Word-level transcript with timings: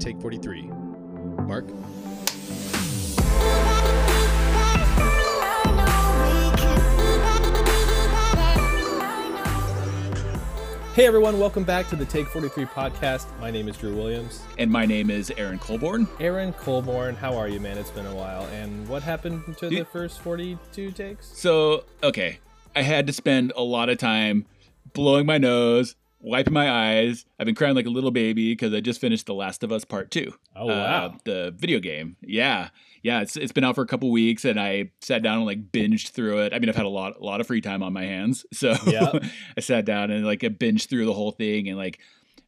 Take 0.00 0.18
43. 0.20 0.62
Mark? 1.42 1.66
Hey 10.94 11.06
everyone, 11.06 11.38
welcome 11.38 11.64
back 11.64 11.88
to 11.90 11.96
the 11.96 12.04
Take 12.04 12.26
43 12.28 12.64
podcast. 12.64 13.26
My 13.40 13.50
name 13.50 13.68
is 13.68 13.76
Drew 13.76 13.94
Williams. 13.94 14.42
And 14.58 14.70
my 14.70 14.86
name 14.86 15.10
is 15.10 15.30
Aaron 15.36 15.58
Colborn. 15.58 16.08
Aaron 16.18 16.54
Colborn, 16.54 17.14
how 17.14 17.36
are 17.36 17.48
you, 17.48 17.60
man? 17.60 17.76
It's 17.78 17.90
been 17.90 18.06
a 18.06 18.14
while. 18.14 18.44
And 18.46 18.88
what 18.88 19.02
happened 19.02 19.56
to 19.58 19.68
the 19.68 19.84
first 19.84 20.20
42 20.20 20.92
takes? 20.92 21.26
So, 21.38 21.84
okay, 22.02 22.38
I 22.74 22.82
had 22.82 23.06
to 23.06 23.12
spend 23.12 23.52
a 23.54 23.62
lot 23.62 23.90
of 23.90 23.98
time 23.98 24.46
blowing 24.92 25.26
my 25.26 25.38
nose, 25.38 25.94
wiping 26.20 26.52
my 26.52 26.70
eyes. 26.70 27.24
I've 27.38 27.46
been 27.46 27.54
crying 27.54 27.74
like 27.74 27.86
a 27.86 27.90
little 27.90 28.10
baby 28.10 28.52
because 28.52 28.72
I 28.74 28.80
just 28.80 29.00
finished 29.00 29.26
The 29.26 29.34
Last 29.34 29.62
of 29.62 29.72
Us 29.72 29.84
Part 29.84 30.10
Two. 30.10 30.34
Oh 30.54 30.66
wow, 30.66 31.06
uh, 31.06 31.12
the 31.24 31.54
video 31.56 31.80
game. 31.80 32.16
Yeah, 32.20 32.68
yeah. 33.02 33.20
It's 33.20 33.36
it's 33.36 33.52
been 33.52 33.64
out 33.64 33.74
for 33.74 33.82
a 33.82 33.86
couple 33.86 34.10
weeks, 34.10 34.44
and 34.44 34.60
I 34.60 34.90
sat 35.00 35.22
down 35.22 35.38
and 35.38 35.46
like 35.46 35.72
binged 35.72 36.10
through 36.10 36.40
it. 36.40 36.54
I 36.54 36.58
mean, 36.58 36.68
I've 36.68 36.76
had 36.76 36.86
a 36.86 36.90
lot 36.90 37.16
a 37.18 37.24
lot 37.24 37.40
of 37.40 37.46
free 37.46 37.60
time 37.60 37.82
on 37.82 37.92
my 37.92 38.04
hands, 38.04 38.44
so 38.52 38.74
yep. 38.86 39.22
I 39.56 39.60
sat 39.60 39.84
down 39.84 40.10
and 40.10 40.24
like 40.24 40.44
I 40.44 40.48
binged 40.48 40.88
through 40.88 41.06
the 41.06 41.14
whole 41.14 41.32
thing, 41.32 41.68
and 41.68 41.76
like 41.76 41.98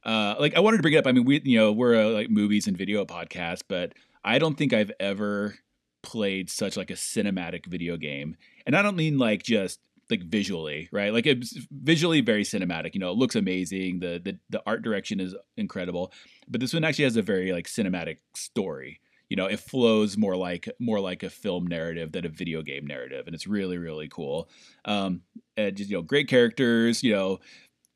uh, 0.04 0.34
like 0.38 0.56
I 0.56 0.60
wanted 0.60 0.78
to 0.78 0.82
bring 0.82 0.94
it 0.94 0.98
up. 0.98 1.06
I 1.06 1.12
mean, 1.12 1.24
we 1.24 1.40
you 1.44 1.58
know 1.58 1.72
we're 1.72 1.94
a 1.94 2.08
like 2.08 2.30
movies 2.30 2.66
and 2.66 2.76
video 2.76 3.04
podcast, 3.04 3.62
but 3.68 3.94
I 4.24 4.38
don't 4.38 4.56
think 4.56 4.72
I've 4.72 4.92
ever 5.00 5.56
played 6.02 6.50
such 6.50 6.76
like 6.76 6.90
a 6.90 6.94
cinematic 6.94 7.66
video 7.66 7.96
game, 7.96 8.36
and 8.66 8.76
I 8.76 8.82
don't 8.82 8.96
mean 8.96 9.18
like 9.18 9.42
just 9.42 9.80
like 10.12 10.22
visually, 10.22 10.88
right? 10.92 11.12
Like 11.12 11.26
it's 11.26 11.58
visually 11.70 12.20
very 12.20 12.44
cinematic. 12.44 12.94
You 12.94 13.00
know, 13.00 13.10
it 13.10 13.16
looks 13.16 13.34
amazing. 13.34 13.98
The 13.98 14.20
the 14.22 14.38
the 14.50 14.62
art 14.66 14.82
direction 14.82 15.18
is 15.18 15.34
incredible, 15.56 16.12
but 16.46 16.60
this 16.60 16.72
one 16.72 16.84
actually 16.84 17.04
has 17.04 17.16
a 17.16 17.22
very 17.22 17.52
like 17.52 17.66
cinematic 17.66 18.18
story. 18.36 19.00
You 19.28 19.36
know, 19.36 19.46
it 19.46 19.60
flows 19.60 20.18
more 20.18 20.36
like 20.36 20.68
more 20.78 21.00
like 21.00 21.22
a 21.22 21.30
film 21.30 21.66
narrative 21.66 22.12
than 22.12 22.26
a 22.26 22.28
video 22.28 22.62
game 22.62 22.86
narrative, 22.86 23.26
and 23.26 23.34
it's 23.34 23.46
really 23.46 23.78
really 23.78 24.08
cool. 24.08 24.48
Um, 24.84 25.22
and 25.56 25.74
just 25.76 25.90
you 25.90 25.96
know, 25.96 26.02
great 26.02 26.28
characters. 26.28 27.02
You 27.02 27.12
know, 27.14 27.38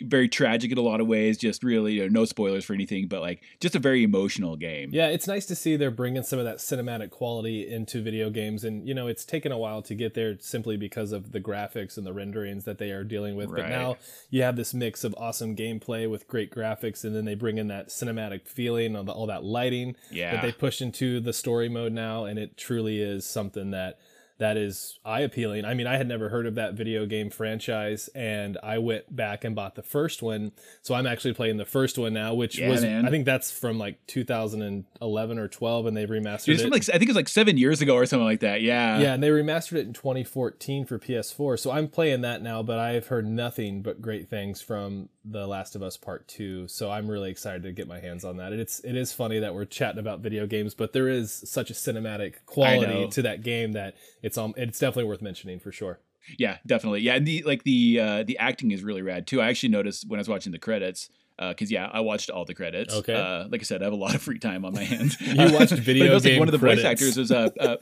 very 0.02 0.28
tragic 0.28 0.70
in 0.70 0.78
a 0.78 0.82
lot 0.82 1.00
of 1.00 1.06
ways. 1.06 1.38
Just 1.38 1.62
really, 1.62 1.94
you 1.94 2.02
know, 2.02 2.08
no 2.08 2.24
spoilers 2.24 2.64
for 2.64 2.74
anything, 2.74 3.08
but 3.08 3.20
like 3.20 3.42
just 3.60 3.74
a 3.74 3.78
very 3.78 4.02
emotional 4.02 4.56
game. 4.56 4.90
Yeah, 4.92 5.08
it's 5.08 5.26
nice 5.26 5.46
to 5.46 5.56
see 5.56 5.76
they're 5.76 5.90
bringing 5.90 6.22
some 6.22 6.38
of 6.38 6.44
that 6.44 6.58
cinematic 6.58 7.10
quality 7.10 7.70
into 7.70 8.02
video 8.02 8.30
games, 8.30 8.64
and 8.64 8.86
you 8.86 8.94
know, 8.94 9.06
it's 9.06 9.24
taken 9.24 9.52
a 9.52 9.58
while 9.58 9.82
to 9.82 9.94
get 9.94 10.14
there 10.14 10.36
simply 10.40 10.76
because 10.76 11.12
of 11.12 11.32
the 11.32 11.40
graphics 11.40 11.96
and 11.96 12.06
the 12.06 12.12
renderings 12.12 12.64
that 12.64 12.78
they 12.78 12.90
are 12.90 13.04
dealing 13.04 13.36
with. 13.36 13.50
Right. 13.50 13.62
But 13.62 13.68
now 13.70 13.96
you 14.30 14.42
have 14.42 14.56
this 14.56 14.74
mix 14.74 15.04
of 15.04 15.14
awesome 15.16 15.56
gameplay 15.56 16.10
with 16.10 16.28
great 16.28 16.50
graphics, 16.50 17.04
and 17.04 17.14
then 17.14 17.24
they 17.24 17.34
bring 17.34 17.58
in 17.58 17.68
that 17.68 17.88
cinematic 17.88 18.46
feeling 18.46 18.96
of 18.96 19.08
all 19.08 19.26
that 19.26 19.44
lighting 19.44 19.96
yeah. 20.10 20.32
that 20.32 20.42
they 20.42 20.52
push 20.52 20.80
into 20.80 21.20
the 21.20 21.32
story 21.32 21.68
mode 21.68 21.92
now, 21.92 22.24
and 22.24 22.38
it 22.38 22.56
truly 22.56 23.00
is 23.00 23.24
something 23.24 23.70
that 23.70 23.98
that 24.38 24.56
is 24.58 24.98
eye 25.04 25.20
appealing. 25.20 25.64
I 25.64 25.72
mean, 25.74 25.86
I 25.86 25.96
had 25.96 26.06
never 26.06 26.28
heard 26.28 26.46
of 26.46 26.54
that 26.56 26.74
video 26.74 27.06
game 27.06 27.30
franchise, 27.30 28.08
and 28.14 28.58
I 28.62 28.78
went 28.78 29.14
back 29.16 29.44
and 29.44 29.56
bought 29.56 29.74
the 29.76 29.82
first 29.82 30.22
one. 30.22 30.52
So 30.82 30.94
I'm 30.94 31.06
actually 31.06 31.32
playing 31.32 31.56
the 31.56 31.64
first 31.64 31.96
one 31.96 32.12
now, 32.12 32.34
which 32.34 32.58
Yeah, 32.58 32.68
was 32.68 32.82
man. 32.82 33.06
I 33.06 33.10
think 33.10 33.24
that's 33.24 33.50
from 33.50 33.78
like 33.78 33.98
2011 34.60 35.38
or 35.38 35.48
12, 35.48 35.86
and 35.86 35.96
they've 35.96 36.08
remastered 36.08 36.48
It's 36.54 36.62
it. 36.62 36.70
like 36.70 36.82
I 36.88 36.92
think 36.98 37.04
it 37.04 37.08
was 37.08 37.16
like 37.16 37.28
seven 37.28 37.56
years 37.56 37.80
ago 37.80 37.94
or 37.94 38.04
something 38.06 38.26
like 38.26 38.40
that. 38.40 38.60
Yeah. 38.62 38.98
yeah, 38.98 39.14
and 39.14 39.22
they 39.22 39.28
remastered 39.30 39.74
it 39.78 39.86
in 39.86 39.92
2014 39.92 40.84
for 40.84 40.98
PS4. 40.98 41.58
So 41.58 41.70
I'm 41.70 41.88
playing 41.88 42.20
that 42.22 42.42
now, 42.42 42.62
but 42.62 42.78
I've 42.78 43.06
heard 43.06 43.26
nothing 43.26 43.82
but 43.82 44.02
great 44.02 44.28
things 44.28 44.60
from 44.60 45.08
The 45.28 45.46
Last 45.46 45.74
of 45.74 45.82
Us 45.82 45.96
Part 45.96 46.28
2. 46.28 46.68
So 46.68 46.90
I'm 46.90 47.08
really 47.08 47.30
excited 47.30 47.64
to 47.64 47.72
get 47.72 47.88
my 47.88 47.98
hands 47.98 48.24
on 48.24 48.36
that. 48.36 48.52
It's 48.52 48.78
it 48.80 48.94
is 48.96 49.12
funny 49.12 49.40
that 49.40 49.54
we're 49.54 49.64
chatting 49.64 49.98
about 49.98 50.20
video 50.20 50.46
games, 50.46 50.74
but 50.74 50.92
there 50.92 51.08
is 51.08 51.32
such 51.32 51.68
a 51.70 51.74
cinematic 51.74 52.34
quality 52.46 53.08
to 53.08 53.22
that 53.22 53.42
game 53.42 53.72
that 53.72 53.96
it's 54.22 54.38
um 54.38 54.54
it's 54.56 54.78
definitely 54.78 55.04
worth 55.08 55.22
mentioning 55.22 55.58
for 55.58 55.72
sure. 55.72 55.98
Yeah, 56.38 56.58
definitely. 56.66 57.00
Yeah, 57.00 57.14
and 57.14 57.26
the 57.26 57.42
like 57.44 57.64
the 57.64 58.00
uh, 58.00 58.22
the 58.24 58.38
acting 58.38 58.70
is 58.70 58.82
really 58.82 59.02
rad 59.02 59.26
too. 59.26 59.40
I 59.40 59.48
actually 59.48 59.70
noticed 59.70 60.08
when 60.08 60.18
I 60.18 60.22
was 60.22 60.28
watching 60.28 60.52
the 60.52 60.58
credits 60.58 61.08
because 61.38 61.70
yeah, 61.70 61.88
I 61.92 62.00
watched 62.00 62.30
all 62.30 62.44
the 62.44 62.54
credits. 62.54 62.94
Okay. 62.94 63.14
Uh, 63.14 63.46
like 63.48 63.60
I 63.60 63.64
said, 63.64 63.82
I 63.82 63.84
have 63.84 63.92
a 63.92 63.96
lot 63.96 64.14
of 64.14 64.22
free 64.22 64.38
time 64.38 64.64
on 64.64 64.72
my 64.74 64.84
hands. 64.84 65.16
You 65.20 65.52
watched 65.52 65.72
Uh, 65.72 65.76
video 65.80 66.04
but 66.04 66.10
it 66.10 66.14
was, 66.14 66.24
like, 66.24 66.32
game 66.32 66.38
one 66.38 66.48
of 66.48 66.52
the 66.52 66.58
voice 66.58 66.84
actors 66.84 67.16
was 67.16 67.30
uh, 67.30 67.50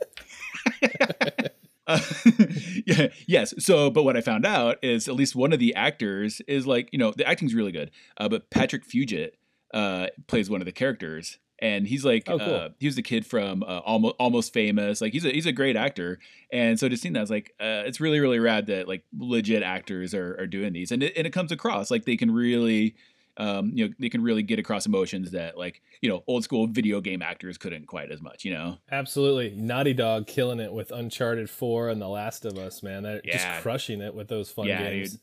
uh 1.86 2.00
yeah, 2.86 3.08
yes. 3.26 3.54
So, 3.58 3.90
but 3.90 4.04
what 4.04 4.16
I 4.16 4.20
found 4.20 4.46
out 4.46 4.78
is 4.82 5.08
at 5.08 5.14
least 5.14 5.34
one 5.36 5.52
of 5.52 5.58
the 5.58 5.74
actors 5.74 6.40
is 6.48 6.66
like, 6.66 6.88
you 6.92 6.98
know, 6.98 7.12
the 7.16 7.26
acting's 7.26 7.54
really 7.54 7.72
good. 7.72 7.90
Uh, 8.16 8.28
but 8.28 8.50
Patrick 8.50 8.86
Fugit 8.86 9.30
uh, 9.72 10.06
plays 10.26 10.48
one 10.48 10.60
of 10.60 10.66
the 10.66 10.72
characters, 10.72 11.38
and 11.58 11.86
he's 11.86 12.04
like, 12.04 12.24
Oh, 12.28 12.38
cool. 12.38 12.54
uh, 12.54 12.68
he 12.78 12.86
was 12.86 12.96
the 12.96 13.02
kid 13.02 13.26
from 13.26 13.62
uh, 13.62 13.78
almost 13.78 14.14
almost 14.18 14.52
famous. 14.52 15.00
Like, 15.00 15.12
he's 15.12 15.24
a 15.24 15.30
he's 15.30 15.46
a 15.46 15.52
great 15.52 15.76
actor, 15.76 16.18
and 16.52 16.78
so 16.78 16.88
to 16.88 16.96
see 16.96 17.08
that, 17.10 17.18
I 17.18 17.20
was 17.22 17.30
like, 17.30 17.52
uh, 17.60 17.82
it's 17.86 18.00
really 18.00 18.20
really 18.20 18.38
rad 18.38 18.66
that 18.66 18.88
like 18.88 19.04
legit 19.16 19.62
actors 19.62 20.14
are 20.14 20.36
are 20.40 20.46
doing 20.46 20.72
these, 20.72 20.90
and 20.92 21.02
it, 21.02 21.12
and 21.16 21.26
it 21.26 21.32
comes 21.32 21.52
across 21.52 21.90
like 21.90 22.04
they 22.04 22.16
can 22.16 22.30
really. 22.30 22.94
Um, 23.36 23.72
you 23.74 23.88
know, 23.88 23.94
they 23.98 24.08
can 24.08 24.22
really 24.22 24.42
get 24.42 24.58
across 24.60 24.86
emotions 24.86 25.32
that, 25.32 25.58
like, 25.58 25.82
you 26.00 26.08
know, 26.08 26.22
old 26.28 26.44
school 26.44 26.66
video 26.68 27.00
game 27.00 27.20
actors 27.20 27.58
couldn't 27.58 27.86
quite 27.86 28.12
as 28.12 28.22
much. 28.22 28.44
You 28.44 28.52
know, 28.54 28.78
Absolutely. 28.92 29.50
Naughty 29.56 29.92
Dog 29.92 30.26
killing 30.26 30.60
it 30.60 30.72
with 30.72 30.92
Uncharted 30.92 31.50
4 31.50 31.88
and 31.88 32.00
The 32.00 32.08
Last 32.08 32.44
of 32.44 32.56
Us, 32.58 32.82
man. 32.82 33.02
They're 33.02 33.20
Yeah. 33.24 33.36
just 33.36 33.62
crushing 33.62 34.00
it 34.00 34.14
with 34.14 34.28
those 34.28 34.50
fun 34.50 34.66
Yeah, 34.68 34.88
games. 34.88 35.12
dude. 35.12 35.20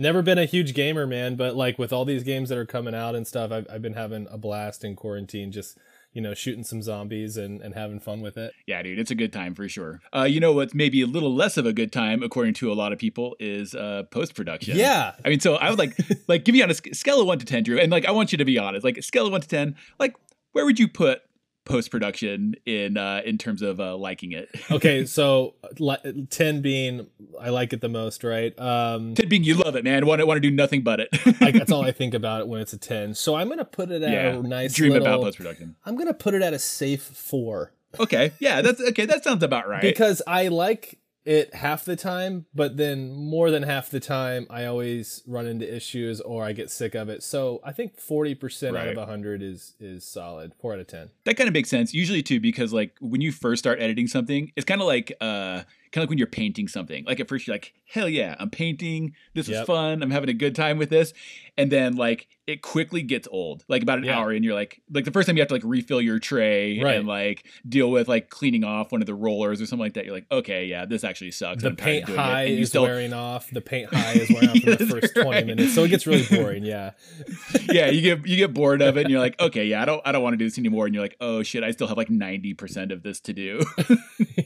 Never 0.00 0.22
been 0.22 0.38
a 0.38 0.44
huge 0.44 0.74
gamer, 0.74 1.08
man, 1.08 1.34
but 1.34 1.56
like 1.56 1.76
with 1.78 1.92
all 1.92 2.04
these 2.04 2.22
games 2.22 2.48
that 2.50 2.58
are 2.58 2.66
coming 2.66 2.94
out 2.94 3.16
and 3.16 3.26
stuff, 3.26 3.50
I've, 3.50 3.66
I've 3.68 3.82
been 3.82 3.94
having 3.94 4.28
a 4.30 4.38
blast 4.38 4.84
in 4.84 4.94
quarantine, 4.94 5.50
just, 5.50 5.76
you 6.18 6.22
know, 6.22 6.34
shooting 6.34 6.64
some 6.64 6.82
zombies 6.82 7.36
and, 7.36 7.62
and 7.62 7.76
having 7.76 8.00
fun 8.00 8.20
with 8.20 8.36
it. 8.36 8.52
Yeah, 8.66 8.82
dude, 8.82 8.98
it's 8.98 9.12
a 9.12 9.14
good 9.14 9.32
time 9.32 9.54
for 9.54 9.68
sure. 9.68 10.00
Uh, 10.12 10.24
you 10.24 10.40
know 10.40 10.52
what's 10.52 10.74
maybe 10.74 11.00
a 11.00 11.06
little 11.06 11.32
less 11.32 11.56
of 11.56 11.64
a 11.64 11.72
good 11.72 11.92
time, 11.92 12.24
according 12.24 12.54
to 12.54 12.72
a 12.72 12.74
lot 12.74 12.92
of 12.92 12.98
people, 12.98 13.36
is 13.38 13.72
uh, 13.72 14.02
post 14.10 14.34
production. 14.34 14.76
Yeah. 14.76 15.12
I 15.24 15.28
mean, 15.28 15.38
so 15.38 15.54
I 15.54 15.70
would 15.70 15.78
like, 15.78 15.96
like, 16.26 16.44
give 16.44 16.54
me 16.54 16.62
on 16.62 16.72
a 16.72 16.74
scale 16.74 17.20
of 17.20 17.28
one 17.28 17.38
to 17.38 17.46
ten, 17.46 17.62
Drew, 17.62 17.78
and 17.78 17.92
like, 17.92 18.04
I 18.04 18.10
want 18.10 18.32
you 18.32 18.38
to 18.38 18.44
be 18.44 18.58
honest. 18.58 18.82
Like, 18.82 19.00
scale 19.04 19.26
of 19.26 19.30
one 19.30 19.42
to 19.42 19.46
ten, 19.46 19.76
like, 20.00 20.16
where 20.50 20.64
would 20.64 20.80
you 20.80 20.88
put 20.88 21.22
post 21.68 21.90
production 21.90 22.54
in 22.66 22.96
uh, 22.96 23.20
in 23.24 23.38
terms 23.38 23.62
of 23.62 23.78
uh, 23.80 23.96
liking 23.96 24.32
it? 24.32 24.48
Okay, 24.70 25.06
so 25.06 25.54
li- 25.78 26.26
10 26.28 26.60
being 26.60 27.06
I 27.40 27.48
like 27.48 27.72
it 27.72 27.80
the 27.80 27.88
most, 27.88 28.22
right? 28.22 28.58
Um, 28.58 29.14
Ten 29.14 29.28
being 29.28 29.42
you 29.42 29.54
love 29.54 29.76
it, 29.76 29.84
man. 29.84 30.04
Want 30.04 30.20
to 30.20 30.26
want 30.26 30.36
to 30.36 30.40
do 30.40 30.54
nothing 30.54 30.82
but 30.82 31.00
it. 31.00 31.08
like 31.40 31.54
that's 31.54 31.72
all 31.72 31.84
I 31.84 31.92
think 31.98 32.14
about 32.14 32.40
it 32.42 32.48
when 32.48 32.60
it's 32.60 32.72
a 32.72 32.78
10. 32.78 33.14
So 33.14 33.34
I'm 33.34 33.48
going 33.48 33.58
to 33.58 33.64
put 33.64 33.90
it 33.90 34.02
at 34.02 34.12
yeah, 34.12 34.28
a 34.28 34.42
nice 34.42 34.74
dream 34.74 34.92
little, 34.92 35.06
about 35.06 35.22
post 35.22 35.38
production. 35.38 35.76
I'm 35.84 35.94
going 35.94 36.08
to 36.08 36.14
put 36.14 36.34
it 36.34 36.42
at 36.42 36.52
a 36.52 36.58
safe 36.58 37.02
4. 37.02 37.72
Okay, 37.98 38.32
yeah, 38.38 38.60
that's 38.60 38.80
okay. 38.80 39.06
That 39.06 39.24
sounds 39.24 39.42
about 39.42 39.66
right. 39.68 39.80
because 39.80 40.20
I 40.26 40.48
like 40.48 40.98
it 41.28 41.54
half 41.54 41.84
the 41.84 41.94
time, 41.94 42.46
but 42.54 42.76
then 42.78 43.12
more 43.12 43.50
than 43.50 43.62
half 43.62 43.90
the 43.90 44.00
time, 44.00 44.46
I 44.48 44.64
always 44.64 45.22
run 45.26 45.46
into 45.46 45.72
issues 45.72 46.20
or 46.22 46.42
I 46.44 46.52
get 46.52 46.70
sick 46.70 46.94
of 46.94 47.08
it. 47.08 47.22
So 47.22 47.60
I 47.62 47.72
think 47.72 48.00
forty 48.00 48.34
percent 48.34 48.76
out 48.76 48.88
of 48.88 48.96
Right. 48.96 49.06
hundred 49.06 49.42
is 49.42 49.74
is 49.78 50.04
solid. 50.06 50.52
Four 50.58 50.72
out 50.72 50.80
of 50.80 50.86
ten. 50.86 51.10
that 51.24 51.36
kind 51.36 51.46
of 51.48 51.52
makes 51.54 51.68
sense 51.68 51.92
usually 51.92 52.22
too 52.22 52.40
because 52.40 52.72
like 52.72 52.96
when 53.00 53.20
you 53.20 53.30
first 53.30 53.58
start 53.62 53.80
editing 53.80 54.06
something 54.06 54.50
it's 54.56 54.64
kind 54.64 54.80
of 54.80 54.86
like 54.86 55.12
uh 55.20 55.62
kind 55.92 56.02
of 56.02 56.04
like 56.04 56.08
when 56.10 56.18
you're 56.18 56.26
painting 56.26 56.68
something 56.68 57.04
like 57.06 57.20
at 57.20 57.28
first 57.28 57.46
you're 57.46 57.54
like 57.54 57.74
hell 57.90 58.08
yeah 58.08 58.34
i'm 58.38 58.50
painting 58.50 59.14
this 59.34 59.46
is 59.46 59.52
Yep. 59.52 59.66
fun 59.66 60.02
i'm 60.02 60.10
having 60.10 60.28
a 60.28 60.34
good 60.34 60.54
time 60.54 60.78
with 60.78 60.90
this 60.90 61.12
and 61.56 61.72
then 61.72 61.96
like 61.96 62.28
it 62.46 62.62
quickly 62.62 63.02
gets 63.02 63.28
old 63.30 63.64
like 63.68 63.82
about 63.82 63.98
an 63.98 64.04
Yeah. 64.04 64.18
hour 64.18 64.30
and 64.30 64.44
you're 64.44 64.54
like 64.54 64.80
like 64.92 65.04
the 65.04 65.10
first 65.10 65.26
time 65.26 65.36
you 65.36 65.42
have 65.42 65.48
to 65.48 65.54
like 65.54 65.64
refill 65.64 66.00
your 66.00 66.18
tray 66.18 66.80
Right. 66.82 66.96
and 66.96 67.06
like 67.06 67.44
deal 67.68 67.90
with 67.90 68.08
like 68.08 68.30
cleaning 68.30 68.64
off 68.64 68.90
one 68.92 69.02
of 69.02 69.06
the 69.06 69.14
rollers 69.14 69.60
or 69.60 69.66
something 69.66 69.84
like 69.84 69.94
that 69.94 70.04
you're 70.04 70.14
like 70.14 70.26
okay 70.30 70.64
yeah 70.66 70.84
this 70.86 71.04
actually 71.04 71.30
sucks 71.32 71.62
The 71.62 71.70
I'm 71.70 71.76
paint 71.76 72.08
it. 72.08 72.16
high 72.16 72.42
And 72.44 72.58
is 72.58 72.68
still- 72.70 72.82
wearing 72.82 73.12
off. 73.12 73.50
The 73.50 73.60
paint 73.60 73.92
high 73.92 74.12
is 74.12 74.30
wearing 74.30 74.48
off 74.50 74.56
in 74.56 74.76
the 74.78 74.86
first 74.86 75.14
twenty 75.14 75.44
minutes. 75.44 75.74
So 75.74 75.84
it 75.84 75.88
gets 75.88 76.06
really 76.06 76.24
boring. 76.30 76.64
Yeah. 76.64 76.92
yeah 77.72 77.88
you 77.90 78.00
get 78.02 78.26
you 78.26 78.36
get 78.36 78.54
bored 78.54 78.80
of 78.82 78.96
it 78.96 79.02
and 79.02 79.10
you're 79.10 79.20
like 79.20 79.38
okay 79.40 79.64
yeah 79.66 79.82
i 79.82 79.84
don't 79.84 80.00
i 80.04 80.12
don't 80.12 80.22
want 80.22 80.32
to 80.34 80.36
do 80.38 80.44
this 80.46 80.58
anymore 80.58 80.86
and 80.86 80.94
you're 80.94 81.02
like 81.04 81.16
oh 81.20 81.42
shit 81.42 81.62
i 81.64 81.70
still 81.70 81.86
have 81.86 81.96
like 81.96 82.08
90% 82.08 82.92
of 82.92 83.02
this 83.02 83.20
to 83.20 83.32
do 83.32 83.60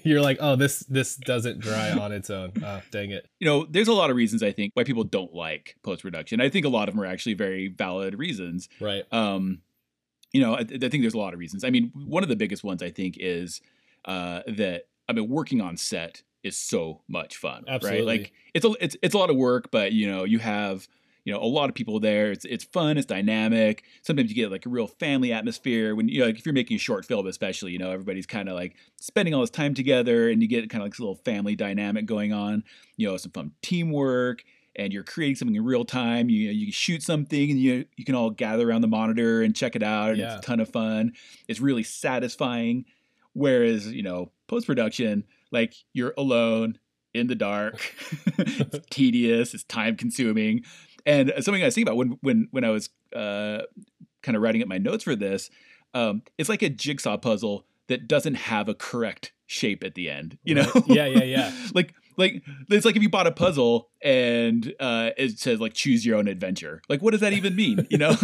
You're 0.05 0.21
like, 0.21 0.39
oh, 0.41 0.57
this 0.57 0.81
this 0.89 1.17
doesn't 1.33 1.61
dry 1.61 1.91
on 1.93 2.13
its 2.13 2.29
own. 2.31 2.53
Oh, 2.65 2.81
dang 2.91 3.11
it. 3.11 3.27
you 3.41 3.47
know, 3.47 3.67
there's 3.69 3.89
a 3.89 3.93
lot 3.93 4.11
of 4.11 4.17
reasons 4.17 4.43
I 4.43 4.53
think 4.53 4.73
why 4.75 4.85
people 4.85 5.05
don't 5.05 5.35
like 5.35 5.77
post 5.83 6.03
production. 6.03 6.41
I 6.41 6.49
think 6.49 6.65
a 6.65 6.69
lot 6.69 6.89
of 6.89 6.95
them 6.95 7.03
are 7.03 7.07
actually 7.07 7.35
very 7.35 7.69
valid 7.69 8.19
reasons. 8.19 8.69
Right. 8.81 9.05
Um, 9.11 9.63
you 10.33 10.41
know, 10.41 10.55
I, 10.55 10.61
I 10.61 10.65
think 10.65 11.03
there's 11.03 11.15
a 11.15 11.19
lot 11.19 11.35
of 11.35 11.41
reasons. 11.41 11.65
I 11.65 11.71
mean, 11.71 11.91
one 11.95 12.23
of 12.23 12.29
the 12.29 12.37
biggest 12.37 12.63
ones 12.63 12.83
I 12.83 12.91
think 12.91 13.17
is 13.19 13.61
uh, 14.05 14.43
that 14.47 14.85
I 15.09 15.13
mean, 15.13 15.29
working 15.29 15.61
on 15.61 15.77
set 15.77 16.23
is 16.43 16.57
so 16.57 17.03
much 17.09 17.37
fun, 17.37 17.65
Absolutely. 17.69 18.01
right? 18.01 18.07
Like 18.07 18.33
it's 18.55 18.65
a 18.65 18.73
it's 18.81 18.97
it's 19.03 19.15
a 19.15 19.19
lot 19.19 19.31
of 19.31 19.37
work, 19.37 19.71
but 19.71 19.93
you 19.93 20.11
know, 20.11 20.25
you 20.25 20.39
have 20.39 20.87
you 21.25 21.33
know 21.33 21.41
a 21.41 21.47
lot 21.47 21.69
of 21.69 21.75
people 21.75 22.01
there. 22.01 22.33
It's 22.33 22.45
it's 22.45 22.65
fun, 22.65 22.97
it's 22.99 23.07
dynamic. 23.07 23.85
Sometimes 24.03 24.29
you 24.29 24.35
get 24.35 24.51
like 24.51 24.67
a 24.67 24.69
real 24.69 24.87
family 24.87 25.33
atmosphere 25.33 25.95
when 25.95 26.09
you 26.09 26.21
know 26.21 26.27
like 26.27 26.39
if 26.39 26.47
you're 26.47 26.53
making 26.53 26.77
a 26.77 26.81
short 26.81 27.05
film, 27.05 27.27
especially 27.27 27.73
you 27.73 27.79
know 27.79 27.91
everybody's 27.91 28.27
kind 28.27 28.49
of 28.49 28.55
like 28.55 28.77
spending 29.01 29.35
all 29.35 29.41
this 29.41 29.51
time 29.51 29.75
together, 29.75 30.29
and 30.29 30.43
you 30.43 30.49
get 30.49 30.69
kind 30.71 30.83
of 30.83 30.87
like 30.87 30.93
this 30.93 31.01
little 31.01 31.17
family 31.17 31.55
dynamic 31.55 32.07
going 32.07 32.33
on. 32.33 32.65
You 32.97 33.09
know, 33.09 33.17
some 33.17 33.33
fun 33.33 33.53
teamwork. 33.63 34.43
and 34.75 34.91
you're 34.93 35.05
creating 35.05 35.37
something 35.37 35.55
in 35.55 35.65
real 35.65 35.85
time. 35.85 36.29
You 36.31 36.51
you 36.51 36.73
shoot 36.73 37.03
something 37.03 37.51
and 37.51 37.61
you 37.61 37.85
you 37.97 38.05
can 38.05 38.15
all 38.15 38.31
gather 38.31 38.69
around 38.69 38.81
the 38.81 38.89
monitor 38.89 39.43
and 39.43 39.55
check 39.55 39.77
it 39.77 39.83
out. 39.83 40.11
And 40.11 40.19
Yeah. 40.19 40.37
It's 40.37 40.45
a 40.45 40.47
ton 40.49 40.61
of 40.61 40.69
fun. 40.71 41.13
It's 41.47 41.61
really 41.61 41.83
satisfying. 41.83 42.85
Whereas 43.35 43.87
you 43.87 44.03
know 44.03 44.31
post 44.49 44.67
production, 44.67 45.25
like 45.51 45.75
you're 45.93 46.15
alone 46.17 46.79
in 47.15 47.27
the 47.27 47.35
dark. 47.35 47.95
it's 48.39 48.87
tedious. 48.91 49.53
It's 49.55 49.65
time 49.65 49.97
consuming. 49.97 50.65
And 51.07 51.33
something 51.41 51.63
I 51.63 51.67
was 51.67 51.75
thinking 51.75 51.89
about 51.89 51.97
when 51.97 52.19
when 52.21 52.49
when 52.51 52.65
I 52.65 52.71
was 52.71 52.91
uh, 53.15 53.63
kind 54.23 54.37
of 54.37 54.43
writing 54.43 54.63
up 54.63 54.69
my 54.69 54.79
notes 54.79 55.05
for 55.05 55.17
this, 55.17 55.51
um, 55.95 56.23
it's 56.39 56.49
like 56.49 56.63
a 56.63 56.69
jigsaw 56.69 57.17
puzzle 57.17 57.67
that 57.89 58.09
doesn't 58.09 58.35
have 58.35 58.69
a 58.69 58.75
correct 58.75 59.33
shape 59.47 59.85
at 59.85 59.95
the 59.95 60.09
end. 60.09 60.39
You 60.45 60.57
know? 60.57 60.71
Right. 60.75 60.87
Yeah, 60.89 61.07
yeah, 61.07 61.25
yeah. 61.25 61.53
like 61.75 61.95
like 62.17 62.43
it's 62.69 62.85
like 62.85 62.97
if 62.97 63.03
you 63.03 63.11
bought 63.11 63.27
a 63.27 63.33
puzzle 63.33 63.89
and 64.05 64.75
uh, 64.81 65.11
it 65.17 65.39
says 65.39 65.61
like 65.61 65.75
choose 65.75 66.05
your 66.07 66.17
own 66.17 66.29
adventure. 66.29 66.83
Like 66.89 67.03
what 67.03 67.13
does 67.13 67.21
that 67.21 67.33
even 67.33 67.55
mean? 67.57 67.87
You 67.91 67.99
know? 67.99 68.17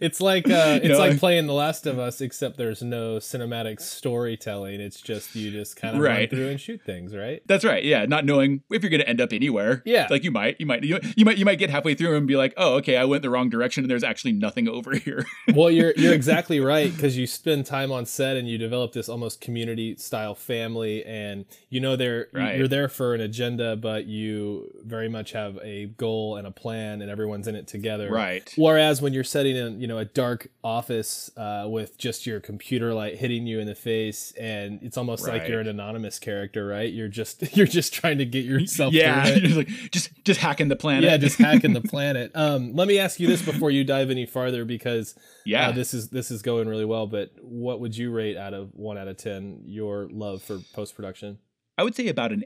it's 0.00 0.20
like 0.20 0.48
uh, 0.48 0.76
it's 0.82 0.84
You 0.84 0.92
know, 0.92 0.98
like 0.98 1.18
playing 1.18 1.46
The 1.46 1.52
Last 1.52 1.86
of 1.86 1.98
Us, 1.98 2.20
except 2.20 2.56
there's 2.56 2.82
no 2.82 3.16
cinematic 3.16 3.80
storytelling. 3.80 4.80
It's 4.80 5.00
just 5.00 5.34
you 5.34 5.50
just 5.50 5.76
kind 5.76 5.96
of 5.96 6.02
run 6.02 6.28
through 6.28 6.48
and 6.48 6.60
shoot 6.60 6.80
things, 6.84 7.14
right? 7.14 7.42
That's 7.46 7.64
right. 7.64 7.84
Yeah, 7.84 8.06
not 8.06 8.24
knowing 8.24 8.62
if 8.70 8.82
you're 8.82 8.90
going 8.90 9.00
to 9.00 9.08
end 9.08 9.20
up 9.20 9.32
anywhere. 9.32 9.82
Yeah. 9.84 10.06
like 10.10 10.24
you 10.24 10.30
might, 10.30 10.56
you 10.60 10.66
might, 10.66 10.84
you, 10.84 10.98
you 11.16 11.24
might, 11.24 11.38
you 11.38 11.44
might 11.44 11.58
get 11.58 11.70
halfway 11.70 11.94
through 11.94 12.16
and 12.16 12.26
be 12.26 12.36
like, 12.36 12.54
"Oh, 12.56 12.74
okay, 12.76 12.96
I 12.96 13.04
went 13.04 13.22
the 13.22 13.30
wrong 13.30 13.48
direction, 13.50 13.84
and 13.84 13.90
there's 13.90 14.04
actually 14.04 14.32
nothing 14.32 14.68
over 14.68 14.94
here." 14.96 15.26
well, 15.54 15.70
you're 15.70 15.92
you're 15.96 16.14
exactly 16.14 16.60
right 16.60 16.92
because 16.94 17.16
you 17.16 17.26
spend 17.26 17.66
time 17.66 17.92
on 17.92 18.06
set 18.06 18.36
and 18.36 18.48
you 18.48 18.58
develop 18.58 18.92
this 18.92 19.08
almost 19.08 19.40
community 19.40 19.96
style 19.96 20.34
family, 20.34 21.04
and 21.04 21.44
you 21.68 21.80
know 21.80 21.96
they're 21.96 22.28
Right. 22.32 22.56
you're 22.58 22.68
there 22.68 22.88
for 22.88 23.14
an 23.14 23.20
agenda, 23.20 23.76
but 23.76 24.06
you 24.06 24.51
very 24.84 25.08
much 25.08 25.32
have 25.32 25.58
a 25.62 25.86
goal 25.86 26.36
and 26.36 26.46
a 26.46 26.50
plan, 26.50 27.02
and 27.02 27.10
everyone's 27.10 27.46
in 27.48 27.54
it 27.54 27.66
together. 27.66 28.10
right. 28.10 28.52
Whereas 28.56 29.00
when 29.02 29.12
you're 29.12 29.24
sitting 29.24 29.56
in, 29.56 29.80
you 29.80 29.86
know, 29.86 29.98
a 29.98 30.04
dark 30.04 30.48
office 30.64 31.30
uh, 31.36 31.66
with 31.68 31.98
just 31.98 32.26
your 32.26 32.40
computer 32.40 32.92
light 32.94 33.16
hitting 33.16 33.46
you 33.46 33.58
in 33.60 33.66
the 33.66 33.74
face, 33.74 34.32
and 34.38 34.80
it's 34.82 34.96
almost 34.96 35.26
like 35.26 35.48
you're 35.48 35.60
an 35.60 35.68
anonymous 35.68 36.18
character, 36.18 36.66
right? 36.66 36.92
You're 36.92 37.08
just 37.08 37.56
you're 37.56 37.66
just 37.66 37.92
trying 37.92 38.18
to 38.18 38.24
get 38.24 38.44
yourself 38.44 38.92
Yeah, 38.92 39.24
through 39.24 39.34
it. 39.34 39.40
just 39.42 39.56
like 39.56 39.68
just 39.90 40.24
just 40.24 40.40
hacking 40.40 40.68
the 40.68 40.76
planet. 40.76 41.04
Yeah, 41.04 41.16
just 41.16 41.38
hacking 41.38 41.72
the 41.72 41.80
planet. 41.92 42.30
Um, 42.34 42.74
let 42.74 42.88
me 42.88 42.98
ask 42.98 43.20
you 43.20 43.26
this 43.28 43.42
before 43.42 43.70
you 43.70 43.84
dive 43.84 44.10
any 44.10 44.26
farther, 44.26 44.64
because 44.64 45.14
yeah. 45.44 45.68
uh, 45.68 45.72
this 45.72 45.94
is 45.94 46.08
this 46.10 46.30
is 46.30 46.42
going 46.42 46.68
really 46.68 46.84
well. 46.84 47.06
But 47.06 47.30
what 47.40 47.80
would 47.80 47.96
you 47.96 48.10
rate 48.10 48.36
out 48.36 48.54
of 48.54 48.70
one 48.74 48.98
out 48.98 49.08
of 49.08 49.16
ten 49.16 49.62
your 49.64 50.08
love 50.10 50.42
for 50.42 50.58
post 50.74 50.94
production? 50.94 51.38
I 51.78 51.84
would 51.84 51.94
say 51.94 52.08
about 52.08 52.32
an 52.32 52.44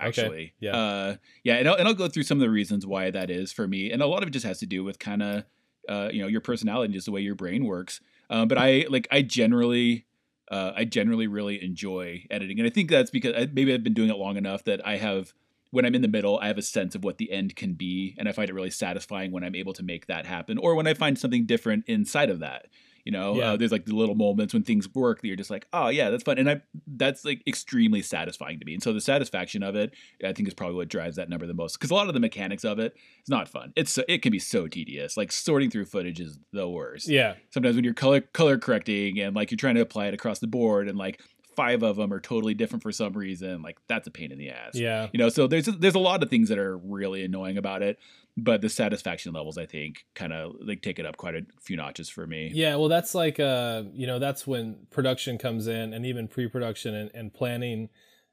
eight, 0.00 0.08
Okay, 0.08 0.22
actually. 0.22 0.52
yeah. 0.60 0.76
Uh, 0.76 1.16
yeah, 1.44 1.56
and 1.56 1.68
I'll, 1.68 1.74
and 1.76 1.88
I'll 1.88 1.94
go 1.94 2.08
through 2.08 2.22
some 2.24 2.38
of 2.38 2.42
the 2.42 2.50
reasons 2.50 2.86
why 2.86 3.10
that 3.10 3.30
is 3.30 3.52
for 3.52 3.66
me, 3.68 3.90
and 3.90 4.02
a 4.02 4.06
lot 4.06 4.22
of 4.22 4.28
it 4.28 4.32
just 4.32 4.46
has 4.46 4.58
to 4.60 4.66
do 4.66 4.82
with 4.84 4.98
kind 4.98 5.22
of, 5.22 5.44
uh, 5.88 6.08
you 6.12 6.20
know, 6.22 6.28
your 6.28 6.40
personality, 6.40 6.86
and 6.86 6.94
just 6.94 7.06
the 7.06 7.12
way 7.12 7.20
your 7.20 7.34
brain 7.34 7.64
works. 7.64 8.00
Um, 8.28 8.48
but 8.48 8.58
I 8.58 8.86
like 8.88 9.08
I 9.10 9.22
generally, 9.22 10.06
uh, 10.50 10.72
I 10.76 10.84
generally 10.84 11.26
really 11.26 11.62
enjoy 11.62 12.24
editing, 12.30 12.58
and 12.58 12.66
I 12.66 12.70
think 12.70 12.90
that's 12.90 13.10
because 13.10 13.34
I, 13.34 13.48
maybe 13.52 13.72
I've 13.74 13.84
been 13.84 13.94
doing 13.94 14.10
it 14.10 14.16
long 14.16 14.36
enough 14.36 14.64
that 14.64 14.86
I 14.86 14.96
have. 14.96 15.32
When 15.72 15.84
I'm 15.84 15.94
in 15.94 16.02
the 16.02 16.08
middle, 16.08 16.36
I 16.40 16.48
have 16.48 16.58
a 16.58 16.62
sense 16.62 16.96
of 16.96 17.04
what 17.04 17.18
the 17.18 17.30
end 17.30 17.54
can 17.54 17.74
be, 17.74 18.16
and 18.18 18.28
I 18.28 18.32
find 18.32 18.50
it 18.50 18.54
really 18.54 18.70
satisfying 18.70 19.30
when 19.30 19.44
I'm 19.44 19.54
able 19.54 19.72
to 19.74 19.84
make 19.84 20.06
that 20.06 20.26
happen, 20.26 20.58
or 20.58 20.74
when 20.74 20.88
I 20.88 20.94
find 20.94 21.16
something 21.16 21.46
different 21.46 21.84
inside 21.86 22.28
of 22.28 22.40
that. 22.40 22.66
You 23.04 23.12
know, 23.12 23.36
Yeah. 23.36 23.52
uh, 23.52 23.56
there's 23.56 23.72
like 23.72 23.86
the 23.86 23.94
little 23.94 24.14
moments 24.14 24.52
when 24.54 24.62
things 24.62 24.88
work 24.94 25.20
that 25.22 25.26
you're 25.28 25.36
just 25.36 25.50
like, 25.50 25.66
oh 25.72 25.88
yeah, 25.88 26.10
that's 26.10 26.22
fun, 26.22 26.38
and 26.38 26.48
I 26.50 26.60
that's 26.86 27.24
like 27.24 27.42
extremely 27.46 28.02
satisfying 28.02 28.58
to 28.60 28.64
me. 28.66 28.74
And 28.74 28.82
so 28.82 28.92
the 28.92 29.00
satisfaction 29.00 29.62
of 29.62 29.74
it, 29.76 29.92
I 30.24 30.32
think, 30.32 30.48
is 30.48 30.54
probably 30.54 30.76
what 30.76 30.88
drives 30.88 31.16
that 31.16 31.28
number 31.28 31.46
the 31.46 31.54
most. 31.54 31.78
Because 31.78 31.90
a 31.90 31.94
lot 31.94 32.08
of 32.08 32.14
the 32.14 32.20
mechanics 32.20 32.64
of 32.64 32.78
it 32.78 32.94
is 33.22 33.28
not 33.28 33.48
fun. 33.48 33.72
It's 33.76 33.98
it 34.08 34.22
can 34.22 34.32
be 34.32 34.38
so 34.38 34.68
tedious. 34.68 35.16
Like 35.16 35.32
sorting 35.32 35.70
through 35.70 35.86
footage 35.86 36.20
is 36.20 36.38
the 36.52 36.68
worst. 36.68 37.08
Yeah, 37.08 37.34
Sometimes 37.50 37.76
when 37.76 37.84
you're 37.84 37.94
color 37.94 38.20
color 38.20 38.58
correcting 38.58 39.18
and 39.20 39.34
like 39.34 39.50
you're 39.50 39.56
trying 39.56 39.76
to 39.76 39.80
apply 39.80 40.06
it 40.08 40.14
across 40.14 40.38
the 40.38 40.46
board, 40.46 40.88
and 40.88 40.98
like 40.98 41.20
five 41.56 41.82
of 41.82 41.96
them 41.96 42.12
are 42.12 42.20
totally 42.20 42.54
different 42.54 42.82
for 42.82 42.92
some 42.92 43.12
reason, 43.12 43.60
like 43.60 43.76
that's 43.88 44.06
a 44.06 44.10
pain 44.10 44.30
in 44.32 44.38
the 44.38 44.48
ass. 44.50 44.74
yeah. 44.74 45.08
You 45.12 45.18
know, 45.18 45.28
so 45.28 45.46
there's 45.46 45.66
there's 45.66 45.94
a 45.96 45.98
lot 45.98 46.22
of 46.22 46.30
things 46.30 46.48
that 46.48 46.58
are 46.58 46.78
really 46.78 47.24
annoying 47.24 47.58
about 47.58 47.82
it, 47.82 47.98
but 48.36 48.60
the 48.60 48.68
satisfaction 48.68 49.32
levels, 49.32 49.58
I 49.58 49.66
think, 49.66 50.06
kind 50.14 50.32
of 50.32 50.54
like 50.60 50.82
take 50.82 50.98
it 50.98 51.06
up 51.06 51.16
quite 51.16 51.34
a 51.34 51.42
few 51.60 51.76
notches 51.76 52.08
for 52.08 52.26
me. 52.26 52.50
Yeah, 52.54 52.76
well, 52.76 52.88
that's 52.88 53.14
like 53.14 53.38
uh, 53.40 53.84
you 53.92 54.06
know, 54.06 54.18
that's 54.18 54.46
when 54.46 54.86
production 54.90 55.38
comes 55.38 55.66
in, 55.66 55.92
and 55.92 56.06
even 56.06 56.28
pre-production 56.28 56.94
and, 56.94 57.10
and 57.14 57.34
planning 57.34 57.88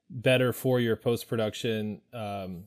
better 0.10 0.54
for 0.54 0.80
your 0.80 0.96
post-production 0.96 2.02
um, 2.14 2.64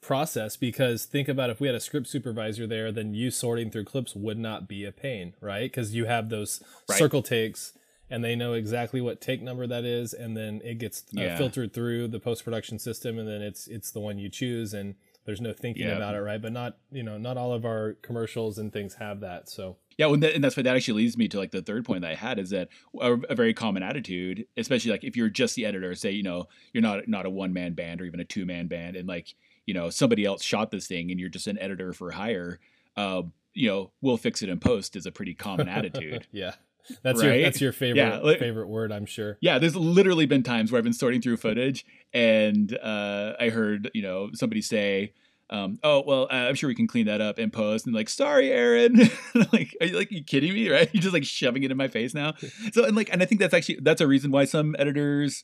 process. 0.00 0.56
Because 0.56 1.04
think 1.04 1.28
about 1.28 1.50
if 1.50 1.60
we 1.60 1.68
had 1.68 1.76
a 1.76 1.80
script 1.80 2.08
supervisor 2.08 2.66
there, 2.66 2.90
then 2.90 3.14
you 3.14 3.30
sorting 3.30 3.70
through 3.70 3.84
clips 3.84 4.16
would 4.16 4.38
not 4.38 4.66
be 4.66 4.84
a 4.84 4.90
pain, 4.92 5.34
right? 5.40 5.70
Because 5.70 5.94
you 5.94 6.06
have 6.06 6.28
those 6.30 6.62
Right. 6.88 6.98
circle 6.98 7.22
takes, 7.22 7.74
and 8.08 8.24
they 8.24 8.34
know 8.34 8.54
exactly 8.54 9.00
what 9.00 9.20
take 9.20 9.40
number 9.42 9.66
that 9.68 9.84
is, 9.84 10.12
and 10.12 10.36
then 10.36 10.60
it 10.64 10.78
gets 10.78 11.04
uh, 11.16 11.36
filtered 11.36 11.72
through 11.72 12.08
the 12.08 12.18
post-production 12.18 12.78
system, 12.80 13.18
and 13.18 13.28
then 13.28 13.42
it's 13.42 13.68
it's 13.68 13.92
the 13.92 14.00
one 14.00 14.18
you 14.18 14.28
choose, 14.28 14.74
and 14.74 14.96
there's 15.24 15.40
no 15.40 15.52
thinking 15.52 15.86
Yeah. 15.86 15.96
about 15.96 16.14
it, 16.14 16.20
right? 16.20 16.40
But 16.40 16.52
not 16.52 16.78
you 16.90 17.02
know, 17.02 17.18
not 17.18 17.36
all 17.36 17.52
of 17.52 17.64
our 17.64 17.94
commercials 18.02 18.58
and 18.58 18.72
things 18.72 18.94
have 18.94 19.20
that, 19.20 19.48
so. 19.48 19.76
Yeah, 19.98 20.06
well, 20.06 20.24
and 20.24 20.42
that's 20.42 20.56
what 20.56 20.64
that 20.64 20.76
actually 20.76 21.02
leads 21.02 21.18
me 21.18 21.28
to 21.28 21.36
like 21.38 21.50
the 21.50 21.60
third 21.60 21.84
point 21.84 22.00
that 22.02 22.10
I 22.12 22.14
had 22.14 22.38
is 22.38 22.48
that 22.50 22.68
a, 22.98 23.12
a 23.28 23.34
very 23.34 23.52
common 23.52 23.82
attitude, 23.82 24.46
especially 24.56 24.92
like 24.92 25.04
if 25.04 25.14
you're 25.14 25.28
just 25.28 25.56
the 25.56 25.66
editor, 25.66 25.94
say 25.94 26.10
you 26.12 26.22
know 26.22 26.48
you're 26.72 26.80
not 26.82 27.06
not 27.06 27.26
a 27.26 27.30
one 27.30 27.52
man 27.52 27.74
band 27.74 28.00
or 28.00 28.04
even 28.06 28.18
a 28.20 28.24
two 28.24 28.46
man 28.46 28.66
band, 28.66 28.96
and 28.96 29.06
like 29.06 29.34
you 29.66 29.74
know 29.74 29.90
somebody 29.90 30.24
else 30.24 30.42
shot 30.42 30.70
this 30.70 30.86
thing 30.86 31.10
and 31.10 31.20
you're 31.20 31.28
just 31.28 31.46
an 31.46 31.58
editor 31.58 31.92
for 31.92 32.12
hire, 32.12 32.58
uh, 32.96 33.22
you 33.52 33.68
know 33.68 33.90
we'll 34.00 34.16
fix 34.16 34.40
it 34.42 34.48
in 34.48 34.58
post 34.58 34.96
is 34.96 35.04
a 35.04 35.12
pretty 35.12 35.34
common 35.34 35.68
attitude. 35.76 36.26
yeah. 36.32 36.54
That's 37.02 37.22
your 37.22 37.40
that's 37.40 37.60
your 37.60 37.72
favorite 37.72 38.00
Yeah, 38.00 38.18
like- 38.18 38.38
favorite 38.38 38.68
word, 38.68 38.92
I'm 38.92 39.06
sure. 39.06 39.38
Yeah, 39.40 39.58
there's 39.58 39.76
literally 39.76 40.26
been 40.26 40.42
times 40.42 40.70
where 40.72 40.78
I've 40.78 40.84
been 40.84 40.92
sorting 40.92 41.20
through 41.20 41.36
footage 41.38 41.84
and 42.12 42.76
uh, 42.82 43.34
I 43.38 43.48
heard 43.50 43.90
you 43.94 44.02
know 44.02 44.30
somebody 44.34 44.62
say. 44.62 45.12
Um, 45.52 45.80
oh 45.82 46.04
well, 46.06 46.22
uh, 46.30 46.46
I'm 46.48 46.54
sure 46.54 46.68
we 46.68 46.76
can 46.76 46.86
clean 46.86 47.06
that 47.06 47.20
up 47.20 47.40
in 47.40 47.50
post. 47.50 47.84
And 47.84 47.92
like, 47.92 48.08
sorry, 48.08 48.52
Aaron. 48.52 48.94
like, 49.52 49.76
are 49.80 49.86
you 49.88 49.96
like 49.96 50.12
you 50.12 50.22
kidding 50.22 50.54
me? 50.54 50.70
Right? 50.70 50.88
You're 50.94 51.02
just 51.02 51.12
like 51.12 51.24
shoving 51.24 51.64
it 51.64 51.72
in 51.72 51.76
my 51.76 51.88
face 51.88 52.14
now. 52.14 52.34
So 52.72 52.84
and 52.84 52.94
like, 52.94 53.08
and 53.12 53.20
I 53.20 53.26
think 53.26 53.40
that's 53.40 53.52
actually 53.52 53.80
that's 53.82 54.00
a 54.00 54.06
reason 54.06 54.30
why 54.30 54.44
some 54.44 54.76
editors 54.78 55.42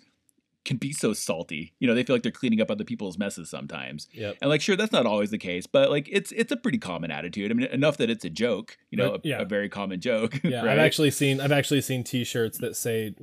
can 0.67 0.77
be 0.77 0.93
so 0.93 1.15
salty. 1.15 1.73
You 1.79 1.89
know, 1.89 1.95
they 1.95 2.03
feel 2.03 2.15
like 2.15 2.23
they're 2.23 2.31
cleaning 2.33 2.61
up 2.61 2.71
other 2.71 2.85
people's 2.85 3.17
messes 3.17 3.49
sometimes. 3.49 4.09
Yep. 4.13 4.37
And 4.43 4.51
like, 4.51 4.61
sure, 4.61 4.77
that's 4.77 4.93
not 4.93 5.07
always 5.07 5.31
the 5.31 5.39
case, 5.39 5.67
but 5.67 5.91
like, 5.91 6.07
it's 6.13 6.31
it's 6.33 6.53
a 6.53 6.57
pretty 6.57 6.77
common 6.79 7.11
attitude. 7.11 7.51
I 7.51 7.55
mean, 7.55 7.69
enough 7.69 7.97
that 7.97 8.11
it's 8.11 8.25
a 8.27 8.31
joke. 8.31 8.77
You 8.91 8.99
know, 8.99 9.13
Right, 9.13 9.21
a, 9.25 9.29
yeah. 9.29 9.41
a 9.41 9.45
very 9.47 9.69
common 9.71 10.01
joke. 10.01 10.39
Yeah, 10.44 10.58
right? 10.65 10.73
I've 10.75 10.79
actually 10.79 11.11
seen 11.13 11.41
I've 11.41 11.53
actually 11.53 11.81
seen 11.81 12.05
T-shirts 12.05 12.58
that 12.58 12.77
say 12.77 13.15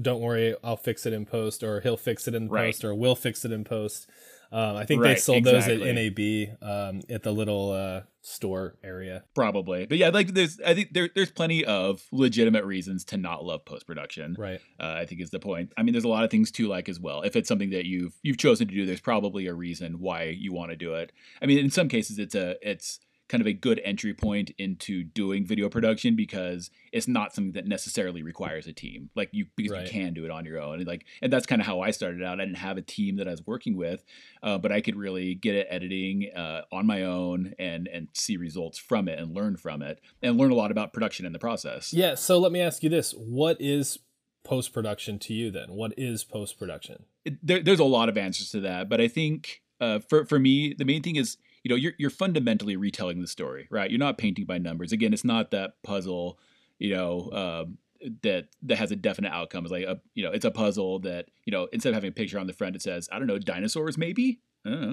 "Don't 0.00 0.20
worry, 0.20 0.54
I'll 0.64 0.76
fix 0.76 1.04
it 1.06 1.12
in 1.12 1.26
post," 1.26 1.62
or 1.62 1.80
"He'll 1.82 1.96
fix 1.98 2.26
it 2.26 2.34
in 2.34 2.48
Right. 2.48 2.66
post," 2.72 2.84
or 2.84 2.94
"We'll 2.94 3.14
fix 3.16 3.44
it 3.44 3.52
in 3.52 3.64
post." 3.64 4.08
Um, 4.52 4.76
I 4.76 4.84
think 4.84 5.00
they 5.02 5.08
Right, 5.08 5.18
sold 5.20 5.38
exactly. 5.38 5.78
those 5.78 5.86
at 5.88 5.94
NAB 5.94 6.58
um, 6.62 7.00
at 7.08 7.22
the 7.22 7.32
little 7.32 7.72
uh, 7.72 8.02
store 8.20 8.76
area. 8.84 9.24
Probably, 9.34 9.86
but 9.86 9.96
yeah, 9.96 10.10
like 10.10 10.34
there's, 10.34 10.60
I 10.60 10.74
think 10.74 10.92
there, 10.92 11.08
there's 11.14 11.30
plenty 11.30 11.64
of 11.64 12.04
legitimate 12.12 12.64
reasons 12.66 13.04
to 13.06 13.16
not 13.16 13.44
love 13.44 13.64
post 13.64 13.86
production. 13.86 14.36
Right. 14.38 14.60
Uh, 14.78 14.96
I 15.00 15.06
think 15.06 15.22
is 15.22 15.30
the 15.30 15.40
point. 15.40 15.72
I 15.78 15.82
mean, 15.82 15.92
there's 15.94 16.04
a 16.04 16.08
lot 16.08 16.24
of 16.24 16.30
things 16.30 16.50
to 16.52 16.68
like 16.68 16.90
as 16.90 17.00
well. 17.00 17.22
If 17.22 17.34
it's 17.34 17.48
something 17.48 17.70
that 17.70 17.86
you've 17.86 18.12
you've 18.22 18.36
chosen 18.38 18.68
to 18.68 18.74
do, 18.74 18.84
there's 18.84 19.00
probably 19.00 19.46
a 19.46 19.54
reason 19.54 20.00
why 20.00 20.24
you 20.24 20.52
want 20.52 20.70
to 20.70 20.76
do 20.76 20.94
it. 20.94 21.12
I 21.40 21.46
mean, 21.46 21.58
in 21.58 21.70
some 21.70 21.88
cases, 21.88 22.18
it's 22.18 22.34
a 22.34 22.56
it's 22.60 23.00
kind 23.32 23.40
of 23.40 23.46
a 23.46 23.52
good 23.54 23.80
entry 23.82 24.12
point 24.12 24.50
into 24.58 25.02
doing 25.02 25.44
video 25.46 25.68
production 25.70 26.14
because 26.14 26.70
it's 26.92 27.08
not 27.08 27.34
something 27.34 27.52
that 27.52 27.66
necessarily 27.66 28.22
requires 28.22 28.66
a 28.66 28.72
team. 28.74 29.08
Like 29.16 29.30
you 29.32 29.46
because 29.56 29.72
Right. 29.72 29.86
you 29.86 29.90
can 29.90 30.12
do 30.12 30.24
it 30.26 30.30
on 30.30 30.44
your 30.44 30.60
own. 30.60 30.74
And 30.80 30.86
like 30.86 31.06
and 31.22 31.32
that's 31.32 31.46
kind 31.46 31.60
of 31.62 31.66
how 31.66 31.80
I 31.80 31.90
started 31.92 32.22
out. 32.22 32.40
I 32.40 32.44
didn't 32.44 32.58
have 32.58 32.76
a 32.76 32.82
team 32.82 33.16
that 33.16 33.26
I 33.26 33.30
was 33.30 33.44
working 33.46 33.74
with, 33.76 34.04
uh, 34.42 34.58
but 34.58 34.70
I 34.70 34.82
could 34.82 34.96
really 34.96 35.34
get 35.34 35.56
at 35.56 35.66
editing 35.70 36.30
uh, 36.36 36.62
on 36.70 36.86
my 36.86 37.02
own 37.04 37.54
and 37.58 37.88
and 37.88 38.08
see 38.12 38.36
results 38.36 38.78
from 38.78 39.08
it 39.08 39.18
and 39.18 39.34
learn 39.34 39.56
from 39.56 39.80
it 39.82 40.00
and 40.22 40.36
learn 40.36 40.50
a 40.50 40.54
lot 40.54 40.70
about 40.70 40.92
production 40.92 41.24
in 41.26 41.32
the 41.32 41.38
process. 41.38 41.92
Yeah. 41.94 42.14
So 42.14 42.38
let 42.38 42.52
me 42.52 42.60
ask 42.60 42.82
you 42.82 42.90
this: 42.90 43.12
What 43.16 43.56
is 43.60 43.98
post 44.44 44.72
production 44.74 45.18
to 45.20 45.32
you? 45.32 45.50
Then, 45.50 45.72
what 45.72 45.94
is 45.96 46.22
post 46.22 46.58
production? 46.58 47.04
there, 47.42 47.62
there's 47.62 47.80
a 47.80 47.84
lot 47.84 48.08
of 48.08 48.18
answers 48.18 48.50
to 48.50 48.60
that, 48.60 48.88
but 48.88 49.00
I 49.00 49.08
think 49.08 49.62
uh, 49.80 50.00
for 50.00 50.26
for 50.26 50.38
me, 50.38 50.74
the 50.74 50.84
main 50.84 51.02
thing 51.02 51.16
is 51.16 51.36
you 51.62 51.68
know 51.68 51.76
you're 51.76 51.92
you're 51.98 52.10
fundamentally 52.10 52.76
retelling 52.76 53.20
the 53.20 53.26
story, 53.26 53.68
right? 53.70 53.90
You're 53.90 53.98
not 53.98 54.18
painting 54.18 54.44
by 54.44 54.58
numbers. 54.58 54.92
Again, 54.92 55.12
it's 55.12 55.24
not 55.24 55.50
that 55.52 55.82
puzzle, 55.82 56.38
you 56.78 56.94
know, 56.94 57.30
um, 57.32 57.78
that 58.22 58.48
that 58.62 58.78
has 58.78 58.90
a 58.90 58.96
definite 58.96 59.32
outcome. 59.32 59.64
It's 59.64 59.72
like 59.72 59.84
a 59.84 60.00
you 60.14 60.24
know, 60.24 60.32
it's 60.32 60.44
a 60.44 60.50
puzzle 60.50 60.98
that 61.00 61.26
you 61.44 61.52
know 61.52 61.68
instead 61.72 61.90
of 61.90 61.94
having 61.94 62.08
a 62.08 62.12
picture 62.12 62.38
on 62.38 62.46
the 62.46 62.52
front, 62.52 62.76
it 62.76 62.82
says 62.82 63.08
I 63.12 63.18
don't 63.18 63.28
know 63.28 63.38
dinosaurs 63.38 63.96
maybe. 63.96 64.40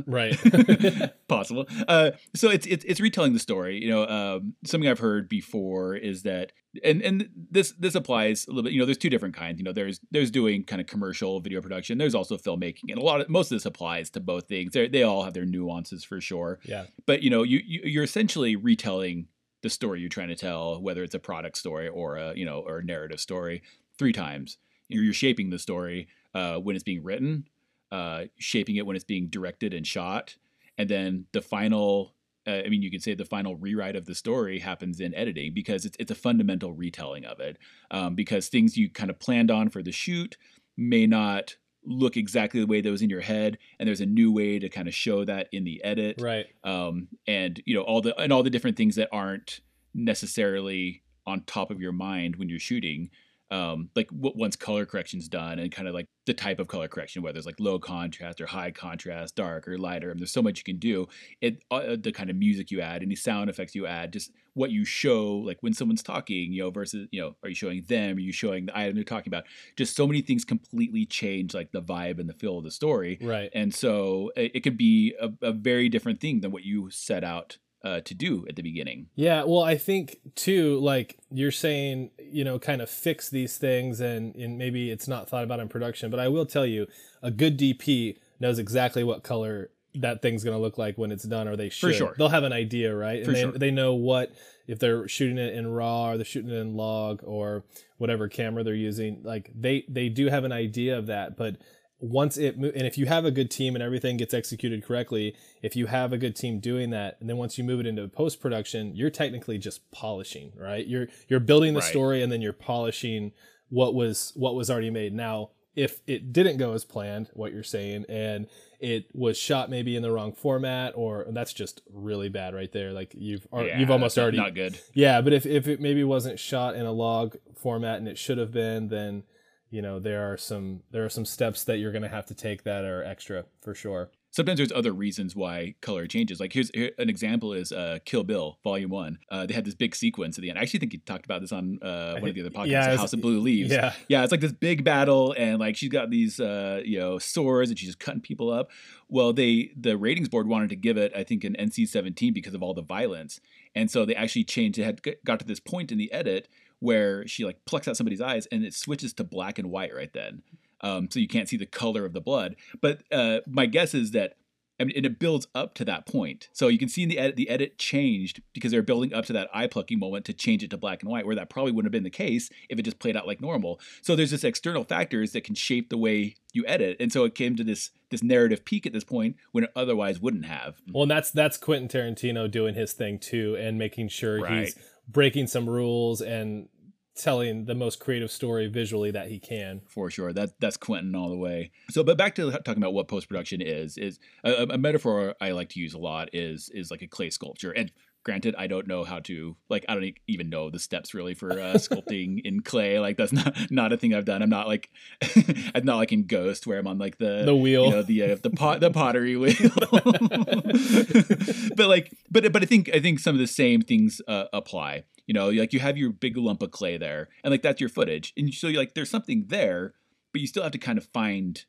Right. 0.07 0.35
possible. 1.27 1.67
Uh, 1.87 2.11
so 2.35 2.49
it's, 2.49 2.65
it's 2.65 2.83
it's 2.85 2.99
retelling 2.99 3.33
the 3.33 3.39
story. 3.39 3.81
You 3.81 3.89
know, 3.89 4.07
um, 4.07 4.55
something 4.65 4.89
I've 4.89 4.99
heard 4.99 5.29
before 5.29 5.95
is 5.95 6.23
that, 6.23 6.51
and 6.83 7.01
and 7.01 7.29
this 7.51 7.73
this 7.79 7.95
applies 7.95 8.47
a 8.47 8.51
little 8.51 8.63
bit. 8.63 8.73
You 8.73 8.79
know, 8.79 8.85
there's 8.85 8.97
two 8.97 9.09
different 9.09 9.35
kinds. 9.35 9.59
You 9.59 9.63
know, 9.63 9.73
there's 9.73 9.99
there's 10.11 10.31
doing 10.31 10.63
kind 10.63 10.81
of 10.81 10.87
commercial 10.87 11.39
video 11.39 11.61
production. 11.61 11.97
There's 11.97 12.15
also 12.15 12.37
filmmaking, 12.37 12.89
and 12.89 12.97
a 12.97 13.03
lot 13.03 13.21
of 13.21 13.29
most 13.29 13.51
of 13.51 13.55
this 13.55 13.65
applies 13.65 14.09
to 14.11 14.19
both 14.19 14.47
things. 14.47 14.73
They 14.73 14.87
they 14.87 15.03
all 15.03 15.23
have 15.23 15.33
their 15.33 15.45
nuances 15.45 16.03
for 16.03 16.19
sure. 16.19 16.59
Yeah. 16.63 16.85
But 17.05 17.21
you 17.21 17.29
know, 17.29 17.43
you, 17.43 17.61
you 17.63 17.81
you're 17.83 18.03
essentially 18.03 18.55
retelling 18.55 19.27
the 19.61 19.69
story 19.69 19.99
you're 19.99 20.09
trying 20.09 20.29
to 20.29 20.35
tell, 20.35 20.81
whether 20.81 21.03
it's 21.03 21.15
a 21.15 21.19
product 21.19 21.57
story 21.57 21.87
or 21.87 22.17
a 22.17 22.33
you 22.35 22.45
know 22.45 22.63
or 22.65 22.79
a 22.79 22.83
narrative 22.83 23.19
story, 23.19 23.61
three 23.97 24.13
times. 24.13 24.57
You're, 24.87 25.03
you're 25.03 25.13
shaping 25.13 25.51
the 25.51 25.59
story 25.59 26.07
uh, 26.33 26.55
when 26.55 26.75
it's 26.75 26.83
being 26.83 27.03
written, 27.03 27.45
uh, 27.91 28.25
shaping 28.37 28.75
it 28.75 28.85
when 28.85 28.95
it's 28.95 29.05
being 29.05 29.27
directed 29.27 29.73
and 29.73 29.85
shot, 29.85 30.35
and 30.77 30.89
then 30.89 31.25
the 31.31 31.41
final. 31.41 32.13
Uh, 32.47 32.61
I 32.65 32.69
mean, 32.69 32.81
you 32.81 32.89
could 32.89 33.03
say 33.03 33.13
the 33.13 33.25
final 33.25 33.55
rewrite 33.57 33.95
of 33.97 34.05
the 34.05 34.15
story 34.15 34.59
happens 34.59 34.99
in 35.01 35.13
editing 35.13 35.53
because 35.53 35.85
it's 35.85 35.97
it's 35.99 36.09
a 36.09 36.15
fundamental 36.15 36.73
retelling 36.73 37.25
of 37.25 37.39
it. 37.39 37.57
Um, 37.91 38.15
because 38.15 38.47
things 38.47 38.77
you 38.77 38.89
kind 38.89 39.09
of 39.09 39.19
planned 39.19 39.51
on 39.51 39.69
for 39.69 39.83
the 39.83 39.91
shoot 39.91 40.37
may 40.77 41.05
not 41.05 41.57
look 41.85 42.17
exactly 42.17 42.59
the 42.59 42.65
way 42.67 42.81
that 42.81 42.89
was 42.91 43.01
in 43.01 43.09
your 43.09 43.21
head 43.21 43.57
and 43.79 43.87
there's 43.87 44.01
a 44.01 44.05
new 44.05 44.31
way 44.31 44.59
to 44.59 44.67
kind 44.69 44.87
of 44.87 44.93
show 44.93 45.23
that 45.25 45.47
in 45.53 45.63
the 45.63 45.81
edit 45.83 46.19
Right. 46.19 46.45
um, 46.65 47.07
and 47.25 47.61
you 47.65 47.73
know 47.73 47.81
all 47.83 48.01
the 48.01 48.17
and 48.19 48.33
all 48.33 48.43
the 48.43 48.49
different 48.49 48.75
things 48.77 48.95
that 48.95 49.07
aren't 49.13 49.61
necessarily 49.93 51.03
on 51.25 51.41
top 51.45 51.71
of 51.71 51.79
your 51.81 51.91
mind 51.93 52.35
when 52.35 52.49
you're 52.49 52.59
shooting 52.59 53.09
um, 53.51 53.89
like 53.95 54.09
w- 54.09 54.35
once 54.37 54.55
color 54.55 54.85
correction's 54.85 55.27
done 55.27 55.59
and 55.59 55.71
kind 55.71 55.87
of 55.87 55.93
like 55.93 56.05
the 56.25 56.33
type 56.33 56.59
of 56.59 56.67
color 56.67 56.87
correction 56.87 57.23
whether 57.23 57.37
it's 57.37 57.45
like 57.47 57.59
low 57.59 57.79
contrast 57.79 58.39
or 58.39 58.45
high 58.45 58.69
contrast 58.69 59.35
dark 59.35 59.67
or 59.67 59.77
lighter 59.77 60.11
and 60.11 60.19
there's 60.19 60.31
so 60.31 60.41
much 60.43 60.59
you 60.59 60.63
can 60.63 60.77
do 60.77 61.07
it 61.41 61.63
uh, 61.71 61.95
the 61.99 62.11
kind 62.11 62.29
of 62.29 62.35
music 62.35 62.69
you 62.69 62.79
add 62.81 63.01
any 63.01 63.15
sound 63.15 63.49
effects 63.49 63.73
you 63.73 63.87
add 63.87 64.13
just 64.13 64.31
what 64.53 64.69
you 64.69 64.85
show 64.85 65.37
like 65.37 65.57
when 65.61 65.73
someone's 65.73 66.03
talking 66.03 66.53
you 66.53 66.61
know 66.61 66.69
versus 66.69 67.07
you 67.11 67.19
know 67.19 67.35
are 67.41 67.49
you 67.49 67.55
showing 67.55 67.81
them 67.87 68.17
are 68.17 68.19
you 68.19 68.31
showing 68.33 68.67
the 68.67 68.77
item 68.77 68.93
they're 68.93 69.03
talking 69.03 69.31
about 69.31 69.45
just 69.75 69.95
so 69.95 70.05
many 70.05 70.21
things 70.21 70.45
completely 70.45 71.05
change 71.05 71.53
like 71.55 71.71
the 71.71 71.81
vibe 71.81 72.19
and 72.19 72.29
the 72.29 72.33
feel 72.33 72.59
of 72.59 72.63
the 72.63 72.71
story 72.71 73.17
Right. 73.21 73.49
and 73.53 73.73
so 73.73 74.31
it, 74.35 74.51
it 74.55 74.59
could 74.61 74.77
be 74.77 75.15
a, 75.19 75.29
a 75.41 75.51
very 75.51 75.89
different 75.89 76.19
thing 76.21 76.41
than 76.41 76.51
what 76.51 76.63
you 76.63 76.89
set 76.91 77.23
out 77.23 77.57
uh, 77.81 78.01
to 78.01 78.13
do 78.13 78.45
at 78.49 78.57
the 78.57 78.61
beginning. 78.61 79.07
Yeah, 79.15 79.43
well, 79.45 79.63
I 79.63 79.77
think 79.77 80.17
too, 80.35 80.81
like 80.81 81.17
you're 81.31 81.49
saying, 81.49 82.11
you 82.31 82.43
know, 82.43 82.59
kind 82.59 82.81
of 82.81 82.89
fix 82.89 83.29
these 83.29 83.57
things, 83.57 83.99
and, 83.99 84.35
and 84.35 84.57
maybe 84.57 84.91
it's 84.91 85.07
not 85.07 85.29
thought 85.29 85.43
about 85.43 85.59
in 85.59 85.69
production. 85.69 86.09
But 86.11 86.19
I 86.19 86.27
will 86.27 86.45
tell 86.45 86.65
you, 86.65 86.87
a 87.21 87.31
good 87.31 87.57
DP 87.57 88.17
knows 88.39 88.59
exactly 88.59 89.03
what 89.03 89.23
color 89.23 89.69
that 89.95 90.21
thing's 90.21 90.43
going 90.43 90.55
to 90.55 90.61
look 90.61 90.77
like 90.77 90.97
when 90.97 91.11
it's 91.11 91.23
done, 91.23 91.47
or 91.47 91.55
they 91.55 91.69
should. 91.69 91.95
sure. 91.95 92.13
They'll 92.17 92.29
have 92.29 92.43
an 92.43 92.53
idea, 92.53 92.95
right? 92.95 93.17
And 93.17 93.25
For 93.25 93.31
they, 93.31 93.41
sure. 93.41 93.51
they 93.53 93.71
know 93.71 93.93
what 93.93 94.31
if 94.67 94.77
they're 94.79 95.07
shooting 95.07 95.37
it 95.37 95.55
in 95.55 95.67
raw 95.67 96.11
or 96.11 96.17
they're 96.17 96.25
shooting 96.25 96.51
it 96.51 96.57
in 96.57 96.75
log 96.75 97.21
or 97.23 97.63
whatever 97.97 98.27
camera 98.27 98.63
they're 98.63 98.75
using. 98.75 99.21
Like 99.23 99.49
they 99.55 99.83
they 99.89 100.09
do 100.09 100.27
have 100.27 100.43
an 100.43 100.51
idea 100.51 100.97
of 100.97 101.07
that, 101.07 101.37
but 101.37 101.57
once 101.99 102.37
it 102.37 102.57
mo- 102.57 102.71
and 102.75 102.87
if 102.87 102.97
you 102.97 103.05
have 103.05 103.25
a 103.25 103.31
good 103.31 103.51
team 103.51 103.75
and 103.75 103.83
everything 103.83 104.15
gets 104.17 104.33
executed 104.33 104.83
correctly 104.85 105.35
if 105.61 105.75
you 105.75 105.87
have 105.87 106.13
a 106.13 106.17
good 106.17 106.35
team 106.35 106.59
doing 106.59 106.91
that 106.91 107.17
and 107.19 107.29
then 107.29 107.35
once 107.37 107.57
you 107.57 107.63
move 107.63 107.79
it 107.79 107.85
into 107.85 108.07
post 108.07 108.39
production 108.39 108.95
you're 108.95 109.09
technically 109.09 109.57
just 109.57 109.89
polishing 109.91 110.51
right 110.55 110.87
you're 110.87 111.07
you're 111.27 111.39
building 111.41 111.73
the 111.73 111.81
Right. 111.81 111.89
story 111.89 112.23
and 112.23 112.31
then 112.31 112.41
you're 112.41 112.53
polishing 112.53 113.33
what 113.69 113.93
was 113.93 114.31
what 114.35 114.55
was 114.55 114.69
already 114.69 114.89
made 114.89 115.13
now 115.13 115.49
if 115.75 115.99
it 116.07 116.31
didn't 116.33 116.57
go 116.57 116.73
as 116.73 116.83
planned 116.85 117.29
what 117.33 117.51
you're 117.53 117.63
saying 117.63 118.05
and 118.09 118.47
it 118.79 119.05
was 119.13 119.37
shot 119.37 119.69
maybe 119.69 119.95
in 119.95 120.01
the 120.01 120.11
wrong 120.11 120.31
format 120.31 120.93
or 120.95 121.25
that's 121.31 121.51
just 121.53 121.81
really 121.93 122.29
bad 122.29 122.55
right 122.55 122.71
there 122.71 122.93
like 122.93 123.11
you've 123.13 123.45
Yeah, 123.53 123.77
you've 123.77 123.91
almost 123.91 124.17
already 124.17 124.37
not 124.37 124.55
good. 124.55 124.79
yeah, 124.93 125.19
but 125.19 125.33
if, 125.33 125.45
if 125.45 125.67
it 125.67 125.81
maybe 125.81 126.03
wasn't 126.05 126.39
shot 126.39 126.75
in 126.75 126.85
a 126.85 126.91
log 126.93 127.35
format 127.61 127.97
and 127.99 128.07
it 128.07 128.17
should 128.17 128.37
have 128.37 128.51
been, 128.53 128.87
then 128.87 129.23
you 129.69 129.81
know 129.81 129.99
there 129.99 130.31
are 130.31 130.37
some 130.37 130.81
there 130.91 131.05
are 131.05 131.09
some 131.09 131.25
steps 131.25 131.63
that 131.65 131.77
you're 131.77 131.91
going 131.91 132.03
to 132.03 132.09
have 132.09 132.25
to 132.27 132.33
take 132.33 132.63
that 132.63 132.83
are 132.83 133.03
extra 133.03 133.45
for 133.61 133.75
sure. 133.75 134.11
Sometimes 134.31 134.57
there's 134.57 134.71
other 134.71 134.91
reasons 134.91 135.35
why 135.35 135.73
color 135.81 136.05
changes. 136.05 136.39
Like 136.39 136.53
here's 136.53 136.69
here, 136.75 136.91
an 136.99 137.09
example 137.09 137.51
is 137.53 137.71
uh, 137.71 137.97
Kill 138.05 138.23
Bill 138.23 138.59
Volume 138.63 138.91
One. 138.91 139.17
Uh, 139.31 139.47
they 139.47 139.55
had 139.55 139.65
this 139.65 139.73
big 139.73 139.95
sequence 139.95 140.37
at 140.37 140.43
the 140.43 140.49
end. 140.49 140.59
I 140.59 140.61
actually 140.61 140.81
think 140.81 140.93
you 140.93 140.99
talked 140.99 141.25
about 141.25 141.41
this 141.41 141.51
on 141.51 141.79
uh, 141.81 142.17
one 142.19 142.29
of 142.29 142.35
the 142.35 142.41
other 142.41 142.51
podcasts, 142.51 142.67
Yeah, 142.67 142.95
House 142.95 143.13
of 143.13 143.21
Blue 143.21 143.39
Leaves. 143.39 143.71
Yeah, 143.71 143.93
Yeah, 144.07 144.21
it's 144.21 144.31
like 144.31 144.41
this 144.41 144.51
big 144.51 144.83
battle, 144.83 145.33
and 145.35 145.59
like 145.59 145.75
she's 145.75 145.89
got 145.89 146.11
these 146.11 146.39
uh, 146.39 146.81
you 146.85 146.99
know 146.99 147.17
swords, 147.17 147.71
and 147.71 147.79
she's 147.79 147.89
just 147.89 147.99
cutting 147.99 148.21
people 148.21 148.51
up. 148.51 148.69
Well, 149.07 149.33
they 149.33 149.71
the 149.75 149.97
ratings 149.97 150.29
board 150.29 150.47
wanted 150.47 150.69
to 150.69 150.75
give 150.75 150.97
it, 150.97 151.11
I 151.15 151.23
think, 151.23 151.43
an 151.43 151.55
NC-17 151.59 152.31
because 152.31 152.53
of 152.53 152.61
all 152.61 152.75
the 152.75 152.83
violence, 152.83 153.39
and 153.73 153.89
so 153.89 154.05
they 154.05 154.15
actually 154.15 154.43
changed. 154.43 154.77
It 154.77 154.83
had 154.83 155.01
got 155.25 155.39
to 155.39 155.45
this 155.45 155.59
point 155.59 155.91
in 155.91 155.97
the 155.97 156.11
edit 156.11 156.47
where 156.79 157.27
she 157.27 157.45
like 157.45 157.63
plucks 157.65 157.87
out 157.87 157.97
somebody's 157.97 158.21
eyes, 158.21 158.47
and 158.51 158.63
it 158.63 158.73
switches 158.73 159.13
to 159.13 159.23
black 159.23 159.59
and 159.59 159.69
white 159.69 159.93
right 159.93 160.13
then, 160.13 160.41
um, 160.81 161.09
so 161.11 161.19
you 161.19 161.27
can't 161.27 161.49
see 161.49 161.57
the 161.57 161.65
color 161.65 162.05
of 162.05 162.13
the 162.13 162.21
blood. 162.21 162.55
But 162.81 163.03
uh, 163.11 163.39
my 163.47 163.65
guess 163.65 163.93
is 163.93 164.11
that. 164.11 164.33
I 164.81 164.85
mean, 164.85 164.95
and 164.95 165.05
it 165.05 165.19
builds 165.19 165.45
up 165.53 165.73
to 165.75 165.83
that 165.83 166.05
point. 166.05 166.47
So 166.53 166.69
you 166.69 166.77
can 166.77 166.87
see 166.87 167.03
in 167.03 167.09
the 167.09 167.19
edit, 167.19 167.35
the 167.35 167.49
edit 167.49 167.77
changed 167.77 168.41
because 168.53 168.71
they're 168.71 168.81
building 168.81 169.13
up 169.13 169.25
to 169.25 169.33
that 169.33 169.49
eye 169.53 169.67
plucking 169.67 169.99
moment 169.99 170.23
to 170.27 170.33
change 170.33 170.63
it 170.63 170.69
to 170.69 170.77
black 170.77 171.01
and 171.03 171.11
white, 171.11 171.25
where 171.25 171.35
that 171.35 171.49
probably 171.49 171.73
wouldn't 171.73 171.87
have 171.87 171.91
been 171.91 172.05
the 172.05 172.09
case 172.09 172.49
if 172.69 172.79
it 172.79 172.83
just 172.83 172.97
played 172.97 173.17
out 173.17 173.27
like 173.27 173.41
normal. 173.41 173.81
So 174.01 174.15
there's 174.15 174.31
this 174.31 174.45
external 174.45 174.85
factors 174.85 175.33
that 175.33 175.43
can 175.43 175.53
shape 175.53 175.89
the 175.89 175.97
way 175.97 176.35
you 176.53 176.63
edit, 176.65 176.95
and 177.01 177.11
so 177.11 177.25
it 177.25 177.35
came 177.35 177.57
to 177.57 177.63
this 177.65 177.89
this 178.09 178.23
narrative 178.23 178.63
peak 178.63 178.85
at 178.85 178.93
this 178.93 179.03
point 179.03 179.35
when 179.51 179.65
it 179.65 179.69
otherwise 179.75 180.21
wouldn't 180.21 180.45
have. 180.45 180.77
well, 180.93 181.03
and 181.03 181.11
that's 181.11 181.29
that's 181.29 181.57
Quentin 181.57 181.89
Tarantino 181.89 182.49
doing 182.49 182.73
his 182.73 182.93
thing 182.93 183.19
too, 183.19 183.57
and 183.59 183.77
making 183.77 184.07
sure 184.07 184.39
Right. 184.39 184.59
he's 184.67 184.77
breaking 185.11 185.47
some 185.47 185.69
rules 185.69 186.21
and 186.21 186.69
telling 187.15 187.65
the 187.65 187.75
most 187.75 187.99
creative 187.99 188.31
story 188.31 188.67
visually 188.67 189.11
that 189.11 189.27
he 189.27 189.39
can. 189.39 189.81
for 189.87 190.09
sure. 190.09 190.31
That 190.31 190.59
that's 190.59 190.77
Quentin 190.77 191.15
all 191.15 191.29
the 191.29 191.37
way. 191.37 191.71
So, 191.89 192.03
but 192.03 192.17
back 192.17 192.35
to 192.35 192.51
talking 192.51 192.77
about 192.77 192.93
what 192.93 193.07
post 193.07 193.27
production 193.27 193.61
is 193.61 193.97
is 193.97 194.19
a, 194.43 194.67
a 194.69 194.77
metaphor 194.77 195.35
I 195.41 195.51
like 195.51 195.69
to 195.69 195.79
use 195.79 195.93
a 195.93 195.99
lot 195.99 196.29
is 196.33 196.69
is 196.73 196.89
like 196.89 197.01
a 197.01 197.07
clay 197.07 197.29
sculpture. 197.29 197.71
And 197.71 197.91
granted, 198.29 198.53
I 198.59 198.67
don't 198.67 198.87
know 198.87 199.03
how 199.03 199.19
to 199.21 199.55
like 199.69 199.85
I 199.89 199.95
don't 199.95 200.13
even 200.27 200.51
know 200.51 200.69
the 200.69 200.77
steps 200.77 201.15
really 201.15 201.33
for 201.33 201.51
uh, 201.51 201.73
sculpting 201.75 202.39
in 202.45 202.61
clay. 202.61 202.99
Like 202.99 203.17
that's 203.17 203.33
not 203.33 203.57
not 203.71 203.91
a 203.91 203.97
thing 203.97 204.13
I've 204.13 204.25
done. 204.25 204.43
I'm 204.43 204.51
not 204.51 204.67
like 204.67 204.91
I'm 205.73 205.83
not 205.83 205.97
like 205.97 206.11
in 206.11 206.27
Ghost 206.27 206.67
where 206.67 206.77
I'm 206.77 206.85
on 206.85 206.99
like 206.99 207.17
the 207.17 207.41
The 207.43 207.55
wheel. 207.55 207.85
you 207.85 207.91
know 207.91 208.03
the 208.03 208.23
uh, 208.23 208.35
the 208.35 208.51
pot 208.51 208.81
the 208.81 208.91
pottery 208.91 209.35
wheel. 209.35 209.55
but 211.75 211.87
like 211.87 212.13
but 212.29 212.51
but 212.53 212.61
I 212.61 212.65
think 212.65 212.89
I 212.93 212.99
think 212.99 213.19
some 213.19 213.35
of 213.35 213.39
the 213.39 213.47
same 213.47 213.81
things 213.81 214.21
uh, 214.27 214.45
apply. 214.53 215.03
You 215.25 215.33
know, 215.33 215.49
like 215.49 215.73
you 215.73 215.79
have 215.79 215.97
your 215.97 216.11
big 216.11 216.37
lump 216.37 216.61
of 216.61 216.71
clay 216.71 216.97
there, 216.97 217.29
and 217.43 217.51
like 217.51 217.63
that's 217.63 217.81
your 217.81 217.89
footage, 217.89 218.33
and 218.37 218.53
so 218.53 218.67
you're 218.67 218.79
like 218.79 218.93
there's 218.93 219.09
something 219.09 219.45
there, 219.47 219.93
but 220.31 220.41
you 220.41 220.47
still 220.47 220.63
have 220.63 220.71
to 220.73 220.77
kind 220.77 220.99
of 220.99 221.05
find 221.05 221.65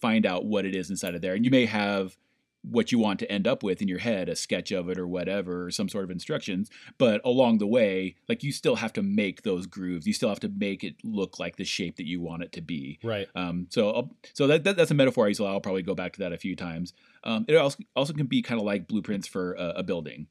find 0.00 0.26
out 0.26 0.44
what 0.44 0.66
it 0.66 0.74
is 0.74 0.90
inside 0.90 1.14
of 1.14 1.22
there, 1.22 1.34
and 1.34 1.44
you 1.44 1.50
may 1.50 1.66
have 1.66 2.16
what 2.62 2.92
you 2.92 2.98
want 2.98 3.18
to 3.18 3.30
end 3.30 3.46
up 3.46 3.62
with 3.62 3.82
in 3.82 3.88
your 3.88 3.98
head, 3.98 4.28
a 4.28 4.36
sketch 4.36 4.70
of 4.70 4.88
it 4.88 4.98
or 4.98 5.06
whatever, 5.06 5.66
or 5.66 5.70
some 5.70 5.88
sort 5.88 6.04
of 6.04 6.10
instructions. 6.10 6.70
But 6.96 7.20
along 7.24 7.58
the 7.58 7.66
way, 7.66 8.16
like 8.28 8.42
you 8.42 8.52
still 8.52 8.76
have 8.76 8.92
to 8.94 9.02
make 9.02 9.42
those 9.42 9.66
grooves. 9.66 10.06
You 10.06 10.12
still 10.12 10.28
have 10.28 10.40
to 10.40 10.48
make 10.48 10.84
it 10.84 10.96
look 11.02 11.38
like 11.38 11.56
the 11.56 11.64
shape 11.64 11.96
that 11.96 12.06
you 12.06 12.20
want 12.20 12.42
it 12.42 12.52
to 12.52 12.60
be. 12.60 12.98
Right. 13.02 13.26
Um, 13.34 13.66
so, 13.70 13.90
I'll, 13.90 14.16
so 14.32 14.46
that, 14.46 14.64
that 14.64 14.76
that's 14.76 14.90
a 14.90 14.94
metaphor 14.94 15.26
I 15.26 15.28
use 15.28 15.40
a 15.40 15.44
lot. 15.44 15.52
I'll 15.52 15.60
probably 15.60 15.82
go 15.82 15.94
back 15.94 16.12
to 16.14 16.20
that 16.20 16.32
a 16.32 16.38
few 16.38 16.54
times. 16.54 16.92
Um, 17.24 17.44
it 17.48 17.56
also 17.56 17.78
also 17.96 18.12
can 18.12 18.26
be 18.26 18.42
kind 18.42 18.60
of 18.60 18.66
like 18.66 18.88
blueprints 18.88 19.26
for 19.26 19.54
a, 19.54 19.74
a 19.76 19.82
building. 19.82 20.28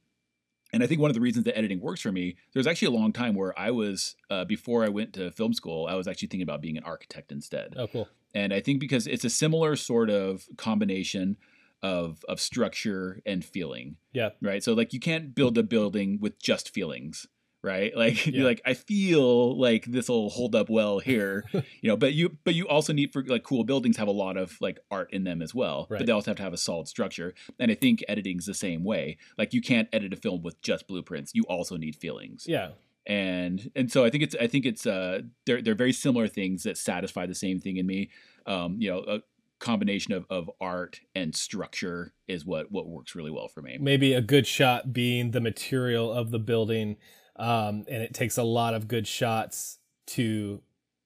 And 0.74 0.82
I 0.82 0.88
think 0.88 1.02
one 1.02 1.10
of 1.10 1.16
the 1.16 1.22
reasons 1.22 1.44
that 1.46 1.58
editing 1.58 1.82
works 1.82 2.00
for 2.00 2.14
me, 2.14 2.38
there's 2.54 2.66
actually 2.66 2.96
a 2.96 3.00
long 3.00 3.12
time 3.12 3.36
where 3.36 3.58
I 3.60 3.72
was 3.72 4.16
uh, 4.30 4.46
before 4.46 4.86
I 4.86 4.88
went 4.88 5.12
to 5.14 5.30
film 5.32 5.54
school, 5.54 5.86
I 5.86 5.96
was 5.96 6.08
actually 6.08 6.30
thinking 6.30 6.44
about 6.44 6.62
being 6.62 6.78
an 6.78 6.84
architect 6.86 7.32
instead. 7.32 7.74
Oh, 7.76 7.88
cool. 7.88 8.08
And 8.34 8.54
I 8.54 8.62
think 8.62 8.80
because 8.80 9.08
it's 9.08 9.26
a 9.26 9.30
similar 9.30 9.76
sort 9.76 10.10
of 10.10 10.46
combination 10.56 11.36
of 11.84 12.24
of 12.28 12.40
structure 12.40 13.22
and 13.26 13.44
feeling, 13.44 13.98
Yeah. 14.14 14.30
right? 14.42 14.64
So 14.64 14.74
like 14.74 14.94
you 14.94 15.00
can't 15.00 15.34
build 15.36 15.58
a 15.58 15.64
building 15.64 16.20
with 16.22 16.40
just 16.40 16.74
feelings, 16.74 17.26
right? 17.64 17.92
Like 18.04 18.26
Yeah. 18.28 18.34
you're 18.34 18.46
like 18.46 18.62
I 18.66 18.74
feel 18.76 19.58
like 19.60 19.86
this 19.86 20.08
will 20.10 20.30
hold 20.30 20.56
up 20.56 20.70
well 20.70 21.00
here, 21.00 21.44
you 21.54 21.88
know. 21.90 21.98
But 21.98 22.14
you 22.14 22.38
but 22.44 22.54
you 22.56 22.68
also 22.68 22.94
need 22.94 23.12
for 23.14 23.24
like 23.24 23.44
cool 23.44 23.64
buildings 23.64 23.98
have 23.98 24.08
a 24.08 24.12
lot 24.12 24.38
of 24.38 24.58
like 24.62 24.80
art 24.92 25.12
in 25.12 25.24
them 25.24 25.42
as 25.42 25.56
well. 25.56 25.88
Right. 25.90 25.98
But 26.00 26.06
they 26.06 26.12
also 26.14 26.32
have 26.32 26.38
to 26.38 26.44
have 26.44 26.54
a 26.54 26.58
solid 26.58 26.88
structure. 26.88 27.34
And 27.60 27.72
I 27.72 27.76
think 27.76 28.04
editing's 28.08 28.46
the 28.46 28.54
same 28.54 28.84
way. 28.84 29.18
Like 29.38 29.54
you 29.54 29.62
can't 29.62 29.90
edit 29.92 30.14
a 30.14 30.18
film 30.18 30.44
with 30.44 30.62
just 30.62 30.88
blueprints. 30.88 31.32
You 31.34 31.44
also 31.50 31.78
need 31.78 31.96
feelings 31.96 32.46
Yeah. 32.48 32.72
and 33.08 33.72
and 33.76 33.92
so 33.92 34.06
I 34.06 34.10
think 34.12 34.24
it's 34.24 34.36
I 34.40 34.46
think 34.48 34.66
it's 34.66 34.86
uh 34.86 35.22
they're 35.46 35.62
they're 35.64 35.76
very 35.76 35.94
similar 35.94 36.28
things 36.28 36.64
that 36.64 36.78
satisfy 36.78 37.26
the 37.26 37.36
same 37.36 37.60
thing 37.60 37.78
in 37.78 37.88
me. 37.88 38.10
Um, 38.46 38.78
you 38.80 38.90
know, 38.92 39.00
a 39.08 39.22
combination 39.62 40.12
of, 40.14 40.26
of 40.30 40.50
art 40.60 41.00
and 41.16 41.34
structure 41.36 42.14
is 42.28 42.46
what 42.46 42.72
what 42.72 42.88
works 42.88 43.16
really 43.16 43.32
well 43.32 43.48
for 43.48 43.62
me. 43.62 43.78
maybe 43.80 44.12
a 44.14 44.22
good 44.22 44.46
shot 44.48 44.92
being 44.92 45.32
the 45.32 45.40
material 45.40 46.12
of 46.12 46.32
the 46.32 46.40
building 46.40 46.98
um, 47.38 47.86
and 47.88 48.04
it 48.04 48.14
takes 48.14 48.38
a 48.38 48.44
lot 48.44 48.74
of 48.74 48.88
good 48.88 49.08
shots 49.08 49.78
to 50.08 50.62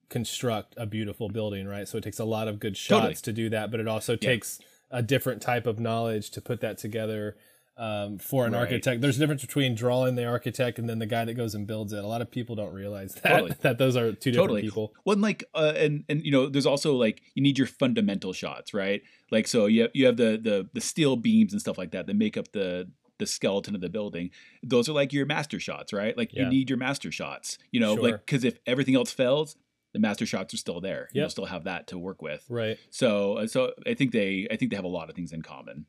construct 0.09 0.73
a 0.77 0.85
beautiful 0.85 1.27
building 1.29 1.67
right 1.67 1.87
so 1.87 1.97
it 1.97 2.03
takes 2.03 2.19
a 2.19 2.25
lot 2.25 2.47
of 2.47 2.59
good 2.59 2.77
shots 2.77 3.01
Totally. 3.01 3.15
to 3.15 3.33
do 3.33 3.49
that 3.49 3.71
but 3.71 3.79
it 3.79 3.87
also 3.87 4.13
Yeah. 4.13 4.29
takes 4.29 4.59
a 4.89 5.01
different 5.01 5.41
type 5.41 5.67
of 5.67 5.79
knowledge 5.79 6.29
to 6.31 6.41
put 6.41 6.61
that 6.61 6.77
together 6.77 7.35
um, 7.77 8.17
for 8.19 8.45
an 8.45 8.53
Right. 8.53 8.59
architect. 8.59 9.01
There's 9.01 9.17
a 9.17 9.19
difference 9.19 9.41
between 9.41 9.75
drawing 9.75 10.15
the 10.15 10.25
architect 10.25 10.79
and 10.79 10.87
then 10.89 10.99
the 10.99 11.05
guy 11.05 11.25
that 11.25 11.33
goes 11.33 11.55
and 11.55 11.67
builds 11.67 11.91
it. 11.93 12.03
A 12.03 12.07
lot 12.07 12.21
of 12.21 12.31
people 12.31 12.55
don't 12.55 12.73
realize 12.73 13.15
that 13.15 13.23
Totally. 13.29 13.51
that 13.61 13.77
those 13.77 13.95
are 13.97 14.11
two 14.13 14.31
different 14.31 14.35
Totally. 14.49 14.61
people. 14.61 14.93
Well, 15.05 15.17
like, 15.17 15.43
uh, 15.53 15.73
and 15.75 16.03
and 16.07 16.23
you 16.23 16.31
know, 16.31 16.47
there's 16.47 16.65
also 16.65 16.95
like 16.95 17.21
you 17.33 17.43
need 17.43 17.57
your 17.57 17.67
fundamental 17.67 18.31
shots, 18.33 18.73
right? 18.73 19.01
Like, 19.31 19.47
so 19.47 19.65
you 19.65 19.81
have, 19.83 19.91
you 19.93 20.05
have 20.05 20.17
the 20.17 20.39
the 20.41 20.69
the 20.73 20.81
steel 20.81 21.15
beams 21.15 21.51
and 21.51 21.59
stuff 21.61 21.77
like 21.77 21.91
that 21.91 22.07
that 22.07 22.15
make 22.15 22.37
up 22.37 22.51
the 22.53 22.89
the 23.17 23.25
skeleton 23.25 23.75
of 23.75 23.81
the 23.81 23.89
building. 23.89 24.29
Those 24.61 24.89
are 24.89 24.93
like 24.93 25.13
your 25.13 25.25
master 25.25 25.59
shots, 25.59 25.93
right? 25.93 26.17
Like 26.17 26.33
Yeah. 26.33 26.43
you 26.43 26.49
need 26.49 26.69
your 26.69 26.77
master 26.77 27.11
shots, 27.11 27.57
you 27.71 27.79
know, 27.79 27.95
Sure. 27.95 28.03
like 28.03 28.25
because 28.25 28.43
if 28.43 28.57
everything 28.65 28.95
else 28.95 29.11
fails, 29.11 29.55
the 29.93 29.99
master 29.99 30.25
shots 30.25 30.53
are 30.53 30.57
still 30.57 30.81
there. 30.81 31.07
You'll 31.13 31.29
still 31.29 31.45
have 31.45 31.63
that 31.63 31.87
to 31.87 31.97
work 31.97 32.21
with. 32.21 32.45
Right. 32.49 32.77
So, 32.89 33.35
uh, 33.37 33.47
so 33.47 33.71
I 33.87 33.93
think 33.93 34.11
they 34.11 34.47
I 34.51 34.57
think 34.57 34.71
they 34.71 34.75
have 34.75 34.83
a 34.83 34.89
lot 34.89 35.09
of 35.09 35.15
things 35.15 35.31
in 35.31 35.41
common. 35.43 35.85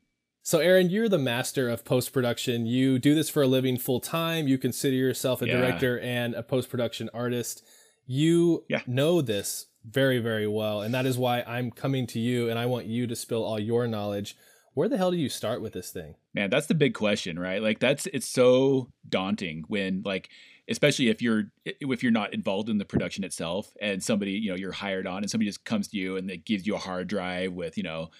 So, 0.47 0.59
Aaron, 0.59 0.89
you're 0.89 1.09
the 1.09 1.17
master 1.17 1.67
of 1.67 1.83
post 1.83 2.13
production. 2.13 2.65
You 2.65 2.99
do 2.99 3.13
this 3.13 3.29
for 3.29 3.43
a 3.43 3.47
living 3.47 3.77
full 3.77 3.99
time. 3.99 4.47
You 4.47 4.57
consider 4.57 4.95
yourself 4.95 5.41
a 5.41 5.45
Yeah. 5.45 5.57
director 5.57 5.99
and 5.99 6.33
a 6.35 6.41
post 6.41 6.69
production 6.69 7.09
artist. 7.13 7.65
You 8.05 8.63
Yeah. 8.69 8.79
know 8.87 9.21
this 9.21 9.65
very, 9.83 10.19
very 10.19 10.47
well. 10.47 10.81
And 10.81 10.93
that 10.93 11.05
is 11.05 11.17
why 11.17 11.41
I'm 11.41 11.69
coming 11.69 12.07
to 12.07 12.19
you 12.21 12.49
and 12.49 12.57
I 12.57 12.65
want 12.65 12.85
you 12.85 13.07
to 13.07 13.13
spill 13.13 13.43
all 13.43 13.59
your 13.59 13.87
knowledge. 13.87 14.37
Where 14.73 14.87
the 14.87 14.95
hell 14.95 15.11
do 15.11 15.17
you 15.17 15.27
start 15.27 15.61
with 15.61 15.73
this 15.73 15.91
thing? 15.91 16.15
Man, 16.33 16.49
that's 16.49 16.67
the 16.67 16.75
big 16.75 16.93
question, 16.93 17.37
right? 17.37 17.61
Like 17.61 17.79
that's 17.79 18.05
it's 18.13 18.25
so 18.25 18.93
daunting 19.09 19.65
when 19.67 20.01
like 20.05 20.29
especially 20.69 21.09
if 21.09 21.21
you're 21.21 21.51
if 21.65 22.01
you're 22.01 22.11
not 22.13 22.33
involved 22.33 22.69
in 22.69 22.77
the 22.77 22.85
production 22.85 23.25
itself 23.25 23.73
and 23.81 24.01
somebody, 24.01 24.31
you 24.31 24.49
know, 24.49 24.55
you're 24.55 24.71
hired 24.71 25.07
on 25.07 25.23
and 25.23 25.29
somebody 25.29 25.49
just 25.49 25.65
comes 25.65 25.89
to 25.89 25.97
you 25.97 26.15
and 26.15 26.29
they 26.29 26.37
gives 26.37 26.65
you 26.65 26.73
a 26.73 26.77
hard 26.77 27.09
drive 27.09 27.51
with, 27.51 27.75
you 27.75 27.83
know, 27.83 28.11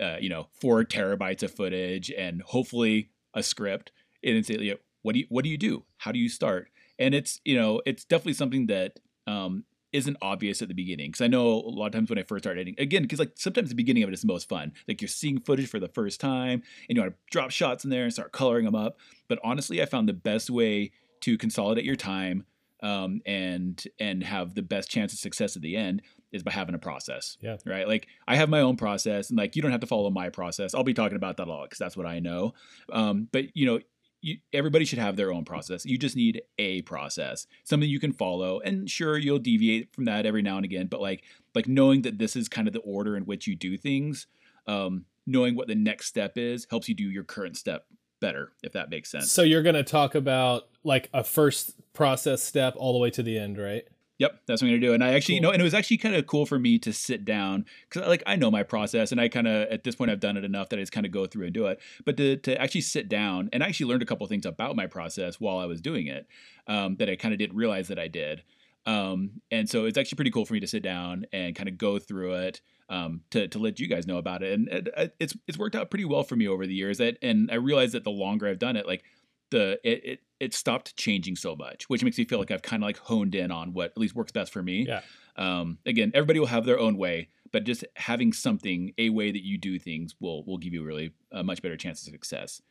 uh, 0.00 0.16
you 0.20 0.28
know, 0.28 0.48
4 0.60 0.84
terabytes 0.84 1.42
of 1.42 1.52
footage 1.52 2.10
and 2.10 2.42
hopefully 2.42 3.10
a 3.34 3.42
script 3.42 3.92
and 4.22 4.36
it's 4.36 4.50
you 4.50 4.72
know, 4.72 4.76
what 5.02 5.12
do 5.12 5.20
you 5.20 5.26
what 5.28 5.44
do 5.44 5.50
you 5.50 5.58
do? 5.58 5.84
How 5.98 6.12
do 6.12 6.18
you 6.18 6.28
start? 6.28 6.68
And 6.98 7.14
it's, 7.14 7.40
you 7.44 7.56
know, 7.56 7.80
it's 7.86 8.04
definitely 8.04 8.34
something 8.34 8.66
that 8.66 8.98
um 9.26 9.64
isn't 9.92 10.18
obvious 10.20 10.60
at 10.60 10.68
the 10.68 10.74
beginning 10.74 11.10
because 11.10 11.22
I 11.22 11.28
know 11.28 11.46
a 11.46 11.70
lot 11.70 11.86
of 11.86 11.92
times 11.92 12.10
when 12.10 12.18
I 12.18 12.22
first 12.22 12.44
started 12.44 12.60
editing, 12.60 12.74
again, 12.78 13.02
because 13.02 13.18
like 13.18 13.32
sometimes 13.36 13.70
the 13.70 13.74
beginning 13.74 14.02
of 14.02 14.10
it 14.10 14.12
is 14.12 14.20
the 14.20 14.26
most 14.26 14.48
fun. 14.48 14.72
Like 14.86 15.00
you're 15.00 15.08
seeing 15.08 15.40
footage 15.40 15.68
for 15.68 15.80
the 15.80 15.88
first 15.88 16.20
time 16.20 16.62
and 16.88 16.96
you 16.96 17.00
want 17.00 17.14
to 17.14 17.18
drop 17.30 17.50
shots 17.50 17.84
in 17.84 17.90
there 17.90 18.04
and 18.04 18.12
start 18.12 18.32
coloring 18.32 18.66
them 18.66 18.74
up. 18.74 18.98
But 19.28 19.38
honestly, 19.42 19.80
I 19.80 19.86
found 19.86 20.08
the 20.08 20.12
best 20.12 20.50
way 20.50 20.92
to 21.22 21.38
consolidate 21.38 21.84
your 21.84 21.96
time 21.96 22.44
um, 22.82 23.20
and 23.26 23.82
and 23.98 24.22
have 24.22 24.54
the 24.54 24.62
best 24.62 24.90
chance 24.90 25.12
of 25.12 25.18
success 25.18 25.56
at 25.56 25.62
the 25.62 25.76
end 25.76 26.02
is 26.32 26.42
by 26.42 26.50
having 26.52 26.74
a 26.74 26.78
process. 26.78 27.36
Yeah. 27.40 27.56
Right. 27.64 27.88
Like 27.88 28.08
I 28.26 28.36
have 28.36 28.48
my 28.48 28.60
own 28.60 28.76
process, 28.76 29.30
and 29.30 29.38
like 29.38 29.56
you 29.56 29.62
don't 29.62 29.72
have 29.72 29.80
to 29.80 29.86
follow 29.86 30.10
my 30.10 30.28
process. 30.28 30.74
I'll 30.74 30.84
be 30.84 30.94
talking 30.94 31.16
about 31.16 31.36
that 31.38 31.48
a 31.48 31.50
lot 31.50 31.64
because 31.64 31.78
that's 31.78 31.96
what 31.96 32.06
I 32.06 32.20
know. 32.20 32.54
Um, 32.92 33.28
but 33.32 33.56
you 33.56 33.66
know. 33.66 33.80
You, 34.20 34.38
everybody 34.52 34.84
should 34.84 34.98
have 34.98 35.14
their 35.14 35.32
own 35.32 35.44
process. 35.44 35.86
You 35.86 35.96
just 35.96 36.16
need 36.16 36.42
a 36.58 36.82
process, 36.82 37.46
something 37.62 37.88
you 37.88 38.00
can 38.00 38.12
follow. 38.12 38.58
And 38.58 38.90
sure, 38.90 39.16
you'll 39.16 39.38
deviate 39.38 39.94
from 39.94 40.06
that 40.06 40.26
every 40.26 40.42
now 40.42 40.56
and 40.56 40.64
again, 40.64 40.88
but 40.88 41.00
like 41.00 41.22
like 41.54 41.68
knowing 41.68 42.02
that 42.02 42.18
this 42.18 42.34
is 42.34 42.48
kind 42.48 42.66
of 42.66 42.74
the 42.74 42.80
order 42.80 43.16
in 43.16 43.26
which 43.26 43.46
you 43.46 43.54
do 43.54 43.76
things, 43.76 44.26
um, 44.66 45.04
knowing 45.24 45.54
what 45.54 45.68
the 45.68 45.76
next 45.76 46.06
step 46.06 46.36
is 46.36 46.66
helps 46.68 46.88
you 46.88 46.96
do 46.96 47.04
your 47.04 47.22
current 47.22 47.56
step 47.56 47.86
better, 48.20 48.50
if 48.64 48.72
that 48.72 48.90
makes 48.90 49.08
sense. 49.08 49.30
So, 49.30 49.42
you're 49.42 49.62
going 49.62 49.76
to 49.76 49.84
talk 49.84 50.16
about 50.16 50.64
like 50.82 51.08
a 51.14 51.22
first 51.22 51.74
process 51.92 52.42
step 52.42 52.74
all 52.76 52.92
the 52.92 52.98
way 52.98 53.10
to 53.10 53.22
the 53.22 53.38
end, 53.38 53.56
right? 53.56 53.84
Yep, 54.18 54.40
that's 54.46 54.60
what 54.60 54.66
I'm 54.66 54.72
gonna 54.74 54.80
do. 54.80 54.94
And 54.94 55.04
I 55.04 55.12
actually, 55.14 55.36
you 55.36 55.40
know, 55.40 55.50
and 55.52 55.60
it 55.60 55.64
was 55.64 55.74
actually 55.74 55.98
kind 55.98 56.16
of 56.16 56.26
cool 56.26 56.44
for 56.44 56.58
me 56.58 56.76
to 56.80 56.92
sit 56.92 57.24
down 57.24 57.64
because, 57.88 58.08
like, 58.08 58.22
I 58.26 58.34
know 58.34 58.50
my 58.50 58.64
process, 58.64 59.12
and 59.12 59.20
I 59.20 59.28
kind 59.28 59.46
of 59.46 59.68
at 59.68 59.84
this 59.84 59.94
point 59.94 60.10
I've 60.10 60.18
done 60.18 60.36
it 60.36 60.42
enough 60.44 60.70
that 60.70 60.78
I 60.78 60.82
just 60.82 60.90
kind 60.90 61.06
of 61.06 61.12
go 61.12 61.26
through 61.26 61.44
and 61.46 61.54
do 61.54 61.66
it. 61.66 61.78
But 62.04 62.16
to 62.16 62.36
to 62.38 62.60
actually 62.60 62.80
sit 62.80 63.08
down 63.08 63.48
and 63.52 63.62
I 63.62 63.68
actually 63.68 63.86
learned 63.86 64.02
a 64.02 64.06
couple 64.06 64.26
things 64.26 64.44
about 64.44 64.74
my 64.74 64.88
process 64.88 65.38
while 65.38 65.58
I 65.58 65.66
was 65.66 65.80
doing 65.80 66.08
it 66.08 66.26
um, 66.66 66.96
that 66.96 67.08
I 67.08 67.14
kind 67.14 67.32
of 67.32 67.38
didn't 67.38 67.56
realize 67.56 67.86
that 67.88 67.98
I 68.00 68.08
did. 68.08 68.42
Um, 68.86 69.40
and 69.52 69.68
so 69.68 69.84
it's 69.84 69.98
actually 69.98 70.16
pretty 70.16 70.30
cool 70.32 70.44
for 70.46 70.54
me 70.54 70.60
to 70.60 70.66
sit 70.66 70.82
down 70.82 71.26
and 71.32 71.54
kind 71.54 71.68
of 71.68 71.78
go 71.78 71.98
through 72.00 72.34
it 72.34 72.60
um, 72.88 73.20
to 73.30 73.46
to 73.46 73.58
let 73.60 73.78
you 73.78 73.86
guys 73.86 74.06
know 74.08 74.18
about 74.18 74.42
it. 74.42 74.52
And 74.52 74.68
it, 74.68 74.88
it- 74.96 75.14
it's 75.20 75.36
it's 75.46 75.58
worked 75.58 75.76
out 75.76 75.90
pretty 75.90 76.04
well 76.06 76.24
for 76.24 76.34
me 76.34 76.48
over 76.48 76.66
the 76.66 76.74
years. 76.74 76.98
That 76.98 77.18
and 77.22 77.50
I 77.52 77.54
realized 77.56 77.94
that 77.94 78.02
the 78.02 78.10
longer 78.10 78.48
I've 78.48 78.58
done 78.58 78.74
it, 78.76 78.84
like 78.86 79.04
the 79.50 79.78
it, 79.84 80.04
it 80.04 80.20
it 80.40 80.54
stopped 80.54 80.96
changing 80.96 81.36
so 81.36 81.56
much, 81.56 81.88
which 81.88 82.04
makes 82.04 82.18
me 82.18 82.24
feel 82.24 82.38
like 82.38 82.50
I've 82.50 82.62
kind 82.62 82.82
of 82.82 82.86
like 82.86 82.98
honed 82.98 83.34
in 83.34 83.50
on 83.50 83.72
what 83.72 83.90
at 83.90 83.98
least 83.98 84.14
works 84.14 84.32
best 84.32 84.52
for 84.52 84.62
me. 84.62 84.86
Yeah. 84.88 85.00
Um, 85.36 85.78
again, 85.86 86.10
everybody 86.14 86.38
will 86.38 86.46
have 86.46 86.64
their 86.64 86.78
own 86.78 86.96
way, 86.96 87.28
but 87.52 87.64
just 87.64 87.84
having 87.96 88.32
something, 88.32 88.92
a 88.98 89.10
way 89.10 89.30
that 89.30 89.44
you 89.44 89.58
do 89.58 89.78
things, 89.78 90.14
will 90.20 90.44
will 90.44 90.58
give 90.58 90.72
you 90.72 90.84
really 90.84 91.12
a 91.32 91.42
much 91.42 91.62
better 91.62 91.76
chance 91.76 92.06
of 92.06 92.12
success. 92.12 92.62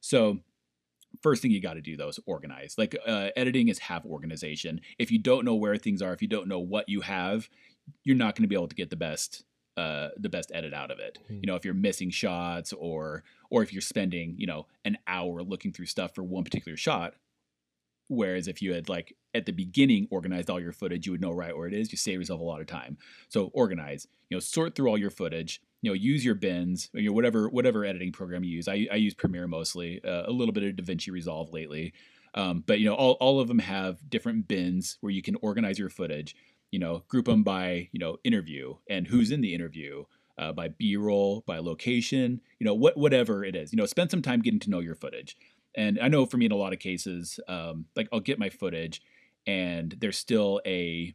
So. 0.00 0.40
First 1.22 1.42
thing 1.42 1.52
you 1.52 1.60
got 1.60 1.74
to 1.74 1.80
do 1.80 1.96
though 1.96 2.08
is 2.08 2.18
organize. 2.26 2.74
Like 2.76 2.96
uh, 3.06 3.28
editing 3.36 3.68
is 3.68 3.78
have 3.78 4.04
organization. 4.04 4.80
If 4.98 5.12
you 5.12 5.20
don't 5.20 5.44
know 5.44 5.54
where 5.54 5.76
things 5.76 6.02
are, 6.02 6.12
if 6.12 6.20
you 6.20 6.26
don't 6.26 6.48
know 6.48 6.58
what 6.58 6.88
you 6.88 7.02
have, 7.02 7.48
you're 8.02 8.16
not 8.16 8.34
going 8.34 8.42
to 8.42 8.48
be 8.48 8.56
able 8.56 8.66
to 8.66 8.74
get 8.74 8.90
the 8.90 8.96
best 8.96 9.44
uh, 9.76 10.08
the 10.16 10.28
best 10.28 10.52
edit 10.54 10.72
out 10.72 10.90
of 10.90 10.98
it. 10.98 11.18
Hmm. 11.28 11.36
You 11.42 11.46
know, 11.46 11.56
if 11.56 11.64
you're 11.64 11.74
missing 11.74 12.10
shots 12.10 12.72
or 12.72 13.24
or 13.50 13.62
if 13.62 13.72
you're 13.72 13.82
spending 13.82 14.34
you 14.38 14.46
know 14.46 14.66
an 14.84 14.98
hour 15.06 15.42
looking 15.42 15.72
through 15.72 15.86
stuff 15.86 16.14
for 16.14 16.22
one 16.22 16.44
particular 16.44 16.76
shot, 16.76 17.14
whereas 18.08 18.48
if 18.48 18.62
you 18.62 18.72
had 18.72 18.88
like 18.88 19.16
at 19.34 19.46
the 19.46 19.52
beginning 19.52 20.06
organized 20.10 20.48
all 20.48 20.60
your 20.60 20.72
footage, 20.72 21.06
you 21.06 21.12
would 21.12 21.20
know 21.20 21.32
right 21.32 21.56
where 21.56 21.66
it 21.66 21.74
is. 21.74 21.90
You 21.90 21.98
save 21.98 22.20
yourself 22.20 22.40
a 22.40 22.44
lot 22.44 22.60
of 22.60 22.66
time. 22.66 22.96
So 23.28 23.46
organize. 23.54 24.06
You 24.30 24.36
know, 24.36 24.40
sort 24.40 24.74
through 24.74 24.88
all 24.88 24.98
your 24.98 25.10
footage. 25.10 25.60
You 25.82 25.90
know, 25.90 25.94
use 25.94 26.24
your 26.24 26.34
bins 26.34 26.88
or 26.94 27.00
your 27.00 27.12
whatever 27.12 27.48
whatever 27.48 27.84
editing 27.84 28.12
program 28.12 28.44
you 28.44 28.56
use. 28.56 28.68
I, 28.68 28.86
I 28.90 28.96
use 28.96 29.14
Premiere 29.14 29.46
mostly. 29.46 30.02
Uh, 30.04 30.24
a 30.26 30.30
little 30.30 30.52
bit 30.52 30.62
of 30.62 30.76
DaVinci 30.76 31.10
Resolve 31.10 31.52
lately. 31.52 31.92
Um, 32.34 32.64
but 32.66 32.80
you 32.80 32.86
know, 32.86 32.94
all, 32.94 33.12
all 33.20 33.40
of 33.40 33.48
them 33.48 33.60
have 33.60 33.98
different 34.08 34.48
bins 34.48 34.98
where 35.00 35.12
you 35.12 35.22
can 35.22 35.36
organize 35.40 35.78
your 35.78 35.88
footage. 35.88 36.34
You 36.74 36.80
know, 36.80 37.04
group 37.06 37.26
them 37.26 37.44
by 37.44 37.88
you 37.92 38.00
know 38.00 38.18
interview 38.24 38.74
and 38.90 39.06
who's 39.06 39.30
in 39.30 39.42
the 39.42 39.54
interview, 39.54 40.06
uh, 40.38 40.52
by 40.52 40.66
B-roll, 40.66 41.44
by 41.46 41.58
location. 41.60 42.40
You 42.58 42.66
know, 42.66 42.74
what 42.74 42.96
whatever 42.96 43.44
it 43.44 43.54
is. 43.54 43.72
You 43.72 43.76
know, 43.76 43.86
spend 43.86 44.10
some 44.10 44.22
time 44.22 44.40
getting 44.40 44.58
to 44.58 44.70
know 44.70 44.80
your 44.80 44.96
footage. 44.96 45.36
And 45.76 46.00
I 46.02 46.08
know 46.08 46.26
for 46.26 46.36
me, 46.36 46.46
in 46.46 46.52
a 46.52 46.56
lot 46.56 46.72
of 46.72 46.80
cases, 46.80 47.38
um, 47.46 47.86
like 47.94 48.08
I'll 48.12 48.18
get 48.18 48.40
my 48.40 48.48
footage, 48.48 49.02
and 49.46 49.94
there's 50.00 50.18
still 50.18 50.60
a 50.66 51.14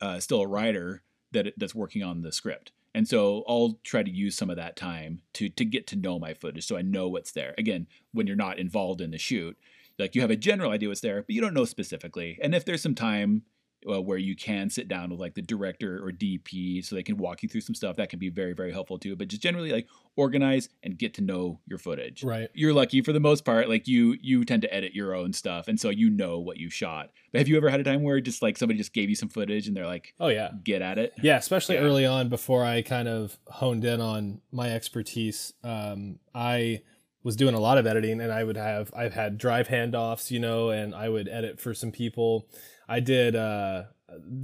uh, 0.00 0.20
still 0.20 0.40
a 0.40 0.46
writer 0.46 1.02
that 1.32 1.52
that's 1.58 1.74
working 1.74 2.02
on 2.02 2.22
the 2.22 2.32
script. 2.32 2.72
And 2.94 3.06
so 3.06 3.44
I'll 3.46 3.78
try 3.84 4.02
to 4.02 4.10
use 4.10 4.36
some 4.36 4.48
of 4.48 4.56
that 4.56 4.74
time 4.74 5.20
to 5.34 5.50
to 5.50 5.66
get 5.66 5.86
to 5.88 5.96
know 5.96 6.18
my 6.18 6.32
footage, 6.32 6.66
so 6.66 6.78
I 6.78 6.82
know 6.82 7.10
what's 7.10 7.32
there. 7.32 7.54
Again, 7.58 7.88
when 8.12 8.26
you're 8.26 8.36
not 8.36 8.58
involved 8.58 9.02
in 9.02 9.10
the 9.10 9.18
shoot, 9.18 9.58
like 9.98 10.14
you 10.14 10.22
have 10.22 10.30
a 10.30 10.36
general 10.36 10.72
idea 10.72 10.88
what's 10.88 11.02
there, 11.02 11.20
but 11.20 11.34
you 11.34 11.42
don't 11.42 11.54
know 11.54 11.66
specifically. 11.66 12.38
And 12.42 12.54
if 12.54 12.64
there's 12.64 12.82
some 12.82 12.94
time 12.94 13.42
uh, 13.90 14.00
where 14.00 14.18
you 14.18 14.36
can 14.36 14.68
sit 14.70 14.88
down 14.88 15.10
with 15.10 15.20
like 15.20 15.34
the 15.34 15.42
director 15.42 16.04
or 16.04 16.10
DP, 16.12 16.84
so 16.84 16.94
they 16.94 17.02
can 17.02 17.16
walk 17.16 17.42
you 17.42 17.48
through 17.48 17.60
some 17.62 17.74
stuff, 17.74 17.96
that 17.96 18.08
can 18.10 18.18
be 18.18 18.28
very 18.28 18.52
very 18.52 18.72
helpful 18.72 18.98
too. 18.98 19.16
But 19.16 19.28
just 19.28 19.42
generally 19.42 19.70
like 19.72 19.88
organize 20.16 20.68
and 20.82 20.98
get 20.98 21.14
to 21.14 21.22
know 21.22 21.58
your 21.66 21.78
footage 21.78 22.22
Right. 22.22 22.50
you're 22.52 22.74
lucky 22.74 23.00
for 23.00 23.14
the 23.14 23.20
most 23.20 23.46
part 23.46 23.70
like 23.70 23.88
you 23.88 24.14
you 24.20 24.44
tend 24.44 24.60
to 24.60 24.72
edit 24.74 24.94
your 24.94 25.14
own 25.14 25.32
stuff 25.32 25.68
and 25.68 25.80
so 25.80 25.88
you 25.88 26.10
know 26.10 26.38
what 26.38 26.58
you 26.58 26.68
shot 26.68 27.08
but 27.32 27.38
have 27.38 27.48
you 27.48 27.56
ever 27.56 27.70
had 27.70 27.80
a 27.80 27.84
time 27.84 28.02
where 28.02 28.20
just 28.20 28.42
like 28.42 28.58
somebody 28.58 28.76
just 28.76 28.92
gave 28.92 29.08
you 29.08 29.14
some 29.16 29.30
footage 29.30 29.66
and 29.68 29.74
they're 29.74 29.86
like 29.86 30.12
Oh, 30.20 30.28
yeah. 30.28 30.50
get 30.64 30.82
at 30.82 30.98
it 30.98 31.14
Yeah, 31.22 31.38
especially 31.38 31.76
Yeah. 31.76 31.80
early 31.80 32.04
on 32.04 32.28
before 32.28 32.62
I 32.62 32.82
kind 32.82 33.08
of 33.08 33.38
honed 33.48 33.86
in 33.86 34.02
on 34.02 34.42
my 34.52 34.68
expertise. 34.70 35.54
Um, 35.64 36.18
I 36.34 36.82
was 37.24 37.34
doing 37.36 37.54
a 37.54 37.60
lot 37.60 37.78
of 37.78 37.86
editing 37.86 38.20
and 38.20 38.30
I 38.30 38.44
would 38.44 38.56
have 38.58 38.92
I've 38.94 39.14
had 39.14 39.38
drive 39.38 39.68
handoffs, 39.68 40.30
you 40.30 40.40
know, 40.40 40.68
and 40.68 40.94
I 40.94 41.08
would 41.08 41.26
edit 41.28 41.58
for 41.58 41.72
some 41.72 41.90
people. 41.92 42.48
I 42.92 43.00
did 43.00 43.34
uh 43.34 43.84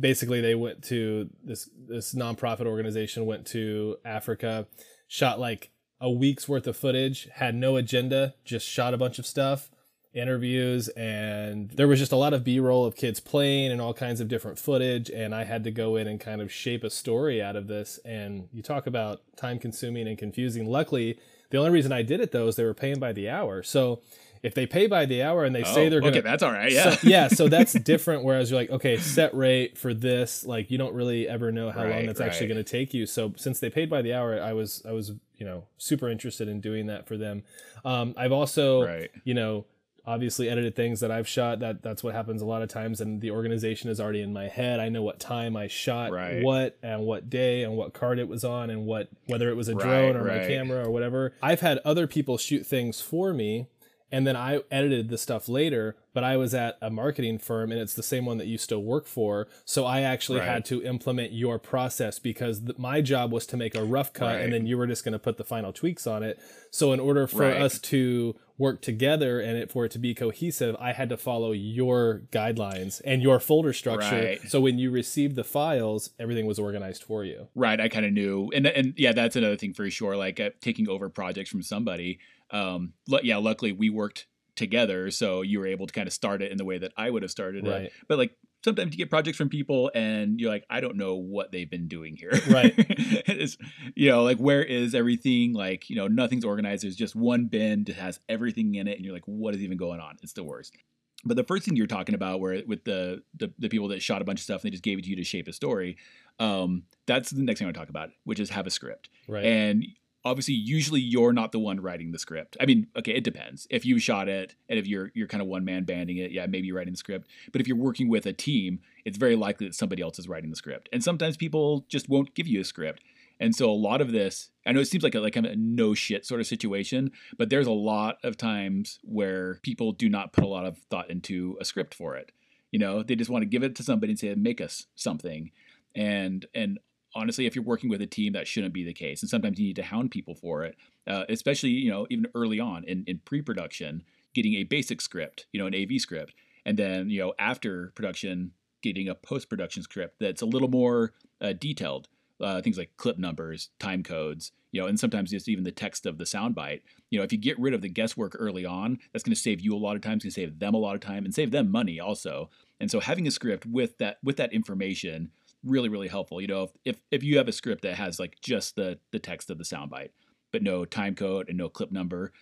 basically 0.00 0.40
they 0.40 0.54
went 0.54 0.82
to 0.84 1.28
this 1.44 1.68
this 1.86 2.14
nonprofit 2.14 2.66
organization 2.66 3.26
went 3.26 3.46
to 3.48 3.98
Africa, 4.04 4.66
shot 5.06 5.38
like 5.38 5.70
a 6.00 6.10
week's 6.10 6.48
worth 6.48 6.66
of 6.66 6.76
footage, 6.76 7.28
had 7.34 7.54
no 7.54 7.76
agenda, 7.76 8.34
just 8.44 8.66
shot 8.66 8.94
a 8.94 8.98
bunch 8.98 9.18
of 9.18 9.26
stuff 9.26 9.70
interviews 10.14 10.88
and 10.88 11.70
there 11.72 11.86
was 11.86 11.98
just 11.98 12.12
a 12.12 12.16
lot 12.16 12.32
of 12.32 12.42
b-roll 12.42 12.86
of 12.86 12.96
kids 12.96 13.20
playing 13.20 13.70
and 13.70 13.78
all 13.80 13.92
kinds 13.92 14.22
of 14.22 14.26
different 14.26 14.58
footage 14.58 15.10
and 15.10 15.34
i 15.34 15.44
had 15.44 15.62
to 15.62 15.70
go 15.70 15.96
in 15.96 16.08
and 16.08 16.18
kind 16.18 16.40
of 16.40 16.50
shape 16.50 16.82
a 16.82 16.88
story 16.88 17.42
out 17.42 17.54
of 17.54 17.66
this 17.66 18.00
and 18.06 18.48
you 18.50 18.62
talk 18.62 18.86
about 18.86 19.20
time 19.36 19.58
consuming 19.58 20.08
and 20.08 20.16
confusing. 20.16 20.66
Luckily 20.66 21.18
the 21.50 21.58
only 21.58 21.70
reason 21.70 21.92
i 21.92 22.02
did 22.02 22.20
it 22.20 22.32
though 22.32 22.48
is 22.48 22.56
they 22.56 22.64
were 22.64 22.74
paying 22.74 22.98
by 22.98 23.12
the 23.12 23.28
hour. 23.28 23.62
So 23.62 24.00
if 24.42 24.54
they 24.54 24.66
pay 24.66 24.86
by 24.86 25.04
the 25.06 25.22
hour 25.22 25.44
and 25.44 25.54
they 25.54 25.64
say 25.64 25.86
Oh, 25.86 25.90
they're 25.90 26.00
gonna 26.00 26.12
okay 26.12 26.20
that's 26.20 26.42
all 26.42 26.52
right 26.52 26.70
yeah 26.72 26.90
so, 26.90 27.08
yeah, 27.08 27.28
so 27.38 27.48
that's 27.48 27.72
different. 27.72 28.24
Whereas 28.24 28.50
you're 28.50 28.60
like, 28.60 28.70
okay, 28.70 28.96
set 28.96 29.34
rate 29.34 29.76
for 29.78 29.94
this, 29.94 30.44
like 30.44 30.70
you 30.70 30.78
don't 30.78 30.94
really 30.94 31.28
ever 31.28 31.50
know 31.52 31.70
how 31.70 31.82
long 31.82 31.90
Right, 31.90 32.06
that's 32.06 32.20
actually 32.20 32.46
going 32.48 32.64
to 32.64 32.70
take 32.70 32.94
you. 32.94 33.06
So 33.06 33.32
since 33.36 33.60
they 33.60 33.70
paid 33.70 33.88
by 33.90 34.02
the 34.02 34.12
hour, 34.14 34.40
I 34.40 34.52
was 34.52 34.82
I 34.88 34.92
was 34.92 35.12
you 35.36 35.46
know 35.46 35.64
super 35.76 36.08
interested 36.08 36.48
in 36.48 36.60
doing 36.60 36.86
that 36.86 37.06
for 37.06 37.16
them. 37.16 37.42
Um, 37.84 38.14
I've 38.16 38.32
also 38.32 38.84
right 38.84 39.10
you 39.24 39.34
know 39.34 39.64
obviously 40.06 40.48
edited 40.48 40.74
things 40.74 41.00
that 41.00 41.10
I've 41.10 41.28
shot. 41.28 41.60
That 41.60 41.82
that's 41.82 42.02
what 42.02 42.14
happens 42.14 42.40
a 42.40 42.46
lot 42.46 42.62
of 42.62 42.68
times, 42.68 43.00
and 43.00 43.20
the 43.20 43.30
organization 43.30 43.90
is 43.90 44.00
already 44.00 44.22
in 44.22 44.32
my 44.32 44.48
head. 44.48 44.80
I 44.80 44.88
know 44.88 45.02
what 45.02 45.20
time 45.20 45.56
I 45.56 45.68
shot 45.68 46.12
Right. 46.12 46.42
what 46.42 46.78
and 46.82 47.02
what 47.02 47.28
day 47.28 47.62
and 47.62 47.76
what 47.76 47.92
card 47.92 48.18
it 48.18 48.26
was 48.28 48.42
on 48.44 48.70
and 48.70 48.86
what 48.86 49.08
whether 49.26 49.50
it 49.50 49.54
was 49.56 49.68
a 49.68 49.74
drone 49.74 50.16
Right, 50.16 50.22
or 50.22 50.24
my 50.24 50.46
camera 50.46 50.86
or 50.86 50.90
whatever. 50.90 51.34
I've 51.42 51.60
had 51.60 51.78
other 51.84 52.06
people 52.06 52.38
shoot 52.38 52.64
things 52.66 53.00
for 53.00 53.34
me. 53.34 53.66
And 54.10 54.26
then 54.26 54.36
I 54.36 54.60
edited 54.70 55.10
the 55.10 55.18
stuff 55.18 55.48
later, 55.48 55.94
but 56.14 56.24
I 56.24 56.36
was 56.38 56.54
at 56.54 56.78
a 56.80 56.88
marketing 56.90 57.38
firm 57.38 57.70
and 57.70 57.78
it's 57.80 57.92
the 57.92 58.02
same 58.02 58.24
one 58.24 58.38
that 58.38 58.46
you 58.46 58.56
still 58.56 58.82
work 58.82 59.06
for. 59.06 59.48
So 59.66 59.84
I 59.84 60.00
actually 60.00 60.38
Right. 60.38 60.48
had 60.48 60.64
to 60.66 60.82
implement 60.82 61.32
your 61.32 61.58
process 61.58 62.18
because 62.18 62.60
th- 62.60 62.78
my 62.78 63.02
job 63.02 63.32
was 63.32 63.44
to 63.46 63.56
make 63.58 63.74
a 63.74 63.84
rough 63.84 64.12
cut 64.14 64.36
Right. 64.36 64.40
and 64.40 64.52
then 64.52 64.66
you 64.66 64.78
were 64.78 64.86
just 64.86 65.04
going 65.04 65.12
to 65.12 65.18
put 65.18 65.36
the 65.36 65.44
final 65.44 65.72
tweaks 65.74 66.06
on 66.06 66.22
it. 66.22 66.38
So 66.70 66.92
in 66.94 67.00
order 67.00 67.26
for 67.26 67.42
Right. 67.42 67.60
us 67.60 67.78
to 67.80 68.34
work 68.58 68.82
together 68.82 69.40
and 69.40 69.56
it, 69.56 69.70
for 69.70 69.84
it 69.84 69.92
to 69.92 69.98
be 69.98 70.14
cohesive, 70.14 70.76
I 70.80 70.92
had 70.92 71.08
to 71.10 71.16
follow 71.16 71.52
your 71.52 72.22
guidelines 72.32 73.00
and 73.04 73.22
your 73.22 73.38
folder 73.38 73.72
structure. 73.72 74.16
Right. 74.16 74.40
So 74.50 74.60
when 74.60 74.78
you 74.78 74.90
received 74.90 75.36
the 75.36 75.44
files, 75.44 76.10
everything 76.18 76.44
was 76.44 76.58
organized 76.58 77.04
for 77.04 77.24
you. 77.24 77.48
Right, 77.54 77.80
I 77.80 77.88
kind 77.88 78.04
of 78.04 78.12
knew, 78.12 78.50
and 78.54 78.66
and 78.66 78.94
yeah, 78.96 79.12
that's 79.12 79.36
another 79.36 79.56
thing 79.56 79.72
for 79.74 79.88
sure. 79.90 80.16
Like 80.16 80.40
uh, 80.40 80.50
taking 80.60 80.88
over 80.88 81.08
projects 81.08 81.50
from 81.50 81.62
somebody. 81.62 82.18
Um, 82.50 82.94
lu- 83.06 83.20
yeah, 83.22 83.36
luckily 83.36 83.72
we 83.72 83.90
worked 83.90 84.26
together, 84.56 85.10
so 85.12 85.42
you 85.42 85.60
were 85.60 85.66
able 85.66 85.86
to 85.86 85.92
kind 85.92 86.06
of 86.08 86.12
start 86.12 86.42
it 86.42 86.50
in 86.50 86.58
the 86.58 86.64
way 86.64 86.78
that 86.78 86.92
I 86.96 87.10
would 87.10 87.22
have 87.22 87.30
started 87.30 87.64
Right. 87.66 87.82
it. 87.82 87.92
But 88.08 88.18
like 88.18 88.36
sometimes 88.64 88.92
you 88.92 88.98
get 88.98 89.10
projects 89.10 89.36
from 89.36 89.48
people, 89.48 89.90
and 89.94 90.40
you're 90.40 90.50
like, 90.50 90.64
I 90.68 90.80
don't 90.80 90.96
know 90.96 91.14
what 91.14 91.52
they've 91.52 91.70
been 91.70 91.88
doing 91.88 92.16
here. 92.16 92.32
Right. 92.48 92.74
it's 92.78 93.56
you 93.94 94.10
know 94.10 94.22
like 94.22 94.38
where 94.38 94.62
is 94.62 94.94
everything? 94.94 95.52
Like 95.52 95.90
you 95.90 95.96
know 95.96 96.08
nothing's 96.08 96.44
organized. 96.44 96.84
There's 96.84 96.96
just 96.96 97.14
one 97.14 97.46
bin 97.46 97.84
that 97.84 97.96
has 97.96 98.20
everything 98.28 98.74
in 98.74 98.88
it, 98.88 98.96
and 98.96 99.04
you're 99.04 99.14
like, 99.14 99.26
what 99.26 99.54
is 99.54 99.62
even 99.62 99.76
going 99.76 100.00
on? 100.00 100.16
It's 100.22 100.32
the 100.32 100.44
worst. 100.44 100.76
But 101.24 101.36
the 101.36 101.44
first 101.44 101.64
thing 101.64 101.74
you're 101.74 101.88
talking 101.88 102.14
about, 102.14 102.40
where 102.40 102.62
with 102.66 102.84
the, 102.84 103.22
the 103.36 103.52
the 103.58 103.68
people 103.68 103.88
that 103.88 104.02
shot 104.02 104.22
a 104.22 104.24
bunch 104.24 104.40
of 104.40 104.44
stuff 104.44 104.62
and 104.62 104.68
they 104.68 104.72
just 104.72 104.84
gave 104.84 104.98
it 104.98 105.04
to 105.04 105.10
you 105.10 105.16
to 105.16 105.24
shape 105.24 105.48
a 105.48 105.52
story, 105.52 105.96
um, 106.38 106.84
that's 107.06 107.30
the 107.30 107.42
next 107.42 107.58
thing 107.58 107.66
I 107.66 107.68
want 107.68 107.74
to 107.74 107.80
talk 107.80 107.88
about, 107.88 108.10
which 108.24 108.40
is 108.40 108.50
have 108.50 108.66
a 108.66 108.70
script. 108.70 109.08
Right. 109.26 109.44
And 109.44 109.86
obviously, 110.24 110.54
usually 110.54 111.00
you're 111.00 111.32
not 111.32 111.52
the 111.52 111.58
one 111.58 111.80
writing 111.80 112.12
the 112.12 112.18
script. 112.18 112.56
I 112.60 112.66
mean, 112.66 112.88
okay, 112.96 113.12
it 113.12 113.24
depends. 113.24 113.66
If 113.70 113.84
you 113.84 113.98
shot 113.98 114.28
it 114.28 114.54
and 114.68 114.78
if 114.78 114.86
you're 114.86 115.10
you're 115.14 115.28
kind 115.28 115.42
of 115.42 115.48
one 115.48 115.64
man 115.64 115.84
banding 115.84 116.18
it, 116.18 116.30
yeah, 116.30 116.46
maybe 116.46 116.66
you're 116.66 116.76
writing 116.76 116.92
the 116.92 116.98
script. 116.98 117.28
But 117.52 117.60
if 117.60 117.68
you're 117.68 117.76
working 117.76 118.08
with 118.08 118.26
a 118.26 118.32
team, 118.32 118.80
it's 119.04 119.18
very 119.18 119.36
likely 119.36 119.66
that 119.66 119.74
somebody 119.74 120.02
else 120.02 120.18
is 120.18 120.28
writing 120.28 120.50
the 120.50 120.56
script. 120.56 120.88
And 120.92 121.02
sometimes 121.02 121.36
people 121.36 121.86
just 121.88 122.08
won't 122.08 122.34
give 122.34 122.46
you 122.46 122.60
a 122.60 122.64
script. 122.64 123.02
And 123.40 123.54
so 123.54 123.70
a 123.70 123.72
lot 123.72 124.00
of 124.00 124.10
this, 124.10 124.50
I 124.66 124.72
know 124.72 124.80
it 124.80 124.86
seems 124.86 125.04
like 125.04 125.14
a 125.14 125.20
like 125.20 125.34
kind 125.34 125.46
of 125.46 125.52
a 125.52 125.56
no 125.56 125.94
shit 125.94 126.26
sort 126.26 126.40
of 126.40 126.46
situation, 126.46 127.12
but 127.36 127.50
there's 127.50 127.66
a 127.66 127.72
lot 127.72 128.18
of 128.24 128.36
times 128.36 128.98
where 129.02 129.60
people 129.62 129.92
do 129.92 130.08
not 130.08 130.32
put 130.32 130.44
a 130.44 130.48
lot 130.48 130.66
of 130.66 130.78
thought 130.90 131.10
into 131.10 131.56
a 131.60 131.64
script 131.64 131.94
for 131.94 132.16
it. 132.16 132.32
You 132.72 132.78
know, 132.78 133.02
they 133.02 133.14
just 133.14 133.30
want 133.30 133.42
to 133.42 133.46
give 133.46 133.62
it 133.62 133.76
to 133.76 133.82
somebody 133.82 134.12
and 134.12 134.18
say, 134.18 134.34
make 134.34 134.60
us 134.60 134.86
something. 134.94 135.52
And 135.94 136.46
and 136.54 136.78
honestly, 137.14 137.46
if 137.46 137.54
you're 137.54 137.64
working 137.64 137.90
with 137.90 138.02
a 138.02 138.06
team, 138.06 138.32
that 138.32 138.46
shouldn't 138.46 138.74
be 138.74 138.84
the 138.84 138.92
case. 138.92 139.22
And 139.22 139.30
sometimes 139.30 139.58
you 139.58 139.66
need 139.66 139.76
to 139.76 139.82
hound 139.82 140.10
people 140.10 140.34
for 140.34 140.64
it, 140.64 140.76
uh, 141.06 141.24
especially 141.28 141.70
you 141.70 141.90
know 141.90 142.06
even 142.10 142.26
early 142.34 142.60
on 142.60 142.84
in, 142.84 143.04
in 143.06 143.20
pre-production, 143.24 144.02
getting 144.34 144.54
a 144.54 144.64
basic 144.64 145.00
script, 145.00 145.46
you 145.52 145.60
know, 145.60 145.66
an 145.66 145.74
AV 145.74 146.00
script, 146.00 146.34
and 146.64 146.78
then 146.78 147.10
you 147.10 147.20
know 147.20 147.34
after 147.38 147.92
production, 147.94 148.52
getting 148.82 149.08
a 149.08 149.14
post-production 149.14 149.82
script 149.82 150.16
that's 150.20 150.42
a 150.42 150.46
little 150.46 150.68
more 150.68 151.12
uh, 151.40 151.52
detailed. 151.52 152.08
Uh, 152.40 152.62
things 152.62 152.78
like 152.78 152.96
clip 152.96 153.18
numbers, 153.18 153.70
time 153.80 154.00
codes, 154.00 154.52
you 154.70 154.80
know, 154.80 154.86
and 154.86 155.00
sometimes 155.00 155.32
just 155.32 155.48
even 155.48 155.64
the 155.64 155.72
text 155.72 156.06
of 156.06 156.18
the 156.18 156.24
soundbite. 156.24 156.82
You 157.10 157.18
know, 157.18 157.24
if 157.24 157.32
you 157.32 157.38
get 157.38 157.58
rid 157.58 157.74
of 157.74 157.82
the 157.82 157.88
guesswork 157.88 158.36
early 158.38 158.64
on, 158.64 159.00
that's 159.12 159.24
going 159.24 159.34
to 159.34 159.40
save 159.40 159.60
you 159.60 159.74
a 159.74 159.76
lot 159.76 159.96
of 159.96 160.02
time. 160.02 160.14
It's 160.14 160.24
going 160.24 160.30
to 160.30 160.40
save 160.40 160.58
them 160.60 160.72
a 160.72 160.78
lot 160.78 160.94
of 160.94 161.00
time 161.00 161.24
and 161.24 161.34
save 161.34 161.50
them 161.50 161.68
money 161.68 161.98
also. 161.98 162.48
And 162.78 162.92
so 162.92 163.00
having 163.00 163.26
a 163.26 163.32
script 163.32 163.66
with 163.66 163.98
that 163.98 164.18
with 164.22 164.36
that 164.36 164.52
information 164.52 165.32
really 165.64 165.88
really 165.88 166.08
helpful. 166.08 166.40
You 166.40 166.46
know, 166.46 166.62
if 166.64 166.70
if, 166.84 167.00
if 167.10 167.22
you 167.22 167.38
have 167.38 167.48
a 167.48 167.52
script 167.52 167.82
that 167.82 167.94
has 167.96 168.18
like 168.18 168.38
just 168.40 168.76
the 168.76 168.98
the 169.12 169.18
text 169.18 169.50
of 169.50 169.58
the 169.58 169.64
soundbite, 169.64 170.10
but 170.52 170.62
no 170.62 170.84
time 170.84 171.14
code 171.14 171.48
and 171.48 171.58
no 171.58 171.68
clip 171.68 171.92
number, 171.92 172.32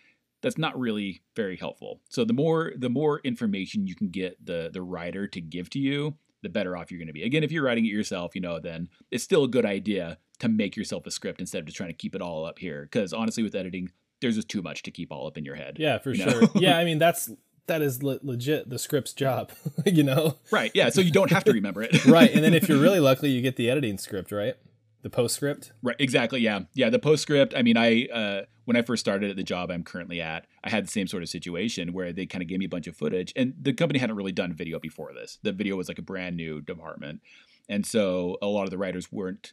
that's 0.42 0.58
not 0.58 0.78
really 0.78 1.22
very 1.34 1.56
helpful. 1.56 2.00
So 2.08 2.24
the 2.24 2.32
more 2.32 2.72
the 2.76 2.90
more 2.90 3.20
information 3.20 3.86
you 3.86 3.94
can 3.94 4.08
get 4.08 4.44
the 4.44 4.70
the 4.72 4.82
writer 4.82 5.26
to 5.28 5.40
give 5.40 5.70
to 5.70 5.78
you, 5.78 6.16
the 6.42 6.48
better 6.48 6.76
off 6.76 6.90
you're 6.90 6.98
going 6.98 7.08
to 7.08 7.12
be. 7.12 7.24
Again, 7.24 7.42
if 7.42 7.50
you're 7.50 7.64
writing 7.64 7.84
it 7.84 7.90
yourself, 7.90 8.34
you 8.34 8.40
know, 8.40 8.60
then 8.60 8.88
it's 9.10 9.24
still 9.24 9.44
a 9.44 9.48
good 9.48 9.66
idea 9.66 10.18
to 10.38 10.48
make 10.48 10.76
yourself 10.76 11.06
a 11.06 11.10
script 11.10 11.40
instead 11.40 11.60
of 11.60 11.64
just 11.64 11.76
trying 11.76 11.88
to 11.90 11.96
keep 11.96 12.14
it 12.14 12.22
all 12.22 12.44
up 12.44 12.58
here. 12.58 12.82
Because 12.82 13.12
honestly, 13.12 13.42
with 13.42 13.54
editing, 13.54 13.90
there's 14.20 14.36
just 14.36 14.48
too 14.48 14.62
much 14.62 14.82
to 14.84 14.90
keep 14.90 15.12
all 15.12 15.26
up 15.26 15.36
in 15.36 15.44
your 15.44 15.56
head. 15.56 15.76
yeah, 15.78 15.98
for 15.98 16.12
you 16.12 16.28
sure. 16.28 16.42
yeah, 16.54 16.78
I 16.78 16.84
mean 16.84 16.98
that's 16.98 17.30
that 17.66 17.82
is 17.82 18.02
le- 18.02 18.20
legit 18.22 18.68
the 18.70 18.78
script's 18.78 19.12
job, 19.12 19.52
you 19.86 20.02
know. 20.02 20.36
Right. 20.50 20.70
Yeah. 20.74 20.88
So 20.90 21.00
you 21.00 21.10
don't 21.10 21.30
have 21.30 21.44
to 21.44 21.52
remember 21.52 21.82
it. 21.82 22.04
right, 22.06 22.32
and 22.32 22.42
then 22.42 22.54
if 22.54 22.68
you're 22.68 22.80
really 22.80 23.00
lucky, 23.10 23.30
you 23.30 23.42
get 23.42 23.56
the 23.56 23.70
editing 23.70 23.98
script, 23.98 24.32
right? 24.32 24.54
The 25.02 25.10
postscript. 25.10 25.72
Right, 25.82 25.96
exactly. 25.98 26.40
Yeah, 26.40 26.60
yeah. 26.74 26.90
The 26.90 26.98
postscript. 26.98 27.54
I 27.56 27.62
mean, 27.62 27.76
I 27.76 28.06
uh, 28.06 28.42
when 28.64 28.76
I 28.76 28.82
first 28.82 29.00
started 29.00 29.30
at 29.30 29.36
the 29.36 29.44
job 29.44 29.70
I'm 29.70 29.84
currently 29.84 30.20
at, 30.20 30.46
I 30.64 30.70
had 30.70 30.84
the 30.84 30.90
same 30.90 31.06
sort 31.06 31.22
of 31.22 31.28
situation 31.28 31.92
where 31.92 32.12
they 32.12 32.26
kind 32.26 32.42
of 32.42 32.48
gave 32.48 32.58
me 32.58 32.64
a 32.64 32.68
bunch 32.68 32.86
of 32.86 32.96
footage, 32.96 33.32
and 33.36 33.54
the 33.60 33.72
company 33.72 34.00
hadn't 34.00 34.16
really 34.16 34.32
done 34.32 34.52
video 34.52 34.78
before 34.80 35.12
this. 35.12 35.38
The 35.42 35.52
video 35.52 35.76
was 35.76 35.88
like 35.88 35.98
a 35.98 36.02
brand 36.02 36.36
new 36.36 36.60
department, 36.60 37.20
and 37.68 37.86
so 37.86 38.36
a 38.42 38.46
lot 38.46 38.64
of 38.64 38.70
the 38.70 38.78
writers 38.78 39.12
weren't. 39.12 39.52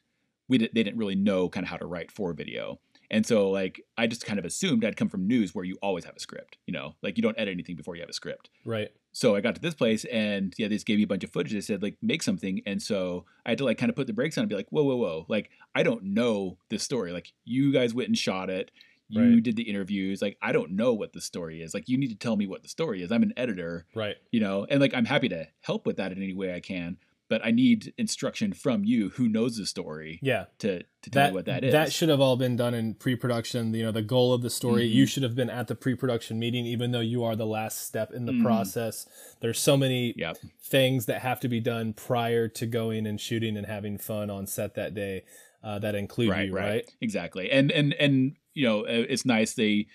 We 0.50 0.58
did, 0.58 0.72
they 0.74 0.84
didn't 0.84 0.98
really 0.98 1.16
know 1.16 1.48
kind 1.48 1.64
of 1.64 1.70
how 1.70 1.78
to 1.78 1.86
write 1.86 2.12
for 2.12 2.34
video, 2.34 2.80
and 3.14 3.26
so 3.26 3.50
like 3.50 3.80
I 3.98 4.08
just 4.08 4.26
kind 4.26 4.40
of 4.40 4.44
assumed 4.46 4.84
I'd 4.84 4.98
come 4.98 5.08
from 5.08 5.26
news 5.28 5.56
where 5.56 5.64
you 5.64 5.78
always 5.82 6.04
have 6.06 6.16
a 6.16 6.20
script. 6.20 6.58
You 6.68 6.74
know, 6.74 6.96
like 7.02 7.16
you 7.18 7.24
don't 7.24 7.38
edit 7.40 7.54
anything 7.54 7.78
before 7.78 7.96
you 7.96 8.02
have 8.02 8.10
a 8.10 8.14
script 8.22 8.50
Right. 8.66 8.90
so 9.14 9.36
I 9.36 9.42
got 9.42 9.56
to 9.56 9.62
this 9.62 9.76
place 9.76 10.04
and 10.06 10.54
yeah, 10.58 10.68
they 10.68 10.76
just 10.76 10.86
gave 10.86 10.98
me 10.98 11.04
a 11.04 11.08
bunch 11.08 11.24
of 11.24 11.32
footage. 11.32 11.54
They 11.54 11.62
said 11.62 11.82
like 11.82 11.98
make 12.02 12.24
something, 12.24 12.62
and 12.66 12.82
so 12.82 13.26
I 13.46 13.50
had 13.52 13.58
to 13.60 13.66
like 13.66 13.78
kind 13.78 13.90
of 13.90 13.96
put 13.96 14.08
the 14.08 14.14
brakes 14.14 14.38
on 14.38 14.42
and 14.44 14.50
be 14.50 14.56
like, 14.56 14.68
whoa, 14.72 14.84
whoa, 14.84 14.96
whoa! 14.98 15.26
Like 15.30 15.50
I 15.74 15.84
don't 15.84 16.04
know 16.04 16.58
this 16.70 16.84
story. 16.84 17.12
Like 17.14 17.32
you 17.46 17.72
guys 17.72 17.94
went 17.94 18.10
and 18.10 18.18
shot 18.18 18.50
it. 18.50 18.72
You 19.10 19.22
Right. 19.36 19.44
did 19.44 19.58
the 19.58 19.64
interviews. 19.70 20.22
Like 20.24 20.38
I 20.42 20.52
don't 20.52 20.72
know 20.72 20.94
what 20.94 21.14
the 21.14 21.22
story 21.22 21.62
is. 21.62 21.74
Like 21.76 21.88
you 21.88 21.98
need 22.00 22.08
to 22.10 22.16
tell 22.16 22.36
me 22.36 22.48
what 22.48 22.64
the 22.64 22.70
story 22.70 23.04
is. 23.04 23.12
I'm 23.12 23.22
an 23.22 23.34
editor, 23.38 23.86
Right. 23.94 24.16
you 24.32 24.40
know, 24.40 24.66
and 24.70 24.80
like 24.82 24.94
I'm 24.96 25.06
happy 25.06 25.30
to 25.30 25.48
help 25.62 25.86
with 25.86 25.98
that 25.98 26.12
in 26.12 26.18
any 26.18 26.34
way 26.34 26.56
I 26.56 26.62
can. 26.62 26.98
But 27.34 27.44
I 27.44 27.50
need 27.50 27.94
instruction 27.98 28.54
from 28.54 28.84
you 28.84 29.10
who 29.10 29.28
knows 29.28 29.58
the 29.58 29.66
story 29.66 30.20
Yeah. 30.22 30.46
to 30.60 30.84
to 31.02 31.10
tell 31.10 31.30
me 31.30 31.34
what 31.34 31.46
that 31.46 31.64
is. 31.64 31.72
That 31.72 31.92
should 31.92 32.10
have 32.10 32.22
all 32.22 32.38
been 32.38 32.56
done 32.56 32.76
in 32.76 32.94
pre-production. 32.94 33.74
You 33.74 33.86
know, 33.86 33.92
the 33.92 34.04
goal 34.04 34.34
of 34.36 34.44
the 34.44 34.52
story. 34.52 34.86
Mm-hmm. 34.88 34.98
You 34.98 35.06
should 35.08 35.24
have 35.24 35.34
been 35.34 35.50
at 35.50 35.68
the 35.68 35.74
pre-production 35.74 36.38
meeting, 36.38 36.68
even 36.68 36.92
though 36.92 37.00
you 37.00 37.24
are 37.24 37.36
the 37.36 37.48
last 37.48 37.88
step 37.88 38.12
in 38.14 38.26
the 38.28 38.34
Mhm. 38.34 38.44
process. 38.44 39.08
There's 39.40 39.58
so 39.58 39.76
many 39.76 40.14
Yep. 40.16 40.38
things 40.62 41.08
that 41.08 41.22
have 41.24 41.40
to 41.40 41.48
be 41.50 41.60
done 41.60 41.94
prior 41.94 42.48
to 42.50 42.68
going 42.68 43.08
and 43.08 43.20
shooting 43.20 43.58
and 43.58 43.66
having 43.66 43.98
fun 43.98 44.30
on 44.30 44.46
set 44.46 44.76
that 44.76 44.94
day 44.94 45.24
uh, 45.64 45.80
that 45.80 45.96
include 45.96 46.30
right, 46.30 46.48
you, 46.50 46.54
right, 46.54 46.70
right? 46.70 46.96
exactly. 47.02 47.50
And 47.50 47.72
and 47.72 47.94
and 47.96 48.36
you 48.54 48.64
know, 48.68 48.82
uh, 48.82 49.06
it's 49.10 49.26
nice 49.26 49.56
they 49.56 49.88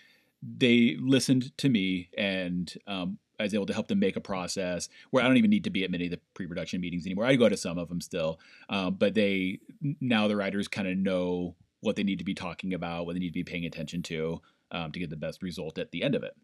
they 0.43 0.97
listened 1.01 1.57
to 1.59 1.69
me 1.69 2.09
and 2.19 2.75
um, 2.89 3.19
I 3.39 3.45
was 3.45 3.55
able 3.55 3.67
to 3.67 3.73
help 3.73 3.89
them 3.89 3.99
make 3.99 4.17
a 4.17 4.21
process 4.21 4.89
where 5.11 5.23
I 5.23 5.27
don't 5.27 5.37
even 5.37 5.51
need 5.51 5.65
to 5.65 5.71
be 5.71 5.85
at 5.85 5.91
many 5.91 6.07
of 6.07 6.11
the 6.11 6.21
pre-production 6.35 6.81
meetings 6.81 7.07
anymore. 7.07 7.25
I 7.25 7.37
go 7.37 7.49
to 7.49 7.57
some 7.57 7.79
of 7.79 7.89
them 7.89 8.01
still, 8.01 8.41
um, 8.69 8.95
but 8.95 9.15
they 9.15 9.61
now 10.01 10.29
the 10.29 10.37
writers 10.37 10.69
kind 10.69 10.89
of 10.89 10.97
know 10.97 11.55
what 11.81 11.97
they 11.97 12.03
need 12.03 12.19
to 12.19 12.25
be 12.25 12.35
talking 12.35 12.75
about, 12.75 13.07
what 13.07 13.13
they 13.15 13.21
need 13.21 13.29
to 13.29 13.35
be 13.35 13.45
paying 13.45 13.65
attention 13.65 14.03
to 14.03 14.41
um, 14.73 14.93
to 14.93 14.99
get 14.99 15.11
the 15.11 15.17
best 15.17 15.43
result 15.43 15.79
at 15.79 15.91
the 15.93 16.03
end 16.03 16.15
of 16.15 16.23
it. 16.23 16.35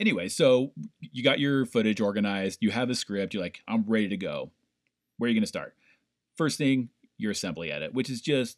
Anyway, 0.00 0.28
so 0.28 0.72
you 1.00 1.22
got 1.22 1.38
your 1.38 1.66
footage 1.66 2.00
organized, 2.00 2.58
you 2.62 2.70
have 2.70 2.88
a 2.88 2.94
script, 2.94 3.34
you're 3.34 3.42
like, 3.42 3.60
I'm 3.68 3.84
ready 3.86 4.08
to 4.08 4.16
go. 4.16 4.50
Where 5.18 5.26
are 5.26 5.30
you 5.30 5.34
going 5.34 5.42
to 5.42 5.48
start? 5.48 5.74
First 6.36 6.56
thing, 6.56 6.88
your 7.18 7.32
assembly 7.32 7.70
edit, 7.70 7.92
which 7.92 8.08
is 8.08 8.20
just 8.20 8.56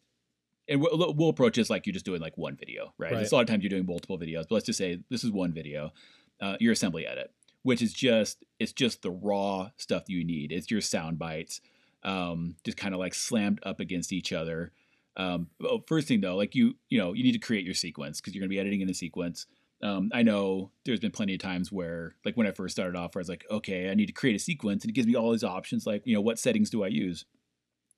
and 0.69 0.81
we'll, 0.81 1.15
we'll 1.15 1.29
approach 1.29 1.57
this 1.57 1.69
like 1.69 1.87
you're 1.87 1.93
just 1.93 2.05
doing 2.05 2.21
like 2.21 2.39
one 2.39 2.57
video, 2.57 2.95
right? 2.99 3.13
Right. 3.13 3.23
It's 3.23 3.33
a 3.33 3.35
lot 3.35 3.43
of 3.43 3.49
times 3.49 3.63
you're 3.63 3.71
doing 3.71 3.87
multiple 3.87 4.19
videos, 4.19 4.43
but 4.49 4.53
let's 4.53 4.67
just 4.67 4.79
say 4.79 5.01
this 5.11 5.25
is 5.25 5.31
one 5.31 5.53
video, 5.53 5.93
uh, 6.41 6.57
your 6.61 6.73
assembly 6.73 7.07
edit, 7.07 7.33
which 7.63 7.83
is 7.83 7.93
just 7.93 8.45
it's 8.59 8.73
just 8.73 9.03
the 9.03 9.11
raw 9.11 9.71
stuff 9.77 10.09
you 10.09 10.25
need. 10.25 10.53
It's 10.53 10.71
your 10.71 10.81
sound 10.81 11.19
bites, 11.19 11.61
um, 12.03 12.57
just 12.65 12.77
kind 12.77 12.95
of 12.95 13.01
like 13.01 13.15
slammed 13.15 13.61
up 13.63 13.81
against 13.81 14.13
each 14.13 14.33
other. 14.33 14.73
Um, 15.17 15.49
first 15.87 16.09
thing 16.09 16.21
though, 16.21 16.37
like 16.37 16.55
you 16.55 16.75
you 16.89 16.99
know 16.99 17.13
you 17.13 17.23
need 17.23 17.33
to 17.33 17.39
create 17.39 17.65
your 17.65 17.75
sequence 17.75 18.21
because 18.21 18.35
you're 18.35 18.45
to 18.45 18.49
be 18.49 18.59
editing 18.59 18.81
in 18.81 18.91
a 18.91 18.95
sequence. 18.95 19.47
Um, 19.83 20.11
I 20.15 20.23
know 20.23 20.71
there's 20.85 21.01
been 21.01 21.11
plenty 21.11 21.35
of 21.35 21.41
times 21.41 21.73
where, 21.73 22.15
like 22.25 22.37
when 22.37 22.47
I 22.47 22.53
first 22.53 22.75
started 22.75 22.97
off, 22.97 23.15
where 23.15 23.21
I 23.21 23.23
was 23.23 23.29
like, 23.29 23.45
okay, 23.51 23.91
I 23.91 23.95
need 23.95 24.07
to 24.07 24.13
create 24.13 24.37
a 24.37 24.39
sequence, 24.39 24.85
and 24.85 24.91
it 24.91 24.95
gives 24.95 25.09
me 25.09 25.17
all 25.17 25.33
these 25.33 25.45
options, 25.45 25.87
like 25.87 26.03
you 26.07 26.15
know, 26.15 26.21
what 26.21 26.39
settings 26.39 26.71
do 26.71 26.85
I 26.85 26.89
use? 26.89 27.25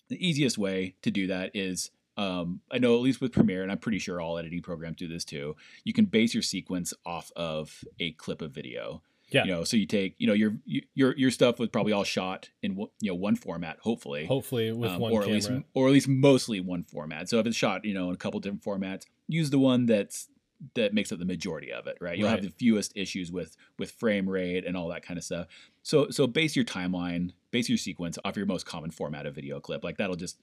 The 0.09 0.27
easiest 0.27 0.59
way 0.59 0.97
to 1.03 1.11
do 1.11 1.27
that 1.29 1.51
is 1.55 1.91
um, 2.17 2.61
I 2.71 2.79
know 2.79 2.95
at 2.95 3.03
least 3.03 3.21
with 3.21 3.33
Premiere, 3.33 3.63
and 3.63 3.73
I'm 3.73 3.79
pretty 3.79 3.99
sure 3.99 4.21
all 4.21 4.39
editing 4.39 4.63
programs 4.63 4.97
do 4.97 5.09
this 5.09 5.25
too. 5.25 5.57
You 5.85 5.93
can 5.93 6.05
base 6.05 6.35
your 6.35 6.43
sequence 6.43 6.95
off 7.05 7.33
of 7.37 7.85
a 7.99 8.13
clip 8.13 8.41
of 8.41 8.53
video. 8.53 9.03
Yeah. 9.35 9.45
You 9.45 9.51
know, 9.53 9.65
so 9.65 9.77
you 9.77 9.87
take, 9.87 10.15
you 10.19 10.27
know, 10.27 10.33
your 10.33 10.57
your 10.95 11.17
your 11.17 11.31
stuff 11.31 11.59
was 11.59 11.69
probably 11.69 11.93
all 11.93 12.05
shot 12.05 12.51
in 12.63 12.77
one- 12.77 12.91
you 13.01 13.11
know 13.11 13.17
one 13.17 13.37
format, 13.37 13.79
hopefully, 13.81 14.27
Hopefully 14.27 14.73
with 14.73 14.91
um, 14.91 15.01
one 15.01 15.13
or 15.13 15.23
camera. 15.23 15.37
at 15.37 15.51
least 15.51 15.65
or 15.75 15.89
at 15.89 15.93
least 15.93 16.09
mostly 16.09 16.61
one 16.61 16.85
format. 16.85 17.29
So 17.29 17.39
if 17.41 17.47
it's 17.47 17.57
shot, 17.57 17.85
you 17.85 17.95
know, 17.95 18.09
in 18.09 18.15
a 18.15 18.19
couple 18.19 18.39
different 18.41 18.63
formats, 18.63 19.03
use 19.29 19.51
the 19.51 19.59
one 19.59 19.87
that's 19.87 20.29
that 20.75 20.95
makes 20.95 21.13
up 21.13 21.19
the 21.19 21.25
majority 21.27 21.73
of 21.73 21.87
it, 21.89 21.99
right? 22.01 22.17
You'll 22.17 22.29
have 22.29 22.43
the 22.43 22.49
fewest 22.51 22.93
issues 22.97 23.31
with 23.31 23.57
with 23.79 23.91
frame 23.91 24.29
rate 24.31 24.65
and 24.65 24.77
all 24.77 24.89
that 24.89 25.05
kind 25.05 25.19
of 25.19 25.25
stuff. 25.25 25.49
So 25.83 26.09
so 26.11 26.27
base 26.27 26.55
your 26.57 26.65
timeline, 26.65 27.33
base 27.51 27.69
your 27.69 27.77
sequence 27.77 28.19
off 28.25 28.37
your 28.37 28.47
most 28.47 28.65
common 28.65 28.91
format 28.91 29.27
of 29.27 29.35
video 29.35 29.61
clip. 29.61 29.85
Like 29.85 29.99
that'll 29.99 30.17
just 30.17 30.39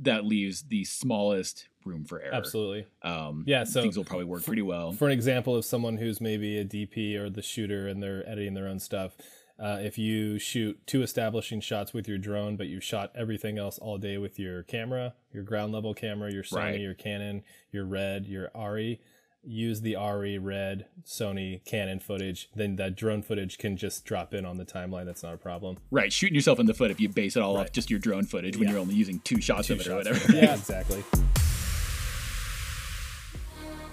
that 0.00 0.24
leaves 0.24 0.62
the 0.62 0.84
smallest 0.84 1.68
room 1.84 2.04
for 2.04 2.20
error. 2.20 2.34
Absolutely. 2.34 2.86
Um, 3.02 3.44
Yeah, 3.46 3.64
so 3.64 3.82
things 3.82 3.96
will 3.96 4.04
probably 4.04 4.24
work 4.26 4.42
pretty 4.44 4.62
well. 4.62 4.92
For 4.92 5.06
an 5.06 5.12
example 5.12 5.54
of 5.54 5.64
someone 5.64 5.96
who's 5.98 6.20
maybe 6.20 6.58
a 6.58 6.64
DP 6.64 7.16
or 7.16 7.28
the 7.30 7.42
shooter 7.42 7.86
and 7.88 8.02
they're 8.02 8.28
editing 8.28 8.54
their 8.54 8.66
own 8.66 8.78
stuff, 8.80 9.16
uh, 9.58 9.78
if 9.82 9.96
you 9.98 10.38
shoot 10.38 10.84
two 10.86 11.02
establishing 11.02 11.60
shots 11.60 11.92
with 11.92 12.08
your 12.08 12.18
drone, 12.18 12.56
but 12.56 12.66
you've 12.66 12.82
shot 12.82 13.12
everything 13.14 13.56
else 13.58 13.78
all 13.78 13.98
day 13.98 14.18
with 14.18 14.36
your 14.38 14.64
camera, 14.64 15.14
your 15.32 15.44
ground 15.44 15.72
level 15.72 15.94
camera, 15.94 16.32
your 16.32 16.42
Sony, 16.42 16.56
Right. 16.56 16.80
your 16.80 16.94
Canon, 16.94 17.42
your 17.70 17.84
Red, 17.84 18.26
your 18.26 18.50
ARRI, 18.54 18.98
use 19.46 19.80
the 19.80 19.94
ARRI, 19.94 20.38
Red, 20.40 20.86
Sony, 21.04 21.64
Canon 21.64 22.00
footage. 22.00 22.48
Then 22.54 22.76
that 22.76 22.96
drone 22.96 23.22
footage 23.22 23.58
can 23.58 23.76
just 23.76 24.04
drop 24.04 24.34
in 24.34 24.44
on 24.44 24.56
the 24.56 24.64
timeline. 24.64 25.04
That's 25.06 25.22
not 25.22 25.34
a 25.34 25.38
problem. 25.38 25.78
Right, 25.90 26.12
shooting 26.12 26.34
yourself 26.34 26.58
in 26.58 26.66
the 26.66 26.74
foot 26.74 26.90
if 26.90 27.00
you 27.00 27.08
base 27.08 27.36
it 27.36 27.42
all 27.42 27.56
off 27.56 27.72
just 27.72 27.90
your 27.90 27.98
drone 28.00 28.24
footage 28.24 28.56
when 28.56 28.64
Yeah. 28.68 28.72
you're 28.72 28.80
only 28.80 28.94
using 28.94 29.20
two 29.20 29.40
shots 29.40 29.68
Two 29.68 29.74
of 29.74 29.80
it 29.80 29.86
or 29.88 29.96
whatever. 29.96 30.32
Yeah, 30.32 30.54
exactly. 30.56 31.02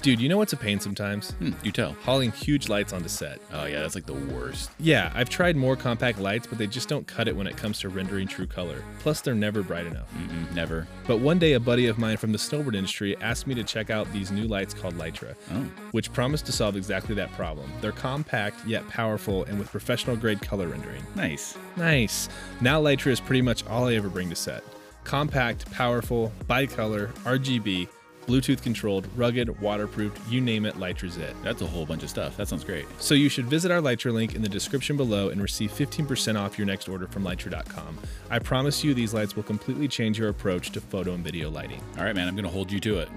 Dude, 0.01 0.19
you 0.19 0.29
know 0.29 0.37
what's 0.37 0.51
a 0.51 0.57
pain 0.57 0.79
sometimes? 0.79 1.29
Hmm, 1.33 1.51
you 1.61 1.71
tell. 1.71 1.93
Hauling 2.03 2.31
huge 2.31 2.69
lights 2.69 2.91
onto 2.91 3.07
set. 3.07 3.39
Oh 3.53 3.65
yeah, 3.65 3.81
that's 3.81 3.93
like 3.93 4.07
the 4.07 4.13
worst. 4.15 4.71
Yeah, 4.79 5.11
I've 5.13 5.29
tried 5.29 5.55
more 5.55 5.75
compact 5.75 6.17
lights, 6.17 6.47
but 6.47 6.57
they 6.57 6.65
just 6.65 6.89
don't 6.89 7.05
cut 7.05 7.27
it 7.27 7.35
when 7.35 7.45
it 7.45 7.55
comes 7.55 7.79
to 7.81 7.89
rendering 7.89 8.27
true 8.27 8.47
color. 8.47 8.83
Plus, 8.97 9.21
they're 9.21 9.35
never 9.35 9.61
bright 9.61 9.85
enough. 9.85 10.11
Mm-mm, 10.15 10.51
never. 10.55 10.87
But 11.05 11.17
one 11.19 11.37
day, 11.37 11.53
a 11.53 11.59
buddy 11.59 11.85
of 11.85 11.99
mine 11.99 12.17
from 12.17 12.31
the 12.31 12.39
snowboard 12.39 12.73
industry 12.73 13.15
asked 13.21 13.45
me 13.45 13.53
to 13.53 13.63
check 13.63 13.91
out 13.91 14.11
these 14.11 14.31
new 14.31 14.45
lights 14.45 14.73
called 14.73 14.95
Litra, 14.95 15.35
Oh. 15.51 15.69
which 15.91 16.11
promise 16.11 16.41
to 16.43 16.51
solve 16.51 16.75
exactly 16.75 17.13
that 17.13 17.31
problem. 17.33 17.71
They're 17.79 17.91
compact, 17.91 18.65
yet 18.65 18.87
powerful, 18.89 19.43
and 19.43 19.59
with 19.59 19.69
professional 19.69 20.15
grade 20.15 20.41
color 20.41 20.67
rendering. 20.69 21.03
Nice. 21.15 21.55
Nice. 21.77 22.27
Now, 22.59 22.81
Litra 22.81 23.11
is 23.11 23.19
pretty 23.19 23.43
much 23.43 23.67
all 23.67 23.87
I 23.87 23.93
ever 23.93 24.09
bring 24.09 24.29
to 24.31 24.35
set. 24.35 24.63
Compact, 25.03 25.69
powerful, 25.71 26.31
bicolor, 26.49 27.09
RGB, 27.23 27.87
Bluetooth 28.27 28.61
controlled, 28.61 29.07
rugged, 29.15 29.59
waterproofed, 29.59 30.19
you 30.29 30.41
name 30.41 30.65
it, 30.65 30.75
Litra's 30.75 31.17
it. 31.17 31.35
That's 31.43 31.61
a 31.61 31.65
whole 31.65 31.85
bunch 31.85 32.03
of 32.03 32.09
stuff. 32.09 32.37
That 32.37 32.47
sounds 32.47 32.63
great. 32.63 32.85
So 32.99 33.13
you 33.13 33.29
should 33.29 33.45
visit 33.45 33.71
our 33.71 33.79
Litra 33.79 34.13
link 34.13 34.35
in 34.35 34.41
the 34.41 34.49
description 34.49 34.97
below 34.97 35.29
and 35.29 35.41
receive 35.41 35.71
15% 35.71 36.39
off 36.39 36.57
your 36.57 36.67
next 36.67 36.87
order 36.87 37.07
from 37.07 37.23
Litra.com. 37.23 37.97
I 38.29 38.39
promise 38.39 38.83
you 38.83 38.93
these 38.93 39.13
lights 39.13 39.35
will 39.35 39.43
completely 39.43 39.87
change 39.87 40.19
your 40.19 40.29
approach 40.29 40.71
to 40.71 40.81
photo 40.81 41.13
and 41.13 41.23
video 41.23 41.49
lighting. 41.49 41.81
All 41.97 42.03
right, 42.03 42.15
man. 42.15 42.27
I'm 42.27 42.35
gonna 42.35 42.49
hold 42.49 42.71
you 42.71 42.79
to 42.79 42.99
it. 42.99 43.09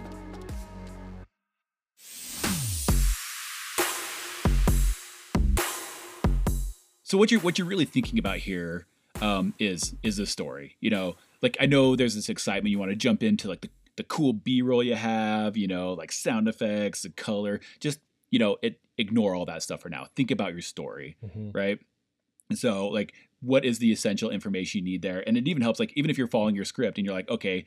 So 7.03 7.19
what 7.19 7.31
you're 7.31 7.41
what 7.41 7.59
you're 7.59 7.69
really 7.69 7.85
thinking 7.85 8.19
about 8.19 8.39
here 8.39 8.87
um, 9.23 9.55
is 9.61 9.95
is 10.03 10.17
the 10.17 10.27
story. 10.27 10.77
You 10.81 10.91
know, 10.91 11.17
like 11.43 11.57
I 11.61 11.67
know 11.67 11.95
there's 11.95 12.15
this 12.17 12.29
excitement. 12.29 12.71
You 12.71 12.79
want 12.79 12.91
to 12.91 12.97
jump 12.97 13.23
into 13.23 13.47
like 13.47 13.61
the, 13.61 13.71
the 13.97 14.05
cool 14.05 14.33
B 14.33 14.63
roll 14.63 14.83
you 14.83 14.95
have. 14.95 15.57
You 15.57 15.69
know, 15.69 15.93
like 15.93 16.13
sound 16.13 16.49
effects, 16.49 17.03
the 17.03 17.11
color. 17.11 17.61
Just 17.81 18.01
you 18.31 18.39
know, 18.39 18.57
it 18.63 18.81
ignore 18.99 19.35
all 19.35 19.47
that 19.47 19.63
stuff 19.63 19.81
for 19.81 19.89
now. 19.89 20.07
Think 20.17 20.31
about 20.31 20.53
your 20.53 20.61
story, 20.61 21.17
mm-hmm. 21.25 21.51
right? 21.53 21.79
And 22.51 22.59
so 22.59 22.89
like, 22.89 23.13
what 23.41 23.65
is 23.65 23.79
the 23.79 23.93
essential 23.93 24.31
information 24.31 24.79
you 24.79 24.85
need 24.85 25.03
there? 25.03 25.23
And 25.27 25.37
it 25.37 25.49
even 25.49 25.63
helps 25.63 25.81
like 25.81 25.93
even 25.97 26.11
if 26.11 26.19
you're 26.19 26.29
following 26.29 26.55
your 26.55 26.65
script 26.65 26.99
and 26.99 27.05
you're 27.05 27.15
like, 27.15 27.31
okay. 27.31 27.65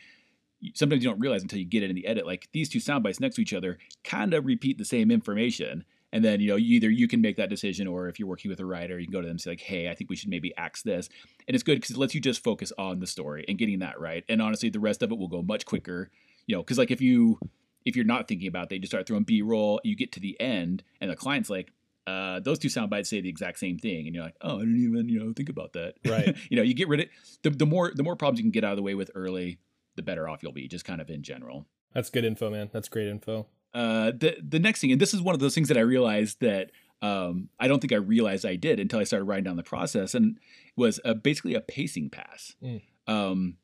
Sometimes 0.73 1.03
you 1.03 1.09
don't 1.11 1.19
realize 1.19 1.43
until 1.43 1.59
you 1.59 1.65
get 1.65 1.83
it 1.83 1.91
in 1.91 1.95
the 1.95 2.07
edit. 2.07 2.25
Like 2.25 2.49
these 2.51 2.67
two 2.67 2.79
sound 2.79 3.03
bites 3.03 3.19
next 3.19 3.35
to 3.35 3.43
each 3.43 3.53
other 3.53 3.77
kind 4.03 4.33
of 4.33 4.47
repeat 4.47 4.79
the 4.79 4.85
same 4.85 5.11
information 5.11 5.85
and 6.13 6.23
then 6.23 6.39
you 6.39 6.47
know 6.47 6.55
you 6.55 6.75
either 6.75 6.89
you 6.89 7.07
can 7.07 7.21
make 7.21 7.35
that 7.37 7.49
decision 7.49 7.87
or 7.87 8.07
if 8.07 8.19
you're 8.19 8.27
working 8.27 8.49
with 8.49 8.59
a 8.59 8.65
writer 8.65 8.97
you 8.99 9.05
can 9.05 9.11
go 9.11 9.21
to 9.21 9.27
them 9.27 9.31
and 9.31 9.41
say 9.41 9.51
like 9.51 9.61
hey 9.61 9.89
i 9.89 9.95
think 9.95 10.09
we 10.09 10.15
should 10.15 10.29
maybe 10.29 10.55
axe 10.57 10.81
this 10.81 11.09
and 11.47 11.55
it's 11.55 11.63
good 11.63 11.75
because 11.75 11.91
it 11.91 11.97
lets 11.97 12.15
you 12.15 12.21
just 12.21 12.43
focus 12.43 12.71
on 12.77 12.99
the 12.99 13.07
story 13.07 13.43
and 13.47 13.57
getting 13.57 13.79
that 13.79 13.99
right 13.99 14.23
and 14.29 14.41
honestly 14.41 14.69
the 14.69 14.79
rest 14.79 15.03
of 15.03 15.11
it 15.11 15.17
will 15.17 15.27
go 15.27 15.41
much 15.41 15.65
quicker 15.65 16.09
you 16.45 16.55
know 16.55 16.61
because 16.61 16.77
like 16.77 16.91
if 16.91 17.01
you 17.01 17.39
if 17.85 17.95
you're 17.95 18.05
not 18.05 18.27
thinking 18.27 18.47
about 18.47 18.71
it 18.71 18.75
you 18.75 18.79
just 18.81 18.91
start 18.91 19.05
throwing 19.07 19.23
b-roll 19.23 19.79
you 19.83 19.95
get 19.95 20.11
to 20.11 20.19
the 20.19 20.39
end 20.39 20.83
and 21.01 21.11
the 21.11 21.15
client's 21.15 21.49
like 21.49 21.71
uh, 22.07 22.39
those 22.39 22.57
two 22.57 22.69
sound 22.69 22.89
bites 22.89 23.09
say 23.09 23.19
the 23.19 23.27
exact 23.27 23.59
same 23.59 23.77
thing 23.77 24.05
and 24.05 24.15
you're 24.15 24.23
like 24.23 24.37
oh 24.39 24.55
i 24.55 24.59
didn't 24.59 24.81
even 24.81 25.09
you 25.09 25.19
know 25.19 25.33
think 25.33 25.49
about 25.49 25.73
that 25.73 25.95
Right. 26.05 26.37
you 26.49 26.55
know 26.55 26.63
you 26.63 26.73
get 26.73 26.87
rid 26.87 27.01
of 27.01 27.07
the, 27.43 27.49
the 27.49 27.65
more 27.65 27.91
the 27.93 28.03
more 28.03 28.15
problems 28.15 28.39
you 28.39 28.43
can 28.45 28.51
get 28.51 28.63
out 28.63 28.71
of 28.71 28.77
the 28.77 28.81
way 28.83 28.95
with 28.95 29.11
early 29.13 29.59
the 29.97 30.01
better 30.03 30.29
off 30.29 30.41
you'll 30.41 30.53
be 30.53 30.69
just 30.69 30.85
kind 30.85 31.01
of 31.01 31.09
in 31.09 31.21
general 31.21 31.65
That's 31.93 32.09
good 32.09 32.23
info, 32.23 32.49
man. 32.49 32.69
That's 32.71 32.87
great 32.87 33.07
info. 33.09 33.47
Uh, 33.81 34.11
the 34.21 34.31
the 34.55 34.59
next 34.59 34.81
thing, 34.81 34.91
and 34.91 34.99
this 34.99 35.13
is 35.13 35.21
one 35.21 35.35
of 35.35 35.41
those 35.41 35.55
things 35.55 35.67
that 35.69 35.77
I 35.77 35.81
realized 35.95 36.39
that 36.41 36.71
um, 37.01 37.49
I 37.59 37.67
don't 37.67 37.79
think 37.79 37.93
I 37.93 37.97
realized 37.97 38.43
I 38.45 38.55
did 38.55 38.79
until 38.79 38.99
I 38.99 39.03
started 39.05 39.25
writing 39.25 39.43
down 39.45 39.57
the 39.57 39.63
process, 39.75 40.15
and 40.15 40.39
was 40.75 40.99
uh, 41.05 41.13
basically 41.13 41.53
a 41.55 41.61
pacing 41.61 42.09
pass, 42.09 42.55
Mm. 42.63 42.81
um, 43.07 43.57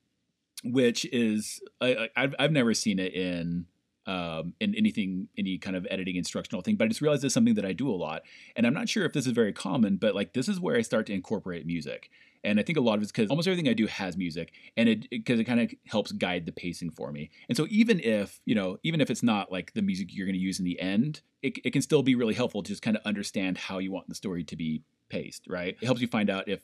which 0.64 1.06
is 1.06 1.62
I, 1.82 2.10
I've 2.16 2.36
I've 2.40 2.52
never 2.52 2.74
seen 2.74 3.00
it 3.00 3.14
in 3.14 3.66
um, 4.06 4.54
in 4.60 4.76
anything 4.76 5.30
any 5.38 5.58
kind 5.58 5.76
of 5.76 5.88
editing 5.90 6.16
instructional 6.16 6.62
thing, 6.62 6.76
but 6.76 6.86
I 6.86 6.88
just 6.90 7.02
realized 7.02 7.24
it's 7.24 7.34
something 7.34 7.56
that 7.56 7.66
I 7.66 7.74
do 7.74 7.90
a 7.90 7.96
lot, 7.96 8.22
and 8.56 8.68
I'm 8.68 8.74
not 8.74 8.90
sure 8.90 9.06
if 9.06 9.14
this 9.14 9.26
is 9.26 9.34
very 9.34 9.54
common, 9.54 9.98
but 9.98 10.14
like 10.16 10.34
this 10.34 10.48
is 10.48 10.60
where 10.60 10.76
I 10.78 10.82
start 10.82 11.06
to 11.08 11.14
incorporate 11.14 11.66
music. 11.66 12.10
And 12.44 12.60
I 12.60 12.64
think 12.64 12.78
a 12.78 12.82
lot 12.82 12.96
of 12.96 13.02
it's 13.02 13.12
because 13.12 13.30
almost 13.30 13.48
everything 13.48 13.70
I 13.70 13.74
do 13.74 13.88
has 13.88 14.18
music, 14.18 14.54
and 14.76 14.90
it 14.90 15.10
because 15.10 15.40
it, 15.40 15.46
kind 15.46 15.62
of 15.62 15.72
helps 15.88 16.12
guide 16.12 16.46
the 16.46 16.52
pacing 16.52 16.92
for 16.92 17.12
me. 17.12 17.32
And 17.48 17.58
so 17.58 17.68
even 17.70 18.00
if 18.00 18.42
you 18.46 18.56
know, 18.56 18.78
even 18.84 19.02
if 19.02 19.10
it's 19.10 19.24
not 19.24 19.52
like 19.52 19.74
the 19.74 19.82
music 19.82 20.10
you're 20.12 20.26
going 20.26 20.36
to 20.36 20.42
use 20.42 20.60
in 20.60 20.66
the 20.66 20.80
end, 20.80 21.22
it, 21.42 21.58
it 21.64 21.72
can 21.72 21.82
still 21.82 22.04
be 22.04 22.16
really 22.16 22.34
helpful 22.34 22.64
to 22.64 22.70
just 22.70 22.82
kind 22.82 22.98
of 22.98 23.04
understand 23.06 23.58
how 23.58 23.80
you 23.80 23.92
want 23.92 24.10
the 24.10 24.16
story 24.16 24.44
to 24.44 24.56
be 24.56 24.84
paced. 25.10 25.46
Right? 25.48 25.78
It 25.82 25.86
helps 25.86 26.02
you 26.02 26.08
find 26.08 26.30
out 26.30 26.48
if 26.48 26.62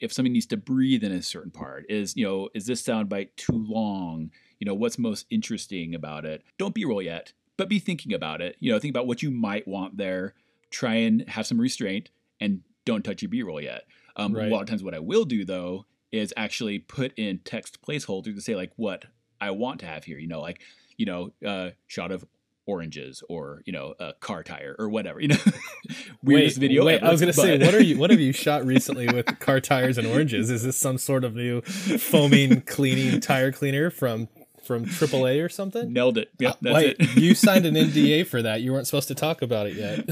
if 0.00 0.12
something 0.12 0.32
needs 0.32 0.46
to 0.46 0.56
breathe 0.56 1.04
in 1.04 1.12
a 1.12 1.22
certain 1.22 1.50
part. 1.50 1.86
Is 1.88 2.16
you 2.16 2.24
know, 2.24 2.48
is 2.54 2.66
this 2.66 2.82
soundbite 2.82 3.30
too 3.36 3.64
long? 3.68 4.30
You 4.58 4.66
know, 4.66 4.74
what's 4.74 4.98
most 4.98 5.26
interesting 5.30 5.94
about 5.94 6.24
it? 6.24 6.42
Don't 6.58 6.74
B 6.74 6.84
roll 6.84 7.02
yet, 7.02 7.32
but 7.56 7.68
be 7.68 7.78
thinking 7.78 8.12
about 8.12 8.40
it. 8.40 8.56
You 8.60 8.72
know, 8.72 8.78
think 8.78 8.92
about 8.92 9.06
what 9.06 9.22
you 9.22 9.30
might 9.30 9.66
want 9.66 9.96
there. 9.96 10.34
Try 10.70 10.94
and 10.94 11.28
have 11.28 11.46
some 11.46 11.60
restraint 11.60 12.10
and 12.40 12.62
don't 12.84 13.04
touch 13.04 13.22
your 13.22 13.28
B-roll 13.28 13.60
yet. 13.60 13.84
Um, 14.16 14.34
Right. 14.34 14.48
A 14.48 14.50
lot 14.54 14.62
of 14.62 14.68
times, 14.68 14.82
what 14.82 14.94
I 14.94 14.98
will 14.98 15.24
do 15.24 15.44
though 15.44 15.86
is 16.10 16.32
actually 16.36 16.78
put 16.78 17.12
in 17.16 17.38
text 17.38 17.80
placeholder 17.82 18.34
to 18.34 18.40
say 18.40 18.54
like 18.54 18.72
what 18.76 19.06
I 19.40 19.50
want 19.50 19.80
to 19.80 19.86
have 19.86 20.04
here. 20.04 20.18
You 20.18 20.28
know, 20.28 20.40
like 20.40 20.60
you 20.96 21.06
know, 21.06 21.32
uh, 21.46 21.70
shot 21.86 22.12
of 22.12 22.24
oranges 22.66 23.22
or 23.28 23.62
you 23.66 23.72
know, 23.72 23.94
a 23.98 24.12
car 24.14 24.42
tire 24.42 24.76
or 24.78 24.88
whatever. 24.88 25.20
You 25.20 25.28
know, 25.28 25.36
weirdest 26.22 26.58
video. 26.58 26.84
Wait, 26.84 26.96
ever, 26.96 27.06
I 27.06 27.10
was 27.10 27.20
gonna 27.20 27.32
say, 27.32 27.58
what 27.58 27.74
are 27.74 27.82
you? 27.82 27.98
What 27.98 28.10
have 28.10 28.20
you 28.20 28.32
shot 28.44 28.64
recently 28.64 29.06
with 29.08 29.38
car 29.40 29.60
tires 29.60 29.98
and 29.98 30.06
oranges? 30.06 30.50
Is 30.50 30.62
this 30.62 30.76
some 30.76 30.98
sort 30.98 31.24
of 31.24 31.34
new 31.34 31.60
foaming 31.62 32.60
cleaning 32.62 33.20
tire 33.20 33.52
cleaner 33.52 33.90
from 33.90 34.28
from 34.64 34.84
AAA 34.86 35.44
or 35.44 35.48
something? 35.48 35.92
Nailed 35.92 36.18
it. 36.18 36.30
Yep, 36.38 36.52
Uh, 36.52 36.56
that's 36.62 36.74
wait, 36.74 36.96
it. 36.98 37.16
you 37.16 37.34
signed 37.34 37.66
an 37.66 37.74
NDA 37.76 38.26
for 38.26 38.42
that. 38.42 38.60
You 38.62 38.72
weren't 38.72 38.86
supposed 38.86 39.08
to 39.08 39.14
talk 39.14 39.42
about 39.42 39.66
it 39.68 39.74
yet. 39.74 40.06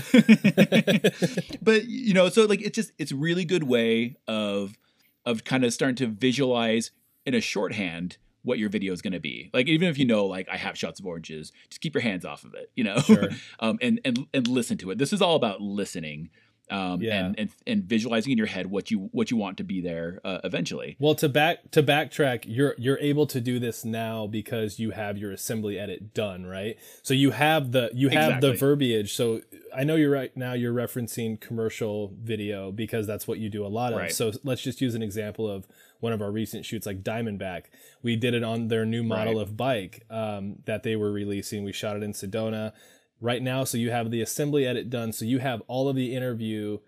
but 1.62 1.84
you 1.86 2.14
know, 2.14 2.28
so 2.28 2.44
like 2.46 2.62
it's 2.62 2.76
just 2.76 2.92
it's 2.98 3.12
a 3.12 3.16
really 3.16 3.44
good 3.44 3.64
way 3.64 4.16
of 4.26 4.78
of 5.24 5.44
kind 5.44 5.64
of 5.64 5.72
starting 5.72 5.96
to 5.96 6.06
visualize 6.06 6.90
in 7.26 7.34
a 7.34 7.40
shorthand 7.40 8.16
what 8.42 8.58
your 8.58 8.70
video 8.70 8.92
is 8.92 9.02
going 9.02 9.12
to 9.12 9.20
be. 9.20 9.50
Like 9.52 9.68
even 9.68 9.88
if 9.88 9.98
you 9.98 10.06
know 10.06 10.24
like 10.26 10.48
I 10.48 10.56
have 10.56 10.78
shots 10.78 10.98
of 10.98 11.06
oranges, 11.06 11.52
just 11.68 11.80
keep 11.80 11.94
your 11.94 12.02
hands 12.02 12.24
off 12.24 12.44
of 12.44 12.54
it, 12.54 12.70
you 12.74 12.84
know. 12.84 12.98
Sure. 13.00 13.28
um 13.60 13.78
and 13.82 14.00
and 14.04 14.26
and 14.32 14.46
listen 14.48 14.78
to 14.78 14.90
it. 14.90 14.98
This 14.98 15.12
is 15.12 15.20
all 15.22 15.36
about 15.36 15.60
listening. 15.60 16.30
Um 16.70 17.02
Yeah. 17.02 17.24
and, 17.26 17.38
and 17.38 17.50
and 17.66 17.84
visualizing 17.84 18.32
in 18.32 18.38
your 18.38 18.46
head 18.46 18.66
what 18.66 18.90
you 18.90 19.08
what 19.12 19.30
you 19.30 19.36
want 19.36 19.56
to 19.58 19.64
be 19.64 19.80
there 19.80 20.20
uh, 20.24 20.38
eventually. 20.44 20.96
Well, 20.98 21.14
to 21.16 21.28
back 21.28 21.70
to 21.72 21.82
backtrack, 21.82 22.44
you're 22.46 22.74
you're 22.78 22.98
able 22.98 23.26
to 23.28 23.40
do 23.40 23.58
this 23.58 23.84
now 23.84 24.26
because 24.26 24.78
you 24.78 24.92
have 24.92 25.18
your 25.18 25.32
assembly 25.32 25.78
edit 25.78 26.14
done, 26.14 26.46
right? 26.46 26.76
So 27.02 27.14
you 27.14 27.32
have 27.32 27.72
the 27.72 27.90
you 27.94 28.08
have 28.10 28.40
the 28.40 28.52
verbiage. 28.54 29.14
So 29.14 29.40
I 29.76 29.84
know 29.84 29.96
you're 29.96 30.10
right 30.10 30.36
now 30.36 30.52
you're 30.54 30.74
referencing 30.74 31.40
commercial 31.40 32.12
video 32.22 32.72
because 32.72 33.06
that's 33.06 33.26
what 33.28 33.38
you 33.38 33.48
do 33.48 33.64
a 33.64 33.68
lot 33.68 33.92
of. 33.92 33.98
Right. 33.98 34.12
So 34.12 34.32
let's 34.44 34.62
just 34.62 34.80
use 34.80 34.94
an 34.94 35.02
example 35.02 35.48
of 35.48 35.66
one 36.00 36.12
of 36.14 36.22
our 36.22 36.30
recent 36.32 36.64
shoots, 36.64 36.86
like 36.86 37.02
Diamondback. 37.02 37.64
We 38.02 38.16
did 38.16 38.32
it 38.34 38.42
on 38.42 38.68
their 38.68 38.86
new 38.86 39.02
model 39.02 39.34
Right. 39.34 39.42
of 39.42 39.56
bike 39.56 40.04
um, 40.08 40.56
that 40.64 40.82
they 40.82 40.96
were 40.96 41.12
releasing. 41.12 41.62
We 41.62 41.72
shot 41.72 41.96
it 41.96 42.02
in 42.02 42.12
Sedona 42.14 42.72
right 43.20 43.42
now. 43.42 43.64
So 43.64 43.78
you 43.78 43.90
have 43.90 44.10
the 44.10 44.22
assembly 44.22 44.66
edit 44.66 44.90
done. 44.90 45.12
So 45.12 45.24
you 45.24 45.38
have 45.38 45.62
all 45.66 45.88
of 45.88 45.96
the 45.96 46.14
interview 46.14 46.78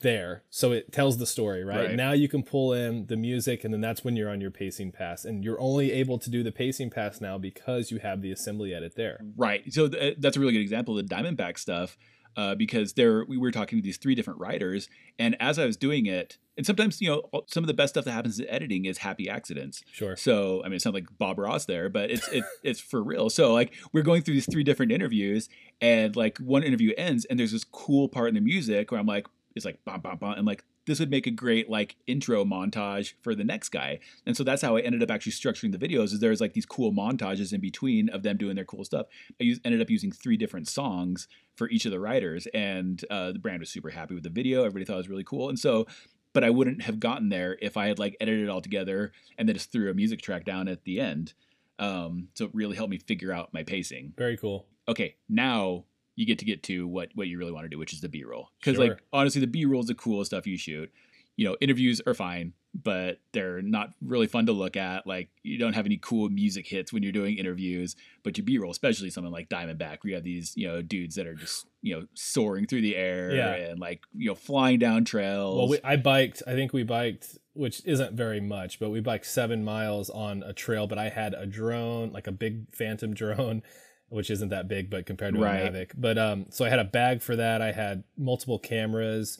there. 0.00 0.44
So 0.50 0.72
it 0.72 0.92
tells 0.92 1.18
the 1.18 1.26
story, 1.26 1.64
right? 1.64 1.88
Right. 1.88 1.96
Now 1.96 2.12
you 2.12 2.28
can 2.28 2.42
pull 2.42 2.72
in 2.72 3.06
the 3.06 3.16
music 3.16 3.64
and 3.64 3.72
then 3.72 3.80
that's 3.80 4.02
when 4.02 4.16
you're 4.16 4.30
on 4.30 4.40
your 4.40 4.50
pacing 4.50 4.92
pass. 4.92 5.24
And 5.24 5.44
you're 5.44 5.60
only 5.60 5.92
able 5.92 6.18
to 6.18 6.30
do 6.30 6.42
the 6.42 6.52
pacing 6.52 6.90
pass 6.90 7.20
now 7.20 7.38
because 7.38 7.90
you 7.90 7.98
have 7.98 8.22
the 8.22 8.32
assembly 8.32 8.74
edit 8.74 8.94
there. 8.96 9.20
Right. 9.36 9.62
So 9.72 9.88
th- 9.88 10.16
that's 10.18 10.36
a 10.36 10.40
really 10.40 10.52
good 10.52 10.62
example. 10.62 10.94
The 10.94 11.02
Diamondback 11.02 11.58
stuff. 11.58 11.96
Uh, 12.36 12.54
because 12.54 12.94
there 12.94 13.24
we 13.24 13.36
were 13.36 13.50
talking 13.50 13.78
to 13.78 13.82
these 13.82 13.96
three 13.96 14.14
different 14.14 14.40
writers, 14.40 14.88
and 15.18 15.36
as 15.40 15.58
I 15.58 15.66
was 15.66 15.76
doing 15.76 16.06
it, 16.06 16.38
and 16.56 16.66
sometimes 16.66 17.00
you 17.00 17.08
know 17.08 17.44
some 17.46 17.64
of 17.64 17.68
the 17.68 17.74
best 17.74 17.94
stuff 17.94 18.04
that 18.04 18.12
happens 18.12 18.38
in 18.38 18.48
editing 18.48 18.84
is 18.84 18.98
happy 18.98 19.28
accidents. 19.28 19.82
Sure. 19.92 20.16
So 20.16 20.62
I 20.64 20.68
mean, 20.68 20.74
it 20.74 20.82
sounds 20.82 20.94
like 20.94 21.06
Bob 21.18 21.38
Ross 21.38 21.66
there, 21.66 21.88
but 21.88 22.10
it's 22.10 22.28
it, 22.28 22.44
it's 22.62 22.80
for 22.80 23.02
real. 23.02 23.30
So 23.30 23.52
like 23.52 23.72
we're 23.92 24.02
going 24.02 24.22
through 24.22 24.34
these 24.34 24.50
three 24.50 24.64
different 24.64 24.92
interviews, 24.92 25.48
and 25.80 26.14
like 26.16 26.38
one 26.38 26.62
interview 26.62 26.92
ends, 26.96 27.24
and 27.26 27.38
there's 27.38 27.52
this 27.52 27.64
cool 27.64 28.08
part 28.08 28.28
in 28.28 28.34
the 28.34 28.40
music 28.40 28.90
where 28.90 29.00
I'm 29.00 29.06
like, 29.06 29.26
it's 29.54 29.64
like 29.64 29.84
bam 29.84 30.00
bam 30.00 30.18
bam, 30.18 30.32
and 30.32 30.46
like 30.46 30.64
this 30.90 30.98
would 30.98 31.10
make 31.10 31.28
a 31.28 31.30
great 31.30 31.70
like 31.70 31.94
intro 32.08 32.44
montage 32.44 33.14
for 33.22 33.36
the 33.36 33.44
next 33.44 33.68
guy. 33.68 34.00
And 34.26 34.36
so 34.36 34.42
that's 34.42 34.60
how 34.60 34.76
I 34.76 34.80
ended 34.80 35.04
up 35.04 35.10
actually 35.10 35.32
structuring 35.32 35.70
the 35.70 35.78
videos. 35.78 36.06
Is 36.06 36.18
there's 36.18 36.40
like 36.40 36.52
these 36.52 36.66
cool 36.66 36.92
montages 36.92 37.52
in 37.52 37.60
between 37.60 38.08
of 38.08 38.24
them 38.24 38.36
doing 38.36 38.56
their 38.56 38.64
cool 38.64 38.84
stuff. 38.84 39.06
I 39.40 39.44
used, 39.44 39.64
ended 39.64 39.80
up 39.80 39.88
using 39.88 40.10
three 40.10 40.36
different 40.36 40.66
songs 40.66 41.28
for 41.54 41.70
each 41.70 41.84
of 41.84 41.92
the 41.92 42.00
writers, 42.00 42.48
and 42.52 43.04
uh, 43.08 43.30
the 43.30 43.38
brand 43.38 43.60
was 43.60 43.70
super 43.70 43.90
happy 43.90 44.14
with 44.14 44.24
the 44.24 44.30
video. 44.30 44.64
Everybody 44.64 44.84
thought 44.84 44.94
it 44.94 44.96
was 44.98 45.08
really 45.08 45.24
cool, 45.24 45.48
and 45.48 45.58
so. 45.58 45.86
But 46.32 46.44
I 46.44 46.50
wouldn't 46.50 46.82
have 46.82 47.00
gotten 47.00 47.28
there 47.28 47.58
if 47.60 47.76
I 47.76 47.88
had 47.88 47.98
like 47.98 48.16
edited 48.20 48.44
it 48.44 48.48
all 48.48 48.60
together 48.60 49.10
and 49.36 49.48
then 49.48 49.56
just 49.56 49.72
threw 49.72 49.90
a 49.90 49.94
music 49.94 50.22
track 50.22 50.44
down 50.44 50.68
at 50.68 50.84
the 50.84 51.00
end. 51.00 51.32
Um, 51.80 52.28
so 52.34 52.44
it 52.44 52.52
really 52.54 52.76
helped 52.76 52.92
me 52.92 52.98
figure 52.98 53.32
out 53.32 53.52
my 53.52 53.64
pacing. 53.64 54.12
Very 54.16 54.36
cool. 54.36 54.68
Okay, 54.86 55.16
now 55.28 55.86
you 56.20 56.26
get 56.26 56.38
to 56.40 56.44
get 56.44 56.62
to 56.64 56.86
what 56.86 57.08
what 57.14 57.28
you 57.28 57.38
really 57.38 57.50
want 57.52 57.64
to 57.64 57.68
do, 57.70 57.78
which 57.78 57.94
is 57.94 58.00
the 58.02 58.08
B 58.08 58.24
roll. 58.24 58.50
Because 58.60 58.76
Sure. 58.76 58.88
like 58.88 59.02
honestly, 59.12 59.40
the 59.40 59.46
B 59.46 59.64
roll 59.64 59.80
is 59.80 59.86
the 59.86 59.94
coolest 59.94 60.30
stuff 60.30 60.46
you 60.46 60.58
shoot. 60.58 60.92
You 61.36 61.48
know, 61.48 61.56
interviews 61.62 62.02
are 62.06 62.12
fine, 62.12 62.52
but 62.74 63.20
they're 63.32 63.62
not 63.62 63.94
really 64.02 64.26
fun 64.26 64.44
to 64.46 64.52
look 64.52 64.76
at. 64.76 65.06
Like 65.06 65.30
you 65.42 65.56
don't 65.56 65.72
have 65.72 65.86
any 65.86 65.96
cool 65.96 66.28
music 66.28 66.66
hits 66.66 66.92
when 66.92 67.02
you're 67.02 67.12
doing 67.12 67.38
interviews. 67.38 67.96
But 68.22 68.36
your 68.36 68.44
B 68.44 68.58
roll, 68.58 68.70
especially 68.70 69.08
something 69.08 69.32
like 69.32 69.48
Diamondback, 69.48 69.98
where 70.02 70.10
you 70.10 70.14
have 70.16 70.24
these 70.24 70.54
you 70.56 70.68
know 70.68 70.82
dudes 70.82 71.14
that 71.14 71.26
are 71.26 71.34
just 71.34 71.64
you 71.80 71.96
know 71.98 72.06
soaring 72.12 72.66
through 72.66 72.82
the 72.82 72.96
air 72.96 73.34
Yeah. 73.34 73.54
and 73.54 73.80
like 73.80 74.02
you 74.14 74.28
know 74.28 74.34
flying 74.34 74.78
down 74.78 75.06
trails. 75.06 75.56
Well, 75.56 75.68
we, 75.68 75.78
I 75.82 75.96
biked. 75.96 76.42
I 76.46 76.52
think 76.52 76.74
we 76.74 76.82
biked, 76.82 77.38
which 77.54 77.80
isn't 77.86 78.12
very 78.14 78.42
much, 78.42 78.78
but 78.78 78.90
we 78.90 79.00
biked 79.00 79.24
seven 79.24 79.64
miles 79.64 80.10
on 80.10 80.42
a 80.42 80.52
trail. 80.52 80.86
But 80.86 80.98
I 80.98 81.08
had 81.08 81.32
a 81.32 81.46
drone, 81.46 82.12
like 82.12 82.26
a 82.26 82.32
big 82.32 82.66
Phantom 82.74 83.14
drone, 83.22 83.62
which 84.10 84.30
isn't 84.30 84.50
that 84.50 84.68
big, 84.68 84.90
but 84.90 85.06
compared 85.06 85.34
to 85.34 85.40
Right. 85.40 85.66
a 85.66 85.70
Mavic. 85.70 85.90
But 85.96 86.18
um, 86.18 86.46
so 86.50 86.64
I 86.64 86.68
had 86.68 86.78
a 86.78 86.84
bag 86.84 87.22
for 87.22 87.34
that. 87.36 87.62
I 87.62 87.72
had 87.72 88.04
multiple 88.18 88.58
cameras. 88.58 89.38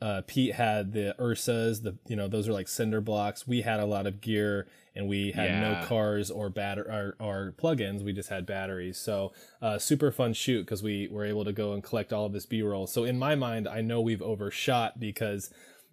Uh, 0.00 0.22
Pete 0.26 0.54
had 0.54 0.92
the 0.94 1.14
Ursas. 1.18 1.82
The 1.82 1.96
you 2.06 2.16
know 2.16 2.28
those 2.28 2.48
are 2.48 2.52
like 2.52 2.68
cinder 2.68 3.00
blocks. 3.02 3.46
We 3.46 3.60
had 3.62 3.80
a 3.80 3.84
lot 3.84 4.06
of 4.06 4.22
gear, 4.22 4.66
and 4.96 5.06
we 5.08 5.32
had 5.32 5.50
Yeah. 5.50 5.60
no 5.80 5.86
cars 5.86 6.30
or 6.30 6.48
batter 6.48 6.82
or, 6.82 7.16
or 7.26 7.54
plugins. 7.58 8.02
We 8.02 8.14
just 8.14 8.30
had 8.30 8.46
batteries. 8.46 8.96
So 8.96 9.32
uh, 9.60 9.78
super 9.78 10.10
fun 10.10 10.32
shoot 10.32 10.62
because 10.64 10.82
we 10.82 11.08
were 11.08 11.26
able 11.26 11.44
to 11.44 11.52
go 11.52 11.74
and 11.74 11.82
collect 11.82 12.14
all 12.14 12.24
of 12.24 12.32
this 12.32 12.46
B-roll. 12.46 12.86
So 12.86 13.04
in 13.04 13.18
my 13.18 13.34
mind, 13.34 13.68
I 13.68 13.82
know 13.82 14.00
we've 14.00 14.22
overshot 14.22 14.98
because 14.98 15.52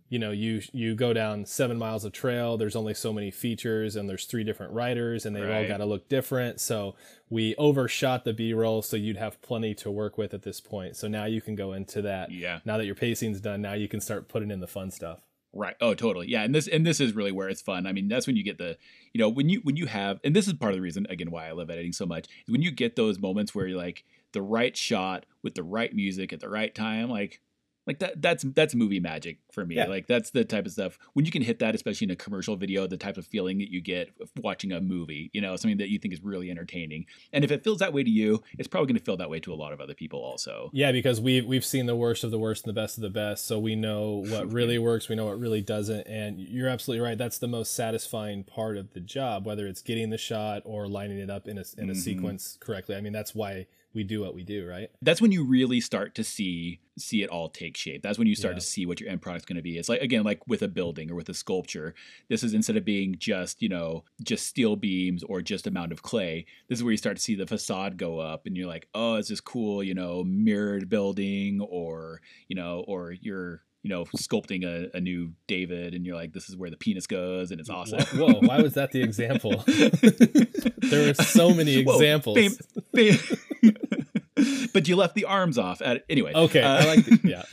you 0.09 0.17
know 0.19 0.31
you 0.31 0.61
you 0.71 0.95
go 0.95 1.13
down 1.13 1.45
seven 1.45 1.77
miles 1.77 2.05
of 2.05 2.11
trail 2.11 2.57
there's 2.57 2.75
only 2.75 2.93
so 2.93 3.11
many 3.11 3.29
features 3.31 3.95
and 3.95 4.09
there's 4.09 4.25
three 4.25 4.43
different 4.43 4.71
writers 4.73 5.25
and 5.25 5.35
they've 5.35 5.43
all 5.43 5.49
Right. 5.49 5.67
got 5.67 5.77
to 5.77 5.85
look 5.85 6.07
different 6.07 6.59
so 6.61 6.95
we 7.29 7.55
overshot 7.57 8.23
the 8.23 8.33
b-roll 8.33 8.81
so 8.81 8.95
you'd 8.95 9.17
have 9.17 9.41
plenty 9.41 9.73
to 9.75 9.91
work 9.91 10.17
with 10.17 10.33
at 10.33 10.43
this 10.43 10.61
point 10.61 10.95
so 10.95 11.07
now 11.07 11.25
you 11.25 11.41
can 11.41 11.55
go 11.55 11.73
into 11.73 12.01
that 12.03 12.31
yeah. 12.31 12.59
now 12.65 12.77
that 12.77 12.85
your 12.85 12.95
pacing's 12.95 13.41
done 13.41 13.61
now 13.61 13.73
you 13.73 13.87
can 13.87 13.99
start 13.99 14.27
putting 14.29 14.51
in 14.51 14.59
the 14.59 14.67
fun 14.67 14.91
stuff 14.91 15.21
Right. 15.53 15.75
Oh, 15.81 15.95
totally. 15.95 16.27
Yeah. 16.29 16.43
And 16.43 16.53
this 16.53 16.67
and 16.67 16.85
this 16.85 16.99
is 16.99 17.15
really 17.15 17.31
where 17.31 17.49
it's 17.49 17.61
fun. 17.61 17.87
I 17.87 17.91
mean, 17.91 18.09
that's 18.09 18.27
when 18.27 18.35
you 18.35 18.43
get 18.43 18.59
the, 18.59 18.77
you 19.11 19.19
know, 19.19 19.29
when 19.29 19.49
you 19.49 19.61
when 19.63 19.75
you 19.75 19.87
have, 19.87 20.19
and 20.23 20.35
this 20.35 20.45
is 20.45 20.53
part 20.53 20.73
of 20.73 20.77
the 20.77 20.81
reason 20.81 21.07
again 21.09 21.31
why 21.31 21.47
I 21.47 21.51
love 21.53 21.71
editing 21.71 21.93
so 21.93 22.05
much. 22.05 22.27
When 22.47 22.61
you 22.61 22.69
get 22.69 22.95
those 22.95 23.17
moments 23.17 23.55
where 23.55 23.65
you're 23.65 23.77
like 23.77 24.03
the 24.33 24.41
right 24.43 24.77
shot 24.77 25.25
with 25.41 25.55
the 25.55 25.63
right 25.63 25.95
music 25.95 26.31
at 26.31 26.41
the 26.41 26.49
right 26.49 26.75
time, 26.75 27.09
like. 27.09 27.41
Like 27.87 27.99
that 27.99 28.21
that's 28.21 28.43
that's 28.53 28.75
movie 28.75 28.99
magic 28.99 29.39
for 29.51 29.65
me. 29.65 29.75
Yeah. 29.75 29.85
Like 29.87 30.07
that's 30.07 30.29
the 30.31 30.43
type 30.45 30.65
of 30.65 30.73
stuff 30.73 30.99
when 31.13 31.25
you 31.25 31.31
can 31.31 31.41
hit 31.41 31.59
that, 31.59 31.73
especially 31.73 32.05
in 32.05 32.11
a 32.11 32.15
commercial 32.15 32.55
video, 32.57 32.85
the 32.85 32.97
type 32.97 33.17
of 33.17 33.25
feeling 33.25 33.57
that 33.59 33.71
you 33.71 33.81
get 33.81 34.11
watching 34.41 34.71
a 34.73 34.81
movie, 34.81 35.29
you 35.33 35.41
know, 35.41 35.55
something 35.55 35.77
that 35.77 35.89
you 35.89 35.97
think 35.97 36.13
is 36.13 36.21
really 36.21 36.51
entertaining. 36.51 37.05
And 37.33 37.43
if 37.43 37.51
it 37.51 37.63
feels 37.63 37.79
that 37.79 37.93
way 37.93 38.03
to 38.03 38.09
you, 38.09 38.43
it's 38.57 38.67
probably 38.67 38.87
going 38.87 38.99
to 38.99 39.03
feel 39.05 39.17
that 39.17 39.29
way 39.29 39.39
to 39.39 39.53
a 39.53 39.55
lot 39.55 39.71
of 39.73 39.79
other 39.81 39.93
people 39.93 40.19
also. 40.19 40.69
yeah 40.73 40.91
because 40.91 41.21
we've 41.21 41.45
we've 41.45 41.65
seen 41.65 41.85
the 41.85 41.95
worst 41.95 42.23
of 42.23 42.31
the 42.31 42.37
worst 42.39 42.65
and 42.65 42.75
the 42.75 42.79
best 42.81 42.97
of 42.97 43.01
the 43.01 43.09
best 43.09 43.45
so 43.45 43.57
we 43.57 43.75
know 43.75 44.23
what 44.29 44.51
really 44.59 44.77
works 44.77 45.07
we 45.07 45.15
know 45.15 45.25
what 45.25 45.39
really 45.39 45.61
doesn't 45.61 46.05
and 46.07 46.39
you're 46.39 46.67
absolutely 46.67 47.03
right 47.05 47.17
that's 47.17 47.37
the 47.37 47.47
most 47.47 47.73
satisfying 47.73 48.43
part 48.43 48.75
of 48.77 48.93
the 48.93 48.99
job 48.99 49.45
whether 49.45 49.65
it's 49.67 49.81
getting 49.81 50.09
the 50.09 50.17
shot 50.17 50.61
or 50.65 50.87
lining 50.87 51.17
it 51.19 51.29
up 51.29 51.47
in 51.47 51.57
a, 51.57 51.63
in 51.77 51.89
a 51.89 51.93
Mhm. 51.93 51.97
sequence 51.97 52.57
correctly 52.59 52.95
i 52.95 53.01
mean 53.01 53.13
that's 53.13 53.33
why 53.33 53.65
we 53.93 54.03
do 54.03 54.21
what 54.21 54.33
we 54.35 54.43
do 54.43 54.67
right 54.67 54.89
that's 55.01 55.21
when 55.21 55.31
you 55.31 55.43
really 55.43 55.79
start 55.81 56.13
to 56.15 56.23
see 56.23 56.79
see 56.99 57.21
it 57.21 57.29
all 57.29 57.47
take 57.47 57.77
shape. 57.77 58.01
That's 58.01 58.17
when 58.17 58.27
you 58.27 58.33
start 58.33 58.55
Yeah. 58.55 58.59
to 58.59 58.65
see 58.65 58.85
what 58.87 58.99
your 58.99 59.09
end 59.09 59.21
product's 59.21 59.45
going 59.45 59.57
to 59.57 59.61
be. 59.61 59.77
It's 59.77 59.87
like 59.87 60.01
again, 60.01 60.23
like 60.23 60.47
with 60.47 60.63
a 60.63 60.67
building 60.67 61.11
or 61.11 61.15
with 61.15 61.29
a 61.29 61.33
sculpture. 61.35 61.93
This 62.27 62.41
is 62.43 62.55
instead 62.55 62.75
of 62.75 62.85
being 62.85 63.17
just 63.19 63.61
you 63.61 63.69
know 63.69 64.03
just 64.23 64.47
steel 64.47 64.75
beams 64.75 65.21
or 65.23 65.43
just 65.43 65.67
a 65.67 65.71
mound 65.71 65.91
of 65.91 66.01
clay. 66.01 66.47
This 66.67 66.79
is 66.79 66.83
where 66.83 66.89
you 66.91 66.97
start 66.97 67.17
to 67.17 67.21
see 67.21 67.35
the 67.35 67.45
facade 67.45 67.97
go 67.97 68.17
up, 68.17 68.47
and 68.47 68.57
you're 68.57 68.65
like, 68.67 68.87
oh, 68.95 69.13
it's 69.15 69.29
this 69.29 69.39
cool 69.41 69.83
you 69.83 69.93
know 69.93 70.23
mirrored 70.23 70.89
building, 70.89 71.61
or 71.61 72.21
you 72.47 72.55
know, 72.55 72.83
or 72.87 73.11
you're 73.11 73.61
you 73.87 73.93
know 73.93 74.03
sculpting 74.17 74.65
a, 74.65 74.89
a 74.97 74.99
new 74.99 75.31
David, 75.47 75.93
and 75.93 76.05
you're 76.05 76.17
like, 76.17 76.33
this 76.33 76.49
is 76.49 76.57
where 76.57 76.69
the 76.69 76.75
penis 76.75 77.07
goes, 77.07 77.51
and 77.51 77.61
it's 77.61 77.69
awesome. 77.69 78.01
Whoa, 78.19 78.33
whoa, 78.33 78.39
why 78.41 78.61
was 78.61 78.73
that 78.73 78.91
the 78.91 79.01
example? 79.01 79.63
there 80.89 81.09
are 81.09 81.13
so 81.13 81.53
many 81.53 81.85
Whoa, 81.85 81.93
examples. 81.93 82.61
but 84.73 84.89
you 84.89 84.97
left 84.97 85.15
the 85.15 85.23
arms 85.23 85.57
off. 85.57 85.81
At, 85.81 86.03
anyway, 86.09 86.33
Okay, 86.35 86.61
uh, 86.61 86.83
I 86.83 86.85
like 86.85 87.05
the, 87.05 87.19
yeah. 87.23 87.43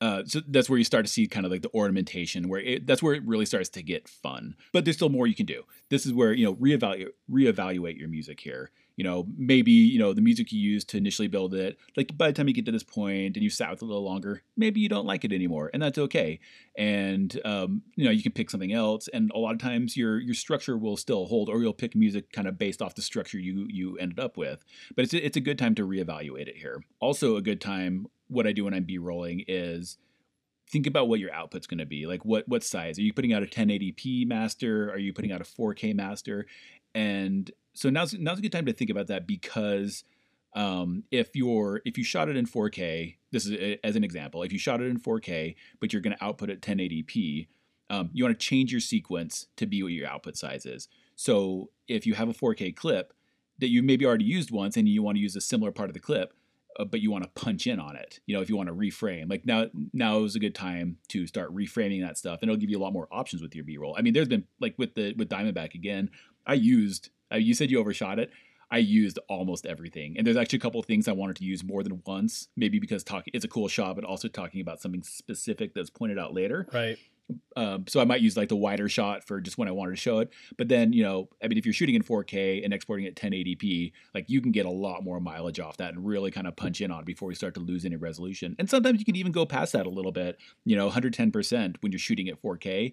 uh, 0.00 0.24
so 0.26 0.40
that's 0.48 0.68
where 0.68 0.76
you 0.76 0.84
start 0.84 1.06
to 1.06 1.12
see 1.12 1.28
kind 1.28 1.46
of 1.46 1.52
like 1.52 1.62
the 1.62 1.72
ornamentation, 1.72 2.48
where 2.48 2.60
it, 2.60 2.84
that's 2.84 3.00
where 3.00 3.14
it 3.14 3.24
really 3.24 3.46
starts 3.46 3.68
to 3.68 3.84
get 3.84 4.08
fun. 4.08 4.56
But 4.72 4.84
there's 4.84 4.96
still 4.96 5.08
more 5.08 5.28
you 5.28 5.36
can 5.36 5.46
do. 5.46 5.62
This 5.88 6.04
is 6.04 6.12
where 6.12 6.32
you 6.32 6.44
know 6.44 6.56
reevaluate 6.56 7.10
reevaluate 7.30 7.96
your 7.96 8.08
music 8.08 8.40
here. 8.40 8.72
You 8.96 9.04
know, 9.04 9.26
maybe 9.36 9.70
you 9.70 9.98
know 9.98 10.12
the 10.12 10.22
music 10.22 10.52
you 10.52 10.60
used 10.60 10.88
to 10.90 10.96
initially 10.96 11.28
build 11.28 11.54
it. 11.54 11.78
Like 11.96 12.16
by 12.16 12.28
the 12.28 12.32
time 12.32 12.48
you 12.48 12.54
get 12.54 12.64
to 12.66 12.72
this 12.72 12.82
point 12.82 13.36
and 13.36 13.42
you 13.42 13.50
sat 13.50 13.70
with 13.70 13.82
it 13.82 13.84
a 13.84 13.86
little 13.86 14.04
longer, 14.04 14.42
maybe 14.56 14.80
you 14.80 14.88
don't 14.88 15.06
like 15.06 15.24
it 15.24 15.32
anymore, 15.32 15.70
and 15.72 15.82
that's 15.82 15.98
okay. 15.98 16.40
And 16.76 17.38
um, 17.44 17.82
you 17.94 18.04
know 18.04 18.10
you 18.10 18.22
can 18.22 18.32
pick 18.32 18.50
something 18.50 18.72
else. 18.72 19.08
And 19.12 19.30
a 19.34 19.38
lot 19.38 19.52
of 19.52 19.60
times 19.60 19.96
your 19.96 20.18
your 20.18 20.34
structure 20.34 20.76
will 20.76 20.96
still 20.96 21.26
hold, 21.26 21.48
or 21.48 21.60
you'll 21.60 21.74
pick 21.74 21.94
music 21.94 22.32
kind 22.32 22.48
of 22.48 22.58
based 22.58 22.80
off 22.80 22.94
the 22.94 23.02
structure 23.02 23.38
you 23.38 23.66
you 23.68 23.98
ended 23.98 24.18
up 24.18 24.36
with. 24.36 24.64
But 24.94 25.04
it's 25.04 25.14
it's 25.14 25.36
a 25.36 25.40
good 25.40 25.58
time 25.58 25.74
to 25.76 25.86
reevaluate 25.86 26.48
it 26.48 26.56
here. 26.56 26.82
Also, 27.00 27.36
a 27.36 27.42
good 27.42 27.60
time. 27.60 28.06
What 28.28 28.46
I 28.46 28.50
do 28.50 28.64
when 28.64 28.74
I'm 28.74 28.82
b-rolling 28.82 29.44
is 29.46 29.98
think 30.68 30.86
about 30.86 31.08
what 31.08 31.20
your 31.20 31.32
output's 31.32 31.66
going 31.66 31.78
to 31.78 31.86
be. 31.86 32.06
Like 32.06 32.24
what 32.24 32.48
what 32.48 32.64
size 32.64 32.98
are 32.98 33.02
you 33.02 33.12
putting 33.12 33.32
out 33.32 33.42
a 33.42 33.46
1080p 33.46 34.26
master? 34.26 34.90
Are 34.90 34.98
you 34.98 35.12
putting 35.12 35.32
out 35.32 35.40
a 35.40 35.44
4K 35.44 35.94
master? 35.94 36.46
And 36.94 37.50
so 37.76 37.90
now's 37.90 38.14
now's 38.14 38.38
a 38.38 38.42
good 38.42 38.52
time 38.52 38.66
to 38.66 38.72
think 38.72 38.90
about 38.90 39.06
that 39.08 39.26
because 39.26 40.04
um, 40.54 41.04
if 41.10 41.36
you're 41.36 41.82
if 41.84 41.98
you 41.98 42.04
shot 42.04 42.28
it 42.28 42.36
in 42.36 42.46
4K, 42.46 43.16
this 43.30 43.46
is 43.46 43.52
a, 43.52 43.86
as 43.86 43.96
an 43.96 44.04
example. 44.04 44.42
If 44.42 44.52
you 44.52 44.58
shot 44.58 44.80
it 44.80 44.86
in 44.86 44.98
4K, 44.98 45.54
but 45.80 45.92
you're 45.92 46.02
going 46.02 46.16
to 46.16 46.24
output 46.24 46.50
at 46.50 46.62
1080p, 46.62 47.48
um, 47.90 48.10
you 48.12 48.24
want 48.24 48.38
to 48.38 48.44
change 48.44 48.72
your 48.72 48.80
sequence 48.80 49.46
to 49.56 49.66
be 49.66 49.82
what 49.82 49.92
your 49.92 50.08
output 50.08 50.36
size 50.36 50.64
is. 50.64 50.88
So 51.14 51.70
if 51.86 52.06
you 52.06 52.14
have 52.14 52.28
a 52.28 52.34
4K 52.34 52.74
clip 52.74 53.12
that 53.58 53.68
you 53.68 53.82
maybe 53.82 54.06
already 54.06 54.24
used 54.24 54.50
once 54.50 54.76
and 54.76 54.88
you 54.88 55.02
want 55.02 55.16
to 55.16 55.22
use 55.22 55.36
a 55.36 55.40
similar 55.40 55.72
part 55.72 55.90
of 55.90 55.94
the 55.94 56.00
clip, 56.00 56.32
uh, 56.78 56.84
but 56.84 57.00
you 57.00 57.10
want 57.10 57.24
to 57.24 57.30
punch 57.30 57.66
in 57.66 57.80
on 57.80 57.96
it. 57.96 58.20
You 58.26 58.36
know, 58.36 58.42
if 58.42 58.48
you 58.48 58.56
want 58.56 58.68
to 58.68 58.74
reframe, 58.74 59.30
like 59.30 59.46
now, 59.46 59.66
now 59.92 60.24
is 60.24 60.36
a 60.36 60.40
good 60.40 60.54
time 60.54 60.98
to 61.08 61.26
start 61.26 61.54
reframing 61.54 62.02
that 62.02 62.18
stuff, 62.18 62.40
and 62.42 62.50
it'll 62.50 62.60
give 62.60 62.70
you 62.70 62.78
a 62.78 62.82
lot 62.82 62.92
more 62.92 63.08
options 63.10 63.42
with 63.42 63.54
your 63.54 63.64
B-roll. 63.64 63.94
I 63.98 64.02
mean, 64.02 64.12
there's 64.12 64.28
been 64.28 64.44
like 64.60 64.74
with 64.78 64.94
the 64.94 65.14
with 65.16 65.28
Diamondback 65.28 65.74
again. 65.74 66.10
I 66.46 66.54
used. 66.54 67.10
Uh, 67.32 67.36
you 67.36 67.54
said 67.54 67.70
you 67.70 67.78
overshot 67.78 68.18
it. 68.18 68.30
I 68.70 68.78
used 68.78 69.18
almost 69.28 69.64
everything, 69.64 70.16
and 70.18 70.26
there's 70.26 70.36
actually 70.36 70.56
a 70.56 70.60
couple 70.60 70.80
of 70.80 70.86
things 70.86 71.06
I 71.06 71.12
wanted 71.12 71.36
to 71.36 71.44
use 71.44 71.62
more 71.62 71.84
than 71.84 72.02
once. 72.04 72.48
Maybe 72.56 72.80
because 72.80 73.04
talking 73.04 73.30
it's 73.32 73.44
a 73.44 73.48
cool 73.48 73.68
shot, 73.68 73.94
but 73.94 74.04
also 74.04 74.26
talking 74.26 74.60
about 74.60 74.80
something 74.80 75.02
specific 75.02 75.72
that's 75.72 75.90
pointed 75.90 76.18
out 76.18 76.34
later. 76.34 76.66
Right. 76.72 76.98
Um, 77.56 77.86
so 77.88 78.00
I 78.00 78.04
might 78.04 78.20
use 78.20 78.36
like 78.36 78.48
the 78.48 78.56
wider 78.56 78.88
shot 78.88 79.24
for 79.24 79.40
just 79.40 79.58
when 79.58 79.68
I 79.68 79.72
wanted 79.72 79.92
to 79.92 79.96
show 79.96 80.20
it. 80.20 80.32
But 80.56 80.68
then, 80.68 80.92
you 80.92 81.02
know, 81.02 81.28
I 81.42 81.48
mean, 81.48 81.58
if 81.58 81.66
you're 81.66 81.72
shooting 81.72 81.94
in 81.94 82.02
4K 82.02 82.64
and 82.64 82.72
exporting 82.72 83.06
at 83.06 83.16
1080p, 83.16 83.92
like 84.14 84.26
you 84.28 84.40
can 84.40 84.52
get 84.52 84.66
a 84.66 84.70
lot 84.70 85.02
more 85.02 85.20
mileage 85.20 85.58
off 85.58 85.76
that 85.78 85.94
and 85.94 86.06
really 86.06 86.30
kind 86.30 86.46
of 86.46 86.54
punch 86.56 86.80
in 86.80 86.90
on 86.90 87.00
it 87.00 87.06
before 87.06 87.30
you 87.30 87.34
start 87.34 87.54
to 87.54 87.60
lose 87.60 87.84
any 87.84 87.96
resolution. 87.96 88.54
And 88.58 88.70
sometimes 88.70 88.98
you 88.98 89.04
can 89.04 89.16
even 89.16 89.32
go 89.32 89.44
past 89.44 89.72
that 89.72 89.86
a 89.86 89.90
little 89.90 90.12
bit. 90.12 90.38
You 90.64 90.76
know, 90.76 90.88
110% 90.88 91.76
when 91.80 91.92
you're 91.92 91.98
shooting 91.98 92.28
at 92.28 92.40
4K, 92.40 92.92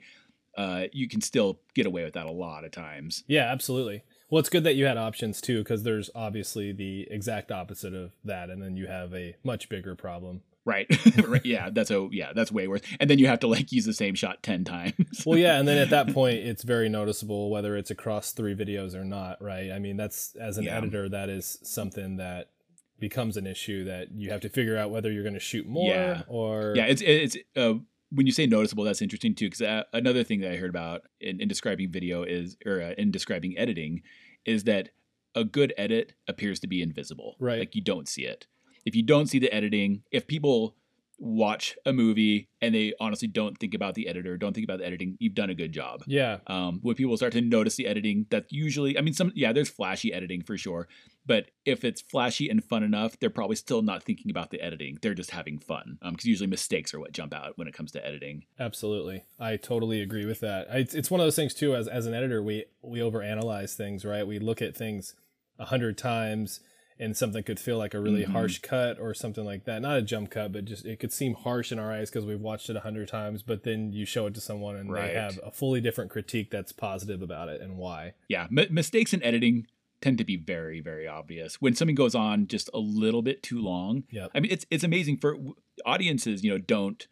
uh, 0.57 0.83
you 0.91 1.07
can 1.07 1.21
still 1.21 1.59
get 1.73 1.85
away 1.85 2.03
with 2.03 2.13
that 2.13 2.25
a 2.25 2.31
lot 2.31 2.63
of 2.63 2.71
times. 2.71 3.23
Yeah, 3.27 3.51
absolutely. 3.51 4.03
Well, 4.29 4.39
it's 4.39 4.49
good 4.49 4.63
that 4.63 4.75
you 4.75 4.85
had 4.85 4.97
options 4.97 5.41
too, 5.41 5.59
because 5.59 5.83
there's 5.83 6.09
obviously 6.15 6.71
the 6.71 7.07
exact 7.11 7.51
opposite 7.51 7.93
of 7.93 8.11
that, 8.23 8.49
and 8.49 8.61
then 8.61 8.75
you 8.77 8.87
have 8.87 9.13
a 9.13 9.35
much 9.43 9.69
bigger 9.69 9.95
problem. 9.95 10.41
Right. 10.65 10.87
right. 11.27 11.45
Yeah. 11.45 11.69
That's 11.71 11.91
a, 11.91 12.07
yeah, 12.11 12.31
that's 12.33 12.49
way 12.51 12.67
worse. 12.69 12.79
And 12.99 13.09
then 13.09 13.19
you 13.19 13.27
have 13.27 13.41
to 13.41 13.47
like 13.47 13.71
use 13.73 13.83
the 13.85 13.93
same 13.93 14.15
shot 14.15 14.41
10 14.43 14.63
times. 14.63 14.93
Well, 15.25 15.37
yeah, 15.37 15.59
and 15.59 15.67
then 15.67 15.77
at 15.77 15.89
that 15.89 16.07
point, 16.13 16.37
it's 16.37 16.63
very 16.63 16.87
noticeable 16.87 17.49
whether 17.49 17.75
it's 17.75 17.91
across 17.91 18.31
three 18.31 18.55
videos 18.55 18.95
or 18.95 19.03
not, 19.03 19.41
right? 19.41 19.71
I 19.71 19.79
mean, 19.79 19.97
that's 19.97 20.35
as 20.37 20.57
an 20.57 20.63
Yeah. 20.63 20.77
editor, 20.77 21.09
that 21.09 21.27
is 21.29 21.59
something 21.63 22.15
that 22.15 22.49
becomes 22.97 23.35
an 23.35 23.45
issue 23.45 23.83
that 23.83 24.13
you 24.13 24.29
have 24.31 24.39
to 24.39 24.49
figure 24.49 24.77
out 24.77 24.89
whether 24.89 25.11
you're 25.11 25.23
going 25.23 25.33
to 25.33 25.39
shoot 25.41 25.67
more 25.67 25.89
Yeah. 25.93 26.21
or 26.29 26.73
Yeah, 26.77 26.85
it's 26.85 27.01
it's 27.01 27.35
uh, 27.57 27.73
when 28.13 28.25
you 28.25 28.31
say 28.31 28.45
noticeable, 28.45 28.83
that's 28.83 29.01
interesting 29.01 29.35
too. 29.35 29.47
Because 29.47 29.61
uh, 29.61 29.83
another 29.93 30.23
thing 30.23 30.41
that 30.41 30.51
I 30.51 30.55
heard 30.57 30.69
about 30.69 31.01
in, 31.19 31.41
in 31.41 31.47
describing 31.47 31.91
video 31.91 32.23
is, 32.23 32.57
or 32.65 32.81
uh, 32.81 32.93
in 32.97 33.11
describing 33.11 33.57
editing, 33.57 34.01
is 34.45 34.65
that 34.65 34.89
a 35.35 35.43
good 35.43 35.73
edit 35.77 36.13
appears 36.27 36.59
to 36.59 36.67
be 36.67 36.81
invisible. 36.81 37.35
Right. 37.39 37.59
like 37.59 37.75
you 37.75 37.81
don't 37.81 38.07
see 38.07 38.25
it. 38.25 38.47
If 38.85 38.95
you 38.95 39.03
don't 39.03 39.27
see 39.27 39.39
the 39.39 39.51
editing, 39.51 40.03
if 40.11 40.27
people 40.27 40.75
watch 41.17 41.77
a 41.85 41.93
movie 41.93 42.49
and 42.61 42.75
they 42.75 42.93
honestly 42.99 43.27
don't 43.27 43.57
think 43.57 43.73
about 43.73 43.95
the 43.95 44.07
editor, 44.07 44.37
don't 44.37 44.53
think 44.53 44.65
about 44.65 44.79
the 44.79 44.85
editing, 44.85 45.15
you've 45.19 45.35
done 45.35 45.49
a 45.49 45.55
good 45.55 45.71
job. 45.71 46.03
yeah 46.05 46.39
Um, 46.47 46.79
when 46.81 46.95
people 46.95 47.15
start 47.15 47.33
to 47.33 47.41
notice 47.41 47.75
the 47.75 47.87
editing, 47.87 48.25
that's 48.29 48.51
usually, 48.51 48.97
I 48.97 49.01
mean, 49.01 49.13
some, 49.13 49.31
yeah, 49.35 49.53
there's 49.53 49.69
flashy 49.69 50.13
editing 50.13 50.41
for 50.43 50.57
sure. 50.57 50.87
But 51.25 51.51
if 51.65 51.85
it's 51.85 52.01
flashy 52.01 52.49
and 52.49 52.63
fun 52.63 52.83
enough, 52.83 53.17
they're 53.19 53.29
probably 53.29 53.55
still 53.55 53.81
not 53.81 54.03
thinking 54.03 54.29
about 54.29 54.49
the 54.51 54.59
editing. 54.61 54.97
They're 55.01 55.13
just 55.13 55.31
having 55.31 55.57
fun. 55.57 55.97
Because 56.03 56.25
usually 56.25 56.47
mistakes 56.47 56.93
are 56.93 56.99
what 56.99 57.13
jump 57.13 57.33
out 57.33 57.57
when 57.57 57.67
it 57.67 57.73
comes 57.73 57.91
to 57.93 58.05
editing. 58.05 58.43
Absolutely, 58.59 59.23
I 59.39 59.55
totally 59.57 60.01
agree 60.01 60.25
with 60.25 60.41
that. 60.41 60.67
I- 60.69 60.79
It's 60.79 60.93
it's 60.93 61.09
one 61.09 61.21
of 61.21 61.25
those 61.25 61.35
things 61.35 61.53
too. 61.53 61.75
As 61.75 61.87
as 61.87 62.05
an 62.07 62.13
editor, 62.13 62.43
we 62.43 62.65
we 62.81 62.99
overanalyze 62.99 63.75
things, 63.75 64.03
right? 64.03 64.27
We 64.27 64.37
look 64.39 64.61
at 64.61 64.75
things 64.75 65.15
a 65.57 65.65
hundred 65.65 65.97
times, 65.97 66.59
and 66.99 67.15
something 67.15 67.43
could 67.43 67.59
feel 67.59 67.77
like 67.77 67.93
a 67.93 67.99
really 68.01 68.23
Mhm. 68.23 68.31
harsh 68.33 68.59
cut 68.59 68.99
or 68.99 69.13
something 69.13 69.45
like 69.45 69.63
that. 69.65 69.81
Not 69.81 69.97
a 69.97 70.01
jump 70.01 70.29
cut, 70.29 70.51
but 70.51 70.65
just 70.65 70.85
it 70.85 70.99
could 70.99 71.13
seem 71.13 71.35
harsh 71.35 71.71
in 71.71 71.79
our 71.79 71.91
eyes 71.91 72.09
because 72.09 72.25
we've 72.25 72.41
watched 72.41 72.69
it 72.69 72.75
a 72.75 72.81
hundred 72.81 73.07
times. 73.07 73.43
But 73.43 73.63
then 73.63 73.93
you 73.93 74.05
show 74.05 74.25
it 74.27 74.33
to 74.35 74.41
someone, 74.41 74.75
and 74.75 74.91
Right. 74.91 75.07
they 75.07 75.13
have 75.13 75.39
a 75.43 75.51
fully 75.51 75.79
different 75.79 76.11
critique 76.11 76.49
that's 76.51 76.71
positive 76.73 77.21
about 77.21 77.47
it 77.49 77.61
and 77.61 77.77
why. 77.77 78.13
Yeah, 78.27 78.47
mi- 78.49 78.67
mistakes 78.69 79.13
in 79.13 79.23
editing 79.23 79.67
tend 80.03 80.17
to 80.17 80.25
be 80.25 80.35
very, 80.35 80.81
very 80.81 81.07
obvious. 81.07 81.61
When 81.61 81.73
something 81.73 81.95
goes 81.95 82.13
on 82.13 82.47
just 82.47 82.69
a 82.73 82.79
little 82.79 83.21
bit 83.21 83.41
too 83.41 83.61
long, 83.61 84.03
yeah 84.11 84.27
I 84.35 84.41
mean, 84.41 84.51
it's 84.51 84.65
it's 84.69 84.83
amazing 84.83 85.17
for 85.17 85.37
audiences. 85.85 86.43
You 86.43 86.51
know, 86.51 86.57
don't 86.57 87.07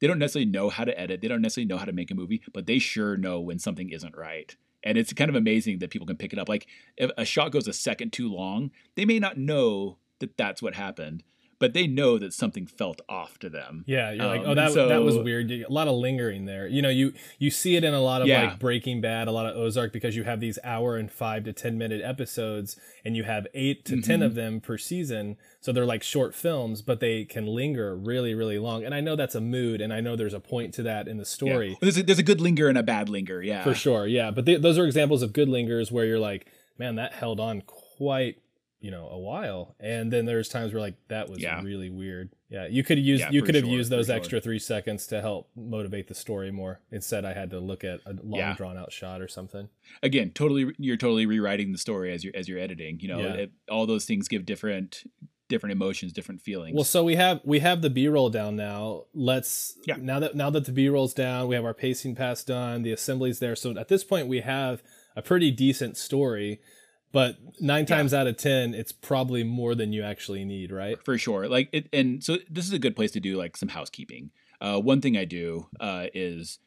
they 0.00 0.06
don't 0.06 0.18
necessarily 0.18 0.50
know 0.50 0.70
how 0.70 0.84
to 0.84 0.98
edit. 0.98 1.20
They 1.20 1.28
don't 1.28 1.42
necessarily 1.42 1.68
know 1.68 1.76
how 1.76 1.84
to 1.84 1.92
make 1.92 2.10
a 2.10 2.14
movie, 2.14 2.42
but 2.52 2.66
they 2.66 2.78
sure 2.78 3.16
know 3.16 3.38
when 3.38 3.58
something 3.58 3.90
isn't 3.90 4.16
right. 4.16 4.56
And 4.82 4.98
it's 4.98 5.12
kind 5.12 5.28
of 5.28 5.36
amazing 5.36 5.78
that 5.78 5.90
people 5.90 6.06
can 6.06 6.16
pick 6.16 6.32
it 6.32 6.38
up. 6.38 6.48
Like 6.48 6.66
if 6.96 7.10
a 7.16 7.24
shot 7.24 7.52
goes 7.52 7.68
a 7.68 7.72
second 7.72 8.12
too 8.12 8.32
long, 8.32 8.70
they 8.96 9.04
may 9.04 9.18
not 9.18 9.36
know 9.36 9.98
that 10.18 10.36
that's 10.36 10.62
what 10.62 10.74
happened, 10.74 11.22
but 11.62 11.72
they 11.72 11.86
know 11.86 12.18
that 12.18 12.32
something 12.34 12.66
felt 12.66 13.00
off 13.08 13.38
to 13.38 13.48
them. 13.48 13.84
Yeah, 13.86 14.10
you're 14.10 14.26
like, 14.26 14.40
Um, 14.42 14.46
oh, 14.50 14.54
that 14.54 14.72
so- 14.72 14.88
that 14.88 15.02
was 15.02 15.16
weird. 15.16 15.50
A 15.50 15.64
lot 15.70 15.86
of 15.88 15.94
lingering 15.96 16.44
there. 16.44 16.66
You 16.66 16.82
know, 16.82 16.88
you 16.90 17.12
you 17.38 17.50
see 17.50 17.76
it 17.76 17.84
in 17.84 17.94
a 17.94 18.02
lot 18.02 18.20
of 18.20 18.28
Yeah. 18.28 18.42
like 18.50 18.58
Breaking 18.58 19.00
Bad, 19.00 19.28
a 19.28 19.32
lot 19.32 19.46
of 19.46 19.56
Ozark, 19.56 19.92
because 19.92 20.16
you 20.16 20.24
have 20.24 20.40
these 20.40 20.58
hour 20.64 20.96
and 20.96 21.10
five 21.10 21.44
to 21.44 21.52
ten 21.52 21.78
minute 21.78 22.00
episodes, 22.04 22.76
and 23.04 23.16
you 23.16 23.22
have 23.22 23.46
eight 23.54 23.84
to 23.86 24.00
ten 24.02 24.20
Mhm. 24.20 24.26
of 24.26 24.34
them 24.34 24.60
per 24.60 24.76
season. 24.76 25.36
So 25.60 25.72
they're 25.72 25.86
like 25.86 26.02
short 26.02 26.34
films, 26.34 26.82
but 26.82 26.98
they 26.98 27.24
can 27.24 27.46
linger 27.46 27.94
really, 27.96 28.34
really 28.34 28.58
long. 28.58 28.84
And 28.84 28.92
I 28.94 29.00
know 29.00 29.14
that's 29.14 29.36
a 29.36 29.40
mood, 29.40 29.80
and 29.80 29.92
I 29.92 30.00
know 30.00 30.16
there's 30.16 30.34
a 30.34 30.40
point 30.40 30.74
to 30.74 30.82
that 30.82 31.06
in 31.06 31.16
the 31.18 31.22
Yeah. 31.22 31.38
story 31.38 31.76
There's 31.80 31.96
a, 31.98 32.02
there's 32.02 32.18
a 32.18 32.22
good 32.24 32.40
linger 32.40 32.68
and 32.68 32.76
a 32.76 32.82
bad 32.82 33.08
linger. 33.08 33.40
Yeah, 33.42 33.62
for 33.62 33.72
sure. 33.74 34.06
Yeah, 34.08 34.30
but 34.32 34.44
th- 34.46 34.60
those 34.60 34.76
are 34.78 34.84
examples 34.86 35.22
of 35.22 35.32
good 35.32 35.48
lingers 35.48 35.92
where 35.92 36.04
you're 36.04 36.18
like, 36.18 36.46
man, 36.78 36.96
that 36.96 37.12
held 37.12 37.38
on 37.38 37.60
quite 37.62 38.38
you 38.82 38.90
know 38.90 39.08
a 39.08 39.18
while. 39.18 39.74
And 39.80 40.12
then 40.12 40.26
there's 40.26 40.48
times 40.48 40.74
where 40.74 40.80
like 40.82 40.96
that 41.08 41.28
was 41.30 41.40
Yeah. 41.40 41.62
really 41.62 41.88
weird. 41.88 42.30
Yeah 42.50 42.66
you 42.66 42.82
could 42.84 42.98
have 42.98 43.06
used 43.06 43.20
Yeah, 43.22 43.30
you 43.30 43.42
could 43.42 43.54
have 43.54 43.64
sure, 43.64 43.72
used 43.72 43.90
those 43.90 44.06
sure. 44.06 44.16
extra 44.16 44.40
three 44.40 44.58
seconds 44.58 45.06
to 45.06 45.20
help 45.22 45.48
motivate 45.56 46.08
the 46.08 46.14
story 46.14 46.50
more. 46.50 46.80
Instead 46.90 47.24
i 47.24 47.32
had 47.32 47.50
to 47.50 47.60
look 47.60 47.84
at 47.84 48.00
a 48.04 48.12
long 48.22 48.40
Yeah. 48.40 48.54
drawn 48.56 48.76
out 48.76 48.92
shot 48.92 49.22
or 49.22 49.28
something. 49.28 49.68
Again 50.02 50.32
totally 50.32 50.74
you're 50.78 50.96
totally 50.98 51.24
rewriting 51.26 51.72
the 51.72 51.78
story 51.78 52.12
as 52.12 52.24
you're 52.24 52.36
as 52.36 52.48
you're 52.48 52.58
editing 52.58 52.98
you 53.00 53.08
know 53.08 53.20
it, 53.20 53.52
all 53.70 53.86
those 53.86 54.04
things 54.04 54.28
give 54.28 54.44
different 54.44 55.04
different 55.48 55.72
emotions 55.72 56.12
different 56.12 56.40
feelings. 56.40 56.74
Well 56.74 56.84
so 56.84 57.04
we 57.04 57.14
have 57.16 57.40
we 57.44 57.60
have 57.60 57.82
the 57.82 57.90
b-roll 57.90 58.30
down 58.30 58.56
now. 58.56 59.04
Let's 59.14 59.78
Yeah. 59.86 59.96
now 60.00 60.18
that 60.20 60.34
now 60.34 60.50
that 60.50 60.64
the 60.64 60.72
b-roll's 60.72 61.14
down 61.14 61.46
we 61.48 61.54
have 61.54 61.64
our 61.64 61.74
pacing 61.74 62.14
pass 62.16 62.42
done 62.42 62.82
the 62.82 62.92
assembly's 62.92 63.38
there. 63.38 63.54
So 63.54 63.70
at 63.78 63.88
this 63.88 64.02
point 64.02 64.26
we 64.28 64.40
have 64.40 64.82
a 65.14 65.22
pretty 65.22 65.50
decent 65.50 65.96
story 65.96 66.60
but 67.12 67.38
nine 67.60 67.86
Yeah. 67.88 67.96
times 67.96 68.12
out 68.14 68.26
of 68.26 68.36
ten 68.36 68.74
it's 68.74 68.92
probably 68.92 69.44
more 69.44 69.74
than 69.74 69.92
you 69.92 70.02
actually 70.02 70.44
need 70.44 70.72
right? 70.72 71.02
For 71.04 71.16
sure. 71.18 71.48
Like 71.48 71.68
it 71.72 71.88
and 71.92 72.22
so 72.24 72.38
this 72.50 72.66
is 72.66 72.72
a 72.72 72.78
good 72.78 72.96
place 72.96 73.10
to 73.12 73.20
do 73.20 73.36
like 73.36 73.56
some 73.56 73.68
housekeeping. 73.68 74.30
Uh, 74.60 74.78
one 74.78 75.00
thing 75.00 75.16
i 75.16 75.24
do 75.24 75.66
uh, 75.80 76.06
is 76.14 76.58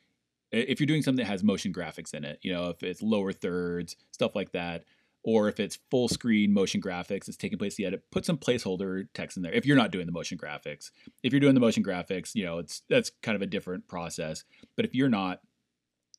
if 0.51 0.79
you're 0.79 0.87
doing 0.87 1.01
something 1.01 1.23
that 1.23 1.29
has 1.31 1.43
motion 1.43 1.71
graphics 1.73 2.13
in 2.13 2.23
it 2.25 2.39
you 2.41 2.51
know 2.53 2.69
if 2.69 2.83
it's 2.83 3.01
lower 3.01 3.31
thirds 3.31 3.95
stuff 4.11 4.35
like 4.35 4.51
that 4.51 4.83
or 5.23 5.47
if 5.47 5.59
it's 5.59 5.79
full 5.89 6.07
screen 6.07 6.53
motion 6.53 6.81
graphics 6.81 7.27
it's 7.29 7.37
taking 7.37 7.57
place 7.57 7.75
the 7.75 7.85
edit 7.85 8.03
put 8.11 8.25
some 8.25 8.37
placeholder 8.37 9.07
text 9.13 9.37
in 9.37 9.43
there 9.43 9.53
if 9.53 9.65
you're 9.65 9.77
not 9.77 9.91
doing 9.91 10.05
the 10.05 10.11
motion 10.11 10.37
graphics. 10.37 10.91
If 11.23 11.31
you're 11.33 11.39
doing 11.39 11.53
the 11.55 11.61
motion 11.61 11.83
graphics 11.83 12.35
you 12.35 12.43
know 12.43 12.57
it's 12.59 12.81
that's 12.89 13.11
kind 13.23 13.35
of 13.37 13.41
a 13.41 13.47
different 13.47 13.87
process. 13.87 14.43
But 14.75 14.83
if 14.85 14.93
you're 14.93 15.09
not 15.09 15.39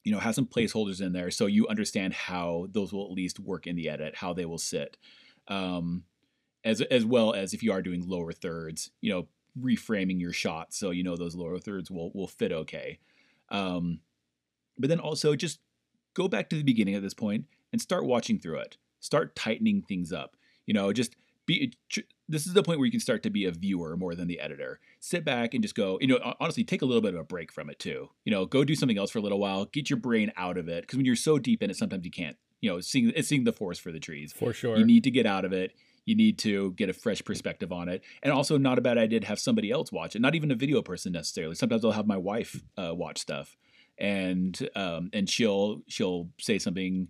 you 0.06 0.12
know 0.12 0.20
have 0.20 0.34
some 0.34 0.46
placeholders 0.46 1.02
in 1.02 1.12
there 1.12 1.30
so 1.30 1.44
you 1.44 1.68
understand 1.68 2.14
how 2.14 2.66
those 2.70 2.92
will 2.92 3.04
at 3.04 3.12
least 3.12 3.38
work 3.38 3.66
in 3.66 3.76
the 3.76 3.88
edit 3.90 4.14
how 4.16 4.32
they 4.32 4.46
will 4.46 4.56
sit 4.56 4.96
um, 5.48 6.04
as 6.66 6.80
as 6.80 7.04
well 7.04 7.32
as 7.32 7.54
if 7.54 7.62
you 7.62 7.72
are 7.72 7.80
doing 7.80 8.06
lower 8.06 8.32
thirds, 8.32 8.90
you 9.00 9.10
know, 9.10 9.28
reframing 9.58 10.20
your 10.20 10.32
shots 10.32 10.78
so 10.78 10.90
you 10.90 11.02
know 11.02 11.16
those 11.16 11.34
lower 11.34 11.58
thirds 11.58 11.90
will 11.90 12.10
will 12.12 12.26
fit 12.26 12.52
okay. 12.52 12.98
Um, 13.48 14.00
but 14.76 14.90
then 14.90 15.00
also 15.00 15.36
just 15.36 15.60
go 16.14 16.28
back 16.28 16.50
to 16.50 16.56
the 16.56 16.62
beginning 16.62 16.94
at 16.94 17.02
this 17.02 17.14
point 17.14 17.44
and 17.72 17.80
start 17.80 18.04
watching 18.04 18.38
through 18.38 18.58
it. 18.58 18.76
Start 19.00 19.36
tightening 19.36 19.82
things 19.82 20.12
up. 20.12 20.36
You 20.66 20.74
know, 20.74 20.92
just 20.92 21.14
be. 21.46 21.72
This 22.28 22.46
is 22.46 22.54
the 22.54 22.62
point 22.62 22.78
where 22.78 22.86
you 22.86 22.90
can 22.90 23.00
start 23.00 23.22
to 23.22 23.30
be 23.30 23.44
a 23.44 23.50
viewer 23.52 23.96
more 23.96 24.14
than 24.14 24.26
the 24.26 24.40
editor. 24.40 24.80
Sit 24.98 25.24
back 25.24 25.54
and 25.54 25.62
just 25.62 25.74
go. 25.74 25.98
You 26.00 26.08
know, 26.08 26.34
honestly, 26.40 26.64
take 26.64 26.82
a 26.82 26.84
little 26.84 27.02
bit 27.02 27.14
of 27.14 27.20
a 27.20 27.24
break 27.24 27.52
from 27.52 27.70
it 27.70 27.78
too. 27.78 28.10
You 28.24 28.32
know, 28.32 28.46
go 28.46 28.64
do 28.64 28.74
something 28.74 28.98
else 28.98 29.10
for 29.10 29.18
a 29.18 29.22
little 29.22 29.38
while. 29.38 29.66
Get 29.66 29.90
your 29.90 29.98
brain 29.98 30.32
out 30.36 30.58
of 30.58 30.68
it 30.68 30.82
because 30.82 30.96
when 30.96 31.06
you're 31.06 31.16
so 31.16 31.38
deep 31.38 31.62
in 31.62 31.70
it, 31.70 31.76
sometimes 31.76 32.04
you 32.04 32.10
can't. 32.10 32.36
You 32.60 32.70
know, 32.70 32.80
seeing 32.80 33.12
it's 33.14 33.28
seeing 33.28 33.44
the 33.44 33.52
forest 33.52 33.80
for 33.80 33.92
the 33.92 34.00
trees. 34.00 34.32
for 34.32 34.52
sure 34.52 34.76
You 34.76 34.84
need 34.84 35.04
to 35.04 35.10
get 35.10 35.26
out 35.26 35.44
of 35.44 35.52
it. 35.52 35.72
You 36.04 36.14
need 36.14 36.38
to 36.38 36.72
get 36.72 36.88
a 36.88 36.92
fresh 36.92 37.22
perspective 37.24 37.72
on 37.72 37.88
it. 37.88 38.02
And 38.22 38.32
also, 38.32 38.56
not 38.58 38.78
a 38.78 38.80
bad 38.80 38.96
idea 38.96 39.20
to 39.20 39.26
have 39.26 39.40
somebody 39.40 39.70
else 39.70 39.90
watch 39.92 40.14
it. 40.14 40.20
Not 40.20 40.34
even 40.34 40.50
a 40.50 40.54
video 40.54 40.80
person 40.80 41.12
necessarily. 41.12 41.54
Sometimes 41.56 41.84
I'll 41.84 41.92
have 41.92 42.06
my 42.06 42.16
wife 42.16 42.62
uh, 42.76 42.94
watch 42.94 43.18
stuff, 43.18 43.56
and 43.98 44.68
um, 44.74 45.10
and 45.12 45.28
she'll 45.28 45.82
she'll 45.88 46.30
say 46.40 46.58
something 46.58 47.08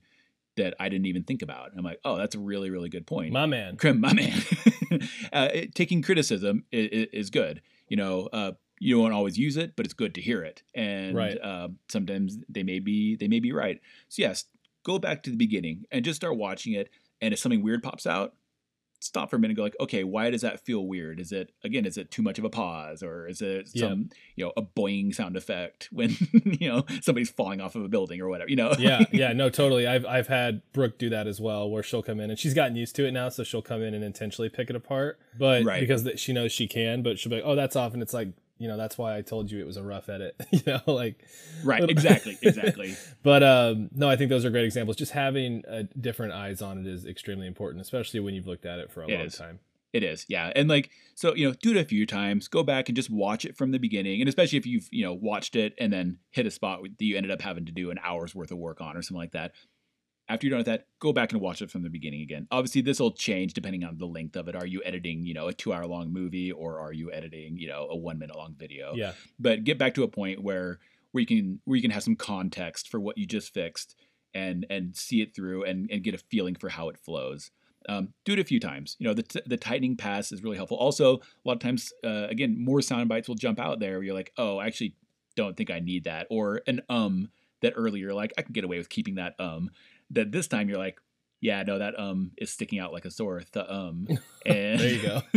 that 0.56 0.74
I 0.80 0.88
didn't 0.88 1.06
even 1.06 1.22
think 1.24 1.42
about. 1.42 1.70
I'm 1.76 1.84
like, 1.84 2.00
oh, 2.04 2.16
that's 2.16 2.34
a 2.34 2.38
really 2.38 2.70
really 2.70 2.88
good 2.88 3.06
point. 3.06 3.32
my 3.32 3.46
man 3.46 3.76
my 3.84 4.12
man. 4.12 4.42
uh, 5.32 5.48
it- 5.52 5.74
taking 5.74 6.02
criticism 6.02 6.64
is, 6.72 7.08
is 7.12 7.30
good. 7.30 7.62
You 7.88 7.96
know, 7.96 8.28
uh, 8.32 8.52
you 8.80 8.96
don't 9.00 9.12
always 9.12 9.38
use 9.38 9.56
it, 9.56 9.74
but 9.76 9.86
it's 9.86 9.94
good 9.94 10.14
to 10.16 10.20
hear 10.20 10.42
it. 10.42 10.62
And 10.74 11.16
Right. 11.16 11.38
uh, 11.40 11.68
sometimes 11.88 12.38
they 12.48 12.62
may 12.62 12.78
be 12.78 13.16
they 13.16 13.28
may 13.28 13.40
be 13.40 13.52
right. 13.52 13.80
So 14.08 14.22
yes, 14.22 14.44
go 14.84 14.98
back 14.98 15.22
to 15.24 15.30
the 15.30 15.36
beginning 15.36 15.84
and 15.90 16.04
just 16.04 16.16
start 16.16 16.36
watching 16.36 16.72
it. 16.74 16.90
And 17.20 17.32
if 17.32 17.38
something 17.40 17.62
weird 17.62 17.82
pops 17.82 18.06
out, 18.06 18.34
stop 19.00 19.30
for 19.30 19.36
a 19.36 19.38
minute 19.38 19.50
and 19.52 19.56
go 19.56 19.62
like, 19.62 19.76
okay, 19.80 20.04
why 20.04 20.30
does 20.30 20.40
that 20.42 20.64
feel 20.64 20.86
weird? 20.86 21.20
Is 21.20 21.32
it 21.32 21.52
again, 21.64 21.84
is 21.86 21.96
it 21.98 22.10
too 22.10 22.22
much 22.22 22.38
of 22.38 22.44
a 22.44 22.50
pause, 22.50 23.02
or 23.02 23.28
is 23.28 23.40
it 23.42 23.68
Yeah. 23.72 23.88
some 23.88 24.10
you 24.36 24.44
know 24.46 24.52
a 24.56 24.62
boing 24.62 25.14
sound 25.14 25.36
effect 25.36 25.88
when 25.92 26.16
you 26.44 26.68
know 26.68 26.84
somebody's 27.02 27.30
falling 27.30 27.60
off 27.60 27.74
of 27.74 27.84
a 27.84 27.88
building 27.88 28.20
or 28.20 28.28
whatever? 28.28 28.48
You 28.50 28.56
know? 28.56 28.74
yeah, 28.78 29.04
yeah, 29.12 29.32
no, 29.32 29.50
totally. 29.50 29.86
I've 29.86 30.06
I've 30.06 30.28
had 30.28 30.62
Brooke 30.72 30.98
do 30.98 31.10
that 31.10 31.26
as 31.26 31.40
well, 31.40 31.68
where 31.70 31.82
she'll 31.82 32.02
come 32.02 32.20
in 32.20 32.30
and 32.30 32.38
she's 32.38 32.54
gotten 32.54 32.76
used 32.76 32.96
to 32.96 33.06
it 33.06 33.12
now, 33.12 33.28
so 33.28 33.44
she'll 33.44 33.62
come 33.62 33.82
in 33.82 33.94
and 33.94 34.02
intentionally 34.02 34.48
pick 34.48 34.70
it 34.70 34.76
apart, 34.76 35.18
but 35.38 35.64
Right. 35.64 35.80
because 35.80 36.04
that 36.04 36.18
she 36.18 36.32
knows 36.32 36.52
she 36.52 36.66
can, 36.66 37.02
but 37.02 37.18
she'll 37.18 37.30
be 37.30 37.36
like, 37.36 37.44
oh, 37.46 37.54
that's 37.54 37.76
off, 37.76 37.92
and 37.92 38.02
it's 38.02 38.14
like, 38.14 38.28
you 38.58 38.68
know, 38.68 38.76
that's 38.76 38.96
why 38.96 39.16
I 39.16 39.22
told 39.22 39.50
you 39.50 39.60
it 39.60 39.66
was 39.66 39.76
a 39.76 39.82
rough 39.82 40.08
edit, 40.08 40.34
you 40.50 40.60
know, 40.66 40.80
like, 40.86 41.24
right. 41.64 41.80
Little- 41.80 41.90
Exactly. 41.92 42.38
Exactly. 42.42 42.94
but 43.22 43.42
um, 43.42 43.88
no, 43.94 44.08
I 44.08 44.16
think 44.16 44.30
those 44.30 44.44
are 44.44 44.50
great 44.50 44.64
examples. 44.64 44.96
Just 44.96 45.12
having 45.12 45.64
uh, 45.66 45.82
different 46.00 46.32
eyes 46.32 46.62
on 46.62 46.78
it 46.78 46.86
is 46.86 47.04
extremely 47.06 47.46
important, 47.46 47.80
especially 47.82 48.20
when 48.20 48.34
you've 48.34 48.46
looked 48.46 48.66
at 48.66 48.78
it 48.78 48.90
for 48.90 49.02
a 49.02 49.08
It 49.08 49.16
long 49.16 49.26
is. 49.26 49.36
time. 49.36 49.58
It 49.92 50.02
is, 50.02 50.26
yeah. 50.28 50.52
And 50.54 50.68
like, 50.68 50.90
so, 51.14 51.34
you 51.34 51.48
know, 51.48 51.54
do 51.62 51.70
it 51.70 51.76
a 51.78 51.84
few 51.84 52.04
times, 52.04 52.48
go 52.48 52.62
back 52.62 52.88
and 52.90 52.96
just 52.96 53.08
watch 53.08 53.46
it 53.46 53.56
from 53.56 53.70
the 53.70 53.78
beginning. 53.78 54.20
And 54.20 54.28
especially 54.28 54.58
if 54.58 54.66
you've, 54.66 54.88
you 54.90 55.02
know, 55.04 55.14
watched 55.14 55.56
it 55.56 55.74
and 55.78 55.90
then 55.92 56.18
hit 56.32 56.44
a 56.44 56.50
spot 56.50 56.80
that 56.82 57.04
you 57.04 57.16
ended 57.16 57.30
up 57.32 57.40
having 57.40 57.64
to 57.66 57.72
do 57.72 57.90
an 57.90 57.98
hour's 58.02 58.34
worth 58.34 58.50
of 58.50 58.58
work 58.58 58.80
on 58.82 58.94
or 58.96 59.00
something 59.00 59.20
like 59.20 59.32
that. 59.32 59.52
After 60.28 60.46
you're 60.46 60.50
done 60.50 60.58
with 60.58 60.66
that, 60.66 60.86
go 60.98 61.12
back 61.12 61.32
and 61.32 61.40
watch 61.40 61.62
it 61.62 61.70
from 61.70 61.82
the 61.82 61.88
beginning 61.88 62.22
again. 62.22 62.48
Obviously, 62.50 62.80
this 62.80 62.98
will 62.98 63.12
change 63.12 63.54
depending 63.54 63.84
on 63.84 63.96
the 63.98 64.06
length 64.06 64.36
of 64.36 64.48
it. 64.48 64.56
Are 64.56 64.66
you 64.66 64.82
editing, 64.84 65.24
you 65.24 65.34
know, 65.34 65.46
a 65.46 65.52
two 65.52 65.72
hour 65.72 65.86
long 65.86 66.12
movie 66.12 66.50
or 66.50 66.80
are 66.80 66.92
you 66.92 67.12
editing, 67.12 67.56
you 67.56 67.68
know, 67.68 67.86
a 67.90 67.96
one 67.96 68.18
minute 68.18 68.36
long 68.36 68.54
video? 68.58 68.92
Yeah, 68.94 69.12
but 69.38 69.62
get 69.64 69.78
back 69.78 69.94
to 69.94 70.02
a 70.02 70.08
point 70.08 70.42
where 70.42 70.80
where 71.12 71.20
you 71.20 71.26
can 71.26 71.60
where 71.64 71.76
you 71.76 71.82
can 71.82 71.92
have 71.92 72.02
some 72.02 72.16
context 72.16 72.88
for 72.88 72.98
what 72.98 73.16
you 73.16 73.24
just 73.24 73.54
fixed 73.54 73.94
and 74.34 74.66
and 74.68 74.96
see 74.96 75.22
it 75.22 75.34
through 75.34 75.62
and 75.64 75.88
and 75.90 76.02
get 76.02 76.14
a 76.14 76.18
feeling 76.18 76.56
for 76.56 76.68
how 76.68 76.88
it 76.88 76.98
flows. 76.98 77.52
Um, 77.88 78.08
do 78.24 78.32
it 78.32 78.40
a 78.40 78.44
few 78.44 78.58
times. 78.58 78.96
You 78.98 79.06
know, 79.06 79.14
the, 79.14 79.22
t- 79.22 79.42
the 79.46 79.56
tightening 79.56 79.96
pass 79.96 80.32
is 80.32 80.42
really 80.42 80.56
helpful. 80.56 80.76
Also, 80.76 81.18
a 81.18 81.20
lot 81.44 81.52
of 81.52 81.60
times, 81.60 81.92
uh, 82.02 82.26
again, 82.28 82.56
more 82.58 82.82
sound 82.82 83.08
bites 83.08 83.28
will 83.28 83.36
jump 83.36 83.60
out 83.60 83.78
there 83.78 83.92
where 83.92 84.02
you're 84.02 84.12
like, 84.12 84.32
oh, 84.36 84.58
I 84.58 84.66
actually 84.66 84.96
don't 85.36 85.56
think 85.56 85.70
I 85.70 85.78
need 85.78 86.02
that. 86.02 86.26
Or 86.28 86.62
an 86.66 86.82
um 86.88 87.28
that 87.62 87.74
earlier, 87.76 88.12
like, 88.12 88.32
I 88.36 88.42
can 88.42 88.52
get 88.54 88.64
away 88.64 88.78
with 88.78 88.88
keeping 88.88 89.14
that 89.14 89.36
um. 89.38 89.70
That 90.10 90.30
this 90.32 90.46
time 90.48 90.68
you're 90.68 90.78
like, 90.78 90.98
yeah, 91.40 91.62
no, 91.64 91.78
that 91.78 91.98
um 91.98 92.32
is 92.38 92.50
sticking 92.52 92.78
out 92.78 92.92
like 92.92 93.04
a 93.04 93.10
sore 93.10 93.42
th- 93.52 93.66
um. 93.68 94.06
And 94.46 94.78
There 94.80 94.88
you 94.94 95.02
go. 95.02 95.22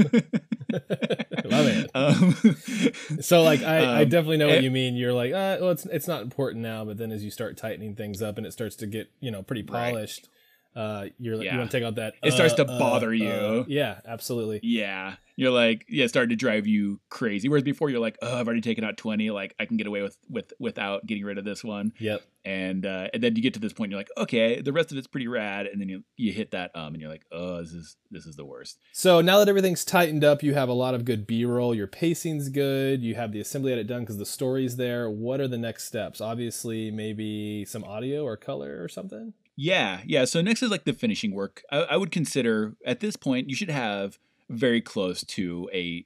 Love 1.46 1.66
it. 1.68 1.90
um, 1.96 3.22
So 3.22 3.42
like 3.42 3.64
I, 3.64 3.78
I 3.80 4.02
Um, 4.04 4.10
definitely 4.10 4.38
know 4.38 4.48
what 4.50 4.62
you 4.64 4.70
mean. 4.72 4.96
You're 4.96 5.14
like, 5.14 5.32
uh, 5.32 5.58
well, 5.60 5.72
it's 5.72 5.86
it's 5.86 6.08
not 6.08 6.22
important 6.22 6.62
now, 6.62 6.86
but 6.86 6.98
then 6.98 7.12
as 7.12 7.24
you 7.24 7.32
start 7.32 7.58
tightening 7.58 7.96
things 7.96 8.22
up 8.22 8.38
and 8.38 8.46
it 8.46 8.52
starts 8.54 8.76
to 8.78 8.88
get 8.88 9.10
you 9.20 9.32
know 9.32 9.42
pretty 9.42 9.64
polished, 9.64 10.30
uh, 10.76 11.08
you're 11.18 11.36
like, 11.36 11.52
you 11.52 11.58
want 11.58 11.72
to 11.72 11.78
take 11.78 11.86
out 11.86 11.96
that. 11.96 12.14
It 12.24 12.32
starts 12.32 12.54
uh, 12.54 12.64
to 12.64 12.72
uh, 12.72 12.80
bother 12.80 13.10
uh. 13.10 13.14
you. 13.14 13.66
yeah, 13.68 14.00
absolutely. 14.06 14.60
yeah, 14.64 15.16
you're 15.36 15.52
like, 15.52 15.86
yeah, 15.88 16.04
it's 16.04 16.14
starting 16.14 16.30
to 16.30 16.36
drive 16.36 16.68
you 16.68 17.00
crazy. 17.10 17.50
Whereas 17.50 17.64
before, 17.64 17.90
you're 17.90 18.00
like, 18.00 18.18
oh, 18.22 18.40
I've 18.40 18.48
already 18.48 18.62
taken 18.62 18.84
out 18.84 18.98
twenty. 18.98 19.32
Like, 19.32 19.56
I 19.60 19.66
can 19.66 19.78
get 19.78 19.88
away 19.88 20.02
with 20.02 20.18
with 20.30 20.54
without 20.60 21.06
getting 21.06 21.24
rid 21.24 21.38
of 21.38 21.46
this 21.46 21.64
one. 21.64 21.94
Yep. 22.00 22.22
And 22.46 22.86
uh, 22.86 23.08
and 23.14 23.22
then 23.22 23.36
you 23.36 23.42
get 23.42 23.54
to 23.56 23.60
this 23.60 23.74
point, 23.74 23.92
you're 23.92 24.00
like, 24.00 24.10
okay, 24.18 24.62
the 24.62 24.72
rest 24.72 24.92
of 24.92 24.98
it's 24.98 25.08
pretty 25.08 25.28
rad. 25.28 25.66
And 25.66 25.80
then 25.80 25.90
you 25.90 26.04
you 26.18 26.32
hit 26.32 26.52
that 26.52 26.72
um, 26.76 26.94
and 26.94 27.02
you're 27.02 27.12
like, 27.12 27.26
oh, 27.32 27.62
this 27.62 27.74
is 27.74 27.98
this 28.12 28.26
is 28.26 28.36
the 28.36 28.46
worst. 28.46 28.80
So 28.94 29.22
now 29.22 29.40
that 29.40 29.50
everything's 29.50 29.84
tightened 29.84 30.24
up, 30.24 30.44
you 30.44 30.54
have 30.54 30.70
a 30.70 30.74
lot 30.74 30.94
of 30.94 31.04
good 31.04 31.28
B-roll. 31.28 31.76
Your 31.76 31.88
pacing's 31.88 32.50
good. 32.50 33.02
You 33.02 33.16
have 33.16 33.32
the 33.32 33.42
assembly 33.42 33.74
edit 33.74 33.88
done 33.88 34.02
because 34.02 34.18
the 34.18 34.26
story's 34.26 34.78
there. 34.78 35.10
What 35.10 35.42
are 35.42 35.48
the 35.48 35.58
next 35.58 35.86
steps? 35.86 36.22
Obviously, 36.22 36.92
maybe 36.92 37.66
some 37.66 37.84
audio 37.84 38.24
or 38.24 38.38
color 38.38 38.82
or 38.82 38.88
something. 38.88 39.34
Yeah, 39.62 40.00
yeah. 40.06 40.24
So 40.24 40.42
next 40.42 40.64
is 40.64 40.72
like 40.72 40.86
the 40.86 40.94
finishing 40.94 41.34
work. 41.34 41.64
I, 41.70 41.80
I 41.80 41.98
would 41.98 42.12
consider 42.12 42.78
at 42.86 43.02
this 43.02 43.18
point 43.18 43.50
you 43.50 43.58
should 43.58 43.70
have 43.70 44.18
very 44.50 44.80
close 44.80 45.26
to 45.26 45.70
a. 45.74 46.06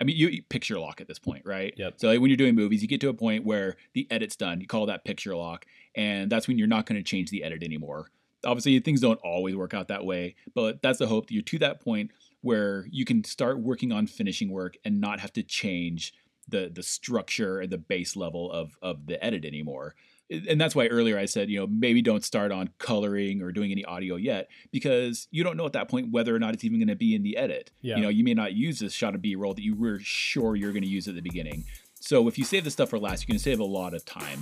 I 0.00 0.04
mean, 0.04 0.16
you, 0.16 0.28
you 0.28 0.42
picture 0.42 0.80
lock 0.80 1.02
at 1.02 1.06
this 1.06 1.18
point, 1.18 1.42
right? 1.44 1.74
Yep. 1.76 1.94
So 1.98 2.08
like, 2.08 2.20
when 2.20 2.30
you're 2.30 2.38
doing 2.38 2.54
movies, 2.54 2.80
you 2.80 2.88
get 2.88 3.02
to 3.02 3.10
a 3.10 3.14
point 3.14 3.44
where 3.44 3.76
the 3.92 4.06
edit's 4.10 4.36
done. 4.36 4.58
You 4.62 4.66
call 4.66 4.86
that 4.86 5.04
picture 5.04 5.36
lock, 5.36 5.66
and 5.94 6.32
that's 6.32 6.48
when 6.48 6.56
you're 6.56 6.66
not 6.66 6.86
going 6.86 6.98
to 6.98 7.02
change 7.02 7.28
the 7.28 7.44
edit 7.44 7.62
anymore. 7.62 8.08
Obviously, 8.42 8.78
things 8.80 9.02
don't 9.02 9.20
always 9.22 9.54
work 9.54 9.74
out 9.74 9.88
that 9.88 10.06
way, 10.06 10.34
but 10.54 10.80
that's 10.80 10.98
the 10.98 11.06
hope 11.06 11.26
that 11.26 11.34
you're 11.34 11.42
to 11.42 11.58
that 11.58 11.82
point 11.82 12.10
where 12.40 12.86
you 12.90 13.04
can 13.04 13.22
start 13.22 13.60
working 13.60 13.92
on 13.92 14.06
finishing 14.06 14.50
work 14.50 14.78
and 14.82 14.98
not 14.98 15.20
have 15.20 15.32
to 15.34 15.42
change 15.42 16.14
the 16.48 16.70
the 16.74 16.82
structure 16.82 17.60
and 17.60 17.70
the 17.70 17.78
base 17.78 18.16
level 18.16 18.50
of 18.50 18.78
of 18.80 19.06
the 19.06 19.22
edit 19.22 19.44
anymore 19.44 19.94
and 20.30 20.60
that's 20.60 20.74
why 20.74 20.86
earlier 20.86 21.18
I 21.18 21.26
said, 21.26 21.50
you 21.50 21.60
know, 21.60 21.66
maybe 21.66 22.00
don't 22.02 22.24
start 22.24 22.50
on 22.50 22.70
coloring 22.78 23.42
or 23.42 23.52
doing 23.52 23.70
any 23.70 23.84
audio 23.84 24.16
yet 24.16 24.48
because 24.70 25.28
you 25.30 25.44
don't 25.44 25.56
know 25.56 25.66
at 25.66 25.74
that 25.74 25.88
point 25.88 26.10
whether 26.10 26.34
or 26.34 26.38
not 26.38 26.54
it's 26.54 26.64
even 26.64 26.78
going 26.78 26.88
to 26.88 26.96
be 26.96 27.14
in 27.14 27.22
the 27.22 27.36
edit. 27.36 27.70
Yeah. 27.82 27.96
You 27.96 28.02
know, 28.02 28.08
you 28.08 28.24
may 28.24 28.34
not 28.34 28.54
use 28.54 28.78
this 28.78 28.92
shot 28.92 29.14
of 29.14 29.22
B 29.22 29.36
roll 29.36 29.54
that 29.54 29.62
you 29.62 29.74
were 29.74 29.98
sure 30.00 30.56
you're 30.56 30.72
going 30.72 30.82
to 30.82 30.88
use 30.88 31.08
at 31.08 31.14
the 31.14 31.20
beginning. 31.20 31.64
So 32.00 32.28
if 32.28 32.38
you 32.38 32.44
save 32.44 32.64
this 32.64 32.72
stuff 32.72 32.90
for 32.90 32.98
last, 32.98 33.22
you 33.22 33.32
can 33.32 33.38
save 33.38 33.60
a 33.60 33.64
lot 33.64 33.94
of 33.94 34.04
time. 34.04 34.40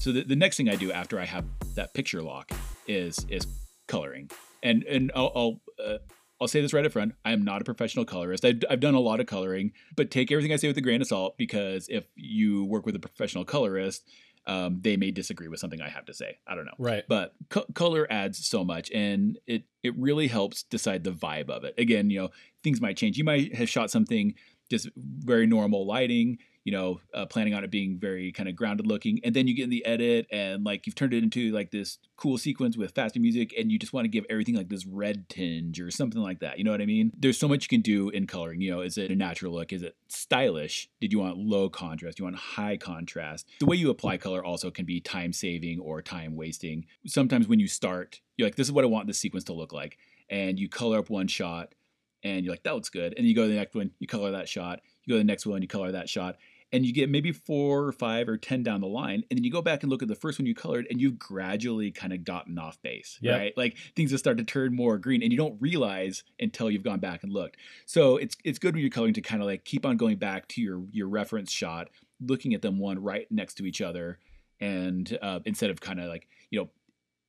So 0.00 0.12
the, 0.12 0.22
the 0.22 0.36
next 0.36 0.56
thing 0.56 0.68
I 0.68 0.76
do 0.76 0.90
after 0.90 1.20
I 1.20 1.24
have 1.24 1.44
that 1.74 1.92
picture 1.92 2.22
lock 2.22 2.50
is 2.86 3.26
is 3.28 3.46
coloring, 3.88 4.30
and 4.62 4.82
and 4.84 5.12
I'll 5.14 5.32
I'll, 5.34 5.60
uh, 5.84 5.98
I'll 6.40 6.48
say 6.48 6.60
this 6.60 6.72
right 6.72 6.84
up 6.86 6.92
front: 6.92 7.14
I 7.24 7.32
am 7.32 7.42
not 7.42 7.60
a 7.60 7.64
professional 7.64 8.04
colorist. 8.04 8.44
I've, 8.44 8.62
I've 8.70 8.80
done 8.80 8.94
a 8.94 9.00
lot 9.00 9.20
of 9.20 9.26
coloring, 9.26 9.72
but 9.96 10.10
take 10.10 10.30
everything 10.30 10.52
I 10.52 10.56
say 10.56 10.68
with 10.68 10.76
a 10.78 10.82
grain 10.82 11.00
of 11.00 11.08
salt 11.08 11.36
because 11.36 11.88
if 11.88 12.04
you 12.14 12.64
work 12.64 12.86
with 12.86 12.94
a 12.96 13.00
professional 13.00 13.44
colorist, 13.44 14.04
um, 14.46 14.78
they 14.80 14.96
may 14.96 15.10
disagree 15.10 15.48
with 15.48 15.60
something 15.60 15.82
I 15.82 15.88
have 15.88 16.04
to 16.06 16.14
say. 16.14 16.38
I 16.46 16.54
don't 16.54 16.64
know 16.64 16.72
Right. 16.78 17.04
but 17.08 17.34
co- 17.50 17.66
color 17.74 18.06
adds 18.10 18.46
so 18.46 18.64
much 18.64 18.90
and 18.92 19.38
it 19.46 19.64
it 19.82 19.94
really 19.98 20.26
helps 20.28 20.62
decide 20.62 21.04
the 21.04 21.10
vibe 21.12 21.50
of 21.50 21.64
it 21.64 21.74
again 21.76 22.08
you 22.08 22.18
know 22.20 22.28
things 22.64 22.80
might 22.80 22.96
change 22.96 23.18
you 23.18 23.24
might 23.24 23.54
have 23.54 23.68
shot 23.68 23.90
something 23.90 24.34
just 24.70 24.88
very 24.96 25.46
normal 25.46 25.86
lighting 25.86 26.38
you 26.68 26.72
know 26.72 27.00
uh, 27.14 27.24
planning 27.24 27.54
on 27.54 27.64
it 27.64 27.70
being 27.70 27.98
very 27.98 28.30
kind 28.30 28.46
of 28.46 28.54
grounded 28.54 28.86
looking 28.86 29.18
and 29.24 29.34
then 29.34 29.46
you 29.48 29.56
get 29.56 29.62
in 29.64 29.70
the 29.70 29.86
edit 29.86 30.26
and 30.30 30.64
like 30.64 30.86
you've 30.86 30.94
turned 30.94 31.14
it 31.14 31.22
into 31.22 31.50
like 31.50 31.70
this 31.70 31.96
cool 32.18 32.36
sequence 32.36 32.76
with 32.76 32.94
faster 32.94 33.18
music 33.18 33.54
and 33.58 33.72
you 33.72 33.78
just 33.78 33.94
want 33.94 34.04
to 34.04 34.08
give 34.08 34.26
everything 34.28 34.54
like 34.54 34.68
this 34.68 34.84
red 34.84 35.26
tinge 35.30 35.80
or 35.80 35.90
something 35.90 36.20
like 36.20 36.40
that 36.40 36.58
you 36.58 36.64
know 36.64 36.70
what 36.70 36.82
i 36.82 36.86
mean? 36.86 37.10
There's 37.18 37.38
so 37.38 37.48
much 37.48 37.64
you 37.64 37.68
can 37.68 37.80
do 37.80 38.10
in 38.10 38.26
coloring 38.26 38.60
you 38.60 38.70
know 38.70 38.82
is 38.82 38.98
it 38.98 39.10
a 39.10 39.16
natural 39.16 39.54
look? 39.54 39.72
Is 39.72 39.82
it 39.82 39.96
stylish? 40.08 40.90
Did 41.00 41.10
you 41.10 41.20
want 41.20 41.38
low 41.38 41.70
contrast? 41.70 42.18
Do 42.18 42.22
you 42.22 42.24
want 42.26 42.36
high 42.36 42.76
contrast? 42.76 43.48
The 43.60 43.66
way 43.66 43.76
you 43.76 43.88
apply 43.88 44.18
color 44.18 44.44
also 44.44 44.70
can 44.70 44.84
be 44.84 45.00
time 45.00 45.32
saving 45.32 45.80
or 45.80 46.02
time 46.02 46.36
wasting. 46.36 46.84
Sometimes 47.06 47.48
when 47.48 47.60
you 47.60 47.66
start 47.66 48.20
you're 48.36 48.46
like 48.46 48.56
this 48.56 48.66
is 48.66 48.72
what 48.72 48.84
i 48.84 48.88
want 48.88 49.06
this 49.06 49.18
sequence 49.18 49.44
to 49.44 49.52
look 49.52 49.72
like 49.72 49.98
and 50.30 50.58
you 50.58 50.68
color 50.68 50.98
up 50.98 51.10
one 51.10 51.26
shot 51.26 51.74
and 52.22 52.44
you're 52.44 52.52
like 52.52 52.62
that 52.62 52.74
looks 52.74 52.88
good 52.88 53.14
and 53.16 53.26
you 53.26 53.34
go 53.34 53.42
to 53.42 53.48
the 53.48 53.54
next 53.54 53.74
one 53.74 53.90
you 53.98 54.06
color 54.06 54.30
that 54.30 54.48
shot 54.48 54.80
you 55.04 55.12
go 55.12 55.16
to 55.16 55.22
the 55.22 55.26
next 55.26 55.46
one 55.46 55.60
you 55.60 55.68
color 55.68 55.92
that 55.92 56.08
shot 56.08 56.36
and 56.72 56.84
you 56.84 56.92
get 56.92 57.08
maybe 57.08 57.32
four 57.32 57.84
or 57.84 57.92
five 57.92 58.28
or 58.28 58.36
ten 58.36 58.62
down 58.62 58.80
the 58.80 58.86
line 58.86 59.22
and 59.30 59.38
then 59.38 59.44
you 59.44 59.50
go 59.50 59.62
back 59.62 59.82
and 59.82 59.90
look 59.90 60.02
at 60.02 60.08
the 60.08 60.14
first 60.14 60.38
one 60.38 60.46
you 60.46 60.54
colored 60.54 60.86
and 60.90 61.00
you've 61.00 61.18
gradually 61.18 61.90
kind 61.90 62.12
of 62.12 62.24
gotten 62.24 62.58
off 62.58 62.80
base 62.82 63.18
Yep. 63.22 63.38
right 63.38 63.52
like 63.56 63.76
things 63.96 64.10
will 64.10 64.18
start 64.18 64.38
to 64.38 64.44
turn 64.44 64.74
more 64.74 64.98
green 64.98 65.22
and 65.22 65.32
you 65.32 65.38
don't 65.38 65.56
realize 65.60 66.24
until 66.38 66.70
you've 66.70 66.82
gone 66.82 67.00
back 67.00 67.22
and 67.22 67.32
looked 67.32 67.56
so 67.86 68.16
it's 68.16 68.36
it's 68.44 68.58
good 68.58 68.74
when 68.74 68.82
you're 68.82 68.90
coloring 68.90 69.14
to 69.14 69.20
kind 69.22 69.40
of 69.42 69.46
like 69.46 69.64
keep 69.64 69.86
on 69.86 69.96
going 69.96 70.16
back 70.16 70.46
to 70.48 70.60
your 70.60 70.82
your 70.92 71.08
reference 71.08 71.50
shot 71.50 71.88
looking 72.20 72.52
at 72.54 72.62
them 72.62 72.78
one 72.78 72.98
right 73.02 73.26
next 73.30 73.54
to 73.54 73.64
each 73.66 73.80
other 73.80 74.18
and 74.60 75.16
uh, 75.22 75.40
instead 75.44 75.70
of 75.70 75.80
kind 75.80 76.00
of 76.00 76.08
like 76.08 76.28
you 76.50 76.58
know 76.58 76.68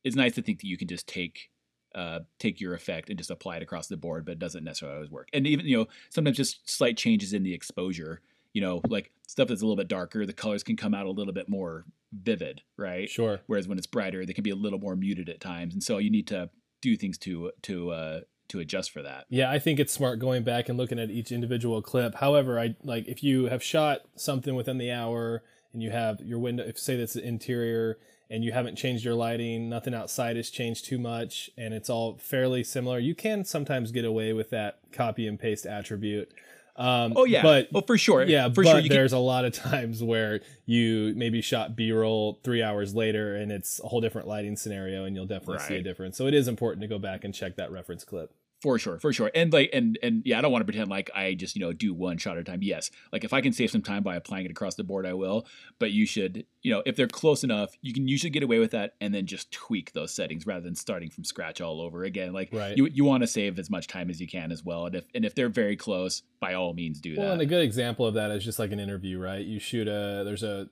it's 0.04 0.16
nice 0.16 0.34
to 0.36 0.42
think 0.42 0.60
that 0.60 0.68
you 0.68 0.78
can 0.78 0.88
just 0.88 1.08
take 1.08 1.50
uh, 1.96 2.20
take 2.38 2.62
your 2.62 2.74
effect 2.74 3.10
and 3.10 3.18
just 3.18 3.32
apply 3.32 3.58
it 3.58 3.64
across 3.64 3.88
the 3.88 3.98
board, 3.98 4.24
but 4.24 4.34
it 4.34 4.40
doesn't 4.40 4.64
necessarily 4.64 4.96
always 4.98 5.10
work. 5.10 5.28
And 5.34 5.48
even 5.48 5.66
you 5.66 5.78
know 5.78 5.88
sometimes 6.10 6.38
just 6.38 6.70
slight 6.70 6.98
changes 6.98 7.34
in 7.34 7.44
the 7.44 7.54
exposure. 7.54 8.22
You 8.54 8.62
know, 8.62 8.82
like 8.88 9.12
stuff 9.28 9.48
that's 9.48 9.62
a 9.62 9.66
little 9.66 9.78
bit 9.78 9.88
darker, 9.88 10.26
the 10.26 10.34
colors 10.34 10.64
can 10.64 10.76
come 10.76 10.94
out 10.94 11.06
a 11.06 11.12
little 11.12 11.34
bit 11.34 11.48
more 11.50 11.86
vivid, 12.12 12.62
right? 12.78 13.10
Sure. 13.10 13.42
Whereas 13.46 13.68
when 13.68 13.78
it's 13.78 13.88
brighter, 13.88 14.26
they 14.26 14.34
can 14.34 14.44
be 14.44 14.50
a 14.50 14.56
little 14.56 14.80
more 14.80 14.96
muted 14.96 15.30
at 15.30 15.40
times, 15.40 15.74
and 15.74 15.84
so 15.84 15.98
you 15.98 16.10
need 16.10 16.28
to 16.28 16.50
do 16.82 16.98
things 16.98 17.18
to 17.20 17.52
to 17.64 17.92
uh, 17.92 18.20
to 18.50 18.60
adjust 18.60 18.92
for 18.92 19.02
that. 19.02 19.26
Yeah, 19.30 19.50
I 19.50 19.60
think 19.60 19.80
it's 19.80 19.94
smart 19.94 20.20
going 20.20 20.44
back 20.44 20.70
and 20.70 20.78
looking 20.78 21.00
at 21.00 21.10
each 21.10 21.32
individual 21.32 21.82
clip. 21.82 22.16
However, 22.16 22.60
I 22.60 22.76
like 22.84 23.08
if 23.08 23.24
you 23.24 23.46
have 23.46 23.64
shot 23.64 24.02
something 24.16 24.56
within 24.56 24.78
the 24.78 24.92
hour 24.92 25.44
and 25.72 25.82
you 25.82 25.92
have 25.92 26.20
your 26.22 26.40
window, 26.40 26.64
if 26.66 26.78
say 26.78 26.98
that's 26.98 27.14
the 27.14 27.24
interior 27.24 28.00
and 28.32 28.44
you 28.44 28.52
haven't 28.52 28.76
changed 28.76 29.04
your 29.04 29.16
lighting, 29.16 29.70
nothing 29.70 29.94
outside 29.94 30.36
has 30.36 30.50
changed 30.50 30.86
too 30.86 31.00
much, 31.00 31.50
and 31.58 31.74
it's 31.74 31.90
all 31.90 32.18
fairly 32.18 32.64
similar, 32.64 33.00
you 33.00 33.16
can 33.16 33.44
sometimes 33.44 33.92
get 33.92 34.06
away 34.06 34.34
with 34.34 34.52
that 34.52 34.80
copy 34.92 35.26
and 35.26 35.40
paste 35.40 35.66
attribute. 35.66 36.32
Um, 36.80 37.14
Oh 37.16 37.26
yeah, 37.26 37.42
but 37.44 37.68
oh 37.76 37.82
for 37.82 37.98
sure, 37.98 38.24
yeah, 38.24 38.50
for 38.50 38.64
sure. 38.64 38.80
You 38.80 38.90
can, 38.90 38.98
there's 38.98 39.14
a 39.14 39.20
lot 39.20 39.44
of 39.44 39.54
times 39.70 40.02
where 40.02 40.40
you 40.66 41.14
maybe 41.16 41.42
shot 41.42 41.76
B-roll 41.76 42.40
three 42.44 42.64
hours 42.64 42.96
later, 42.96 43.36
and 43.36 43.52
it's 43.52 43.82
a 43.84 43.88
whole 43.88 44.00
different 44.00 44.28
lighting 44.28 44.56
scenario, 44.56 45.04
and 45.04 45.16
you'll 45.16 45.26
definitely 45.26 45.60
see 45.60 45.76
a 45.76 45.84
difference. 45.84 46.16
So 46.18 46.26
it 46.26 46.34
is 46.34 46.48
important 46.48 46.82
to 46.82 46.88
go 46.88 46.98
back 46.98 47.24
and 47.26 47.34
check 47.34 47.58
that 47.58 47.72
reference 47.72 48.04
clip. 48.06 48.34
For 48.62 48.78
sure, 48.78 49.00
for 49.00 49.14
sure. 49.14 49.32
And 49.34 49.54
like 49.54 49.70
and 49.72 49.98
and 50.04 50.22
yeah, 50.26 50.38
I 50.38 50.42
don't 50.42 50.52
want 50.52 50.62
to 50.62 50.66
pretend 50.66 50.90
like 50.90 51.10
I 51.16 51.34
just, 51.34 51.56
you 51.56 51.62
know, 51.62 51.72
do 51.72 51.94
one 51.94 52.18
shot 52.18 52.36
at 52.36 52.42
a 52.42 52.44
time. 52.44 52.62
Yes. 52.62 52.92
Like 53.14 53.24
if 53.24 53.32
I 53.32 53.40
can 53.40 53.54
save 53.54 53.72
some 53.72 53.82
time 53.82 54.04
by 54.04 54.18
applying 54.18 54.46
it 54.46 54.52
across 54.52 54.76
the 54.76 54.84
board, 54.84 55.06
I 55.06 55.14
will. 55.14 55.48
But 55.80 55.92
you 55.92 56.06
should, 56.06 56.46
you 56.62 56.74
know, 56.74 56.84
if 56.86 56.98
they're 56.98 57.08
close 57.08 57.46
enough, 57.46 57.72
you 57.82 57.94
can 57.94 58.08
usually 58.10 58.30
get 58.30 58.44
away 58.44 58.60
with 58.60 58.72
that 58.72 58.96
and 59.00 59.14
then 59.16 59.28
just 59.28 59.50
tweak 59.52 59.94
those 59.94 60.14
settings 60.14 60.46
rather 60.46 60.62
than 60.62 60.76
starting 60.76 61.10
from 61.10 61.24
scratch 61.24 61.62
all 61.62 61.80
over 61.80 62.04
again. 62.04 62.34
Like 62.34 62.50
Right. 62.52 62.76
you 62.76 62.88
you 62.88 63.06
want 63.06 63.24
to 63.24 63.28
save 63.28 63.58
as 63.60 63.70
much 63.70 63.88
time 63.88 64.10
as 64.10 64.20
you 64.20 64.28
can 64.28 64.52
as 64.52 64.64
well. 64.64 64.88
And 64.88 64.96
if 64.96 65.06
and 65.16 65.24
if 65.24 65.36
they're 65.36 65.48
very 65.48 65.78
close, 65.78 66.24
by 66.42 66.54
all 66.54 66.74
means 66.74 67.00
do 67.00 67.16
that. 67.16 67.22
Well, 67.22 67.32
and 67.34 67.42
a 67.42 67.46
good 67.46 67.64
example 67.64 68.06
of 68.06 68.16
that 68.16 68.30
is 68.32 68.44
just 68.44 68.60
like 68.60 68.74
an 68.74 68.80
interview, 68.80 69.20
right? 69.20 69.46
You 69.46 69.60
shoot 69.60 69.88
a 69.88 70.24
there's 70.26 70.44
a 70.44 70.68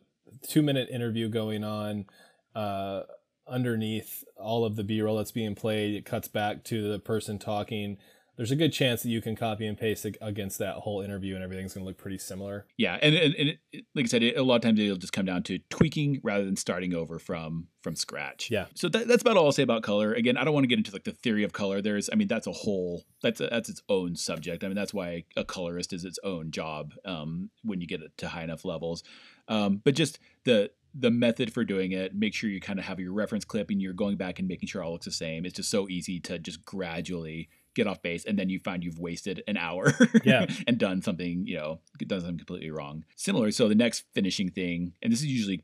two 0.45 0.61
minute 0.61 0.89
interview 0.89 1.29
going 1.29 1.63
on 1.63 2.05
uh, 2.53 3.03
underneath 3.49 4.23
all 4.37 4.65
of 4.65 4.75
the 4.75 4.83
B 4.83 5.01
roll 5.01 5.17
that's 5.17 5.31
being 5.31 5.55
played. 5.55 5.95
It 5.95 6.05
cuts 6.05 6.27
back 6.27 6.63
to 6.65 6.91
the 6.91 6.99
person 6.99 7.39
talking. 7.39 7.97
There's 8.35 8.51
a 8.51 8.55
good 8.55 8.71
chance 8.71 9.01
that 9.01 9.09
you 9.09 9.19
can 9.19 9.35
copy 9.35 9.65
and 9.65 9.75
paste 9.75 10.05
ag- 10.05 10.19
against 10.21 10.59
that 10.59 10.75
whole 10.75 11.01
interview, 11.01 11.33
and 11.33 11.43
everything's 11.43 11.73
going 11.73 11.83
to 11.83 11.87
look 11.87 11.97
pretty 11.97 12.19
similar. 12.19 12.67
Yeah, 12.77 12.99
and 13.01 13.15
and, 13.15 13.33
and 13.33 13.57
it, 13.71 13.85
like 13.95 14.05
I 14.05 14.07
said, 14.07 14.21
it, 14.21 14.37
a 14.37 14.43
lot 14.43 14.57
of 14.57 14.61
times 14.61 14.79
it'll 14.79 14.95
just 14.95 15.11
come 15.11 15.25
down 15.25 15.41
to 15.43 15.57
tweaking 15.71 16.21
rather 16.23 16.45
than 16.45 16.55
starting 16.55 16.93
over 16.93 17.17
from 17.17 17.69
from 17.81 17.95
scratch. 17.95 18.51
Yeah. 18.51 18.65
So 18.75 18.89
that, 18.89 19.07
that's 19.07 19.23
about 19.23 19.37
all 19.37 19.45
I'll 19.45 19.51
say 19.51 19.63
about 19.63 19.81
color. 19.81 20.13
Again, 20.13 20.37
I 20.37 20.43
don't 20.43 20.53
want 20.53 20.65
to 20.65 20.67
get 20.67 20.77
into 20.77 20.91
like 20.91 21.05
the 21.05 21.13
theory 21.13 21.43
of 21.43 21.53
color. 21.53 21.81
There's, 21.81 22.11
I 22.11 22.15
mean, 22.15 22.27
that's 22.27 22.45
a 22.45 22.51
whole 22.51 23.05
that's 23.23 23.41
a, 23.41 23.47
that's 23.47 23.69
its 23.69 23.81
own 23.89 24.15
subject. 24.15 24.63
I 24.63 24.67
mean, 24.67 24.75
that's 24.75 24.93
why 24.93 25.23
a 25.35 25.43
colorist 25.43 25.91
is 25.91 26.05
its 26.05 26.19
own 26.23 26.51
job 26.51 26.93
um, 27.05 27.49
when 27.63 27.81
you 27.81 27.87
get 27.87 28.01
it 28.01 28.11
to 28.17 28.27
high 28.27 28.43
enough 28.43 28.65
levels. 28.65 29.03
Um, 29.47 29.81
but 29.83 29.95
just 29.95 30.19
the 30.43 30.69
the 30.93 31.11
method 31.11 31.53
for 31.53 31.63
doing 31.63 31.91
it, 31.91 32.15
make 32.15 32.33
sure 32.33 32.49
you 32.49 32.59
kind 32.59 32.79
of 32.79 32.85
have 32.85 32.99
your 32.99 33.13
reference 33.13 33.45
clip 33.45 33.69
and 33.69 33.81
you're 33.81 33.93
going 33.93 34.17
back 34.17 34.39
and 34.39 34.47
making 34.47 34.67
sure 34.67 34.83
all 34.83 34.91
looks 34.93 35.05
the 35.05 35.11
same. 35.11 35.45
It's 35.45 35.55
just 35.55 35.69
so 35.69 35.87
easy 35.89 36.19
to 36.21 36.39
just 36.39 36.65
gradually 36.65 37.49
get 37.75 37.85
off 37.85 38.01
base 38.01 38.25
and 38.25 38.39
then 38.39 38.49
you 38.49 38.59
find 38.59 38.83
you've 38.83 38.97
wasted 38.99 39.43
an 39.47 39.55
hour 39.57 39.93
Yeah. 40.23 40.47
and 40.65 40.77
done 40.79 41.01
something, 41.03 41.45
you 41.45 41.57
know, 41.57 41.79
done 41.99 42.21
something 42.21 42.37
completely 42.37 42.71
wrong. 42.71 43.05
Similar, 43.15 43.51
so 43.51 43.67
the 43.67 43.75
next 43.75 44.05
finishing 44.13 44.49
thing, 44.49 44.93
and 45.03 45.11
this 45.13 45.19
is 45.19 45.27
usually 45.27 45.63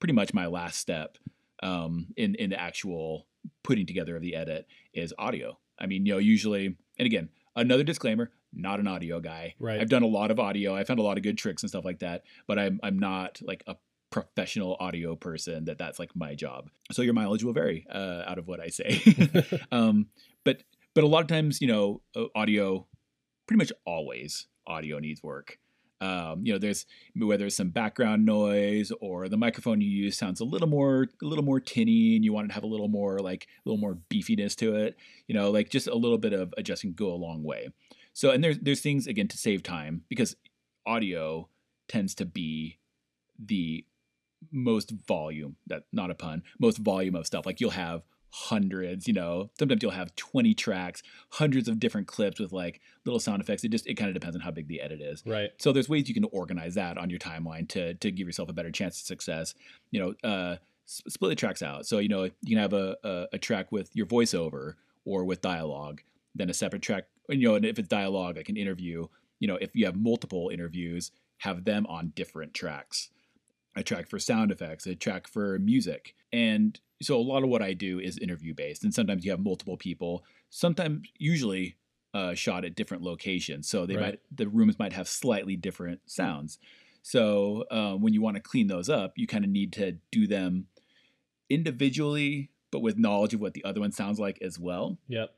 pretty 0.00 0.14
much 0.14 0.32
my 0.32 0.46
last 0.46 0.78
step 0.78 1.18
um, 1.62 2.08
in 2.16 2.34
in 2.36 2.50
the 2.50 2.60
actual 2.60 3.26
putting 3.62 3.86
together 3.86 4.16
of 4.16 4.22
the 4.22 4.34
edit 4.34 4.66
is 4.92 5.12
audio. 5.18 5.58
I 5.78 5.86
mean, 5.86 6.06
you 6.06 6.12
know, 6.14 6.18
usually, 6.18 6.76
and 6.98 7.06
again, 7.06 7.28
another 7.56 7.84
disclaimer: 7.84 8.30
not 8.52 8.80
an 8.80 8.86
audio 8.86 9.20
guy. 9.20 9.54
Right. 9.58 9.80
I've 9.80 9.88
done 9.88 10.02
a 10.02 10.06
lot 10.08 10.30
of 10.30 10.38
audio. 10.40 10.74
I 10.74 10.84
found 10.84 11.00
a 11.00 11.02
lot 11.02 11.16
of 11.16 11.22
good 11.22 11.36
tricks 11.38 11.62
and 11.62 11.70
stuff 11.70 11.84
like 11.84 11.98
that, 12.00 12.22
but 12.46 12.58
I'm 12.58 12.80
I'm 12.82 12.98
not 12.98 13.40
like 13.42 13.62
a 13.66 13.76
professional 14.14 14.76
audio 14.78 15.16
person 15.16 15.64
that 15.64 15.76
that's 15.76 15.98
like 15.98 16.14
my 16.14 16.36
job. 16.36 16.70
So 16.92 17.02
your 17.02 17.14
mileage 17.14 17.42
will 17.42 17.52
vary 17.52 17.84
uh, 17.92 18.22
out 18.24 18.38
of 18.38 18.46
what 18.46 18.60
I 18.60 18.68
say. 18.68 19.02
um, 19.72 20.06
but 20.44 20.62
but 20.94 21.02
a 21.02 21.08
lot 21.08 21.22
of 21.22 21.26
times, 21.26 21.60
you 21.60 21.66
know, 21.66 22.00
uh, 22.14 22.26
audio, 22.36 22.86
pretty 23.48 23.58
much 23.58 23.72
always 23.84 24.46
audio 24.68 25.00
needs 25.00 25.20
work. 25.20 25.58
Um, 26.00 26.42
you 26.44 26.52
know, 26.52 26.60
there's 26.60 26.86
whether 27.16 27.46
it's 27.46 27.56
some 27.56 27.70
background 27.70 28.24
noise 28.24 28.92
or 29.00 29.28
the 29.28 29.36
microphone 29.36 29.80
you 29.80 29.90
use 29.90 30.16
sounds 30.16 30.38
a 30.38 30.44
little 30.44 30.68
more 30.68 31.08
a 31.20 31.26
little 31.26 31.44
more 31.44 31.58
tinny, 31.58 32.14
and 32.14 32.24
you 32.24 32.32
want 32.32 32.44
it 32.44 32.48
to 32.48 32.54
have 32.54 32.62
a 32.62 32.68
little 32.68 32.86
more 32.86 33.18
like 33.18 33.48
a 33.66 33.68
little 33.68 33.80
more 33.80 33.98
beefiness 34.08 34.54
to 34.58 34.76
it. 34.76 34.96
You 35.26 35.34
know, 35.34 35.50
like 35.50 35.70
just 35.70 35.88
a 35.88 35.96
little 35.96 36.18
bit 36.18 36.32
of 36.32 36.54
adjusting 36.56 36.92
go 36.92 37.12
a 37.12 37.16
long 37.16 37.42
way. 37.42 37.70
So, 38.12 38.30
and 38.30 38.44
there's 38.44 38.60
there's 38.60 38.80
things 38.80 39.08
again 39.08 39.26
to 39.26 39.36
save 39.36 39.64
time 39.64 40.02
because 40.08 40.36
audio 40.86 41.48
tends 41.88 42.14
to 42.16 42.24
be 42.24 42.78
the 43.44 43.84
most 44.50 44.92
volume 45.06 45.56
that 45.66 45.84
not 45.92 46.10
a 46.10 46.14
pun 46.14 46.42
most 46.58 46.78
volume 46.78 47.14
of 47.14 47.26
stuff. 47.26 47.46
Like 47.46 47.60
you'll 47.60 47.70
have 47.70 48.02
hundreds 48.36 49.06
you 49.06 49.14
know 49.14 49.48
sometimes 49.56 49.80
you'll 49.80 49.92
have 49.92 50.12
20 50.16 50.54
tracks 50.54 51.04
hundreds 51.30 51.68
of 51.68 51.78
different 51.78 52.08
clips 52.08 52.40
with 52.40 52.52
like 52.52 52.80
little 53.04 53.20
sound 53.20 53.40
effects. 53.40 53.64
It 53.64 53.68
just 53.68 53.86
it 53.86 53.94
kind 53.94 54.08
of 54.08 54.14
depends 54.14 54.36
on 54.36 54.42
how 54.42 54.50
big 54.50 54.68
the 54.68 54.80
edit 54.80 55.00
is. 55.00 55.22
Right. 55.24 55.50
so 55.58 55.72
there's 55.72 55.88
ways 55.88 56.08
you 56.08 56.14
can 56.14 56.24
organize 56.32 56.74
that 56.74 56.98
on 56.98 57.10
your 57.10 57.18
timeline 57.18 57.68
to 57.70 57.94
to 57.94 58.10
give 58.10 58.26
yourself 58.26 58.48
a 58.48 58.52
better 58.52 58.70
chance 58.70 59.00
of 59.00 59.06
success 59.06 59.54
you 59.90 60.00
know 60.00 60.28
uh 60.28 60.56
split 60.86 61.30
the 61.30 61.36
tracks 61.36 61.62
out. 61.62 61.86
So 61.86 61.98
you 61.98 62.08
know 62.08 62.24
you 62.24 62.56
can 62.56 62.58
have 62.58 62.72
a, 62.72 62.96
a, 63.04 63.26
a 63.34 63.38
track 63.38 63.72
with 63.72 63.90
your 63.94 64.06
voiceover 64.06 64.74
or 65.04 65.24
with 65.24 65.40
dialogue 65.40 66.02
then 66.34 66.50
a 66.50 66.54
separate 66.54 66.82
track 66.82 67.04
you 67.28 67.48
know 67.48 67.54
and 67.54 67.64
if 67.64 67.78
it's 67.78 67.88
dialogue 67.88 68.36
like 68.36 68.48
an 68.48 68.56
interview 68.56 69.06
you 69.38 69.48
know 69.48 69.56
if 69.56 69.70
you 69.74 69.86
have 69.86 69.96
multiple 69.96 70.50
interviews 70.52 71.10
have 71.38 71.64
them 71.64 71.86
on 71.86 72.12
different 72.14 72.54
tracks 72.54 73.10
a 73.76 73.82
track 73.82 74.08
for 74.08 74.18
sound 74.18 74.50
effects, 74.50 74.86
a 74.86 74.94
track 74.94 75.26
for 75.26 75.58
music. 75.58 76.14
And 76.32 76.78
so 77.02 77.16
a 77.16 77.20
lot 77.22 77.42
of 77.42 77.48
what 77.48 77.62
I 77.62 77.72
do 77.72 77.98
is 77.98 78.18
interview 78.18 78.54
based. 78.54 78.84
And 78.84 78.94
sometimes 78.94 79.24
you 79.24 79.30
have 79.30 79.40
multiple 79.40 79.76
people, 79.76 80.24
sometimes 80.50 81.08
usually 81.18 81.76
uh, 82.14 82.34
shot 82.34 82.64
at 82.64 82.76
different 82.76 83.02
locations. 83.02 83.68
So 83.68 83.86
they 83.86 83.96
Right. 83.96 84.02
might 84.02 84.20
the 84.30 84.48
rooms 84.48 84.78
might 84.78 84.92
have 84.92 85.08
slightly 85.08 85.56
different 85.56 86.00
sounds. 86.06 86.58
So 87.02 87.64
uh, 87.70 87.94
when 87.94 88.14
you 88.14 88.22
want 88.22 88.36
to 88.36 88.42
clean 88.42 88.68
those 88.68 88.88
up, 88.88 89.14
you 89.16 89.26
kind 89.26 89.44
of 89.44 89.50
need 89.50 89.72
to 89.74 89.98
do 90.12 90.26
them 90.26 90.68
individually, 91.50 92.50
but 92.70 92.80
with 92.80 92.98
knowledge 92.98 93.34
of 93.34 93.40
what 93.40 93.54
the 93.54 93.64
other 93.64 93.80
one 93.80 93.92
sounds 93.92 94.18
like 94.18 94.38
as 94.40 94.58
well. 94.58 94.98
Yep. 95.08 95.34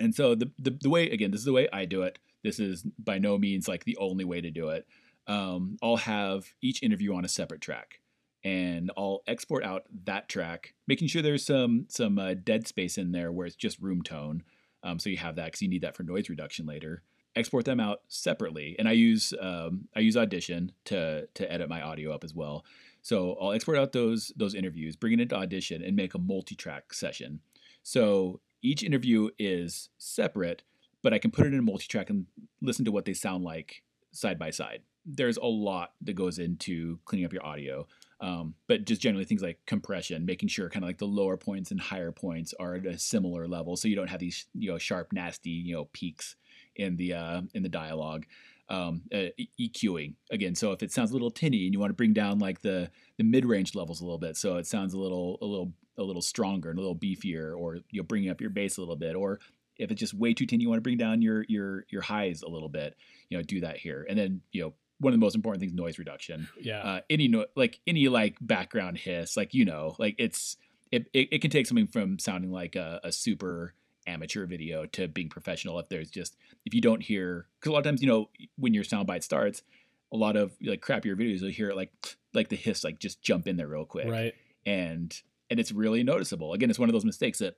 And 0.00 0.14
so 0.14 0.34
the, 0.34 0.50
the 0.58 0.70
the 0.80 0.90
way 0.90 1.10
again, 1.10 1.30
this 1.30 1.40
is 1.40 1.44
the 1.46 1.52
way 1.52 1.68
I 1.72 1.84
do 1.84 2.02
it. 2.02 2.18
This 2.42 2.58
is 2.58 2.82
by 2.98 3.18
no 3.18 3.38
means 3.38 3.68
like 3.68 3.84
the 3.84 3.96
only 3.98 4.24
way 4.24 4.40
to 4.40 4.50
do 4.50 4.68
it. 4.70 4.86
Um, 5.26 5.76
I'll 5.82 5.96
have 5.96 6.52
each 6.60 6.82
interview 6.82 7.14
on 7.14 7.24
a 7.24 7.28
separate 7.28 7.60
track, 7.60 8.00
and 8.44 8.90
I'll 8.96 9.22
export 9.26 9.64
out 9.64 9.84
that 10.04 10.28
track, 10.28 10.74
making 10.86 11.08
sure 11.08 11.22
there's 11.22 11.44
some 11.44 11.86
some 11.88 12.18
uh, 12.18 12.34
dead 12.34 12.66
space 12.66 12.98
in 12.98 13.12
there 13.12 13.30
where 13.30 13.46
it's 13.46 13.56
just 13.56 13.80
room 13.80 14.02
tone. 14.02 14.42
Um, 14.82 14.98
so 14.98 15.10
you 15.10 15.16
have 15.18 15.36
that 15.36 15.46
because 15.46 15.62
you 15.62 15.68
need 15.68 15.82
that 15.82 15.96
for 15.96 16.02
noise 16.02 16.28
reduction 16.28 16.66
later. 16.66 17.02
Export 17.34 17.64
them 17.64 17.80
out 17.80 18.00
separately, 18.08 18.76
and 18.78 18.88
I 18.88 18.92
use 18.92 19.32
um, 19.40 19.88
I 19.96 20.00
use 20.00 20.16
Audition 20.16 20.72
to 20.86 21.26
to 21.34 21.50
edit 21.50 21.68
my 21.68 21.80
audio 21.80 22.12
up 22.12 22.24
as 22.24 22.34
well. 22.34 22.64
So 23.00 23.36
I'll 23.40 23.52
export 23.52 23.78
out 23.78 23.92
those 23.92 24.32
those 24.36 24.54
interviews, 24.54 24.96
bring 24.96 25.12
it 25.12 25.20
into 25.20 25.36
Audition, 25.36 25.82
and 25.82 25.96
make 25.96 26.14
a 26.14 26.18
multi-track 26.18 26.92
session. 26.92 27.40
So 27.82 28.40
each 28.62 28.82
interview 28.82 29.30
is 29.38 29.88
separate, 29.98 30.62
but 31.02 31.12
I 31.12 31.18
can 31.18 31.30
put 31.30 31.46
it 31.46 31.52
in 31.52 31.58
a 31.58 31.62
multi-track 31.62 32.10
and 32.10 32.26
listen 32.60 32.84
to 32.84 32.92
what 32.92 33.04
they 33.04 33.14
sound 33.14 33.44
like 33.44 33.82
side 34.12 34.38
by 34.38 34.50
side. 34.50 34.82
There's 35.04 35.36
a 35.36 35.46
lot 35.46 35.92
that 36.02 36.14
goes 36.14 36.38
into 36.38 36.98
cleaning 37.04 37.26
up 37.26 37.32
your 37.32 37.44
audio, 37.44 37.86
um, 38.20 38.54
but 38.68 38.84
just 38.84 39.00
generally 39.00 39.24
things 39.24 39.42
like 39.42 39.58
compression, 39.66 40.24
making 40.24 40.48
sure 40.48 40.70
kind 40.70 40.84
of 40.84 40.88
like 40.88 40.98
the 40.98 41.06
lower 41.06 41.36
points 41.36 41.72
and 41.72 41.80
higher 41.80 42.12
points 42.12 42.54
are 42.60 42.76
at 42.76 42.86
a 42.86 42.98
similar 42.98 43.48
level, 43.48 43.76
so 43.76 43.88
you 43.88 43.96
don't 43.96 44.10
have 44.10 44.20
these 44.20 44.46
you 44.54 44.70
know 44.70 44.78
sharp, 44.78 45.12
nasty 45.12 45.50
you 45.50 45.74
know 45.74 45.88
peaks 45.92 46.36
in 46.76 46.96
the 46.96 47.14
uh, 47.14 47.42
in 47.54 47.62
the 47.62 47.68
dialogue. 47.68 48.26
Um, 48.68 49.02
uh, 49.12 49.26
EQing 49.60 50.14
again. 50.30 50.54
So 50.54 50.72
if 50.72 50.82
it 50.82 50.92
sounds 50.92 51.10
a 51.10 51.12
little 51.12 51.32
tinny 51.32 51.66
and 51.66 51.74
you 51.74 51.80
want 51.80 51.90
to 51.90 51.94
bring 51.94 52.14
down 52.14 52.38
like 52.38 52.62
the 52.62 52.90
the 53.18 53.24
mid 53.24 53.44
range 53.44 53.74
levels 53.74 54.00
a 54.00 54.04
little 54.04 54.18
bit, 54.18 54.36
so 54.36 54.56
it 54.56 54.66
sounds 54.66 54.94
a 54.94 54.98
little 54.98 55.36
a 55.42 55.44
little 55.44 55.72
a 55.98 56.02
little 56.02 56.22
stronger 56.22 56.70
and 56.70 56.78
a 56.78 56.82
little 56.82 56.96
beefier, 56.96 57.58
or 57.58 57.80
you're 57.90 58.04
bringing 58.04 58.30
up 58.30 58.40
your 58.40 58.50
bass 58.50 58.78
a 58.78 58.80
little 58.80 58.96
bit, 58.96 59.14
or 59.14 59.40
if 59.76 59.90
it's 59.90 60.00
just 60.00 60.14
way 60.14 60.32
too 60.32 60.46
tinny, 60.46 60.62
you 60.62 60.68
want 60.68 60.78
to 60.78 60.82
bring 60.82 60.96
down 60.96 61.20
your 61.22 61.44
your 61.48 61.84
your 61.90 62.02
highs 62.02 62.42
a 62.42 62.48
little 62.48 62.68
bit. 62.68 62.96
You 63.28 63.38
know, 63.38 63.42
do 63.42 63.60
that 63.60 63.76
here, 63.76 64.06
and 64.08 64.18
then 64.18 64.40
you 64.52 64.62
know 64.62 64.74
one 65.02 65.12
of 65.12 65.18
the 65.18 65.24
most 65.24 65.34
important 65.34 65.60
things, 65.60 65.74
noise 65.74 65.98
reduction. 65.98 66.48
Yeah. 66.60 66.78
Uh, 66.78 67.00
any 67.10 67.28
no, 67.28 67.46
like 67.56 67.80
any 67.86 68.08
like 68.08 68.36
background 68.40 68.98
hiss, 68.98 69.36
like 69.36 69.52
you 69.52 69.64
know, 69.64 69.96
like 69.98 70.14
it's 70.18 70.56
it 70.90 71.08
it, 71.12 71.28
it 71.32 71.38
can 71.42 71.50
take 71.50 71.66
something 71.66 71.88
from 71.88 72.18
sounding 72.18 72.52
like 72.52 72.76
a, 72.76 73.00
a 73.02 73.12
super 73.12 73.74
amateur 74.06 74.46
video 74.46 74.86
to 74.86 75.06
being 75.08 75.28
professional 75.28 75.78
if 75.78 75.88
there's 75.88 76.10
just 76.10 76.36
if 76.64 76.74
you 76.74 76.80
don't 76.80 77.02
hear 77.02 77.46
because 77.60 77.70
a 77.70 77.72
lot 77.72 77.78
of 77.78 77.84
times 77.84 78.02
you 78.02 78.08
know 78.08 78.28
when 78.56 78.74
your 78.74 78.82
soundbite 78.82 79.22
starts 79.22 79.62
a 80.12 80.16
lot 80.16 80.34
of 80.34 80.52
like 80.60 80.80
crappier 80.80 81.14
videos 81.14 81.40
you'll 81.40 81.52
hear 81.52 81.70
it 81.70 81.76
like 81.76 81.92
like 82.34 82.48
the 82.48 82.56
hiss 82.56 82.82
like 82.82 82.98
just 82.98 83.22
jump 83.22 83.46
in 83.46 83.56
there 83.56 83.68
real 83.68 83.84
quick 83.84 84.08
right. 84.08 84.34
and 84.66 85.22
and 85.50 85.60
it's 85.60 85.70
really 85.70 86.02
noticeable 86.02 86.52
again 86.52 86.68
it's 86.68 86.80
one 86.80 86.88
of 86.88 86.92
those 86.92 87.04
mistakes 87.04 87.38
that 87.38 87.54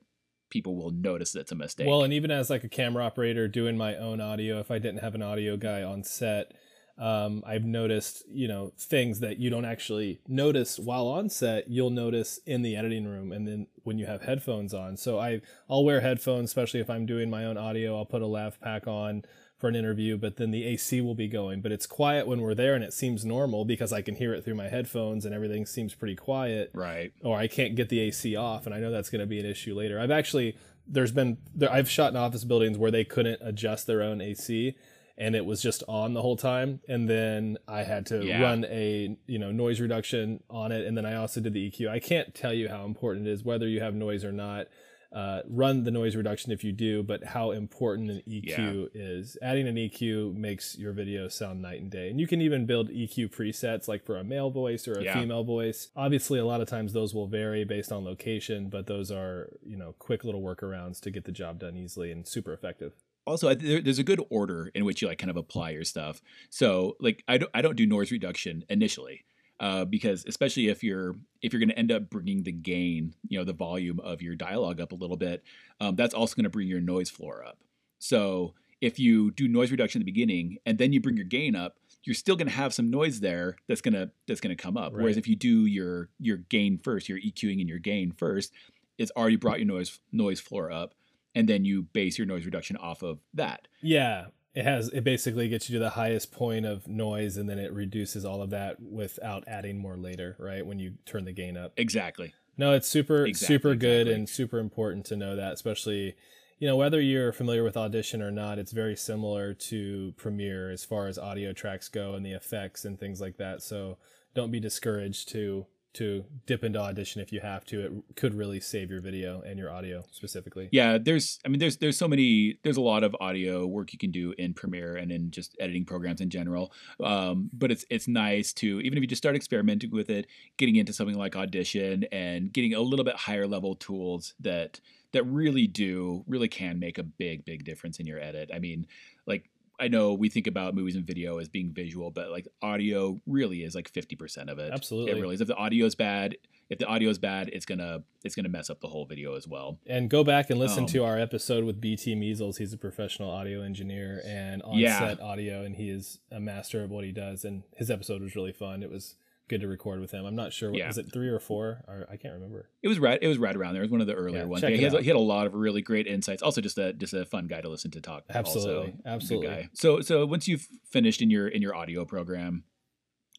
people 0.49 0.75
will 0.75 0.91
notice 0.91 1.35
it's 1.35 1.51
a 1.51 1.55
mistake 1.55 1.87
Well, 1.87 2.03
and 2.03 2.13
even 2.13 2.31
as 2.31 2.49
like 2.49 2.63
a 2.63 2.69
camera 2.69 3.03
operator 3.03 3.47
doing 3.47 3.77
my 3.77 3.95
own 3.95 4.21
audio, 4.21 4.59
if 4.59 4.71
I 4.71 4.79
didn't 4.79 4.99
have 4.99 5.15
an 5.15 5.21
audio 5.21 5.57
guy 5.57 5.83
on 5.83 6.03
set, 6.03 6.53
um, 6.97 7.43
I've 7.45 7.65
noticed, 7.65 8.23
you 8.29 8.47
know, 8.47 8.71
things 8.77 9.19
that 9.19 9.37
you 9.37 9.49
don't 9.49 9.65
actually 9.65 10.21
notice 10.27 10.79
while 10.79 11.07
on 11.07 11.29
set, 11.29 11.69
you'll 11.69 11.89
notice 11.89 12.39
in 12.45 12.61
the 12.61 12.75
editing 12.75 13.05
room 13.05 13.31
and 13.31 13.47
then 13.47 13.67
when 13.83 13.97
you 13.97 14.05
have 14.05 14.21
headphones 14.21 14.73
on. 14.73 14.95
So 14.95 15.19
I 15.19 15.41
I'll 15.69 15.83
wear 15.83 16.01
headphones, 16.01 16.49
especially 16.49 16.79
if 16.79 16.89
I'm 16.89 17.05
doing 17.05 17.29
my 17.29 17.43
own 17.43 17.57
audio. 17.57 17.97
I'll 17.97 18.05
put 18.05 18.21
a 18.21 18.27
lav 18.27 18.59
pack 18.61 18.87
on 18.87 19.23
for 19.57 19.67
an 19.67 19.75
interview, 19.75 20.17
but 20.17 20.37
then 20.37 20.51
the 20.51 20.63
AC 20.63 21.01
will 21.01 21.15
be 21.15 21.27
going. 21.27 21.61
But 21.61 21.73
it's 21.73 21.85
quiet 21.85 22.27
when 22.27 22.41
we're 22.41 22.55
there 22.55 22.75
and 22.75 22.83
it 22.83 22.93
seems 22.93 23.25
normal 23.25 23.65
because 23.65 23.91
I 23.91 24.01
can 24.01 24.15
hear 24.15 24.33
it 24.33 24.45
through 24.45 24.55
my 24.55 24.69
headphones 24.69 25.25
and 25.25 25.35
everything 25.35 25.65
seems 25.65 25.93
pretty 25.93 26.15
quiet 26.15 26.71
right 26.73 27.11
or 27.23 27.37
I 27.37 27.47
can't 27.47 27.75
get 27.75 27.89
the 27.89 27.99
AC 27.99 28.37
off, 28.37 28.65
and 28.65 28.73
I 28.73 28.79
know 28.79 28.91
that's 28.91 29.09
going 29.09 29.21
to 29.21 29.27
be 29.27 29.39
an 29.39 29.45
issue 29.45 29.75
later. 29.75 29.99
I've 29.99 30.11
actually 30.11 30.55
there's 30.87 31.11
been 31.11 31.37
there, 31.53 31.71
I've 31.71 31.89
shot 31.89 32.11
in 32.11 32.17
office 32.17 32.43
buildings 32.43 32.77
where 32.77 32.91
they 32.91 33.03
couldn't 33.03 33.39
adjust 33.41 33.87
their 33.87 34.01
own 34.01 34.21
AC, 34.21 34.77
and 35.17 35.35
it 35.35 35.45
was 35.45 35.61
just 35.61 35.83
on 35.87 36.13
the 36.13 36.21
whole 36.21 36.35
time, 36.37 36.81
and 36.89 37.09
then 37.09 37.57
I 37.67 37.83
had 37.83 38.05
to 38.07 38.23
Yeah. 38.25 38.41
run 38.41 38.65
a 38.65 39.15
you 39.27 39.39
know 39.39 39.51
noise 39.51 39.79
reduction 39.79 40.43
on 40.49 40.71
it, 40.71 40.85
and 40.85 40.97
then 40.97 41.05
I 41.05 41.15
also 41.15 41.39
did 41.41 41.53
the 41.53 41.71
EQ. 41.71 41.89
I 41.89 41.99
can't 41.99 42.33
tell 42.35 42.53
you 42.53 42.67
how 42.69 42.85
important 42.85 43.27
it 43.27 43.31
is 43.31 43.43
whether 43.43 43.67
you 43.67 43.79
have 43.81 43.93
noise 43.95 44.23
or 44.25 44.31
not. 44.31 44.67
Uh, 45.13 45.41
run 45.47 45.85
the 45.85 45.91
noise 45.91 46.13
reduction 46.13 46.51
if 46.51 46.61
you 46.61 46.73
do, 46.73 47.01
but 47.01 47.23
how 47.23 47.51
important 47.51 48.11
an 48.11 48.21
EQ 48.27 48.89
is. 48.93 49.37
Adding 49.41 49.65
an 49.65 49.75
EQ 49.77 50.33
makes 50.35 50.77
your 50.77 50.91
video 50.91 51.29
sound 51.29 51.61
night 51.61 51.79
and 51.79 51.89
day. 51.89 52.09
And 52.09 52.19
you 52.19 52.27
can 52.27 52.41
even 52.41 52.65
build 52.65 52.89
EQ 52.89 53.29
presets 53.33 53.87
like 53.87 54.03
for 54.05 54.17
a 54.17 54.25
male 54.25 54.49
voice 54.49 54.89
or 54.89 54.99
a 54.99 55.03
Yeah. 55.05 55.13
female 55.21 55.45
voice. 55.45 55.89
Obviously, 55.95 56.37
a 56.37 56.43
lot 56.45 56.59
of 56.59 56.67
times 56.67 56.91
those 56.91 57.13
will 57.13 57.27
vary 57.27 57.63
based 57.63 57.93
on 57.93 58.03
location, 58.03 58.67
but 58.67 58.87
those 58.87 59.09
are, 59.09 59.53
you 59.65 59.77
know, 59.77 59.95
quick 59.99 60.25
little 60.25 60.41
workarounds 60.41 60.99
to 61.01 61.11
get 61.11 61.23
the 61.23 61.31
job 61.31 61.59
done 61.59 61.77
easily 61.77 62.11
and 62.11 62.27
super 62.27 62.51
effective. 62.51 62.91
Also 63.25 63.53
there, 63.53 63.81
there's 63.81 63.99
a 63.99 64.03
good 64.03 64.21
order 64.29 64.71
in 64.73 64.85
which 64.85 65.01
you 65.01 65.07
like 65.07 65.17
kind 65.17 65.31
of 65.31 65.37
apply 65.37 65.71
your 65.71 65.83
stuff. 65.83 66.21
So 66.49 66.95
like 66.99 67.23
i 67.27 67.37
don't 67.37 67.51
i 67.53 67.61
don't 67.61 67.75
do 67.75 67.85
noise 67.85 68.11
reduction 68.11 68.63
initially 68.69 69.25
uh, 69.59 69.85
because 69.85 70.25
especially 70.27 70.67
if 70.67 70.83
you're 70.83 71.15
if 71.41 71.53
you're 71.53 71.59
going 71.59 71.69
to 71.69 71.79
end 71.79 71.91
up 71.91 72.09
bringing 72.09 72.43
the 72.43 72.51
gain 72.51 73.13
you 73.27 73.37
know 73.37 73.45
the 73.45 73.53
volume 73.53 73.99
of 74.01 74.21
your 74.21 74.35
dialogue 74.35 74.81
up 74.81 74.91
a 74.91 74.95
little 74.95 75.17
bit 75.17 75.43
um, 75.79 75.95
that's 75.95 76.13
also 76.13 76.35
going 76.35 76.43
to 76.43 76.49
bring 76.49 76.67
your 76.67 76.81
noise 76.81 77.09
floor 77.09 77.43
up. 77.45 77.59
So 77.99 78.53
if 78.81 78.99
you 78.99 79.31
do 79.31 79.47
noise 79.47 79.71
reduction 79.71 80.01
at 80.01 80.05
the 80.05 80.11
beginning 80.11 80.57
and 80.65 80.77
then 80.77 80.91
you 80.91 80.99
bring 80.99 81.15
your 81.15 81.25
gain 81.25 81.55
up 81.55 81.77
you're 82.03 82.13
still 82.13 82.35
going 82.35 82.47
to 82.47 82.53
have 82.53 82.73
some 82.73 82.91
noise 82.91 83.19
there 83.19 83.55
that's 83.67 83.81
going 83.81 83.93
to 83.93 84.11
that's 84.27 84.41
going 84.41 84.55
to 84.55 84.61
come 84.61 84.77
up. 84.77 84.93
Whereas 84.93 85.17
if 85.17 85.27
you 85.27 85.35
do 85.35 85.65
your 85.65 86.09
your 86.19 86.37
gain 86.37 86.77
first 86.77 87.09
your 87.09 87.19
eqing 87.19 87.59
and 87.59 87.69
your 87.69 87.79
gain 87.79 88.11
first 88.11 88.51
it's 88.97 89.11
already 89.15 89.35
brought 89.37 89.59
your 89.59 89.67
noise 89.67 89.99
noise 90.11 90.39
floor 90.39 90.71
up 90.71 90.93
and 91.35 91.47
then 91.47 91.65
you 91.65 91.83
base 91.83 92.17
your 92.17 92.25
noise 92.25 92.45
reduction 92.45 92.77
off 92.77 93.03
of 93.03 93.19
that. 93.33 93.67
Yeah, 93.81 94.27
it 94.53 94.63
has. 94.63 94.87
It 94.89 95.03
basically 95.03 95.49
gets 95.49 95.69
you 95.69 95.73
to 95.77 95.83
the 95.83 95.91
highest 95.91 96.31
point 96.31 96.65
of 96.65 96.87
noise, 96.87 97.37
and 97.37 97.49
then 97.49 97.59
it 97.59 97.73
reduces 97.73 98.25
all 98.25 98.41
of 98.41 98.49
that 98.51 98.81
without 98.81 99.43
adding 99.47 99.77
more 99.77 99.97
later, 99.97 100.35
right? 100.39 100.65
When 100.65 100.79
you 100.79 100.93
turn 101.05 101.25
the 101.25 101.33
gain 101.33 101.57
up. 101.57 101.73
Exactly. 101.77 102.33
No, 102.57 102.73
it's 102.73 102.87
super 102.87 103.25
Exactly, 103.25 103.53
super 103.55 103.75
good 103.75 104.07
exactly. 104.07 104.13
and 104.13 104.29
super 104.29 104.59
important 104.59 105.05
to 105.07 105.17
know 105.17 105.35
that, 105.35 105.53
especially 105.53 106.15
you 106.57 106.67
know 106.67 106.77
whether 106.77 107.01
you're 107.01 107.33
familiar 107.33 107.65
with 107.65 107.75
Audition 107.75 108.21
or 108.21 108.31
not. 108.31 108.57
It's 108.57 108.71
very 108.71 108.95
similar 108.95 109.53
to 109.53 110.13
Premiere 110.15 110.71
as 110.71 110.85
far 110.85 111.07
as 111.07 111.19
audio 111.19 111.51
tracks 111.51 111.89
go 111.89 112.13
and 112.13 112.25
the 112.25 112.31
effects 112.31 112.85
and 112.85 112.97
things 112.97 113.19
like 113.19 113.35
that. 113.37 113.61
So 113.61 113.97
don't 114.33 114.51
be 114.51 114.61
discouraged 114.61 115.27
to 115.29 115.65
to 115.95 116.25
dip 116.45 116.63
into 116.63 116.79
audition 116.79 117.21
if 117.21 117.31
you 117.31 117.39
have 117.39 117.65
to 117.65 117.85
it 117.85 117.91
could 118.15 118.33
really 118.33 118.59
save 118.59 118.89
your 118.89 119.01
video 119.01 119.41
and 119.41 119.57
your 119.57 119.71
audio 119.71 120.03
specifically. 120.11 120.69
Yeah 120.71 120.97
there's 120.97 121.39
i 121.45 121.47
mean 121.47 121.59
there's 121.59 121.77
there's 121.77 121.97
so 121.97 122.07
many 122.07 122.57
there's 122.63 122.77
a 122.77 122.81
lot 122.81 123.03
of 123.03 123.15
audio 123.19 123.65
work 123.65 123.93
you 123.93 123.99
can 123.99 124.11
do 124.11 124.33
in 124.37 124.53
premiere 124.53 124.95
and 124.95 125.11
in 125.11 125.31
just 125.31 125.55
editing 125.59 125.85
programs 125.85 126.21
in 126.21 126.29
general. 126.29 126.71
Um, 127.03 127.49
but 127.53 127.71
it's 127.71 127.85
it's 127.89 128.07
nice 128.07 128.53
to 128.53 128.81
even 128.81 128.97
if 128.97 129.01
you 129.01 129.07
just 129.07 129.21
start 129.21 129.35
experimenting 129.35 129.91
with 129.91 130.09
it 130.09 130.27
getting 130.57 130.75
into 130.75 130.93
something 130.93 131.17
like 131.17 131.35
audition 131.35 132.05
and 132.11 132.51
getting 132.51 132.73
a 132.73 132.81
little 132.81 133.05
bit 133.05 133.15
higher 133.15 133.47
level 133.47 133.75
tools 133.75 134.33
that 134.39 134.79
that 135.13 135.23
really 135.23 135.67
do 135.67 136.23
really 136.27 136.49
can 136.49 136.77
make 136.77 136.97
a 136.97 137.03
big 137.03 137.45
big 137.45 137.63
difference 137.63 137.99
in 137.99 138.05
your 138.05 138.19
edit. 138.19 138.49
I 138.53 138.59
mean 138.59 138.85
like 139.25 139.49
I 139.79 139.87
know 139.89 140.13
we 140.13 140.29
think 140.29 140.47
about 140.47 140.73
movies 140.75 140.95
and 140.95 141.05
video 141.05 141.37
as 141.39 141.49
being 141.49 141.71
visual, 141.73 142.09
but 142.11 142.31
like 142.31 142.47
audio 142.61 143.19
really 143.27 143.63
is 143.63 143.75
like 143.75 143.91
50% 143.91 144.49
of 144.49 144.57
it. 144.59 144.71
Absolutely. 144.73 145.11
It 145.11 145.21
really 145.21 145.35
is. 145.35 145.41
If 145.41 145.47
the 145.47 145.55
audio 145.55 145.85
is 145.85 145.95
bad, 145.95 146.37
if 146.69 146.79
the 146.79 146.85
audio 146.85 147.09
is 147.09 147.19
bad, 147.19 147.49
it's 147.49 147.65
gonna 147.65 148.03
it's 148.23 148.35
gonna 148.35 148.49
mess 148.49 148.69
up 148.69 148.81
the 148.81 148.87
whole 148.87 149.05
video 149.05 149.35
as 149.35 149.47
well. 149.47 149.79
And 149.85 150.09
go 150.09 150.23
back 150.23 150.49
and 150.49 150.59
listen 150.59 150.83
Um, 150.83 150.89
to 150.89 151.03
our 151.03 151.19
episode 151.19 151.63
with 151.63 151.79
BT 151.81 152.15
Measles. 152.15 152.57
He's 152.57 152.73
a 152.73 152.77
professional 152.77 153.29
audio 153.29 153.61
engineer 153.61 154.21
and 154.25 154.61
on 154.63 154.79
Yeah. 154.79 154.97
set 154.99 155.19
audio, 155.21 155.63
and 155.63 155.75
he 155.75 155.89
is 155.89 156.19
a 156.31 156.39
master 156.39 156.83
of 156.83 156.89
what 156.89 157.03
he 157.05 157.11
does. 157.11 157.43
And 157.45 157.63
his 157.75 157.91
episode 157.91 158.21
was 158.21 158.35
really 158.35 158.53
fun. 158.53 158.81
It 158.81 158.89
was 158.89 159.15
good 159.47 159.61
to 159.61 159.67
record 159.67 159.99
with 159.99 160.11
him. 160.11 160.25
I'm 160.25 160.35
not 160.35 160.53
sure 160.53 160.71
what 160.71 160.79
Yeah. 160.79 160.87
was 160.87 160.97
it 160.97 161.11
three 161.11 161.29
or 161.29 161.39
four, 161.39 161.83
or 161.87 162.07
I 162.09 162.17
can't 162.17 162.33
remember. 162.33 162.69
It 162.81 162.87
was 162.87 162.99
right. 162.99 163.19
It 163.21 163.27
was 163.27 163.37
right 163.37 163.55
around 163.55 163.73
there. 163.73 163.83
It 163.83 163.85
was 163.85 163.91
one 163.91 164.01
of 164.01 164.07
the 164.07 164.13
earlier 164.15 164.39
Yeah, 164.39 164.45
ones. 164.45 164.63
Yeah, 164.63 164.69
he, 164.69 164.83
has, 164.83 164.93
he 164.93 165.05
had 165.05 165.15
a 165.15 165.19
lot 165.19 165.47
of 165.47 165.53
really 165.53 165.81
great 165.81 166.07
insights. 166.07 166.41
Also, 166.41 166.61
just 166.61 166.77
a 166.77 166.93
just 166.93 167.13
a 167.13 167.25
fun 167.25 167.47
guy 167.47 167.61
to 167.61 167.69
listen 167.69 167.91
to 167.91 168.01
talk. 168.01 168.23
Absolutely, 168.29 168.73
also. 168.73 168.85
Good 168.91 169.01
absolutely. 169.05 169.47
guy. 169.47 169.69
So 169.73 170.01
so 170.01 170.25
once 170.25 170.47
you've 170.47 170.67
finished 170.89 171.21
in 171.21 171.29
your 171.29 171.47
in 171.47 171.61
your 171.61 171.75
audio 171.75 172.05
program, 172.05 172.63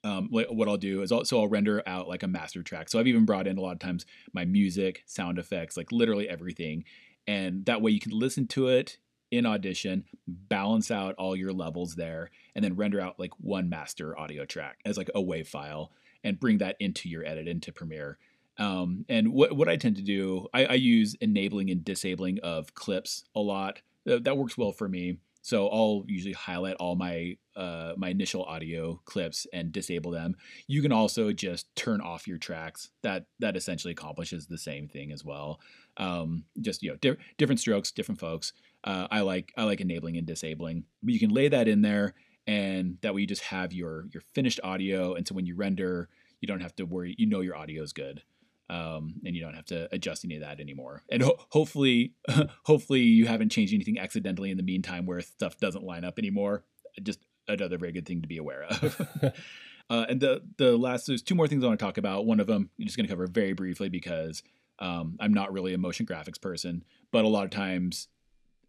um, 0.05 0.29
what, 0.31 0.55
what 0.55 0.69
I'll 0.69 0.77
do 0.77 1.03
is 1.03 1.11
I'll, 1.11 1.25
so 1.25 1.41
I'll 1.41 1.49
render 1.49 1.83
out 1.87 2.09
like 2.09 2.23
a 2.23 2.29
master 2.29 2.63
track. 2.63 2.89
So 2.89 2.99
I've 3.01 3.09
even 3.09 3.25
brought 3.25 3.47
in 3.47 3.59
a 3.59 3.61
lot 3.61 3.73
of 3.73 3.79
times 3.81 4.07
my 4.33 4.45
music, 4.45 5.03
sound 5.07 5.39
effects, 5.39 5.77
like 5.77 5.91
literally 5.91 6.29
everything, 6.29 6.85
and 7.27 7.65
that 7.67 7.83
way 7.83 7.91
you 7.91 8.01
can 8.01 8.13
listen 8.13 8.47
to 8.49 8.69
it 8.69 8.99
in 9.37 9.47
Audition, 9.47 10.05
balance 10.27 10.91
out 10.91 11.15
all 11.17 11.37
your 11.37 11.53
levels 11.53 11.95
there, 11.95 12.31
and 12.55 12.65
then 12.65 12.77
render 12.77 13.01
out 13.01 13.19
like 13.19 13.33
one 13.39 13.69
master 13.69 14.19
audio 14.19 14.45
track 14.45 14.79
as 14.85 14.97
like 14.97 15.11
a 15.15 15.23
WAV 15.23 15.47
file, 15.47 15.93
and 16.25 16.41
bring 16.41 16.59
that 16.59 16.77
into 16.81 17.09
your 17.09 17.25
edit 17.25 17.49
into 17.49 17.73
Premiere. 17.73 18.19
Um, 18.59 19.05
and 19.09 19.33
what 19.33 19.55
what 19.55 19.69
I 19.69 19.77
tend 19.77 19.97
to 19.97 20.03
do, 20.03 20.49
I, 20.55 20.65
I 20.67 20.75
use 20.75 21.15
enabling 21.21 21.71
and 21.71 21.85
disabling 21.85 22.41
of 22.43 22.75
clips 22.75 23.25
a 23.35 23.41
lot. 23.41 23.81
That, 24.05 24.25
that 24.25 24.37
works 24.37 24.57
well 24.57 24.73
for 24.73 24.89
me. 24.89 25.19
So 25.47 25.69
I'll 25.69 26.03
usually 26.09 26.33
highlight 26.33 26.75
all 26.81 26.97
my 26.97 27.37
uh, 27.55 27.93
my 27.97 28.09
initial 28.09 28.43
audio 28.43 29.01
clips 29.05 29.47
and 29.53 29.71
disable 29.71 30.11
them. 30.11 30.35
You 30.67 30.83
can 30.83 30.91
also 30.91 31.33
just 31.33 31.75
turn 31.77 32.01
off 32.01 32.27
your 32.27 32.39
tracks. 32.39 32.91
That 33.03 33.27
that 33.39 33.57
essentially 33.57 33.93
accomplishes 33.93 34.49
the 34.49 34.59
same 34.59 34.89
thing 34.89 35.13
as 35.13 35.25
well. 35.25 35.61
Um, 35.99 36.45
just 36.61 36.83
you 36.83 36.91
know, 36.91 36.97
di- 36.97 37.17
different 37.39 37.61
strokes, 37.61 37.93
different 37.93 38.19
folks. 38.19 38.55
Uh, 38.87 39.09
I 39.11 39.21
like 39.21 39.53
I 39.57 39.65
like 39.65 39.81
enabling 39.81 40.17
and 40.17 40.27
disabling. 40.27 40.85
But 41.03 41.13
you 41.13 41.21
can 41.21 41.31
lay 41.31 41.49
that 41.49 41.69
in 41.69 41.83
there, 41.83 42.15
and 42.47 42.99
that 43.03 43.15
way 43.15 43.21
you 43.23 43.27
just 43.27 43.43
have 43.43 43.73
your 43.73 44.07
your 44.13 44.23
finished 44.33 44.61
audio. 44.63 45.15
And 45.15 45.27
so 45.27 45.35
when 45.35 45.47
you 45.47 45.57
render, 45.57 46.09
you 46.41 46.47
don't 46.47 46.63
have 46.63 46.77
to 46.77 46.85
worry. 46.85 47.15
You 47.19 47.27
know 47.27 47.41
your 47.41 47.57
audio 47.57 47.83
is 47.83 47.93
good 47.93 48.23
um, 48.69 49.15
and 49.25 49.35
you 49.35 49.43
don't 49.43 49.55
have 49.55 49.67
to 49.67 49.89
adjust 49.95 50.25
any 50.25 50.37
of 50.37 50.43
that 50.43 50.61
anymore. 50.61 51.03
And 51.09 51.23
ho- 51.23 51.39
hopefully, 51.51 52.15
hopefully 52.65 53.01
you 53.01 53.27
haven't 53.27 53.51
changed 53.51 53.75
anything 53.75 53.99
accidentally 53.99 54.51
in 54.51 54.57
the 54.57 54.63
meantime 54.63 55.07
where 55.07 55.21
stuff 55.21 55.59
doesn't 55.59 55.85
line 55.85 56.05
up 56.05 56.19
anymore. 56.19 56.65
Just 57.03 57.21
another 57.49 57.79
very 57.79 57.93
good 57.93 58.07
thing 58.07 58.23
to 58.23 58.29
be 58.29 58.39
aware 58.39 58.65
of. 58.65 59.01
uh, 59.91 60.07
and 60.09 60.21
the 60.21 60.43
the 60.59 60.77
last 60.77 61.07
there's 61.07 61.23
two 61.23 61.35
more 61.35 61.47
things 61.47 61.63
I 61.63 61.69
want 61.69 61.79
to 61.79 61.85
talk 61.85 61.99
about. 61.99 62.27
One 62.27 62.41
of 62.41 62.47
them 62.47 62.71
I'm 62.79 62.87
just 62.87 62.97
going 62.97 63.07
to 63.07 63.13
cover 63.13 63.27
very 63.27 63.53
briefly 63.53 63.89
because 63.89 64.43
um, 64.79 65.17
I'm 65.21 65.33
not 65.33 65.53
really 65.53 65.75
a 65.75 65.79
motion 65.79 66.07
graphics 66.07 66.41
person, 66.41 66.85
but 67.13 67.25
a 67.25 67.29
lot 67.29 67.45
of 67.45 67.51
times. 67.51 68.09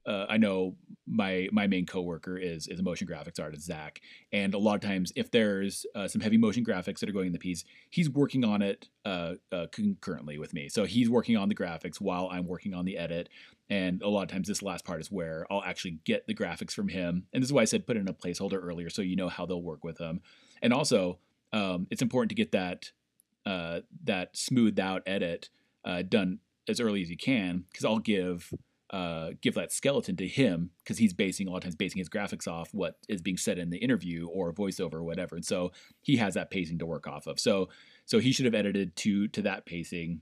Uh, 0.08 0.26
I 0.30 0.38
know 0.38 0.76
my 1.06 1.48
my 1.52 1.68
main 1.68 1.86
coworker 1.86 2.38
is 2.38 2.68
is 2.68 2.80
a 2.80 2.84
motion 2.84 3.08
graphics 3.08 3.42
artist, 3.42 3.66
Zach, 3.66 4.02
and 4.32 4.54
a 4.54 4.58
lot 4.58 4.76
of 4.76 4.82
times 4.82 5.12
if 5.16 5.30
there's 5.32 5.86
uh, 5.96 6.08
some 6.08 6.22
heavy 6.22 6.38
motion 6.38 6.64
graphics 6.64 7.00
that 7.00 7.10
are 7.10 7.14
going 7.14 7.28
in 7.28 7.34
the 7.34 7.40
piece, 7.40 7.64
he's 7.90 8.10
working 8.10 8.46
on 8.46 8.62
it 8.62 8.88
uh, 9.06 9.34
uh, 9.52 9.68
concurrently 9.72 10.38
with 10.38 10.54
me. 10.54 10.70
So 10.70 10.86
he's 10.86 11.10
working 11.10 11.36
on 11.38 11.50
the 11.50 11.56
graphics 11.56 12.00
while 12.00 12.30
I'm 12.32 12.48
working 12.48 12.74
on 12.74 12.86
the 12.86 12.98
edit. 12.98 13.30
And 13.70 14.02
a 14.02 14.08
lot 14.08 14.24
of 14.24 14.30
times, 14.30 14.48
this 14.48 14.62
last 14.62 14.86
part 14.86 15.02
is 15.02 15.12
where 15.12 15.46
I'll 15.52 15.64
actually 15.64 16.00
get 16.06 16.26
the 16.26 16.34
graphics 16.34 16.72
from 16.72 16.88
him. 16.88 17.26
And 17.34 17.44
this 17.44 17.50
is 17.50 17.54
why 17.54 17.64
I 17.64 17.66
said 17.66 17.86
put 17.86 17.98
in 17.98 18.08
a 18.08 18.14
placeholder 18.14 18.60
earlier 18.62 18.90
so 18.90 19.02
you 19.02 19.18
know 19.18 19.28
how 19.28 19.46
they'll 19.46 19.62
work 19.62 19.84
with 19.84 19.98
them. 19.98 20.22
And 20.62 20.72
also, 20.72 21.20
um, 21.52 21.88
it's 21.92 22.02
important 22.02 22.30
to 22.30 22.36
get 22.36 22.54
that 22.54 22.92
uh, 23.46 23.82
that 24.04 24.36
smoothed 24.36 24.80
out 24.80 25.04
edit 25.06 25.50
uh, 25.86 26.02
done 26.02 26.40
as 26.68 26.80
early 26.80 27.02
as 27.02 27.10
you 27.10 27.18
can 27.18 27.66
because 27.72 27.86
I'll 27.86 28.00
give 28.00 28.54
uh, 28.90 29.32
give 29.42 29.56
that 29.56 29.72
skeleton 29.72 30.16
to 30.16 30.28
him 30.28 30.72
because 30.80 30.98
he's 30.98 31.14
basing 31.14 31.48
a 31.48 31.52
lot 31.52 31.58
of 31.58 31.64
times 31.64 31.76
basing 31.76 32.00
his 32.00 32.10
graphics 32.10 32.48
off 32.48 32.74
what 32.74 32.96
is 33.10 33.22
being 33.22 33.38
said 33.38 33.58
in 33.58 33.70
the 33.70 33.78
interview 33.78 34.28
or 34.28 34.54
voiceover 34.54 34.96
or 34.96 35.04
whatever, 35.04 35.36
and 35.36 35.46
so 35.46 35.72
he 36.02 36.18
has 36.18 36.36
that 36.36 36.50
pacing 36.50 36.80
to 36.80 36.86
work 36.86 37.08
off 37.08 37.28
of. 37.28 37.40
So 37.40 37.70
so 38.06 38.20
he 38.20 38.32
should 38.32 38.46
have 38.46 38.56
edited 38.56 38.96
to 38.98 39.28
to 39.30 39.42
that 39.44 39.66
pacing, 39.66 40.22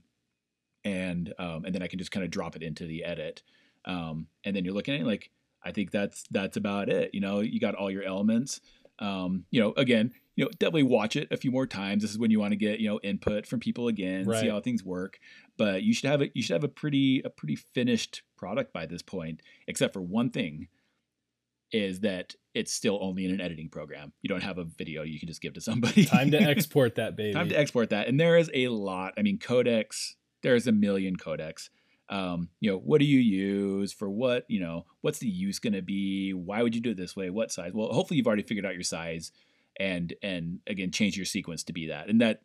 and 0.84 1.32
um, 1.38 1.64
and 1.64 1.74
then 1.74 1.82
I 1.82 1.86
can 1.86 1.98
just 1.98 2.10
kind 2.10 2.24
of 2.24 2.30
drop 2.30 2.56
it 2.56 2.62
into 2.62 2.86
the 2.86 3.04
edit, 3.04 3.42
um, 3.84 4.26
and 4.44 4.56
then 4.56 4.64
you're 4.64 4.74
looking 4.74 4.94
at 4.94 5.00
it 5.00 5.06
like 5.06 5.30
I 5.64 5.72
think 5.72 5.90
that's 5.90 6.24
that's 6.30 6.56
about 6.56 6.88
it. 6.88 7.10
You 7.12 7.20
know, 7.20 7.40
you 7.40 7.60
got 7.60 7.74
all 7.74 7.90
your 7.90 8.04
elements. 8.04 8.60
Um, 8.98 9.44
you 9.50 9.60
know, 9.60 9.74
again, 9.76 10.12
you 10.36 10.44
know, 10.44 10.50
definitely 10.58 10.84
watch 10.84 11.16
it 11.16 11.28
a 11.30 11.36
few 11.36 11.50
more 11.50 11.66
times. 11.66 12.02
This 12.02 12.10
is 12.10 12.18
when 12.18 12.30
you 12.30 12.40
want 12.40 12.52
to 12.52 12.56
get 12.56 12.80
you 12.80 12.88
know 12.88 13.00
input 13.02 13.46
from 13.46 13.60
people 13.60 13.88
again, 13.88 14.24
see 14.40 14.48
how 14.48 14.60
things 14.60 14.84
work. 14.84 15.18
But 15.56 15.82
you 15.82 15.94
should 15.94 16.08
have 16.10 16.22
it. 16.22 16.32
You 16.34 16.42
should 16.42 16.54
have 16.54 16.64
a 16.64 16.68
pretty 16.68 17.22
a 17.24 17.30
pretty 17.30 17.56
finished 17.56 18.22
product 18.36 18.72
by 18.72 18.86
this 18.86 19.02
point, 19.02 19.40
except 19.66 19.92
for 19.92 20.02
one 20.02 20.30
thing, 20.30 20.68
is 21.72 22.00
that 22.00 22.34
it's 22.54 22.72
still 22.72 22.98
only 23.02 23.24
in 23.24 23.32
an 23.32 23.40
editing 23.40 23.68
program. 23.68 24.12
You 24.22 24.28
don't 24.28 24.42
have 24.42 24.58
a 24.58 24.64
video 24.64 25.02
you 25.02 25.18
can 25.18 25.28
just 25.28 25.42
give 25.42 25.54
to 25.54 25.60
somebody. 25.60 26.04
Time 26.04 26.30
to 26.30 26.38
export 26.40 26.94
that 26.94 27.16
baby. 27.16 27.34
Time 27.34 27.48
to 27.48 27.58
export 27.58 27.90
that. 27.90 28.08
And 28.08 28.18
there 28.18 28.36
is 28.36 28.50
a 28.54 28.68
lot. 28.68 29.14
I 29.18 29.22
mean, 29.22 29.38
codecs. 29.38 30.14
There's 30.42 30.66
a 30.66 30.72
million 30.72 31.16
codecs. 31.16 31.70
Um, 32.08 32.50
you 32.60 32.70
know, 32.70 32.78
what 32.78 33.00
do 33.00 33.04
you 33.04 33.18
use 33.18 33.92
for 33.92 34.08
what? 34.08 34.44
You 34.48 34.60
know, 34.60 34.86
what's 35.00 35.18
the 35.18 35.28
use 35.28 35.58
going 35.58 35.72
to 35.72 35.82
be? 35.82 36.32
Why 36.32 36.62
would 36.62 36.74
you 36.74 36.80
do 36.80 36.90
it 36.90 36.96
this 36.96 37.16
way? 37.16 37.30
What 37.30 37.50
size? 37.50 37.72
Well, 37.74 37.92
hopefully 37.92 38.18
you've 38.18 38.28
already 38.28 38.44
figured 38.44 38.64
out 38.64 38.74
your 38.74 38.84
size, 38.84 39.32
and 39.78 40.14
and 40.22 40.60
again 40.66 40.92
change 40.92 41.16
your 41.16 41.26
sequence 41.26 41.64
to 41.64 41.72
be 41.72 41.88
that. 41.88 42.08
And 42.08 42.20
that 42.20 42.42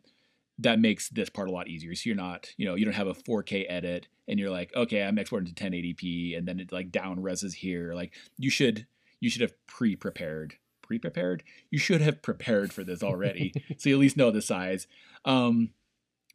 that 0.58 0.78
makes 0.78 1.08
this 1.08 1.28
part 1.28 1.48
a 1.48 1.52
lot 1.52 1.68
easier. 1.68 1.94
So 1.94 2.02
you're 2.06 2.16
not, 2.16 2.50
you 2.56 2.66
know, 2.66 2.74
you 2.74 2.84
don't 2.84 2.94
have 2.94 3.06
a 3.06 3.14
4K 3.14 3.66
edit 3.68 4.08
and 4.28 4.38
you're 4.38 4.50
like, 4.50 4.74
okay, 4.74 5.02
I'm 5.02 5.18
exporting 5.18 5.52
to 5.52 5.64
1080p, 5.64 6.36
and 6.36 6.46
then 6.46 6.60
it 6.60 6.72
like 6.72 6.92
down 6.92 7.18
reses 7.18 7.54
here. 7.54 7.94
Like 7.94 8.14
you 8.36 8.50
should 8.50 8.86
you 9.20 9.30
should 9.30 9.40
have 9.40 9.54
pre-prepared 9.66 10.56
pre-prepared 10.82 11.42
you 11.70 11.78
should 11.78 12.00
have 12.00 12.20
prepared 12.20 12.72
for 12.72 12.84
this 12.84 13.02
already 13.02 13.54
so 13.78 13.88
you 13.88 13.94
at 13.94 14.00
least 14.00 14.16
know 14.16 14.30
the 14.30 14.42
size 14.42 14.86
um 15.24 15.70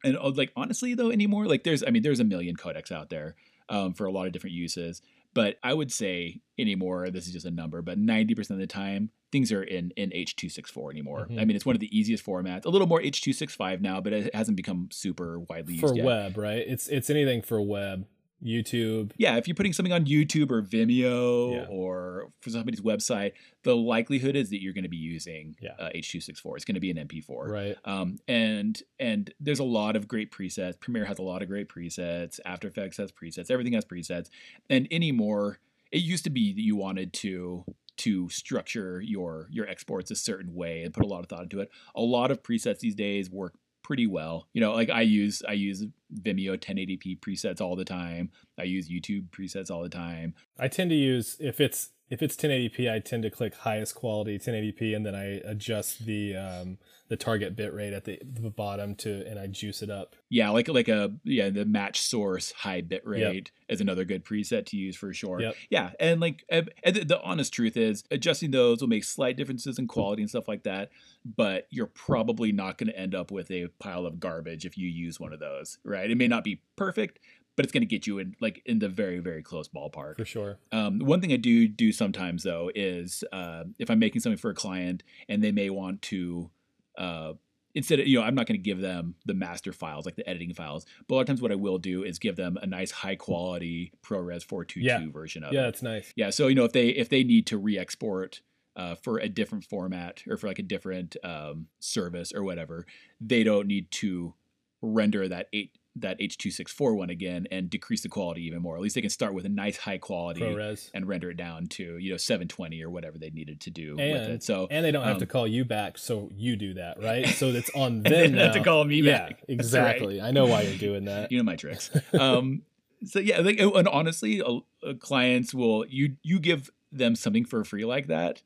and 0.03 0.17
uh, 0.17 0.31
like 0.31 0.51
honestly 0.55 0.95
though 0.95 1.11
anymore 1.11 1.45
like 1.45 1.63
there's 1.63 1.83
i 1.83 1.89
mean 1.89 2.01
there's 2.01 2.21
a 2.21 2.23
million 2.23 2.55
codecs 2.55 2.91
out 2.91 3.09
there 3.09 3.35
um, 3.69 3.93
for 3.93 4.05
a 4.05 4.11
lot 4.11 4.25
of 4.25 4.31
different 4.31 4.55
uses 4.55 5.01
but 5.33 5.57
i 5.63 5.73
would 5.73 5.91
say 5.91 6.39
anymore 6.57 7.09
this 7.09 7.27
is 7.27 7.33
just 7.33 7.45
a 7.45 7.51
number 7.51 7.81
but 7.81 7.99
90% 7.99 8.49
of 8.51 8.57
the 8.57 8.65
time 8.65 9.11
things 9.31 9.51
are 9.51 9.63
in 9.63 9.91
in 9.97 10.09
h264 10.11 10.91
anymore 10.91 11.27
Mhm. 11.29 11.39
i 11.41 11.45
mean 11.45 11.55
it's 11.55 11.65
one 11.65 11.75
of 11.75 11.79
the 11.79 11.97
easiest 11.97 12.25
formats 12.25 12.65
a 12.65 12.69
little 12.69 12.87
more 12.87 13.01
h265 13.01 13.81
now 13.81 13.99
but 14.01 14.13
it 14.13 14.33
hasn't 14.33 14.55
become 14.57 14.87
super 14.91 15.39
widely 15.39 15.77
for 15.77 15.87
used 15.87 15.97
yet 15.97 16.05
web, 16.05 16.37
right? 16.37 16.63
It's 16.67 16.87
it's 16.87 17.09
anything 17.09 17.41
for 17.41 17.61
web, 17.61 18.05
YouTube. 18.45 19.11
yeah, 19.17 19.35
if 19.37 19.47
you're 19.47 19.55
putting 19.55 19.73
something 19.73 19.91
on 19.91 20.05
YouTube 20.05 20.51
or 20.51 20.61
Vimeo 20.61 21.53
Yeah. 21.55 21.65
or 21.69 22.31
for 22.41 22.51
somebody's 22.51 22.81
website, 22.81 23.31
the 23.63 23.75
likelihood 23.75 24.35
is 24.35 24.51
that 24.51 24.61
you're 24.61 24.73
going 24.73 24.83
to 24.83 24.89
be 24.89 24.95
using 24.97 25.55
Yeah. 25.59 25.71
uh, 25.79 25.89
H264. 25.95 26.55
It's 26.55 26.63
going 26.65 26.75
to 26.75 26.79
be 26.79 26.91
an 26.91 26.97
MP4. 26.99 27.47
Right. 27.49 27.75
Um, 27.83 28.19
and 28.27 28.79
and 28.99 29.33
there's 29.39 29.57
a 29.59 29.63
lot 29.63 29.95
of 29.95 30.07
great 30.07 30.31
presets. 30.31 30.79
Premiere 30.79 31.05
has 31.05 31.17
a 31.17 31.23
lot 31.23 31.41
of 31.41 31.47
great 31.47 31.67
presets. 31.67 32.39
After 32.45 32.67
Effects 32.67 32.97
has 32.97 33.11
presets. 33.11 33.49
Everything 33.49 33.73
has 33.73 33.85
presets. 33.85 34.29
And 34.69 34.87
anymore, 34.91 35.57
it 35.91 36.03
used 36.03 36.23
to 36.25 36.29
be 36.29 36.53
that 36.53 36.61
you 36.61 36.75
wanted 36.75 37.13
to 37.13 37.65
to 37.97 38.29
structure 38.29 39.01
your 39.01 39.47
your 39.51 39.67
exports 39.67 40.11
a 40.11 40.15
certain 40.15 40.53
way 40.53 40.83
and 40.83 40.93
put 40.93 41.03
a 41.03 41.07
lot 41.07 41.21
of 41.21 41.27
thought 41.27 41.43
into 41.43 41.59
it. 41.59 41.69
A 41.95 42.01
lot 42.01 42.31
of 42.31 42.43
presets 42.43 42.79
these 42.79 42.95
days 42.95 43.29
work 43.29 43.55
pretty 43.83 44.05
well. 44.05 44.47
You 44.53 44.61
know, 44.61 44.73
like 44.73 44.89
I 44.89 45.01
use 45.01 45.41
I 45.47 45.53
use 45.53 45.85
Vimeo 46.21 46.57
1080p 46.57 47.19
presets 47.19 47.61
all 47.61 47.75
the 47.75 47.85
time. 47.85 48.31
I 48.59 48.63
use 48.63 48.89
YouTube 48.89 49.29
presets 49.29 49.71
all 49.71 49.81
the 49.81 49.89
time. 49.89 50.35
I 50.59 50.67
tend 50.67 50.89
to 50.89 50.95
use 50.95 51.37
if 51.39 51.61
it's 51.61 51.89
if 52.09 52.21
it's 52.21 52.35
1080p, 52.37 52.91
I 52.91 52.99
tend 52.99 53.23
to 53.23 53.29
click 53.29 53.53
highest 53.53 53.95
quality 53.95 54.39
1080p, 54.39 54.95
and 54.95 55.05
then 55.05 55.13
I 55.13 55.41
adjust 55.43 56.05
the 56.05 56.35
um, 56.37 56.77
the 57.09 57.17
target 57.17 57.55
bit 57.55 57.73
rate 57.73 57.93
at 57.93 58.05
the, 58.05 58.19
the 58.23 58.49
bottom 58.49 58.95
to, 58.95 59.25
and 59.27 59.37
I 59.37 59.47
juice 59.47 59.81
it 59.81 59.89
up. 59.89 60.15
Yeah, 60.29 60.49
like 60.49 60.69
like 60.69 60.87
a 60.87 61.13
yeah, 61.23 61.49
the 61.49 61.65
match 61.65 62.01
source 62.01 62.53
high 62.53 62.81
bit 62.81 63.05
rate 63.05 63.51
is 63.67 63.81
another 63.81 64.05
good 64.05 64.23
preset 64.23 64.65
to 64.67 64.77
use 64.77 64.95
for 64.95 65.13
sure. 65.13 65.41
Yep. 65.41 65.55
Yeah, 65.69 65.91
and 65.99 66.21
like 66.21 66.45
and 66.49 66.69
the, 66.85 67.03
the 67.03 67.21
honest 67.21 67.53
truth 67.53 67.75
is, 67.75 68.05
adjusting 68.09 68.51
those 68.51 68.79
will 68.79 68.87
make 68.87 69.03
slight 69.03 69.35
differences 69.35 69.77
in 69.77 69.87
quality 69.87 70.21
and 70.21 70.29
stuff 70.29 70.47
like 70.47 70.63
that. 70.63 70.91
But 71.25 71.67
you're 71.71 71.87
probably 71.87 72.53
not 72.53 72.77
going 72.77 72.87
to 72.87 72.97
end 72.97 73.15
up 73.15 73.31
with 73.31 73.51
a 73.51 73.67
pile 73.79 74.05
of 74.05 74.19
garbage 74.19 74.65
if 74.65 74.77
you 74.77 74.87
use 74.87 75.19
one 75.19 75.33
of 75.33 75.41
those, 75.41 75.77
right? 75.83 76.09
It 76.09 76.17
may 76.17 76.29
not 76.29 76.45
be 76.45 76.61
perfect, 76.77 77.19
but 77.57 77.65
it's 77.65 77.73
going 77.73 77.81
to 77.81 77.87
get 77.87 78.07
you 78.07 78.19
in 78.19 78.35
like 78.39 78.61
in 78.65 78.79
the 78.79 78.87
very 78.87 79.19
very 79.19 79.43
close 79.43 79.67
ballpark 79.67 80.15
For 80.15 80.23
sure. 80.25 80.59
um, 80.71 80.99
one 80.99 81.19
thing 81.19 81.33
I 81.33 81.37
do 81.37 81.67
do 81.67 81.91
sometimes 81.91 82.43
though 82.43 82.71
is 82.73 83.23
uh, 83.33 83.65
if 83.79 83.89
I'm 83.91 83.99
making 83.99 84.21
something 84.21 84.37
for 84.37 84.51
a 84.51 84.55
client 84.55 85.03
and 85.27 85.43
they 85.43 85.51
may 85.51 85.69
want 85.69 86.01
to 86.03 86.49
uh, 86.97 87.33
instead 87.75 87.99
of 87.99 88.07
you 88.07 88.17
know 88.19 88.23
I'm 88.25 88.35
not 88.35 88.47
going 88.47 88.57
to 88.59 88.63
give 88.63 88.79
them 88.79 89.15
the 89.25 89.33
master 89.33 89.73
files 89.73 90.05
like 90.05 90.15
the 90.15 90.27
editing 90.29 90.53
files, 90.53 90.85
but 91.07 91.13
a 91.13 91.15
lot 91.15 91.21
of 91.21 91.27
times 91.27 91.41
what 91.41 91.51
I 91.51 91.55
will 91.55 91.77
do 91.77 92.03
is 92.03 92.17
give 92.19 92.35
them 92.37 92.57
a 92.61 92.65
nice 92.65 92.91
high 92.91 93.15
quality 93.15 93.91
ProRes 94.03 94.43
422 94.43 94.81
Yeah. 94.81 95.11
version 95.11 95.43
of 95.43 95.51
it. 95.51 95.55
Yeah, 95.55 95.61
it. 95.63 95.65
that's 95.65 95.81
nice. 95.83 96.13
Yeah, 96.15 96.29
so 96.29 96.47
you 96.47 96.55
know 96.55 96.63
if 96.65 96.71
they 96.73 96.87
if 96.89 97.09
they 97.09 97.23
need 97.23 97.45
to 97.47 97.57
re-export 97.57 98.41
uh, 98.75 98.93
for 98.95 99.17
a 99.19 99.27
different 99.27 99.63
format 99.63 100.21
or 100.29 100.37
for 100.37 100.47
like 100.47 100.59
a 100.59 100.63
different 100.63 101.17
um, 101.23 101.67
service 101.79 102.31
or 102.31 102.43
whatever, 102.43 102.85
they 103.19 103.43
don't 103.43 103.65
need 103.67 103.89
to 103.89 104.35
render 104.81 105.27
that 105.27 105.47
eight 105.53 105.71
that 106.01 106.19
H264 106.19 106.95
one 106.95 107.09
again 107.09 107.47
and 107.51 107.69
decrease 107.69 108.01
the 108.01 108.09
quality 108.09 108.45
even 108.45 108.61
more. 108.61 108.75
At 108.75 108.81
least 108.81 108.95
they 108.95 109.01
can 109.01 109.09
start 109.09 109.33
with 109.33 109.45
a 109.45 109.49
nice 109.49 109.77
high 109.77 109.97
quality 109.97 110.41
ProRes. 110.41 110.89
and 110.93 111.07
render 111.07 111.31
it 111.31 111.37
down 111.37 111.67
to 111.67 111.97
you 111.97 112.11
know 112.11 112.17
720 112.17 112.83
or 112.83 112.89
whatever 112.89 113.17
they 113.17 113.29
needed 113.29 113.61
to 113.61 113.69
do 113.69 113.95
with 113.95 114.01
And, 114.01 114.33
it. 114.33 114.43
So 114.43 114.67
and 114.69 114.83
they 114.83 114.91
don't 114.91 115.03
have 115.03 115.15
um, 115.15 115.19
to 115.19 115.25
call 115.25 115.47
you 115.47 115.65
back, 115.65 115.97
so 115.97 116.29
you 116.35 116.55
do 116.55 116.75
that, 116.75 117.01
right? 117.01 117.27
So 117.27 117.47
it's 117.47 117.69
on 117.75 118.03
them 118.03 118.31
don't 118.33 118.37
have 118.37 118.53
to 118.53 118.63
call 118.63 118.83
me 118.85 119.01
yeah, 119.01 119.17
back. 119.19 119.29
That's 119.29 119.49
right. 119.49 119.53
exactly. 119.53 120.21
I 120.21 120.31
know 120.31 120.45
why 120.45 120.61
you're 120.61 120.77
doing 120.77 121.05
that. 121.05 121.31
you 121.31 121.37
know 121.37 121.43
my 121.43 121.55
tricks. 121.55 121.91
Um, 122.13 122.63
so 123.05 123.19
yeah, 123.19 123.39
like 123.41 123.59
and 123.59 123.87
honestly, 123.87 124.41
uh, 124.41 124.59
clients 124.99 125.53
will 125.53 125.85
you 125.87 126.17
you 126.23 126.39
give 126.39 126.69
them 126.91 127.15
something 127.15 127.45
for 127.45 127.63
free 127.63 127.85
like 127.85 128.07
that, 128.07 128.41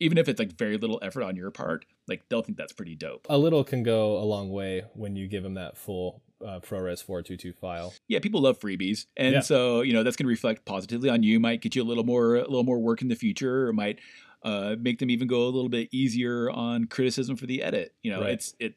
even 0.00 0.18
if 0.18 0.28
it's 0.28 0.38
like 0.38 0.56
very 0.56 0.76
little 0.76 0.98
effort 1.02 1.22
on 1.22 1.36
your 1.36 1.50
part, 1.50 1.84
like 2.08 2.22
they'll 2.28 2.42
think 2.42 2.58
that's 2.58 2.72
pretty 2.72 2.94
dope. 2.94 3.26
A 3.28 3.38
little 3.38 3.64
can 3.64 3.82
go 3.82 4.18
a 4.18 4.24
long 4.24 4.50
way 4.50 4.84
when 4.94 5.16
you 5.16 5.28
give 5.28 5.42
them 5.42 5.54
that 5.54 5.76
full 5.76 6.22
uh, 6.44 6.60
ProRes 6.60 7.02
422 7.04 7.52
file. 7.52 7.94
Yeah, 8.08 8.18
people 8.20 8.40
love 8.42 8.58
freebies, 8.58 9.06
and 9.16 9.34
Yeah. 9.34 9.40
so 9.40 9.80
you 9.82 9.92
know 9.92 10.02
that's 10.02 10.16
going 10.16 10.26
to 10.26 10.30
reflect 10.30 10.64
positively 10.64 11.08
on 11.08 11.22
you. 11.22 11.40
Might 11.40 11.60
get 11.62 11.74
you 11.76 11.82
a 11.82 11.84
little 11.84 12.04
more 12.04 12.36
a 12.36 12.40
little 12.42 12.64
more 12.64 12.78
work 12.78 13.02
in 13.02 13.08
the 13.08 13.14
future, 13.16 13.68
or 13.68 13.72
might 13.72 13.98
uh, 14.42 14.76
make 14.78 14.98
them 14.98 15.10
even 15.10 15.26
go 15.26 15.42
a 15.44 15.50
little 15.50 15.68
bit 15.70 15.88
easier 15.92 16.50
on 16.50 16.84
criticism 16.86 17.36
for 17.36 17.46
the 17.46 17.62
edit. 17.62 17.94
You 18.02 18.12
know, 18.12 18.20
Right. 18.20 18.34
it's 18.34 18.54
it 18.60 18.74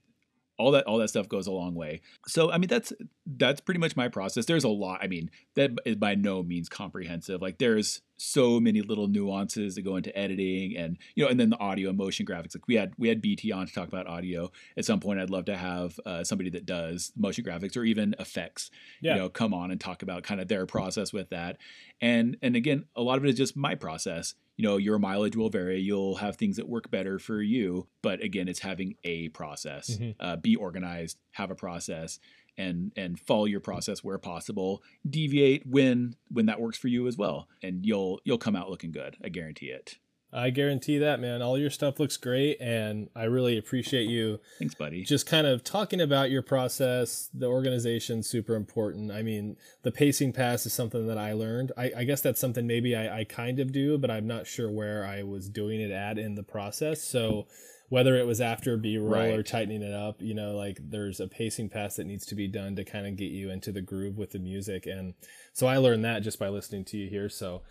all 0.57 0.71
that 0.71 0.85
all 0.85 0.97
that 0.97 1.07
stuff 1.09 1.29
goes 1.29 1.47
a 1.47 1.51
long 1.51 1.73
way. 1.75 2.01
So 2.27 2.51
I 2.51 2.57
mean 2.57 2.67
that's 2.69 2.91
that's 3.25 3.61
pretty 3.61 3.79
much 3.79 3.95
my 3.95 4.07
process. 4.07 4.45
There's 4.45 4.63
a 4.63 4.69
lot. 4.69 4.99
I 5.01 5.07
mean 5.07 5.29
that 5.55 5.71
is 5.85 5.95
by 5.95 6.15
no 6.15 6.43
means 6.43 6.69
comprehensive. 6.69 7.41
Like 7.41 7.57
there's 7.59 8.01
so 8.21 8.59
many 8.59 8.81
little 8.81 9.07
nuances 9.07 9.75
that 9.75 9.81
go 9.83 9.95
into 9.95 10.15
editing, 10.17 10.75
and 10.77 10.97
you 11.15 11.23
know, 11.23 11.29
and 11.29 11.39
then 11.39 11.49
the 11.49 11.57
audio 11.59 11.89
and 11.89 11.97
motion 11.97 12.25
graphics. 12.25 12.55
Like 12.55 12.67
we 12.67 12.75
had 12.75 12.93
we 12.97 13.07
had 13.07 13.21
BT 13.21 13.51
on 13.51 13.65
to 13.67 13.73
talk 13.73 13.87
about 13.87 14.07
audio. 14.07 14.51
At 14.77 14.85
some 14.85 14.99
point, 14.99 15.19
I'd 15.19 15.29
love 15.29 15.45
to 15.45 15.55
have 15.57 15.99
uh, 16.05 16.23
somebody 16.23 16.49
that 16.51 16.65
does 16.65 17.11
motion 17.15 17.43
graphics 17.43 17.75
or 17.77 17.83
even 17.83 18.13
effects 18.19 18.69
Yeah. 19.01 19.13
you 19.15 19.19
know 19.21 19.29
come 19.29 19.53
on 19.53 19.71
and 19.71 19.79
talk 19.79 20.01
about 20.03 20.23
kind 20.23 20.41
of 20.41 20.47
their 20.47 20.65
process 20.65 21.13
with 21.13 21.29
that 21.29 21.57
and 22.01 22.37
and 22.41 22.55
again 22.55 22.85
a 22.95 23.01
lot 23.01 23.17
of 23.17 23.25
it 23.25 23.29
is 23.29 23.35
just 23.35 23.55
my 23.55 23.75
process 23.75 24.35
you 24.57 24.63
know 24.67 24.77
your 24.77 24.99
mileage 24.99 25.35
will 25.35 25.49
vary 25.49 25.79
you'll 25.79 26.15
have 26.15 26.35
things 26.35 26.57
that 26.57 26.67
work 26.67 26.89
better 26.91 27.19
for 27.19 27.41
you 27.41 27.87
but 28.01 28.21
again 28.21 28.47
it's 28.47 28.59
having 28.59 28.95
a 29.03 29.29
process 29.29 29.97
Mhm. 29.97 30.15
uh, 30.19 30.35
be 30.35 30.55
organized 30.55 31.17
have 31.31 31.51
a 31.51 31.55
process 31.55 32.19
and 32.59 32.91
and 32.95 33.19
follow 33.19 33.45
your 33.45 33.59
process 33.59 34.03
where 34.03 34.19
possible 34.19 34.83
deviate 35.09 35.65
when 35.65 36.15
when 36.29 36.45
that 36.45 36.61
works 36.61 36.77
for 36.77 36.89
you 36.89 37.07
as 37.07 37.17
well 37.17 37.47
and 37.63 37.85
you'll 37.85 38.19
you'll 38.23 38.37
come 38.37 38.55
out 38.55 38.69
looking 38.69 38.91
good 38.91 39.17
i 39.23 39.29
guarantee 39.29 39.67
it 39.67 39.97
I 40.31 40.51
guarantee 40.51 40.99
that, 40.99 41.19
man. 41.19 41.41
All 41.41 41.57
your 41.57 41.71
stuff 41.71 41.99
looks 41.99 42.15
great, 42.15 42.61
and 42.61 43.09
I 43.15 43.23
really 43.23 43.57
appreciate 43.57 44.07
you 44.07 44.39
thanks 44.59 44.75
buddy 44.75 45.03
just 45.03 45.25
kind 45.25 45.47
of 45.47 45.63
talking 45.63 45.99
about 45.99 46.29
your 46.29 46.43
process. 46.43 47.29
The 47.33 47.47
organization 47.47 48.21
super 48.21 48.55
important. 48.55 49.11
I 49.11 49.23
mean, 49.23 49.57
the 49.81 49.91
pacing 49.91 50.33
pass 50.33 50.65
is 50.65 50.73
something 50.73 51.07
that 51.07 51.17
I 51.17 51.33
learned. 51.33 51.71
I, 51.75 51.91
I 51.97 52.03
guess 52.03 52.21
that's 52.21 52.39
something 52.39 52.67
maybe 52.67 52.95
I, 52.95 53.21
I 53.21 53.23
kind 53.23 53.59
of 53.59 53.71
do, 53.71 53.97
but 53.97 54.11
I'm 54.11 54.27
not 54.27 54.45
sure 54.45 54.69
where 54.69 55.03
I 55.03 55.23
was 55.23 55.49
doing 55.49 55.81
it 55.81 55.91
at 55.91 56.19
in 56.19 56.35
the 56.35 56.43
process. 56.43 57.01
So 57.01 57.47
whether 57.89 58.15
it 58.15 58.27
was 58.27 58.39
after 58.39 58.77
B 58.77 58.97
roll 58.97 59.33
or 59.33 59.43
tightening 59.43 59.81
it 59.81 59.93
up, 59.93 60.21
you 60.21 60.33
know, 60.33 60.55
like 60.55 60.77
there's 60.81 61.19
a 61.19 61.27
pacing 61.27 61.69
pass 61.69 61.95
that 61.95 62.05
needs 62.05 62.25
to 62.27 62.35
be 62.35 62.47
done 62.47 62.75
to 62.75 62.85
kind 62.85 63.07
of 63.07 63.17
get 63.17 63.31
you 63.31 63.49
into 63.49 63.71
the 63.71 63.81
groove 63.81 64.17
with 64.17 64.31
the 64.31 64.39
music. 64.39 64.85
And 64.85 65.15
so 65.53 65.67
I 65.67 65.77
learned 65.77 66.05
that 66.05 66.21
just 66.21 66.39
by 66.39 66.49
listening 66.49 66.85
to 66.85 66.97
you 66.97 67.09
here. 67.09 67.29
So 67.29 67.63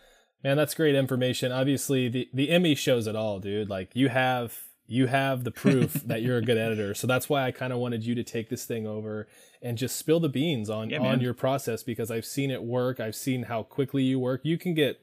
man, 0.42 0.56
that's 0.56 0.74
great 0.74 0.96
information. 0.96 1.52
Obviously 1.52 2.08
the, 2.08 2.28
the 2.34 2.50
Emmy 2.50 2.74
shows 2.74 3.06
it 3.06 3.16
all, 3.16 3.38
dude. 3.38 3.70
Like 3.70 3.94
you 3.94 4.08
have 4.08 4.58
you 4.88 5.06
have 5.06 5.44
the 5.44 5.50
proof 5.50 5.92
that 6.06 6.22
you're 6.22 6.38
a 6.38 6.42
good 6.42 6.58
editor. 6.58 6.94
So 6.94 7.06
that's 7.06 7.28
why 7.28 7.44
I 7.44 7.52
kind 7.52 7.72
of 7.72 7.78
wanted 7.78 8.04
you 8.04 8.14
to 8.16 8.24
take 8.24 8.48
this 8.48 8.64
thing 8.64 8.86
over 8.86 9.28
and 9.62 9.78
just 9.78 9.96
spill 9.96 10.18
the 10.18 10.28
beans 10.28 10.68
on 10.68 10.90
Yeah, 10.90 11.00
on 11.00 11.20
your 11.20 11.34
process 11.34 11.82
because 11.82 12.10
I've 12.10 12.24
seen 12.24 12.50
it 12.50 12.62
work. 12.62 12.98
I've 12.98 13.16
seen 13.16 13.44
how 13.44 13.62
quickly 13.62 14.02
you 14.02 14.18
work. 14.18 14.40
You 14.44 14.58
can 14.58 14.74
get 14.74 15.00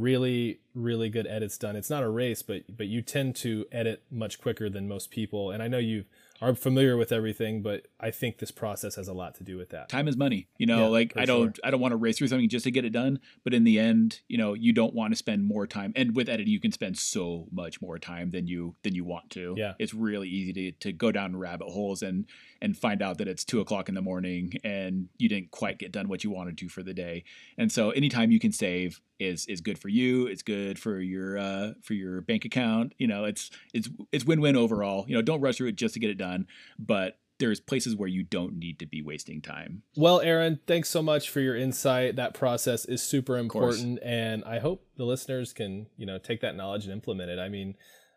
really 0.00 0.58
really 0.74 1.08
good 1.08 1.26
edits 1.26 1.56
done. 1.56 1.76
It's 1.76 1.90
not 1.90 2.02
a 2.02 2.08
race, 2.08 2.42
but 2.42 2.76
but 2.76 2.86
you 2.86 3.02
tend 3.02 3.36
to 3.36 3.66
edit 3.70 4.02
much 4.10 4.40
quicker 4.40 4.68
than 4.68 4.88
most 4.88 5.10
people. 5.10 5.50
And 5.50 5.62
I 5.62 5.68
know 5.68 5.78
you 5.78 6.04
are 6.50 6.54
familiar 6.54 6.96
with 6.96 7.12
everything, 7.12 7.62
but 7.62 7.88
I 8.00 8.10
think 8.10 8.38
this 8.38 8.50
process 8.50 8.96
has 8.96 9.08
a 9.08 9.12
lot 9.14 9.34
to 9.36 9.44
do 9.44 9.56
with 9.56 9.70
that. 9.70 9.88
time 9.88 10.08
is 10.08 10.16
money 10.16 10.48
you 10.58 10.66
know 10.66 10.84
Yeah, 10.84 10.86
like 10.86 11.12
i 11.16 11.24
don't 11.24 11.58
i 11.64 11.70
don't 11.70 11.80
want 11.80 11.92
to 11.92 11.96
race 11.96 12.18
through 12.18 12.28
something 12.28 12.48
just 12.48 12.64
to 12.64 12.70
get 12.70 12.84
it 12.84 12.90
done 12.90 13.20
but 13.42 13.54
in 13.54 13.64
the 13.64 13.78
end 13.78 14.20
you 14.28 14.38
know 14.38 14.54
you 14.54 14.72
don't 14.72 14.94
want 14.94 15.12
to 15.12 15.16
spend 15.16 15.44
more 15.44 15.66
time 15.66 15.92
and 15.96 16.14
with 16.14 16.28
editing 16.28 16.52
you 16.52 16.60
can 16.60 16.72
spend 16.72 16.96
so 16.98 17.46
much 17.50 17.80
more 17.80 17.98
time 17.98 18.30
than 18.30 18.46
you 18.46 18.74
than 18.82 18.94
you 18.94 19.04
want 19.04 19.30
to. 19.30 19.54
Yeah. 19.56 19.74
it's 19.78 19.94
really 19.94 20.28
easy 20.28 20.52
to, 20.52 20.72
to 20.72 20.92
go 20.92 21.12
down 21.12 21.36
rabbit 21.36 21.68
holes 21.68 22.02
and 22.02 22.26
and 22.60 22.76
find 22.76 23.02
out 23.02 23.18
that 23.18 23.28
it's 23.28 23.44
two 23.44 23.60
o'clock 23.60 23.88
in 23.88 23.94
the 23.94 24.02
morning 24.02 24.52
and 24.64 25.08
you 25.18 25.28
didn't 25.28 25.50
quite 25.50 25.78
get 25.78 25.92
done 25.92 26.08
what 26.08 26.24
you 26.24 26.30
wanted 26.30 26.56
to 26.58 26.68
for 26.68 26.82
the 26.82 26.94
day. 26.94 27.24
And 27.58 27.70
so 27.70 27.90
anytime 27.90 28.30
you 28.30 28.40
can 28.40 28.52
save 28.52 29.00
is 29.20 29.46
is 29.46 29.60
good 29.60 29.78
for 29.78 29.88
you 29.88 30.26
it's 30.26 30.42
good 30.42 30.76
for 30.76 30.98
your 30.98 31.38
uh 31.38 31.70
for 31.82 31.94
your 31.94 32.20
bank 32.20 32.44
account 32.44 32.92
you 32.98 33.06
know 33.06 33.22
it's 33.24 33.48
it's 33.72 33.88
it's 34.10 34.24
win-win 34.24 34.56
overall. 34.56 35.04
You 35.08 35.14
know 35.14 35.22
don't 35.22 35.40
rush 35.40 35.56
through 35.58 35.68
it 35.68 35.76
just 35.76 35.94
to 35.94 36.00
get 36.00 36.10
it 36.10 36.18
done 36.18 36.33
but 36.78 37.18
there's 37.38 37.60
places 37.60 37.96
where 37.96 38.08
you 38.08 38.22
don't 38.22 38.56
need 38.56 38.78
to 38.78 38.86
be 38.86 39.02
wasting 39.02 39.42
time 39.42 39.82
Well, 39.96 40.20
Aaron, 40.20 40.60
thanks 40.66 40.88
so 40.88 41.02
much 41.02 41.28
for 41.28 41.40
your 41.40 41.56
insight. 41.56 42.16
That 42.16 42.32
process 42.34 42.84
is 42.84 43.02
super 43.02 43.36
important, 43.38 43.98
and 44.04 44.44
I 44.44 44.58
hope 44.60 44.86
the 44.96 45.04
listeners 45.04 45.52
can, 45.52 45.86
you 45.96 46.06
know, 46.06 46.18
take 46.18 46.40
that 46.42 46.56
knowledge 46.56 46.84
and 46.84 46.92
implement 46.92 47.30
it. 47.30 47.38
I 47.38 47.48
mean, 47.48 47.74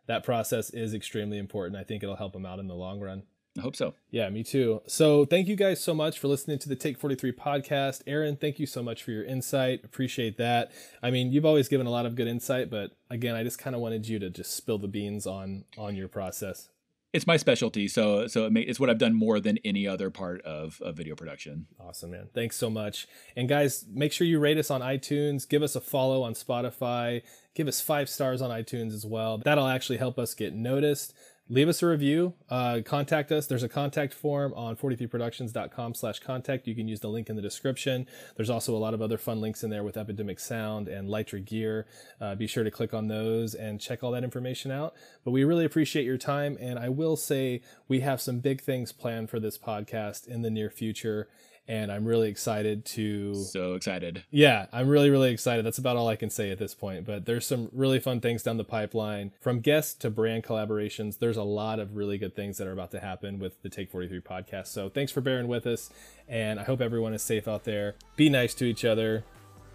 that 0.08 0.24
process 0.24 0.70
is 0.70 0.94
extremely 0.94 1.38
important. 1.38 1.80
I 1.80 1.84
think 1.84 2.04
it'll 2.04 2.16
help 2.16 2.34
them 2.34 2.46
out 2.46 2.60
in 2.60 2.68
the 2.68 2.76
long 2.76 3.00
run. 3.00 3.24
I 3.58 3.62
hope 3.62 3.76
so. 3.76 3.96
Yeah, 4.12 4.30
me 4.30 4.44
too. 4.44 4.82
So, 4.86 5.26
thank 5.26 5.48
you 5.48 5.56
guys 5.56 5.84
so 5.84 5.96
much 5.96 6.20
for 6.20 6.28
listening 6.28 6.60
to 6.60 6.70
the 6.70 6.76
Take 6.76 7.00
43 7.00 7.32
podcast. 7.32 8.04
Aaron, 8.06 8.38
thank 8.38 8.60
you 8.60 8.68
so 8.68 8.84
much 8.84 9.02
for 9.02 9.10
your 9.10 9.24
insight. 9.24 9.84
Appreciate 9.84 10.38
that. 10.38 10.72
I 11.02 11.10
mean, 11.10 11.32
you've 11.32 11.46
always 11.46 11.68
given 11.68 11.88
a 11.88 11.90
lot 11.90 12.06
of 12.06 12.16
good 12.16 12.28
insight, 12.28 12.70
but 12.70 12.92
again, 13.10 13.36
I 13.36 13.44
just 13.44 13.58
kind 13.58 13.76
of 13.76 13.82
wanted 13.82 14.08
you 14.08 14.20
to 14.20 14.30
just 14.30 14.56
spill 14.56 14.78
the 14.78 14.88
beans 14.88 15.26
on 15.26 15.66
on 15.76 15.96
your 15.96 16.08
process. 16.08 16.70
It's 17.18 17.26
my 17.26 17.38
specialty, 17.38 17.88
so 17.88 18.28
so 18.28 18.46
it 18.46 18.54
ma- 18.54 18.60
it's 18.60 18.80
what 18.80 18.92
I've 18.92 19.00
done 19.00 19.16
more 19.16 19.40
than 19.40 19.58
any 19.66 19.88
other 19.88 20.12
part 20.12 20.40
of, 20.44 20.80
of 20.84 20.96
video 20.96 21.16
production. 21.16 21.66
Awesome, 21.80 22.12
man. 22.12 22.30
Thanks 22.32 22.56
so 22.58 22.70
much. 22.70 23.08
And 23.36 23.50
guys, 23.50 23.86
make 23.92 24.12
sure 24.12 24.28
you 24.28 24.38
rate 24.38 24.60
us 24.60 24.70
on 24.70 24.82
iTunes, 24.82 25.50
give 25.50 25.64
us 25.64 25.76
a 25.76 25.82
follow 25.82 26.22
on 26.22 26.36
Spotify, 26.36 27.24
give 27.56 27.68
us 27.68 27.82
five 27.82 28.08
stars 28.08 28.40
on 28.40 28.52
iTunes 28.52 28.94
as 28.94 29.04
well. 29.04 29.40
That'll 29.40 29.66
actually 29.66 29.98
help 29.98 30.20
us 30.20 30.36
get 30.36 30.54
noticed. 30.54 31.16
Leave 31.50 31.70
us 31.70 31.82
a 31.82 31.88
review. 31.88 32.34
Uh, 32.50 32.82
contact 32.84 33.32
us. 33.32 33.48
There's 33.48 33.64
a 33.64 33.70
contact 33.70 34.14
form 34.14 34.54
on 34.54 34.76
43productions.com 34.76 35.94
slash 35.94 36.20
contact. 36.20 36.68
You 36.68 36.76
can 36.76 36.90
use 36.90 37.00
the 37.00 37.08
link 37.08 37.30
in 37.30 37.38
the 37.38 37.42
description. 37.42 38.06
There's 38.36 38.50
also 38.50 38.76
a 38.76 38.78
lot 38.78 38.94
of 38.94 39.02
other 39.02 39.18
fun 39.18 39.40
links 39.40 39.64
in 39.64 39.70
there 39.70 39.84
with 39.84 39.96
Epidemic 39.96 40.42
Sound 40.42 40.90
and 40.90 41.08
Litra 41.08 41.44
Gear. 41.44 41.88
Uh, 42.20 42.36
be 42.36 42.48
sure 42.48 42.66
to 42.66 42.72
click 42.72 42.94
on 42.94 43.08
those 43.08 43.56
and 43.56 43.80
check 43.80 44.04
all 44.04 44.12
that 44.12 44.26
information 44.26 44.72
out. 44.72 44.94
But 45.24 45.32
we 45.32 45.46
really 45.46 45.64
appreciate 45.64 46.04
your 46.04 46.18
time. 46.18 46.58
And 46.60 46.78
I 46.78 46.90
will 46.90 47.16
say 47.16 47.62
we 47.88 48.02
have 48.02 48.20
some 48.20 48.40
big 48.40 48.60
things 48.60 48.92
planned 48.92 49.30
for 49.30 49.40
this 49.40 49.58
podcast 49.58 50.28
in 50.28 50.42
the 50.42 50.50
near 50.50 50.70
future. 50.70 51.30
And 51.70 51.92
I'm 51.92 52.06
really 52.06 52.30
excited 52.30 52.86
to 52.86 53.36
So 53.36 53.74
excited. 53.74 54.24
yeah, 54.32 54.68
I'm 54.72 54.88
really, 54.88 55.10
really 55.10 55.32
excited. 55.32 55.66
That's 55.66 55.78
about 55.78 55.98
all 55.98 56.08
I 56.08 56.16
can 56.16 56.30
say 56.30 56.50
at 56.50 56.60
this 56.60 56.74
point. 56.74 57.06
But 57.06 57.26
there's 57.26 57.46
some 57.46 57.70
really 57.74 58.00
fun 58.00 58.22
things 58.22 58.42
down 58.42 58.56
the 58.56 58.64
pipeline 58.64 59.34
from 59.42 59.60
guests 59.60 59.94
to 59.96 60.10
brand 60.10 60.46
collaborations. 60.46 61.20
There's 61.20 61.36
a 61.36 61.44
lot 61.44 61.80
of 61.80 61.96
really 61.98 62.18
good 62.18 62.36
things 62.36 62.58
that 62.58 62.68
are 62.68 62.72
about 62.72 62.92
to 62.92 63.02
happen 63.02 63.38
with 63.38 63.62
the 63.64 63.70
Take 63.70 63.92
43 63.92 64.22
podcast. 64.22 64.68
So 64.68 64.88
thanks 64.88 65.12
for 65.12 65.20
bearing 65.20 65.50
with 65.50 65.68
us. 65.68 65.90
And 66.28 66.60
I 66.60 66.64
hope 66.64 66.80
everyone 66.80 67.14
is 67.14 67.22
safe 67.22 67.48
out 67.48 67.66
there. 67.66 67.96
Be 68.16 68.30
nice 68.30 68.54
to 68.56 68.66
each 68.66 68.86
other. 68.86 69.26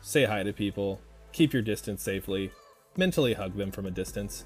Say 0.01 0.25
hi 0.25 0.43
to 0.45 0.53
people. 0.53 0.99
Keep 1.33 1.53
your 1.53 1.63
distance 1.63 2.03
safely. 2.03 2.51
mentally 2.97 3.35
hug 3.35 3.57
them 3.57 3.71
from 3.71 3.87
a 3.87 3.91
distance. 3.91 4.45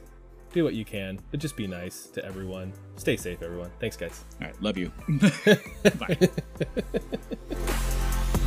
Do 0.57 0.65
what 0.65 0.73
you 0.73 0.87
can, 0.87 1.21
but 1.31 1.39
just 1.39 1.55
be 1.55 1.67
nice 1.67 2.07
to 2.15 2.25
everyone. 2.25 2.73
Stay 2.97 3.19
safe, 3.19 3.43
everyone. 3.43 3.71
Thanks, 3.79 3.95
guys. 3.95 4.25
All 4.41 4.47
right, 4.47 4.63
love 4.63 4.79
you. 4.79 4.91
Bye. 5.99 6.31